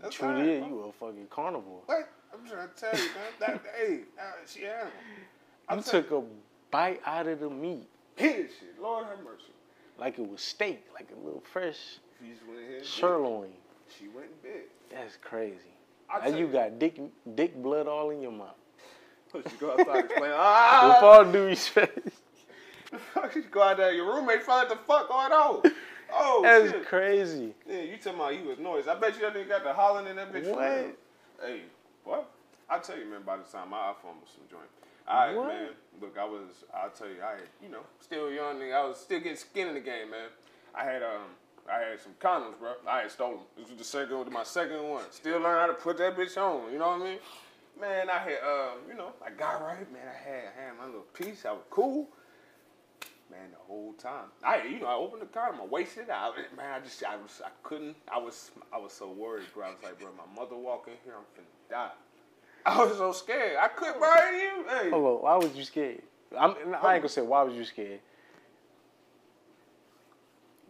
That's 0.00 0.16
Truly, 0.16 0.32
alright, 0.34 0.48
is, 0.48 0.66
you 0.66 0.80
a 0.80 0.92
fucking 0.92 1.26
carnivore. 1.30 1.80
What? 1.86 2.08
I'm 2.32 2.46
trying 2.48 2.68
to 2.68 2.74
tell 2.74 2.92
you, 2.92 3.08
man. 3.14 3.32
That, 3.40 3.62
hey, 3.78 4.00
she 4.46 4.64
animal. 4.66 4.92
I'm 5.68 5.78
You 5.78 5.84
took 5.84 6.10
a 6.12 6.22
bite 6.70 7.00
out 7.06 7.26
of 7.26 7.40
the 7.40 7.50
meat 7.50 7.88
Hit 8.16 8.48
this 8.48 8.58
shit. 8.58 8.80
Lord 8.82 9.06
have 9.06 9.18
mercy. 9.24 9.52
like 9.98 10.18
it 10.18 10.26
was 10.28 10.40
steak, 10.40 10.84
like 10.94 11.08
a 11.12 11.24
little 11.24 11.42
fresh 11.52 11.76
She 12.20 12.30
just 12.30 12.46
went 12.46 12.60
ahead. 12.60 12.70
and 12.72 12.80
did 12.82 12.82
it. 12.82 12.86
sirloin. 12.86 13.50
She 13.98 14.08
went 14.08 14.42
bed. 14.42 14.62
That's 14.90 15.16
crazy. 15.16 15.56
I'll 16.10 16.22
And 16.22 16.38
you 16.38 16.46
you. 16.46 16.52
got 16.52 16.78
dick 16.78 17.00
dick 17.34 17.54
blood 17.62 17.86
all 17.86 18.10
in 18.10 18.20
your 18.22 18.32
mouth. 18.32 18.56
She 19.50 19.56
go 19.56 19.72
outside 19.72 19.88
and 19.88 20.04
explain. 20.04 20.30
With 20.30 20.32
Ah, 20.38 21.00
all 21.02 21.24
due 21.24 21.44
respect, 21.46 21.98
she 23.32 23.40
go 23.42 23.62
out 23.62 23.76
there. 23.78 23.92
Your 23.92 24.06
roommate 24.14 24.42
found 24.42 24.70
out 24.70 24.76
the 24.78 24.84
fuck 24.84 25.08
going 25.08 25.32
on. 25.32 25.62
Oh 26.12 26.40
that's 26.42 26.70
shit. 26.70 26.86
crazy. 26.86 27.52
Yeah, 27.68 27.80
you 27.82 27.96
talking 27.96 28.20
about 28.20 28.32
he 28.32 28.42
was 28.42 28.58
noise. 28.58 28.86
I 28.88 28.94
bet 28.94 29.14
you 29.16 29.22
that 29.22 29.34
nigga 29.34 29.48
got 29.48 29.64
the 29.64 29.72
hollering 29.72 30.06
in 30.06 30.16
that 30.16 30.32
bitch. 30.32 30.46
What? 30.48 30.96
Hey, 31.44 31.62
what? 32.04 32.30
I 32.70 32.78
tell 32.78 32.96
you, 32.98 33.06
man. 33.06 33.22
By 33.22 33.36
the 33.38 33.42
time 33.42 33.70
my 33.70 33.76
I 33.76 33.88
was 33.90 33.96
some 34.02 34.44
joint. 34.50 34.62
All 35.08 35.26
right, 35.26 35.36
What? 35.36 35.48
man. 35.48 35.68
Look, 36.00 36.16
I 36.18 36.24
was. 36.24 36.64
I'll 36.74 36.90
tell 36.90 37.08
you. 37.08 37.16
I, 37.22 37.36
you 37.62 37.68
know, 37.70 37.80
still 38.00 38.30
young 38.30 38.56
nigga. 38.56 38.74
I 38.74 38.86
was 38.88 38.98
still 38.98 39.18
getting 39.20 39.36
skin 39.36 39.68
in 39.68 39.74
the 39.74 39.80
game, 39.80 40.10
man. 40.10 40.28
I 40.74 40.84
had 40.84 41.02
um. 41.02 41.34
I 41.68 41.80
had 41.90 42.00
some 42.00 42.12
condoms, 42.20 42.56
bro. 42.60 42.74
I 42.88 43.00
had 43.00 43.10
stolen. 43.10 43.38
This 43.58 43.68
was 43.68 43.78
the 43.78 43.84
second, 43.84 44.30
my 44.32 44.44
second 44.44 44.88
one. 44.88 45.02
Still 45.10 45.40
learn 45.40 45.58
how 45.58 45.66
to 45.66 45.72
put 45.74 45.98
that 45.98 46.16
bitch 46.16 46.36
on. 46.36 46.72
You 46.72 46.78
know 46.78 46.90
what 46.90 47.00
I 47.00 47.04
mean? 47.04 47.18
Man, 47.80 48.08
I 48.08 48.18
had, 48.18 48.38
um, 48.42 48.78
you 48.88 48.94
know, 48.94 49.12
I 49.24 49.30
got 49.30 49.62
right. 49.62 49.90
Man, 49.92 50.02
I 50.08 50.28
had, 50.28 50.44
I 50.58 50.64
had 50.66 50.78
my 50.78 50.86
little 50.86 51.02
piece. 51.12 51.44
I 51.44 51.52
was 51.52 51.64
cool. 51.70 52.08
Man, 53.30 53.50
the 53.50 53.58
whole 53.66 53.92
time, 53.94 54.26
I, 54.44 54.62
you 54.62 54.78
know, 54.78 54.86
I 54.86 54.94
opened 54.94 55.20
the 55.20 55.26
condom, 55.26 55.60
I 55.60 55.66
wasted 55.66 56.04
it 56.04 56.10
out. 56.10 56.34
Man, 56.56 56.72
I 56.72 56.80
just, 56.80 57.02
I 57.04 57.16
was, 57.16 57.42
I 57.44 57.48
couldn't. 57.64 57.96
I 58.10 58.18
was, 58.18 58.52
I 58.72 58.78
was 58.78 58.92
so 58.92 59.10
worried, 59.10 59.46
bro. 59.52 59.66
I 59.66 59.70
was 59.70 59.78
like, 59.82 59.98
bro, 59.98 60.08
my 60.16 60.40
mother 60.40 60.56
walk 60.56 60.86
in 60.86 60.94
here, 61.04 61.14
I'm 61.16 61.24
finna 61.34 61.70
die. 61.70 61.90
I 62.66 62.84
was 62.84 62.96
so 62.96 63.12
scared. 63.12 63.56
I 63.60 63.68
couldn't 63.68 64.00
buy 64.00 64.30
you. 64.40 64.64
Hey, 64.68 64.90
Hold 64.90 65.18
on, 65.18 65.22
why 65.22 65.36
was 65.36 65.56
you 65.56 65.64
scared? 65.64 66.02
I'm, 66.38 66.50
I 66.50 66.94
ain't 66.94 67.02
gonna 67.02 67.08
say 67.08 67.22
why 67.22 67.42
was 67.42 67.54
you 67.54 67.64
scared. 67.64 68.00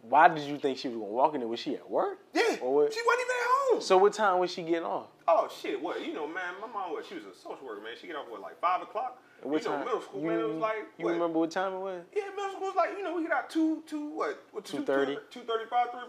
why 0.01 0.27
did 0.27 0.43
you 0.43 0.57
think 0.57 0.77
she 0.77 0.87
was 0.87 0.97
gonna 0.97 1.11
walk 1.11 1.33
in 1.35 1.41
there? 1.41 1.47
Was 1.47 1.59
she 1.59 1.75
at 1.75 1.89
work? 1.89 2.19
Yeah. 2.33 2.57
Or 2.61 2.73
what? 2.75 2.93
She 2.93 3.01
wasn't 3.05 3.21
even 3.21 3.31
at 3.31 3.47
home. 3.71 3.81
So 3.81 3.97
what 3.97 4.13
time 4.13 4.39
was 4.39 4.51
she 4.51 4.63
getting 4.63 4.83
off? 4.83 5.07
Oh 5.27 5.49
shit! 5.61 5.81
What 5.81 6.05
you 6.05 6.13
know, 6.13 6.25
man? 6.25 6.55
My 6.61 6.67
mom 6.67 6.93
was 6.93 7.05
she 7.05 7.15
was 7.15 7.25
a 7.25 7.35
social 7.35 7.65
worker, 7.65 7.81
man. 7.81 7.93
She 7.99 8.07
get 8.07 8.15
off 8.15 8.27
at 8.33 8.39
like 8.39 8.59
five 8.61 8.81
o'clock. 8.81 9.21
What 9.43 9.61
you 9.61 9.69
know, 9.69 9.75
time? 9.75 9.85
middle 9.85 10.01
school, 10.01 10.21
you, 10.21 10.27
man. 10.27 10.39
It 10.39 10.47
was 10.47 10.57
like 10.57 10.75
you 10.97 11.05
what? 11.05 11.13
remember 11.13 11.39
what 11.39 11.51
time 11.51 11.73
it 11.73 11.79
was? 11.79 12.03
Yeah, 12.15 12.23
middle 12.35 12.51
school 12.51 12.67
was 12.67 12.75
like 12.75 12.91
you 12.97 13.03
know 13.03 13.15
we 13.15 13.23
get 13.23 13.31
out 13.33 13.49
two 13.49 13.83
two 13.85 14.09
what 14.09 14.43
what 14.51 14.63
2:30? 14.63 15.17
two 15.29 15.41
thirty 15.41 15.65
five 15.69 15.91
three. 15.91 16.01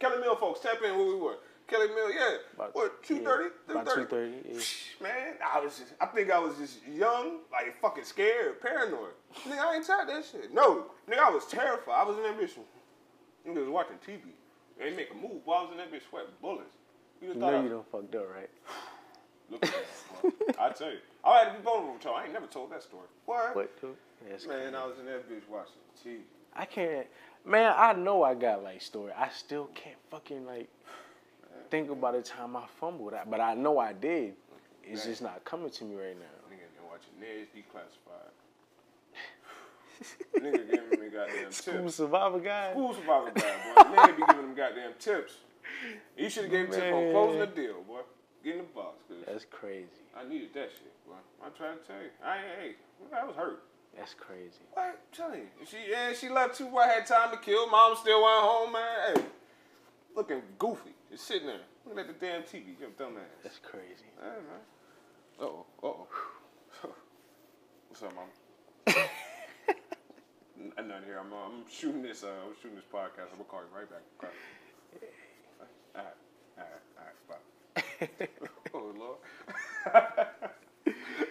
Kelly 0.00 0.20
Mill 0.20 0.36
folks 0.36 0.60
tap 0.60 0.82
in 0.84 0.96
where 0.96 1.06
we 1.06 1.14
were. 1.14 1.36
Kelly 1.66 1.88
Mill, 1.88 2.12
yeah. 2.12 2.36
About- 2.54 2.74
what 2.74 3.02
two 3.02 3.20
thirty? 3.20 3.54
about 3.68 3.86
2:30. 3.86 5.00
Man, 5.00 5.34
I 5.42 5.60
was 5.60 5.78
just 5.78 5.92
I 6.00 6.06
think 6.06 6.30
I 6.30 6.38
was 6.38 6.56
just 6.58 6.86
young, 6.86 7.38
like 7.52 7.80
fucking 7.80 8.04
scared, 8.04 8.60
paranoid. 8.60 9.12
Nigga, 9.46 9.58
I 9.58 9.76
ain't 9.76 9.86
tried 9.86 10.08
that 10.08 10.24
shit. 10.24 10.52
No, 10.52 10.86
nigga, 11.08 11.18
I 11.20 11.30
was 11.30 11.46
terrified. 11.46 11.94
I 11.94 12.02
was 12.04 12.16
in 12.16 12.22
that 12.24 12.38
bitch. 12.38 12.58
Nigga 13.46 13.60
was 13.60 13.68
watching 13.68 13.96
TV. 14.06 14.20
They 14.78 14.90
make 14.90 15.10
a 15.10 15.14
move. 15.14 15.44
Boy, 15.44 15.52
I 15.52 15.62
was 15.62 15.70
in 15.72 15.78
that 15.78 15.92
bitch 15.92 16.02
sweating 16.10 16.32
bullets. 16.42 16.70
You 17.20 17.28
just 17.28 17.34
You 17.36 17.40
thought 17.40 17.52
know 17.52 17.62
you 17.62 17.68
done 17.68 17.82
fucked 17.90 18.14
up, 18.14 18.26
right? 18.34 18.50
Look 19.50 19.64
at 19.66 19.72
that. 19.72 20.60
I 20.60 20.70
tell 20.70 20.90
you, 20.90 20.98
I 21.24 21.38
had 21.38 21.52
to 21.52 21.58
be 21.58 21.62
vulnerable 21.64 21.96
y'all. 22.02 22.14
I 22.16 22.24
ain't 22.24 22.32
never 22.32 22.46
told 22.46 22.70
that 22.72 22.82
story. 22.82 23.06
What? 23.26 23.54
What? 23.54 23.80
dude? 23.80 23.96
That's 24.28 24.46
Man, 24.46 24.58
crazy. 24.72 24.76
I 24.76 24.86
was 24.86 24.98
in 24.98 25.06
that 25.06 25.28
bitch 25.30 25.48
watching 25.50 25.74
TV. 26.04 26.20
I 26.56 26.64
can't. 26.64 27.06
Man, 27.44 27.74
I 27.76 27.92
know 27.92 28.22
I 28.22 28.34
got 28.34 28.62
like 28.62 28.80
story. 28.80 29.12
I 29.16 29.28
still 29.28 29.66
can't 29.74 29.96
fucking 30.10 30.46
like 30.46 30.68
think 31.70 31.90
about 31.90 32.14
the 32.14 32.22
time 32.22 32.56
I 32.56 32.64
fumbled. 32.80 33.12
I- 33.14 33.24
But 33.24 33.40
I 33.40 33.54
know 33.54 33.78
I 33.78 33.92
did. 33.92 34.34
It's 34.82 35.04
just 35.04 35.22
not 35.22 35.44
coming 35.44 35.70
to 35.70 35.84
me 35.84 35.94
right 35.96 36.16
now. 36.18 36.24
Nigga 36.48 36.68
been 36.74 36.86
watching 36.88 37.14
Ned's 37.20 37.48
Declassified. 37.54 38.32
Nigga 40.36 40.70
giving 40.70 41.00
me 41.00 41.08
goddamn 41.10 41.52
School 41.52 41.74
tips. 41.82 41.94
survivor 41.96 42.40
guy. 42.40 42.70
School 42.72 42.94
survivor 42.94 43.30
guy, 43.34 43.54
boy. 43.74 43.82
Nigga 43.82 44.16
be 44.16 44.22
giving 44.26 44.42
them 44.42 44.54
goddamn 44.54 44.92
tips. 44.98 45.34
You 46.16 46.30
should 46.30 46.44
have 46.44 46.52
gave 46.52 46.66
him 46.66 46.72
tip 46.72 46.94
on 46.94 47.10
closing 47.10 47.40
the 47.40 47.46
deal, 47.46 47.82
boy. 47.82 48.00
Get 48.44 48.52
in 48.56 48.58
the 48.58 48.64
box, 48.74 49.02
cause 49.08 49.16
That's 49.26 49.46
crazy. 49.50 50.04
I 50.16 50.28
needed 50.28 50.52
that 50.54 50.70
shit, 50.70 50.92
boy. 51.06 51.14
I'm 51.44 51.52
trying 51.56 51.78
to 51.78 51.84
tell 51.84 51.96
you. 51.96 52.10
I 52.24 52.36
ain't, 52.36 52.44
hey, 52.60 53.16
I 53.16 53.24
was 53.24 53.34
hurt. 53.34 53.62
That's 53.96 54.14
crazy. 54.14 54.60
What? 54.72 54.84
I'm 54.84 54.94
telling 55.12 55.40
you. 55.40 55.66
She, 55.66 55.76
yeah, 55.90 56.12
she 56.12 56.28
left 56.28 56.56
too. 56.58 56.68
I 56.76 56.88
had 56.88 57.06
time 57.06 57.30
to 57.30 57.38
kill. 57.38 57.68
Mom 57.70 57.96
still 57.96 58.22
went 58.22 58.42
home, 58.42 58.72
man. 58.72 59.16
Hey, 59.16 59.22
looking 60.16 60.42
goofy. 60.58 60.90
Just 61.10 61.26
sitting 61.26 61.46
there. 61.46 61.60
Looking 61.86 62.00
at 62.00 62.06
the 62.08 62.26
damn 62.26 62.42
TV. 62.42 62.74
You 62.80 62.88
dumb 62.98 63.16
ass. 63.16 63.42
That's 63.42 63.58
crazy. 63.58 64.10
Hey, 64.20 64.28
man. 64.28 64.60
Uh 65.40 65.44
oh. 65.44 65.66
Uh 65.82 65.86
oh. 65.86 66.06
What's 67.88 68.02
up, 68.02 68.12
mom? 68.14 68.26
N- 70.60 70.72
Nothing 70.88 71.04
here. 71.06 71.20
I'm, 71.20 71.32
uh, 71.32 71.46
I'm 71.46 71.64
shooting 71.70 72.02
this. 72.02 72.24
Uh, 72.24 72.28
I'm 72.46 72.54
shooting 72.60 72.76
this 72.76 72.84
podcast. 72.92 73.30
I'm 73.32 73.38
gonna 73.38 73.44
call 73.48 73.60
you 73.60 73.76
right 73.76 73.88
back. 73.88 74.30
All 75.94 76.02
right. 76.02 76.14
All 76.58 76.64
right. 76.64 76.82
All 76.98 77.06
right. 77.06 78.18
Bye. 78.18 78.28
oh 78.74 78.92
Lord. 78.98 79.18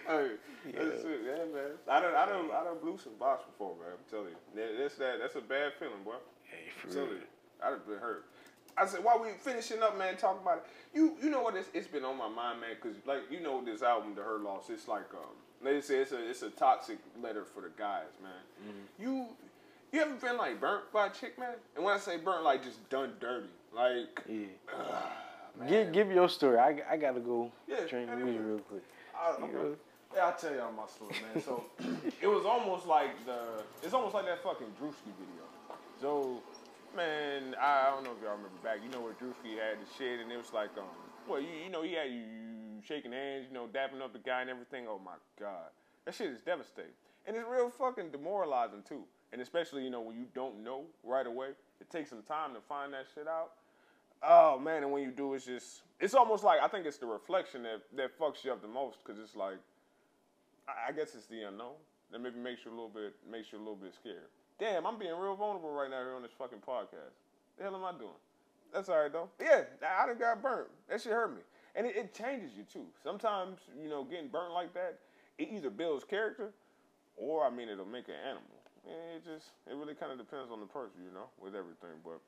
hey, 0.06 0.30
that's 0.72 1.04
it, 1.04 1.20
yeah, 1.24 1.44
man. 1.52 1.72
I 1.88 2.00
don't, 2.00 2.14
I 2.14 2.26
don't, 2.26 2.50
I 2.50 2.64
don't 2.64 2.80
blew 2.82 2.98
some 2.98 3.14
box 3.18 3.44
before, 3.44 3.74
man. 3.76 3.92
I'm 3.92 4.10
telling 4.10 4.32
you, 4.32 4.78
that's 4.78 4.96
that. 4.96 5.18
That's 5.20 5.36
a 5.36 5.40
bad 5.40 5.72
feeling, 5.78 6.02
boy. 6.04 6.14
Hey, 6.44 6.70
I'm 6.82 6.88
for 6.88 6.94
telling 6.94 7.10
you, 7.10 7.28
I'd 7.62 7.70
have 7.70 7.86
been 7.86 7.98
hurt. 7.98 8.26
I 8.76 8.86
said, 8.86 9.04
while 9.04 9.20
we 9.22 9.28
finishing 9.38 9.82
up, 9.82 9.96
man, 9.96 10.16
talking 10.16 10.42
about 10.42 10.58
it, 10.58 10.66
you 10.92 11.16
you 11.22 11.30
know 11.30 11.42
what? 11.42 11.54
It's, 11.56 11.68
it's 11.74 11.86
been 11.86 12.04
on 12.04 12.18
my 12.18 12.28
mind, 12.28 12.60
man, 12.60 12.70
because 12.80 12.96
like 13.06 13.30
you 13.30 13.40
know 13.40 13.64
this 13.64 13.82
album, 13.82 14.14
The 14.14 14.22
Her 14.22 14.38
Loss, 14.38 14.70
it's 14.70 14.88
like 14.88 15.12
um, 15.14 15.36
they 15.62 15.80
say 15.80 15.98
it's 15.98 16.12
a 16.12 16.28
it's 16.28 16.42
a 16.42 16.50
toxic 16.50 16.98
letter 17.22 17.44
for 17.44 17.60
the 17.60 17.70
guys, 17.78 18.08
man. 18.22 18.32
Mm-hmm. 18.62 19.02
You 19.02 19.26
you 19.92 20.00
ever 20.00 20.14
been 20.14 20.36
like 20.36 20.60
burnt 20.60 20.90
by 20.92 21.06
a 21.06 21.10
chick, 21.10 21.38
man? 21.38 21.54
And 21.76 21.84
when 21.84 21.94
I 21.94 21.98
say 21.98 22.16
burnt, 22.16 22.42
like 22.42 22.64
just 22.64 22.88
done 22.90 23.12
dirty, 23.20 23.46
like 23.74 24.22
Yeah. 24.28 24.46
Give, 25.68 25.92
give 25.92 26.10
your 26.10 26.28
story. 26.28 26.58
I, 26.58 26.80
I 26.90 26.96
gotta 26.96 27.20
go 27.20 27.52
Yeah, 27.68 27.86
drink 27.88 28.10
anyway. 28.10 28.32
weed 28.32 28.40
real 28.40 28.58
quick. 28.58 28.82
I, 29.16 29.38
You 29.38 29.44
okay. 29.44 29.52
know? 29.52 29.76
Yeah, 30.14 30.26
I'll 30.26 30.36
tell 30.36 30.52
y'all 30.54 30.72
my 30.72 30.86
story, 30.86 31.14
man. 31.32 31.42
So 31.42 31.64
it 32.22 32.26
was 32.26 32.44
almost 32.44 32.86
like 32.86 33.24
the 33.24 33.62
it's 33.82 33.94
almost 33.94 34.14
like 34.14 34.26
that 34.26 34.42
fucking 34.42 34.66
Drewski 34.80 35.14
video. 35.18 35.44
So 36.00 36.40
man, 36.96 37.54
I, 37.60 37.86
I 37.88 37.90
don't 37.94 38.02
know 38.04 38.10
if 38.16 38.22
y'all 38.22 38.32
remember 38.32 38.58
back. 38.64 38.78
You 38.82 38.90
know 38.90 39.00
where 39.00 39.12
Drewski 39.14 39.54
had 39.58 39.78
the 39.78 39.86
shit, 39.96 40.18
and 40.20 40.30
it 40.32 40.36
was 40.38 40.52
like 40.52 40.70
um, 40.76 40.84
well, 41.28 41.40
you, 41.40 41.48
you 41.64 41.70
know 41.70 41.82
he 41.82 41.92
had 41.94 42.10
you 42.10 42.82
shaking 42.82 43.12
hands, 43.12 43.46
you 43.48 43.54
know, 43.54 43.66
dapping 43.66 44.02
up 44.02 44.12
the 44.12 44.18
guy 44.18 44.40
and 44.42 44.50
everything. 44.50 44.86
Oh 44.88 45.00
my 45.04 45.18
god, 45.38 45.70
that 46.04 46.14
shit 46.14 46.30
is 46.30 46.40
devastating, 46.42 46.92
and 47.26 47.36
it's 47.36 47.46
real 47.48 47.70
fucking 47.70 48.10
demoralizing 48.10 48.82
too. 48.88 49.04
And 49.32 49.40
especially 49.40 49.84
you 49.84 49.90
know 49.90 50.00
when 50.00 50.16
you 50.16 50.26
don't 50.34 50.62
know 50.62 50.82
right 51.04 51.26
away, 51.26 51.50
it 51.80 51.90
takes 51.90 52.10
some 52.10 52.22
time 52.22 52.54
to 52.54 52.60
find 52.60 52.92
that 52.92 53.06
shit 53.14 53.26
out. 53.28 53.50
Oh 54.22 54.58
man, 54.58 54.82
and 54.82 54.92
when 54.92 55.02
you 55.02 55.10
do, 55.10 55.34
it's 55.34 55.44
just 55.44 55.82
it's 56.00 56.14
almost 56.14 56.44
like 56.44 56.60
I 56.60 56.68
think 56.68 56.86
it's 56.86 56.98
the 56.98 57.06
reflection 57.06 57.62
that 57.64 57.82
that 57.96 58.18
fucks 58.18 58.44
you 58.44 58.52
up 58.52 58.62
the 58.62 58.68
most 58.68 58.98
because 59.04 59.20
it's 59.20 59.36
like 59.36 59.58
I 60.68 60.90
I 60.90 60.92
guess 60.92 61.14
it's 61.14 61.26
the 61.26 61.42
unknown 61.42 61.74
that 62.12 62.20
maybe 62.20 62.38
makes 62.38 62.64
you 62.64 62.70
a 62.70 62.76
little 62.76 62.88
bit 62.88 63.14
makes 63.30 63.52
you 63.52 63.58
a 63.58 63.60
little 63.60 63.76
bit 63.76 63.94
scared. 63.94 64.28
Damn, 64.58 64.86
I'm 64.86 64.98
being 64.98 65.12
real 65.12 65.34
vulnerable 65.34 65.70
right 65.72 65.90
now 65.90 65.98
here 65.98 66.14
on 66.14 66.22
this 66.22 66.30
fucking 66.38 66.60
podcast. 66.66 67.18
The 67.56 67.64
hell 67.64 67.74
am 67.74 67.84
I 67.84 67.92
doing? 67.98 68.20
That's 68.72 68.88
all 68.88 68.98
right 68.98 69.12
though. 69.12 69.28
Yeah, 69.40 69.64
I 69.82 70.06
done 70.06 70.18
got 70.18 70.42
burnt. 70.42 70.68
That 70.88 71.00
shit 71.00 71.12
hurt 71.12 71.34
me, 71.34 71.42
and 71.76 71.86
it, 71.86 71.96
it 71.96 72.14
changes 72.14 72.52
you 72.56 72.64
too. 72.64 72.86
Sometimes 73.02 73.58
you 73.80 73.88
know 73.88 74.04
getting 74.04 74.28
burnt 74.28 74.52
like 74.52 74.74
that, 74.74 74.98
it 75.38 75.48
either 75.52 75.70
builds 75.70 76.04
character, 76.04 76.52
or 77.16 77.44
I 77.44 77.50
mean 77.50 77.68
it'll 77.68 77.86
make 77.86 78.08
an 78.08 78.14
animal. 78.14 78.54
It 78.86 79.24
just 79.24 79.52
it 79.66 79.74
really 79.74 79.94
kind 79.94 80.12
of 80.12 80.18
depends 80.18 80.50
on 80.52 80.60
the 80.60 80.66
person, 80.66 81.00
you 81.04 81.12
know, 81.14 81.30
with 81.40 81.54
everything. 81.54 81.96
But 82.04 82.20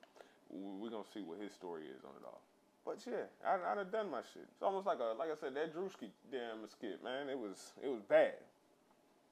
we're 0.51 0.91
gonna 0.91 1.05
see 1.13 1.23
what 1.23 1.41
his 1.41 1.53
story 1.53 1.85
is 1.85 2.05
on 2.05 2.13
it 2.21 2.25
all. 2.25 2.43
But 2.85 2.99
yeah, 3.07 3.27
I, 3.45 3.73
I 3.73 3.75
done 3.75 3.91
done 3.91 4.11
my 4.11 4.21
shit. 4.33 4.47
It's 4.53 4.63
almost 4.63 4.87
like 4.87 4.99
a 5.01 5.19
like 5.19 5.31
I 5.31 5.35
said 5.41 5.55
that 5.55 5.75
Drewski 5.75 6.11
damn 6.31 6.69
skit, 6.71 7.03
man. 7.03 7.29
It 7.29 7.39
was 7.39 7.73
it 7.83 7.89
was 7.89 8.03
bad. 8.09 8.35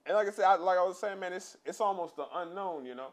And 0.06 0.16
like 0.16 0.28
I 0.28 0.30
said, 0.32 0.44
I, 0.44 0.56
like 0.56 0.76
I 0.76 0.82
was 0.82 0.98
saying, 0.98 1.20
man, 1.20 1.32
it's 1.32 1.56
it's 1.64 1.80
almost 1.80 2.16
the 2.16 2.26
unknown, 2.34 2.84
you 2.84 2.94
know. 2.94 3.08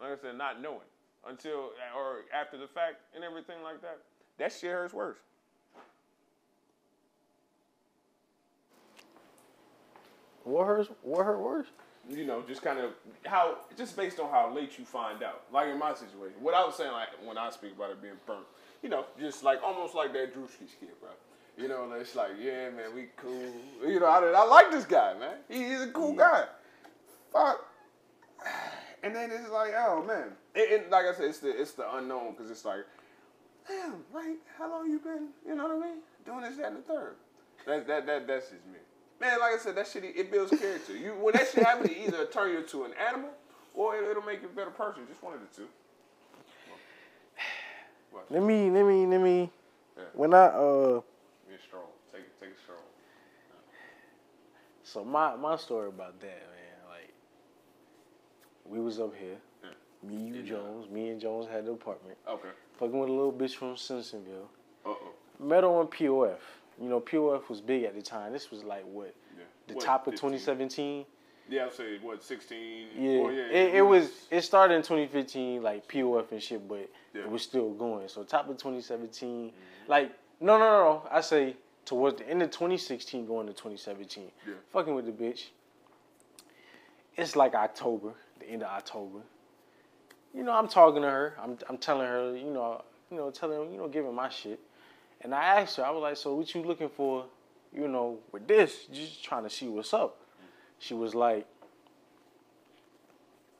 Like 0.00 0.18
I 0.18 0.20
said, 0.20 0.36
not 0.36 0.60
knowing 0.60 0.88
until 1.28 1.70
or 1.96 2.24
after 2.34 2.56
the 2.56 2.66
fact 2.66 2.96
and 3.14 3.22
everything 3.22 3.62
like 3.62 3.80
that. 3.82 3.98
That 4.38 4.52
shit 4.52 4.70
hurts 4.70 4.94
worse. 4.94 5.18
What 10.44 10.66
hurts? 10.66 10.90
What 11.02 11.24
hurt 11.24 11.40
worse? 11.40 11.66
You 12.10 12.26
know, 12.26 12.42
just 12.46 12.62
kind 12.62 12.78
of 12.78 12.92
how, 13.24 13.58
just 13.76 13.96
based 13.96 14.18
on 14.20 14.30
how 14.30 14.52
late 14.54 14.78
you 14.78 14.84
find 14.84 15.22
out. 15.22 15.42
Like 15.52 15.68
in 15.68 15.78
my 15.78 15.94
situation, 15.94 16.36
what 16.40 16.54
I 16.54 16.64
was 16.64 16.76
saying, 16.76 16.92
like 16.92 17.08
when 17.24 17.38
I 17.38 17.50
speak 17.50 17.72
about 17.76 17.90
it 17.90 18.02
being 18.02 18.14
burnt, 18.26 18.46
you 18.82 18.88
know, 18.88 19.04
just 19.18 19.42
like 19.42 19.62
almost 19.62 19.94
like 19.94 20.12
that 20.12 20.34
Drewski 20.34 20.70
skit, 20.70 21.00
bro. 21.00 21.10
You 21.56 21.68
know, 21.68 21.90
it's 21.92 22.16
like, 22.16 22.32
yeah, 22.40 22.70
man, 22.70 22.94
we 22.94 23.06
cool. 23.16 23.52
You 23.86 24.00
know, 24.00 24.06
I, 24.06 24.18
I 24.18 24.44
like 24.44 24.70
this 24.70 24.84
guy, 24.84 25.14
man. 25.18 25.36
He, 25.48 25.68
he's 25.68 25.82
a 25.82 25.88
cool 25.88 26.12
mm. 26.12 26.18
guy. 26.18 26.44
Fuck. 27.32 27.64
And 29.02 29.14
then 29.14 29.30
it's 29.30 29.50
like, 29.50 29.72
oh 29.76 30.02
man, 30.02 30.28
and, 30.54 30.82
and 30.82 30.90
like 30.90 31.04
I 31.04 31.14
said, 31.14 31.26
it's 31.26 31.38
the 31.38 31.50
it's 31.50 31.72
the 31.72 31.94
unknown 31.96 32.32
because 32.32 32.50
it's 32.50 32.64
like, 32.64 32.84
damn, 33.68 34.02
like 34.14 34.38
how 34.58 34.70
long 34.70 34.90
you 34.90 34.98
been? 34.98 35.28
You 35.46 35.54
know 35.54 35.68
what 35.68 35.84
I 35.84 35.88
mean? 35.88 35.98
Doing 36.24 36.40
this, 36.42 36.56
that, 36.56 36.68
and 36.68 36.76
the 36.78 36.82
third. 36.82 37.16
That 37.66 37.86
that 37.86 38.06
that 38.06 38.26
that's 38.26 38.50
just 38.50 38.66
me. 38.66 38.78
Man, 39.20 39.38
like 39.40 39.54
I 39.54 39.58
said, 39.58 39.76
that 39.76 39.86
shit 39.86 40.04
it 40.04 40.30
builds 40.30 40.50
character. 40.58 40.96
You 40.96 41.12
when 41.12 41.34
that 41.34 41.48
shit 41.48 41.64
happens, 41.64 41.90
it 41.90 41.96
either 42.06 42.26
turn 42.26 42.50
you 42.50 42.58
into 42.58 42.84
an 42.84 42.92
animal 43.08 43.30
or 43.74 43.96
it, 43.96 44.08
it'll 44.08 44.22
make 44.22 44.42
you 44.42 44.48
a 44.48 44.50
better 44.50 44.70
person. 44.70 45.02
Just 45.08 45.22
one 45.22 45.34
of 45.34 45.40
the 45.40 45.46
two. 45.56 45.68
Let 48.30 48.42
me, 48.42 48.70
let 48.70 48.86
me, 48.86 49.06
let 49.06 49.20
me. 49.20 49.50
Yeah. 49.96 50.04
When 50.14 50.34
I 50.34 50.46
uh, 50.46 51.00
Be 51.48 51.54
a 51.54 51.60
stroll. 51.66 51.90
Take 52.12 52.22
take 52.40 52.50
a 52.50 52.62
stroll. 52.62 52.78
so 54.82 55.04
my 55.04 55.36
my 55.36 55.56
story 55.56 55.88
about 55.88 56.20
that, 56.20 56.26
man. 56.28 56.88
Like, 56.88 57.12
we 58.64 58.80
was 58.80 59.00
up 59.00 59.14
here. 59.16 59.36
Yeah. 59.62 60.08
Me, 60.08 60.28
you, 60.28 60.34
Yeah. 60.36 60.48
Jones. 60.48 60.90
Me 60.90 61.08
and 61.10 61.20
Jones 61.20 61.46
had 61.50 61.66
the 61.66 61.72
apartment. 61.72 62.16
Okay. 62.28 62.48
Fucking 62.78 62.98
with 62.98 63.08
a 63.08 63.12
little 63.12 63.32
bitch 63.32 63.54
from 63.56 63.74
Simpsonville. 63.74 64.48
Uh 64.84 64.90
oh. 64.90 65.12
Met 65.40 65.64
her 65.64 65.70
on 65.70 65.88
POF. 65.88 66.38
You 66.80 66.88
know, 66.88 67.00
POF 67.00 67.48
was 67.48 67.60
big 67.60 67.84
at 67.84 67.94
the 67.94 68.02
time. 68.02 68.32
This 68.32 68.50
was 68.50 68.64
like 68.64 68.84
what 68.84 69.14
Yeah. 69.36 69.44
the 69.68 69.74
What, 69.74 69.84
top 69.84 70.06
of 70.06 70.14
15? 70.14 70.30
2017. 70.30 71.06
Yeah, 71.48 71.66
I'd 71.66 71.72
say 71.74 71.98
what 71.98 72.22
sixteen. 72.22 72.88
Yeah, 72.96 73.10
Oh, 73.20 73.28
yeah. 73.28 73.42
it, 73.50 73.74
it 73.76 73.82
was. 73.82 74.10
It 74.30 74.40
started 74.42 74.74
in 74.76 74.82
2015, 74.82 75.62
like 75.62 75.86
POF 75.88 76.32
and 76.32 76.42
shit, 76.42 76.66
but 76.66 76.88
Yeah. 77.12 77.22
it 77.22 77.30
was 77.30 77.42
still 77.42 77.70
going. 77.74 78.08
So 78.08 78.22
top 78.22 78.48
of 78.48 78.56
2017, 78.56 79.48
mm-hmm. 79.50 79.90
like 79.90 80.12
no, 80.40 80.58
no, 80.58 80.64
no, 80.64 80.78
no. 80.84 81.08
I 81.10 81.20
say 81.20 81.56
towards 81.84 82.18
the 82.18 82.28
end 82.28 82.42
of 82.42 82.50
2016, 82.50 83.26
going 83.26 83.46
to 83.46 83.52
2017. 83.52 84.30
Yeah. 84.46 84.54
Fucking 84.72 84.94
with 84.94 85.04
the 85.06 85.12
bitch. 85.12 85.48
It's 87.16 87.36
like 87.36 87.54
October, 87.54 88.14
the 88.40 88.46
end 88.48 88.62
of 88.62 88.68
October. 88.70 89.20
You 90.34 90.42
know, 90.42 90.52
I'm 90.52 90.66
talking 90.66 91.02
to 91.02 91.08
her. 91.08 91.34
I'm, 91.40 91.56
I'm 91.68 91.78
telling 91.78 92.06
her, 92.06 92.36
you 92.36 92.50
know, 92.50 92.82
you 93.10 93.16
know, 93.16 93.30
telling 93.30 93.58
her, 93.58 93.70
you 93.72 93.78
know, 93.78 93.86
giving 93.86 94.14
my 94.14 94.28
shit. 94.28 94.58
And 95.24 95.34
I 95.34 95.60
asked 95.60 95.78
her, 95.78 95.84
I 95.86 95.90
was 95.90 96.02
like, 96.02 96.16
so 96.18 96.34
what 96.34 96.54
you 96.54 96.62
looking 96.62 96.90
for, 96.90 97.24
you 97.74 97.88
know, 97.88 98.18
with 98.30 98.46
this? 98.46 98.84
Just 98.92 99.24
trying 99.24 99.42
to 99.44 99.50
see 99.50 99.66
what's 99.66 99.92
up. 99.94 100.20
She 100.78 100.92
was 100.92 101.14
like, 101.14 101.46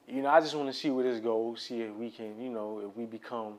you 0.07 0.21
know, 0.21 0.29
I 0.29 0.41
just 0.41 0.55
want 0.55 0.69
to 0.69 0.75
see 0.75 0.91
where 0.91 1.11
this 1.11 1.21
goes. 1.21 1.63
See 1.63 1.81
if 1.81 1.95
we 1.95 2.11
can, 2.11 2.39
you 2.39 2.51
know, 2.51 2.83
if 2.87 2.95
we 2.95 3.07
become, 3.07 3.55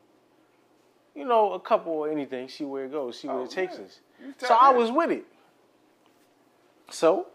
you 1.16 1.26
know, 1.26 1.54
a 1.54 1.60
couple 1.60 1.94
or 1.94 2.12
anything. 2.12 2.48
See 2.48 2.64
where 2.64 2.86
it 2.86 2.92
goes. 2.92 3.20
See 3.20 3.28
where 3.28 3.40
Oh, 3.40 3.44
it 3.46 3.50
takes 3.50 3.80
yeah. 3.80 3.86
us. 3.86 4.00
So 4.38 4.54
I 4.54 4.70
was 4.72 4.92
with 4.92 5.10
it. 5.10 5.26
So, 6.92 7.28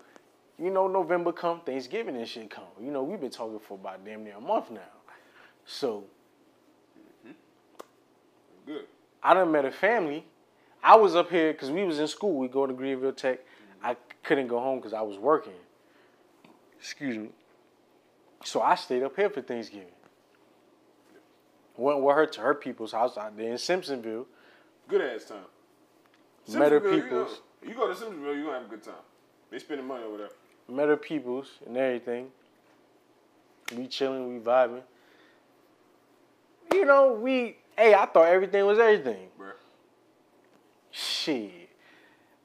you 0.57 0.71
know, 0.71 0.87
November 0.87 1.33
come, 1.33 1.63
Thanksgiving 1.67 2.17
and 2.17 2.29
shit 2.29 2.49
come. 2.49 2.65
You 2.81 2.93
know, 2.93 3.03
we've 3.03 3.21
been 3.21 3.31
talking 3.31 3.59
for 3.59 3.75
about 3.75 4.05
damn 4.05 4.23
near 4.23 4.37
a 4.37 4.41
month 4.41 4.71
now. 4.71 4.81
So 5.67 6.05
Good. 8.67 8.85
I 9.21 9.35
done 9.35 9.51
met 9.51 9.65
a 9.65 9.73
family. 9.73 10.25
I 10.83 10.97
was 10.97 11.15
up 11.15 11.31
here 11.31 11.53
because 11.53 11.71
we 11.71 11.85
was 11.85 11.99
in 11.99 12.09
school. 12.09 12.37
We 12.37 12.49
go 12.49 12.67
to 12.67 12.73
Greenville 12.73 13.13
Tech. 13.13 13.41
I 13.83 13.97
couldn't 14.23 14.49
go 14.49 14.61
home 14.61 14.79
because 14.79 14.93
I 14.93 15.03
was 15.03 15.19
working. 15.19 15.53
Excuse 16.79 17.17
me. 17.17 17.29
So 18.45 18.63
I 18.63 18.75
stayed 18.75 19.03
up 19.03 19.15
here 19.17 19.29
for 19.29 19.43
Thanksgiving. 19.43 19.89
Went 21.77 22.01
with 22.03 22.15
her 22.17 22.27
to 22.27 22.41
her 22.41 22.55
people's 22.55 22.93
house 22.93 23.17
out 23.17 23.37
there 23.37 23.49
in 23.51 23.55
Simpsonville. 23.57 24.27
Good 24.89 25.01
ass 25.03 25.25
time. 25.25 25.39
Met 26.59 26.73
her 26.73 26.81
Simpsonville, 26.81 26.97
you 26.97 27.03
peoples. 27.03 27.41
go- 27.63 27.69
You 27.69 27.75
go 27.75 27.87
to 27.89 27.95
Simpsonville, 27.95 28.35
you're 28.35 28.45
gonna 28.45 28.59
have 28.59 28.67
a 28.67 28.69
good 28.71 28.83
time. 28.83 28.95
They 29.51 29.59
spending 29.59 29.87
money 29.87 30.05
over 30.05 30.17
there. 30.19 30.31
Met 30.69 30.89
her 30.89 30.97
peoples 30.97 31.49
and 31.67 31.77
everything. 31.77 32.31
We 33.77 33.87
chilling, 33.87 34.29
we 34.33 34.41
vibing. 34.41 34.83
You 36.73 36.85
know, 36.85 37.13
we 37.13 37.57
hey, 37.77 37.95
I 37.95 38.07
thought 38.07 38.27
everything 38.27 38.65
was 38.67 38.79
everything. 38.79 39.29
Shit. 41.25 41.69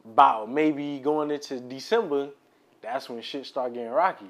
About 0.06 0.52
maybe 0.52 1.00
going 1.00 1.32
into 1.32 1.60
December, 1.60 2.30
that's 2.82 3.10
when 3.10 3.22
shit 3.22 3.46
start 3.46 3.74
getting 3.74 3.90
rocky. 3.90 4.30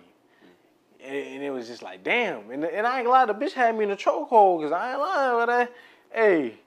And, 1.03 1.15
and 1.15 1.43
it 1.43 1.51
was 1.51 1.67
just 1.67 1.83
like, 1.83 2.03
damn. 2.03 2.49
And, 2.49 2.63
and 2.63 2.87
I 2.87 2.99
ain't 2.99 3.07
gonna 3.07 3.09
lie, 3.09 3.25
the 3.25 3.33
bitch 3.33 3.51
had 3.51 3.75
me 3.77 3.83
in 3.83 3.91
a 3.91 3.95
chokehold 3.95 4.59
because 4.59 4.71
I 4.71 4.91
ain't 4.91 4.99
lying 4.99 5.37
with 5.37 5.47
that. 5.47 5.71
Hey. 6.13 6.59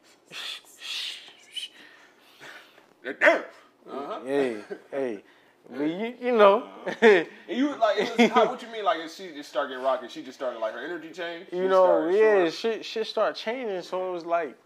Damn. 3.21 3.43
Uh-huh. 3.91 4.21
hey, 4.27 4.57
hey. 4.91 5.23
But 5.71 5.85
you, 5.85 6.15
you 6.21 6.37
know. 6.37 6.69
And 7.01 7.27
you 7.49 7.75
like, 7.77 8.19
was, 8.19 8.31
how, 8.31 8.47
what 8.47 8.63
you 8.63 8.69
mean? 8.69 8.85
Like, 8.85 9.01
if 9.01 9.15
she 9.15 9.29
just 9.29 9.49
started 9.49 9.71
getting 9.71 9.85
rocky, 9.85 10.09
she 10.09 10.23
just 10.23 10.39
started 10.39 10.59
like 10.59 10.75
her 10.75 10.85
energy 10.85 11.11
change. 11.11 11.47
you 11.53 11.69
know, 11.69 11.85
started 11.85 12.17
yeah, 12.17 12.51
shit, 12.51 12.85
shit 12.85 13.07
start 13.07 13.35
changing. 13.37 13.83
So 13.83 14.09
it 14.09 14.13
was 14.13 14.27
like, 14.27 14.57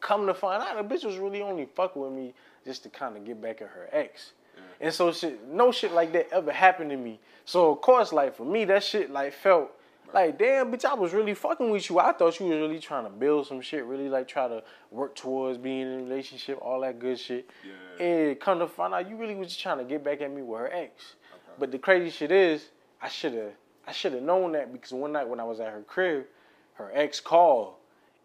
come 0.00 0.26
to 0.26 0.34
find 0.34 0.62
out, 0.62 0.76
the 0.76 0.94
bitch 0.94 1.04
was 1.04 1.18
really 1.18 1.42
only 1.42 1.66
fucking 1.66 2.00
with 2.00 2.12
me 2.12 2.34
just 2.64 2.82
to 2.84 2.88
kind 2.88 3.16
of 3.16 3.24
get 3.24 3.40
back 3.40 3.62
at 3.62 3.68
her 3.68 3.88
ex. 3.92 4.32
And 4.80 4.92
so 4.92 5.12
shit, 5.12 5.46
no 5.46 5.72
shit 5.72 5.92
like 5.92 6.12
that 6.12 6.28
ever 6.32 6.52
happened 6.52 6.90
to 6.90 6.96
me. 6.96 7.20
So 7.44 7.70
of 7.70 7.80
course, 7.80 8.12
like 8.12 8.34
for 8.34 8.44
me, 8.44 8.64
that 8.66 8.82
shit 8.82 9.10
like 9.10 9.32
felt 9.32 9.70
like, 10.12 10.38
damn, 10.38 10.72
bitch, 10.72 10.84
I 10.84 10.94
was 10.94 11.12
really 11.12 11.34
fucking 11.34 11.70
with 11.70 11.88
you. 11.88 11.98
I 11.98 12.12
thought 12.12 12.40
you 12.40 12.46
was 12.46 12.56
really 12.56 12.78
trying 12.78 13.04
to 13.04 13.10
build 13.10 13.46
some 13.46 13.60
shit, 13.60 13.84
really 13.84 14.08
like 14.08 14.26
try 14.26 14.48
to 14.48 14.62
work 14.90 15.14
towards 15.14 15.58
being 15.58 15.82
in 15.82 16.00
a 16.00 16.02
relationship, 16.02 16.58
all 16.60 16.80
that 16.80 16.98
good 16.98 17.18
shit. 17.18 17.48
Yeah. 17.64 18.04
And 18.04 18.40
come 18.40 18.58
to 18.58 18.66
find 18.66 18.94
out, 18.94 19.08
you 19.08 19.16
really 19.16 19.34
was 19.34 19.48
just 19.48 19.60
trying 19.60 19.78
to 19.78 19.84
get 19.84 20.02
back 20.02 20.20
at 20.20 20.32
me 20.32 20.42
with 20.42 20.60
her 20.60 20.72
ex. 20.72 21.14
Okay. 21.32 21.56
But 21.58 21.70
the 21.70 21.78
crazy 21.78 22.10
shit 22.10 22.32
is, 22.32 22.70
I 23.00 23.08
should 23.08 23.34
have, 23.34 23.52
I 23.86 23.92
should 23.92 24.12
have 24.14 24.22
known 24.22 24.52
that 24.52 24.72
because 24.72 24.92
one 24.92 25.12
night 25.12 25.28
when 25.28 25.40
I 25.40 25.44
was 25.44 25.60
at 25.60 25.72
her 25.72 25.82
crib, 25.82 26.24
her 26.74 26.90
ex 26.94 27.20
called, 27.20 27.74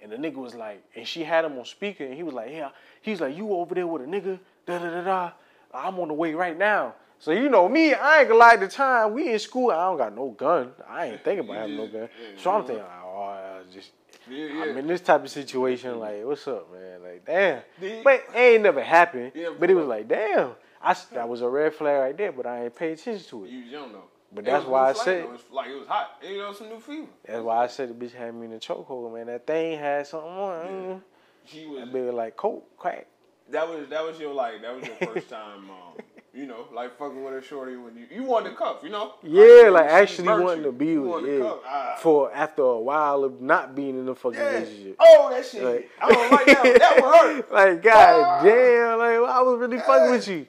and 0.01 0.11
the 0.11 0.17
nigga 0.17 0.35
was 0.35 0.55
like, 0.55 0.83
and 0.95 1.07
she 1.07 1.23
had 1.23 1.45
him 1.45 1.57
on 1.57 1.65
speaker, 1.65 2.03
and 2.03 2.13
he 2.13 2.23
was 2.23 2.33
like, 2.33 2.51
yeah, 2.51 2.69
he's 3.01 3.21
like, 3.21 3.35
you 3.35 3.53
over 3.53 3.75
there 3.75 3.87
with 3.87 4.01
a 4.01 4.05
nigga, 4.05 4.39
da 4.65 4.79
da 4.79 4.89
da 4.89 5.01
da. 5.03 5.31
I'm 5.73 5.99
on 5.99 6.07
the 6.07 6.13
way 6.13 6.33
right 6.33 6.57
now. 6.57 6.95
So 7.19 7.31
you 7.31 7.49
know 7.49 7.67
me, 7.67 7.93
I 7.93 8.19
ain't 8.19 8.27
gonna 8.29 8.39
lie. 8.39 8.55
The 8.55 8.67
time 8.67 9.13
we 9.13 9.31
in 9.31 9.39
school, 9.39 9.71
I 9.71 9.85
don't 9.85 9.97
got 9.97 10.15
no 10.15 10.29
gun. 10.29 10.71
I 10.87 11.07
ain't 11.07 11.23
thinking 11.23 11.45
about 11.45 11.57
having 11.57 11.77
no 11.77 11.87
gun. 11.87 12.01
Yeah, 12.01 12.41
So 12.41 12.51
I'm 12.51 12.65
thinking, 12.65 12.85
oh, 13.03 13.21
I 13.23 13.61
just 13.73 13.91
Yeah. 14.29 14.63
I'm 14.63 14.77
in 14.77 14.87
this 14.87 15.01
type 15.01 15.23
of 15.23 15.29
situation. 15.29 15.99
Like, 15.99 16.23
what's 16.23 16.47
up, 16.47 16.71
man? 16.71 17.01
Like, 17.03 17.25
damn. 17.25 17.61
But 18.03 18.23
it 18.33 18.37
ain't 18.37 18.63
never 18.63 18.83
happened. 18.83 19.31
Yeah, 19.33 19.49
but 19.57 19.69
it 19.69 19.75
was 19.75 19.87
like, 19.87 20.07
damn. 20.07 20.51
I 20.81 20.95
that 21.13 21.27
was 21.27 21.41
a 21.41 21.49
red 21.49 21.73
flag 21.73 21.99
right 21.99 22.17
there, 22.17 22.31
but 22.31 22.45
I 22.45 22.65
ain't 22.65 22.75
paid 22.75 22.99
attention 22.99 23.27
to 23.29 23.45
it. 23.45 23.49
You 23.49 23.59
young 23.59 23.91
though. 23.91 24.03
But 24.35 24.45
that's 24.45 24.65
why 24.65 24.89
I 24.89 24.93
said- 24.93 25.23
though. 25.23 25.29
It 25.29 25.31
was 25.31 25.41
like 25.51 25.69
it 25.69 25.75
was 25.79 25.87
hot. 25.87 26.21
You 26.27 26.37
know, 26.37 26.53
some 26.53 26.69
new 26.69 26.79
fever. 26.79 27.07
That's 27.25 27.41
why 27.41 27.63
I 27.63 27.67
said 27.67 27.89
the 27.89 28.05
bitch 28.05 28.13
had 28.13 28.35
me 28.35 28.45
in 28.47 28.53
a 28.53 28.59
chokehold, 28.59 29.13
man. 29.13 29.27
That 29.27 29.47
thing 29.47 29.79
had 29.79 30.05
something 30.07 30.29
on. 30.29 30.65
it. 30.65 31.01
She 31.45 31.65
was. 31.65 31.79
That 31.79 31.93
bitch 31.93 32.05
was 32.05 32.13
like 32.15 32.35
coke, 32.35 32.77
crack. 32.77 33.07
That 33.51 33.67
was 33.69 33.87
that 33.89 34.03
was 34.03 34.19
your 34.19 34.33
like 34.33 34.61
that 34.61 34.75
was 34.75 34.85
your 34.87 34.95
first 35.13 35.29
time. 35.29 35.69
Um, 35.69 36.03
you 36.33 36.45
know, 36.47 36.65
like 36.73 36.97
fucking 36.97 37.23
with 37.23 37.33
a 37.35 37.41
shorty 37.41 37.77
when 37.77 37.95
you 37.95 38.07
you 38.11 38.23
wanted 38.23 38.49
to 38.49 38.55
cuff. 38.55 38.79
You 38.83 38.89
know. 38.89 39.13
Yeah, 39.23 39.69
like 39.69 39.87
she 39.87 39.95
actually 39.95 40.27
wanting 40.27 40.63
to 40.63 40.71
be 40.73 40.97
with, 40.97 41.25
yeah. 41.25 41.53
Ah. 41.65 41.95
For 42.01 42.33
after 42.33 42.63
a 42.63 42.79
while 42.79 43.23
of 43.23 43.39
not 43.39 43.73
being 43.75 43.97
in 43.99 44.09
a 44.09 44.15
fucking 44.15 44.37
Yeah. 44.39 44.49
relationship. 44.49 44.95
Oh, 44.99 45.29
that 45.29 45.45
shit. 45.45 45.63
Like- 45.63 45.89
I 46.01 46.09
don't 46.11 46.31
like 46.31 46.45
that. 46.47 46.79
That 46.79 47.01
one 47.01 47.13
hurt. 47.35 47.51
like, 47.53 47.83
god 47.83 48.23
Ah. 48.25 48.43
damn, 48.43 48.97
like 48.97 49.29
I 49.29 49.41
was 49.43 49.59
really 49.59 49.77
fucking 49.79 50.11
with 50.11 50.27
you. 50.27 50.47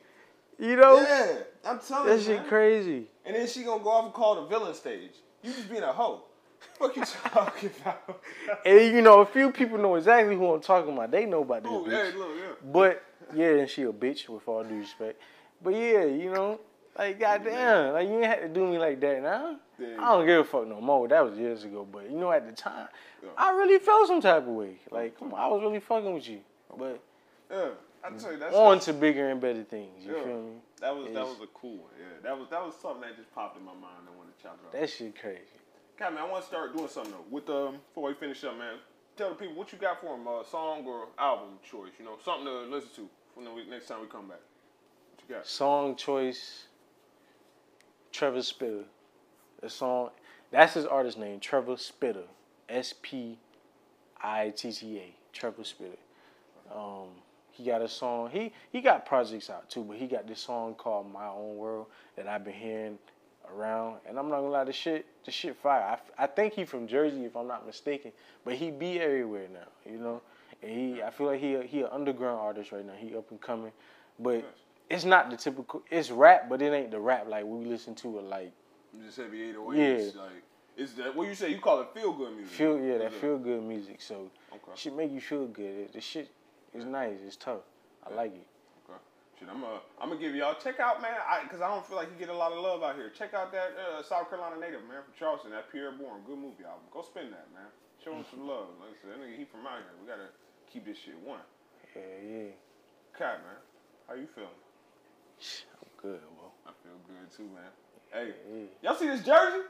You 0.59 0.75
know? 0.77 0.97
Yeah, 1.03 1.37
I'm 1.67 1.79
telling 1.81 2.09
That 2.09 2.19
you. 2.19 2.25
shit 2.25 2.41
man. 2.41 2.49
crazy. 2.49 3.07
And 3.25 3.35
then 3.37 3.47
she 3.47 3.63
gonna 3.65 3.83
go 3.83 3.91
off 3.91 4.05
and 4.07 4.15
call 4.15 4.37
the 4.43 4.47
villain 4.47 4.75
stage. 4.75 5.13
You 5.43 5.53
just 5.53 5.69
being 5.71 5.83
a 5.83 5.93
hoe. 5.93 6.23
What 6.79 6.97
you 6.97 7.05
talking 7.05 7.71
about? 7.83 8.21
And 8.65 8.95
you 8.95 9.03
know, 9.03 9.21
a 9.21 9.27
few 9.27 9.51
people 9.51 9.79
know 9.79 9.95
exactly 9.97 10.35
who 10.37 10.53
I'm 10.55 10.61
talking 10.61 10.93
about. 10.93 11.11
They 11.11 11.25
know 11.27 11.43
about 11.43 11.63
this 11.63 11.73
Ooh, 11.73 11.85
bitch. 11.87 11.91
hey, 12.13 12.19
look, 12.19 12.29
yeah. 12.37 12.71
But 12.73 13.03
yeah, 13.35 13.47
and 13.61 13.69
she 13.71 13.83
a 13.83 13.93
bitch 13.93 14.29
with 14.29 14.47
all 14.49 14.63
due 14.65 14.77
respect. 14.79 15.21
But 15.63 15.75
yeah, 15.75 16.05
you 16.05 16.33
know, 16.33 16.61
like 16.99 17.19
goddamn, 17.21 17.93
like 17.95 18.09
you 18.09 18.15
ain't 18.17 18.27
had 18.27 18.41
to 18.43 18.49
do 18.49 18.67
me 18.67 18.79
like 18.79 19.01
that 19.01 19.23
now. 19.23 19.57
Yeah. 19.79 19.89
I 19.99 20.13
don't 20.13 20.27
give 20.27 20.41
a 20.41 20.45
fuck 20.45 20.67
no 20.67 20.81
more. 20.81 21.07
That 21.09 21.25
was 21.25 21.39
years 21.39 21.65
ago. 21.65 21.87
But 21.91 22.11
you 22.11 22.17
know, 22.19 22.31
at 22.33 22.47
the 22.47 22.53
time. 22.53 22.89
I 23.37 23.51
really 23.53 23.79
felt 23.79 24.07
some 24.07 24.21
type 24.21 24.43
of 24.43 24.49
way. 24.49 24.77
Like, 24.91 25.19
come 25.19 25.35
on, 25.35 25.41
I 25.41 25.49
was 25.49 25.61
really 25.63 25.81
fucking 25.81 26.15
with 26.15 26.29
you. 26.29 26.41
But 26.79 27.01
Yeah, 27.51 27.69
I 28.07 28.11
tell 28.19 28.33
you 28.33 28.39
that's 28.39 28.55
on 28.55 28.79
to 28.81 28.93
bigger 28.93 29.29
and 29.31 29.41
better 29.41 29.65
things. 29.65 30.05
You 30.05 30.17
Yeah. 30.17 30.25
feel 30.25 30.43
me? 30.43 30.61
That 30.81 30.97
was 30.97 31.07
that 31.13 31.25
was 31.27 31.41
a 31.41 31.47
cool 31.49 31.79
one. 31.79 31.91
Yeah, 31.99 32.21
that 32.23 32.39
was 32.39 32.49
that 32.51 32.65
was 32.65 32.77
something 32.77 33.01
that 33.01 33.17
just 33.17 33.35
popped 33.35 33.57
in 33.57 33.65
my 33.65 33.73
mind. 33.73 34.07
I 34.07 34.17
wanted 34.17 34.37
to 34.37 34.43
chop 34.43 34.59
it 34.63 34.67
up. 34.67 34.73
That 34.73 34.89
shit 34.91 35.19
crazy. 35.19 35.41
Okay, 36.01 36.15
man, 36.15 36.25
I 36.25 36.29
want 36.29 36.43
to 36.43 36.49
start 36.49 36.77
doing 36.77 36.89
something 36.89 37.13
though. 37.13 37.25
With 37.31 37.49
um, 37.49 37.79
before 37.89 38.09
we 38.09 38.15
finish 38.15 38.45
up, 38.45 38.57
man, 38.59 38.79
tell 39.17 39.31
the 39.31 39.35
people 39.35 39.55
what 39.55 39.73
you 39.73 39.79
got 39.79 40.01
for 40.01 40.17
them, 40.17 40.29
uh, 40.29 40.45
song 40.45 40.87
or 40.87 41.09
album 41.19 41.59
choice. 41.69 41.93
You 41.99 42.05
know, 42.05 42.19
something 42.23 42.45
to 42.45 42.61
listen 42.63 42.91
to 42.97 43.09
when 43.35 43.45
the 43.47 43.71
next 43.71 43.87
time 43.89 44.01
we 44.03 44.07
come 44.07 44.29
back. 44.29 44.41
What 45.11 45.29
you 45.29 45.35
got? 45.35 45.47
Song 45.47 45.97
choice. 45.97 46.67
Trevor 48.13 48.43
Spitta. 48.43 48.85
The 49.61 49.71
song. 49.71 50.11
That's 50.51 50.75
his 50.75 50.87
artist 50.87 51.19
name, 51.19 51.41
Trevor 51.41 51.77
Spitta. 51.77 52.25
S 52.69 52.95
P 53.01 53.39
I 54.23 54.51
T 54.51 54.73
T 54.73 54.99
A. 54.99 55.17
Trevor 55.33 55.63
Spitta. 55.63 55.97
Um, 56.71 57.09
he 57.57 57.65
got 57.65 57.83
a 57.83 57.89
song. 57.89 58.31
He 58.31 58.53
he 58.71 58.81
got 58.81 59.07
projects 59.07 59.49
out 59.51 59.69
too, 59.71 59.83
but 59.83 59.97
he 59.97 60.07
got 60.07 60.27
this 60.27 60.41
song 60.41 60.75
called 60.75 61.11
My 61.13 61.27
Own 61.27 61.57
World 61.57 61.87
that 62.17 62.27
I've 62.29 62.45
been 62.45 62.55
hearing 62.55 62.99
around. 63.51 63.97
And 64.07 64.19
I'm 64.19 64.29
not 64.29 64.37
gonna 64.37 64.51
lie, 64.51 64.65
the 64.65 64.73
shit, 64.73 65.07
the 65.25 65.31
shit 65.31 65.57
fire. 65.57 65.99
I, 66.19 66.25
I 66.25 66.27
think 66.27 66.53
he 66.55 66.65
from 66.65 66.87
Jersey, 66.87 67.25
if 67.25 67.37
I'm 67.37 67.47
not 67.47 67.67
mistaken, 67.67 68.13
but 68.45 68.55
he 68.55 68.71
be 68.71 69.01
everywhere 69.01 69.47
now, 69.53 69.91
you 69.91 69.99
know. 69.99 70.21
And 70.63 70.71
he, 70.71 71.03
I 71.03 71.11
feel 71.11 71.27
like 71.29 71.41
he 71.41 71.55
a, 71.55 71.63
he 71.63 71.81
an 71.83 71.89
underground 71.93 72.41
artist 72.41 72.73
right 72.73 72.85
now. 72.85 72.95
He 72.99 73.17
up 73.17 73.31
and 73.31 73.41
coming, 73.41 73.73
but 74.19 74.45
it's 74.91 75.05
not 75.05 75.31
the 75.31 75.37
typical. 75.37 75.83
It's 75.91 76.11
rap, 76.11 76.49
but 76.49 76.61
it 76.63 76.73
ain't 76.73 76.91
the 76.91 77.01
rap 77.01 77.27
like 77.29 77.45
we 77.45 77.65
listen 77.65 77.95
to. 77.97 78.19
It 78.19 78.25
like 78.25 78.53
just 79.05 79.17
heavy 79.19 79.53
808s. 79.53 80.15
Yeah. 80.15 80.23
Like, 80.23 80.43
is 80.77 80.95
that 80.95 81.15
what 81.15 81.29
you 81.29 81.35
say? 81.35 81.51
You 81.51 81.59
call 81.59 81.81
it 81.81 81.89
feel 81.95 82.13
good 82.13 82.35
music? 82.35 82.55
feel, 82.55 82.79
yeah, 82.79 82.99
that 82.99 83.13
feel 83.13 83.39
good 83.39 83.63
music. 83.63 84.01
So 84.01 84.31
Okay. 84.53 84.73
shit 84.75 84.95
make 84.95 85.11
you 85.13 85.21
feel 85.21 85.47
good. 85.47 85.93
The 85.93 86.01
shit 86.01 86.31
is 86.77 86.85
nice. 86.85 87.17
It's 87.27 87.37
tough. 87.37 87.63
I 88.05 88.15
like 88.15 88.35
it. 88.35 88.47
Okay. 88.89 88.99
Shit, 89.39 89.49
I'm 89.51 89.65
uh, 89.65 89.79
I'm 90.01 90.09
gonna 90.11 90.21
give 90.21 90.35
y'all 90.35 90.55
check 90.63 90.79
out, 90.81 91.03
man. 91.03 91.15
I 91.29 91.43
because 91.43 91.61
I 91.61 91.69
don't 91.69 91.85
feel 91.87 91.97
like 91.97 92.09
you 92.13 92.19
get 92.19 92.29
a 92.33 92.37
lot 92.37 92.53
of 92.53 92.59
love 92.63 92.83
out 92.83 92.97
here. 92.97 93.11
Check 93.11 93.35
out 93.35 93.53
that 93.53 93.75
uh, 93.77 94.03
South 94.03 94.29
Carolina 94.31 94.61
native 94.61 94.83
man 94.89 95.03
from 95.05 95.15
Charleston, 95.19 95.51
that 95.53 95.71
Pi'erre 95.73 95.93
Bourne, 95.97 96.23
good 96.27 96.39
movie 96.39 96.65
album. 96.65 96.87
Go 96.93 97.03
spin 97.03 97.31
that, 97.31 97.49
man. 97.53 97.69
Show 98.05 98.13
him 98.15 98.25
some 98.31 98.47
love. 98.47 98.69
Like 98.81 98.95
I 98.95 98.97
said, 99.03 99.11
that 99.13 99.19
nigga 99.25 99.37
he 99.37 99.45
from 99.45 99.67
out 99.67 99.83
here. 99.83 99.95
We 100.01 100.07
gotta 100.07 100.31
keep 100.71 100.85
this 100.87 100.99
shit 100.99 101.19
one. 101.25 101.41
Yeah, 101.95 102.03
yeah. 102.23 102.53
Cat, 103.17 103.41
man, 103.43 103.59
how 104.07 104.15
you 104.15 104.29
feeling? 104.35 104.51
I'm 105.83 105.89
good, 106.01 106.21
bro. 106.37 106.49
I 106.67 106.71
feel 106.85 106.99
good 107.09 107.29
too, 107.37 107.49
man. 107.55 107.73
Hey, 108.13 108.33
Yeah. 108.49 108.91
y'all 108.91 108.99
see 108.99 109.09
this 109.09 109.25
jersey? 109.25 109.65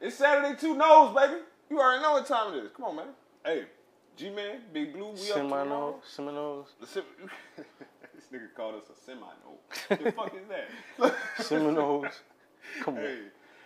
It's 0.00 0.16
Saturday 0.16 0.56
two 0.58 0.74
nose, 0.76 1.14
baby. 1.14 1.40
You 1.70 1.78
already 1.80 2.02
know 2.02 2.12
what 2.12 2.26
time 2.26 2.54
it 2.54 2.64
is. 2.64 2.70
Come 2.74 2.86
on, 2.86 2.96
man. 2.96 3.06
Hey, 3.44 3.64
G 4.20 4.28
Man, 4.28 4.60
Big 4.74 4.92
Blue, 4.92 5.06
we 5.06 5.12
up 5.12 5.16
Seminoles, 5.16 5.48
tomorrow. 5.48 6.00
Seminoles, 6.06 6.68
The 6.78 6.86
Sem- 6.86 7.04
this 7.56 8.24
nigga 8.30 8.54
called 8.54 8.74
us 8.74 8.82
a 8.90 9.04
semi 9.06 9.20
note. 9.20 9.98
the 10.04 10.12
fuck 10.12 10.34
is 10.34 10.42
that? 10.50 11.14
Seminoles. 11.42 12.20
Come 12.82 12.98
on. 12.98 13.00
Hey, 13.00 13.18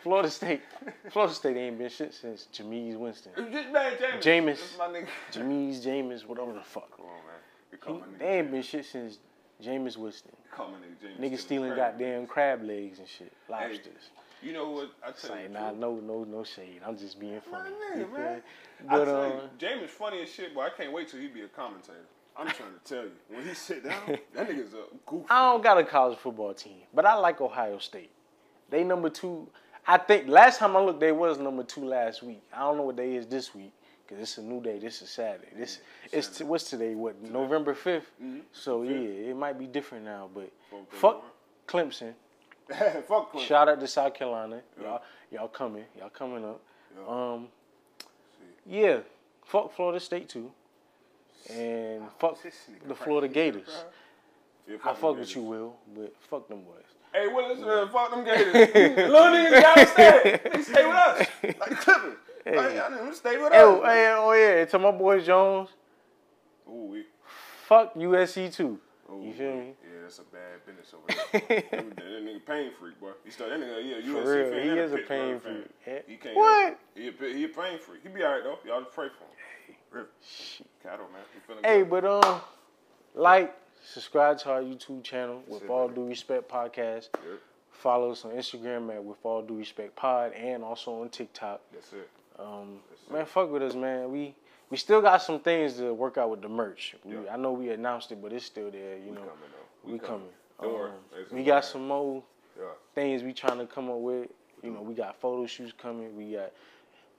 Florida 0.05 0.31
State, 0.31 0.61
Florida 1.11 1.35
State 1.35 1.57
ain't 1.57 1.77
been 1.77 1.89
shit 1.89 2.15
since 2.15 2.47
Jameis 2.53 2.97
Winston. 2.97 3.33
just 3.51 3.71
man, 3.73 3.95
James. 4.21 4.55
Nigga. 4.79 5.07
Jameis, 5.33 5.85
Jameis, 5.85 6.25
whatever 6.25 6.53
the 6.53 6.63
fuck. 6.63 6.97
Come 7.81 7.95
on, 7.95 8.01
man. 8.03 8.09
He, 8.13 8.25
they 8.25 8.39
ain't 8.39 8.53
been 8.53 8.63
shit 8.63 8.85
since 8.85 9.19
Jameis 9.61 9.97
Winston. 9.97 10.37
Call 10.55 10.69
my 10.69 10.75
nigga 10.75 11.19
James. 11.19 11.21
Niggas 11.21 11.43
stealing 11.43 11.75
goddamn 11.75 12.29
crab 12.29 12.63
legs 12.63 13.01
and 13.01 13.09
shit, 13.09 13.33
lobsters. 13.49 14.11
You 14.45 14.53
know 14.53 14.71
what? 14.71 14.91
I 15.03 15.11
tell 15.13 15.41
you. 15.41 15.49
nah, 15.49 15.71
no, 15.73 15.97
no, 15.97 16.25
no 16.25 16.45
shade. 16.45 16.81
I'm 16.87 16.99
just 16.99 17.19
being 17.19 17.41
funny. 17.41 17.71
nigga, 17.71 17.99
You 17.99 18.05
feel 18.07 18.19
man. 18.19 18.43
I 18.89 18.99
But 18.99 19.07
you, 19.07 19.15
um, 19.15 19.41
James 19.59 19.91
funny 19.91 20.23
as 20.23 20.29
shit, 20.29 20.55
but 20.55 20.61
I 20.63 20.71
can't 20.71 20.93
wait 20.93 21.09
till 21.09 21.21
he 21.21 21.29
be 21.29 21.43
a 21.43 21.49
commentator. 21.49 22.05
I'm 22.37 22.49
trying 22.49 22.73
to 22.73 22.95
tell 22.95 23.05
you, 23.05 23.13
when 23.29 23.47
he 23.47 23.55
sit 23.55 23.85
down, 23.85 24.03
that 24.35 24.49
nigga's 24.49 24.75
a 24.75 24.85
goofy. 25.07 25.27
I 25.31 25.53
don't 25.53 25.63
got 25.63 25.79
a 25.79 25.85
college 25.85 26.19
football 26.19 26.53
team, 26.53 26.83
but 26.93 27.07
I 27.07 27.15
like 27.15 27.41
Ohio 27.41 27.79
State. 27.79 28.11
They 28.71 28.85
number 28.85 29.09
two. 29.09 29.49
I 29.87 29.99
think 29.99 30.29
last 30.29 30.59
time 30.59 30.77
I 30.77 30.81
looked, 30.81 31.01
they 31.01 31.13
was 31.13 31.39
number 31.39 31.63
two 31.63 31.85
last 31.85 32.23
week. 32.23 32.43
I 32.53 32.61
don't 32.61 32.77
know 32.77 32.83
what 32.85 32.97
day 32.97 33.15
is 33.15 33.27
this 33.27 33.55
week 33.55 33.73
because 34.07 34.21
it's 34.23 34.39
a 34.39 34.43
new 34.43 34.61
day. 34.61 34.79
This 34.79 35.01
is 35.01 35.11
Saturday. 35.11 35.49
This 35.57 35.77
mm-hmm. 35.77 36.19
it's 36.19 36.39
t- 36.39 36.45
what's 36.45 36.69
today? 36.69 36.95
What 36.95 37.21
November 37.23 37.75
5th 37.75 38.03
mm-hmm. 38.23 38.39
So 38.53 38.83
yeah, 38.83 39.31
it 39.31 39.37
might 39.37 39.59
be 39.59 39.67
different 39.67 40.05
now. 40.05 40.29
But 40.35 40.51
fuck 40.91 41.23
Clemson. 41.67 42.15
Fuck 43.09 43.33
Clemson. 43.33 43.41
Shout 43.47 43.69
out 43.69 43.81
to 43.81 43.87
South 43.87 44.15
Carolina. 44.15 44.61
Y'all 44.81 45.03
y'all 45.31 45.49
coming. 45.49 45.85
Y'all 45.99 46.09
coming 46.11 46.45
up. 46.45 46.61
Um, 47.09 47.49
yeah. 48.67 48.99
Fuck 49.45 49.75
Florida 49.75 50.01
State 50.01 50.29
too. 50.29 50.51
And 51.51 52.05
fuck 52.19 52.39
the 52.89 52.95
Florida 52.95 53.29
Gators. 53.29 53.85
Yeah, 54.67 54.77
I 54.83 54.95
fuck 54.95 55.19
with 55.19 55.35
you, 55.37 55.43
Will, 55.43 55.77
but 55.95 56.15
fuck 56.31 56.49
them 56.49 56.63
boys. 56.63 56.81
Hey, 57.13 57.29
well, 57.29 57.49
listen, 57.49 57.69
uh, 57.69 57.87
fuck 57.93 58.11
them 58.11 58.25
Gators. 58.25 58.55
Little 58.75 59.21
niggas 59.27 59.61
gotta 59.61 59.87
stay. 59.87 60.41
They 60.53 60.63
stay 60.63 60.87
with 60.87 60.95
us. 60.97 61.27
Like 61.43 61.71
Clippers. 61.81 62.17
Hey. 62.47 62.57
Like, 62.57 62.75
y'all 62.77 62.91
niggas 62.91 63.15
stay 63.15 63.37
with 63.37 63.53
us. 63.53 63.53
Oh, 63.55 63.83
hey, 63.85 64.15
oh 64.17 64.33
yeah, 64.33 64.65
to 64.65 64.79
my 64.79 64.91
boy 64.91 65.21
Jones, 65.21 65.69
Ooh, 66.67 66.89
we. 66.93 67.05
fuck 67.67 67.95
USC 67.95 68.53
too. 68.55 68.79
Ooh, 69.13 69.23
You 69.23 69.33
feel 69.35 69.55
me? 69.55 69.75
That's 70.05 70.19
a 70.19 70.23
bad 70.25 70.67
business 70.67 70.93
over 70.95 71.07
there. 71.33 71.63
that, 71.71 71.97
that 71.97 72.25
nigga 72.25 72.45
pain 72.47 72.71
freak, 72.79 73.01
boy. 73.01 73.13
He 73.25 73.31
started 73.31 73.61
that 73.63 73.67
nigga, 73.67 73.91
yeah, 74.05 74.13
USC 74.13 74.27
real, 74.27 74.51
fan 74.51 74.63
he 74.63 74.79
is 74.79 74.93
a 74.93 74.97
pain 74.99 75.07
fan. 75.07 75.41
freak. 75.41 75.67
Yeah. 75.87 75.99
He 76.07 76.17
can't. 76.17 76.37
What? 76.37 76.79
He 76.95 77.09
a, 77.09 77.13
he 77.35 77.45
a 77.45 77.49
pain 77.49 77.79
freak. 77.79 78.03
He 78.03 78.09
be 78.11 78.23
alright 78.23 78.43
though. 78.45 78.59
Y'all 78.67 78.83
just 78.83 78.95
pray 78.95 79.09
for 79.09 79.25
him. 79.25 79.77
Real. 79.91 80.05
Cattle, 80.83 81.07
man. 81.13 81.23
He 81.33 81.41
feeling 81.47 81.65
Hey, 81.65 81.81
good. 81.81 81.91
but 81.91 82.05
um, 82.27 82.41
like, 83.15 83.57
subscribe 83.83 84.39
to 84.41 84.51
our 84.51 84.61
YouTube 84.61 85.03
channel 85.03 85.43
with 85.49 85.63
it, 85.63 85.71
all 85.71 85.89
baby. 85.89 86.03
due 86.03 86.09
respect 86.09 86.51
podcast. 86.51 87.09
Yep. 87.15 87.41
Follow 87.71 88.11
us 88.13 88.25
on 88.25 88.33
Instagram 88.33 88.95
at 88.95 89.03
with 89.03 89.19
all 89.25 89.41
due 89.43 89.57
respect 89.57 89.97
pod 89.97 90.33
and 90.33 90.63
also 90.63 91.01
on 91.01 91.09
TikTok. 91.09 91.61
That's 91.73 91.93
it. 91.93 92.09
Um, 92.39 92.79
That's 92.91 93.11
man, 93.11 93.23
it. 93.23 93.29
fuck 93.29 93.51
with 93.51 93.63
us, 93.63 93.75
man. 93.75 94.11
We 94.13 94.35
we 94.71 94.77
still 94.77 95.01
got 95.01 95.23
some 95.23 95.39
things 95.41 95.75
to 95.75 95.93
work 95.95 96.19
out 96.19 96.31
with 96.31 96.43
the 96.43 96.49
merch. 96.49 96.97
We, 97.05 97.15
Yeah. 97.15 97.21
I 97.33 97.37
know 97.37 97.53
we 97.53 97.71
announced 97.71 98.11
it, 98.13 98.21
but 98.21 98.33
it's 98.33 98.45
still 98.47 98.71
there. 98.71 98.97
You 98.97 99.11
We 99.11 99.13
know, 99.13 99.23
coming 99.85 99.93
though. 99.93 99.93
we 99.93 99.99
coming. 99.99 100.29
Don't. 100.61 100.91
Um, 100.91 101.37
we 101.37 101.45
got 101.45 101.65
some 101.65 101.87
more 101.89 102.23
Yeah. 102.59 102.65
things 102.95 103.23
we 103.23 103.33
trying 103.33 103.59
to 103.59 103.67
come 103.67 103.91
up 103.91 103.99
with. 103.99 104.31
You 104.63 104.71
know, 104.71 104.81
we 104.83 104.95
got 104.95 105.21
photo 105.21 105.47
shoots 105.47 105.73
coming. 105.77 106.17
We 106.17 106.33
got 106.33 106.53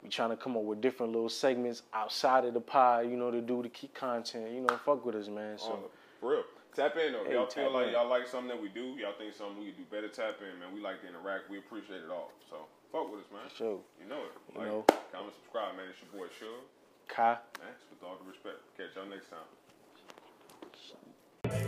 we 0.02 0.10
trying 0.10 0.30
to 0.30 0.38
come 0.38 0.56
up 0.58 0.64
with 0.64 0.82
different 0.82 1.14
little 1.14 1.30
segments 1.30 1.84
outside 1.94 2.46
of 2.46 2.54
the 2.54 2.62
pod. 2.62 3.10
You 3.10 3.18
know, 3.18 3.32
to 3.32 3.42
do 3.42 3.62
to 3.62 3.70
keep 3.70 3.94
content. 3.94 4.52
You 4.52 4.62
know, 4.62 4.78
fuck 4.86 5.06
with 5.06 5.16
us, 5.16 5.28
man. 5.28 5.58
So 5.58 5.90
for 6.20 6.32
real. 6.32 6.44
Tap 6.76 6.98
in 6.98 7.14
though. 7.14 7.24
Hey, 7.24 7.34
y'all 7.34 7.48
feel 7.48 7.72
like 7.72 7.88
in. 7.88 7.94
y'all 7.94 8.10
like 8.10 8.28
something 8.28 8.50
that 8.50 8.62
we 8.62 8.68
do. 8.70 9.00
Y'all 9.00 9.14
think 9.18 9.34
something 9.34 9.60
we 9.60 9.72
could 9.72 9.78
do 9.78 9.86
better. 9.90 10.10
Tap 10.10 10.42
in, 10.44 10.60
man. 10.60 10.74
We 10.76 10.82
like 10.82 11.00
to 11.02 11.08
interact. 11.08 11.50
We 11.50 11.58
appreciate 11.58 12.04
it 12.04 12.10
all. 12.12 12.32
So 12.50 12.68
fuck 12.92 13.10
with 13.12 13.22
us, 13.22 13.32
man. 13.32 13.48
sure, 13.56 13.80
You 14.02 14.10
know 14.10 14.20
it. 14.28 14.32
You 14.54 14.60
Like, 14.60 14.68
know. 14.68 14.84
comment, 15.14 15.34
subscribe, 15.40 15.76
man. 15.78 15.86
It's 15.88 16.00
your 16.04 16.12
boy 16.20 16.28
Suge. 16.36 16.68
Kai. 17.08 17.38
Man, 17.64 17.72
with 17.90 18.04
all 18.04 18.18
the 18.20 18.28
respect. 18.28 18.60
Catch 18.76 18.96
y'all 19.00 19.06
next 19.08 19.30
time. 19.30 19.48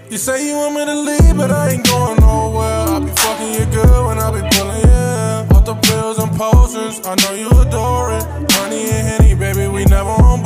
You 0.09 0.17
say 0.17 0.47
you 0.47 0.55
want 0.55 0.75
me 0.75 0.85
to 0.85 0.95
leave, 0.95 1.37
but 1.37 1.51
I 1.51 1.71
ain't 1.71 1.85
going 1.85 2.19
nowhere. 2.19 2.95
I 2.95 2.99
be 2.99 3.11
fucking 3.11 3.53
you 3.53 3.65
good 3.71 4.05
when 4.05 4.17
I 4.17 4.31
be 4.31 4.41
pulling 4.55 4.81
you. 4.81 5.55
Off 5.55 5.65
the 5.65 5.75
pills 5.75 6.17
and 6.19 6.31
posters, 6.35 7.05
I 7.05 7.15
know 7.15 7.33
you 7.33 7.49
adore 7.61 8.13
it. 8.17 8.23
Honey 8.53 8.89
and 8.89 9.07
Henny, 9.07 9.35
baby, 9.35 9.67
we 9.67 9.85
never 9.85 10.09
on 10.09 10.41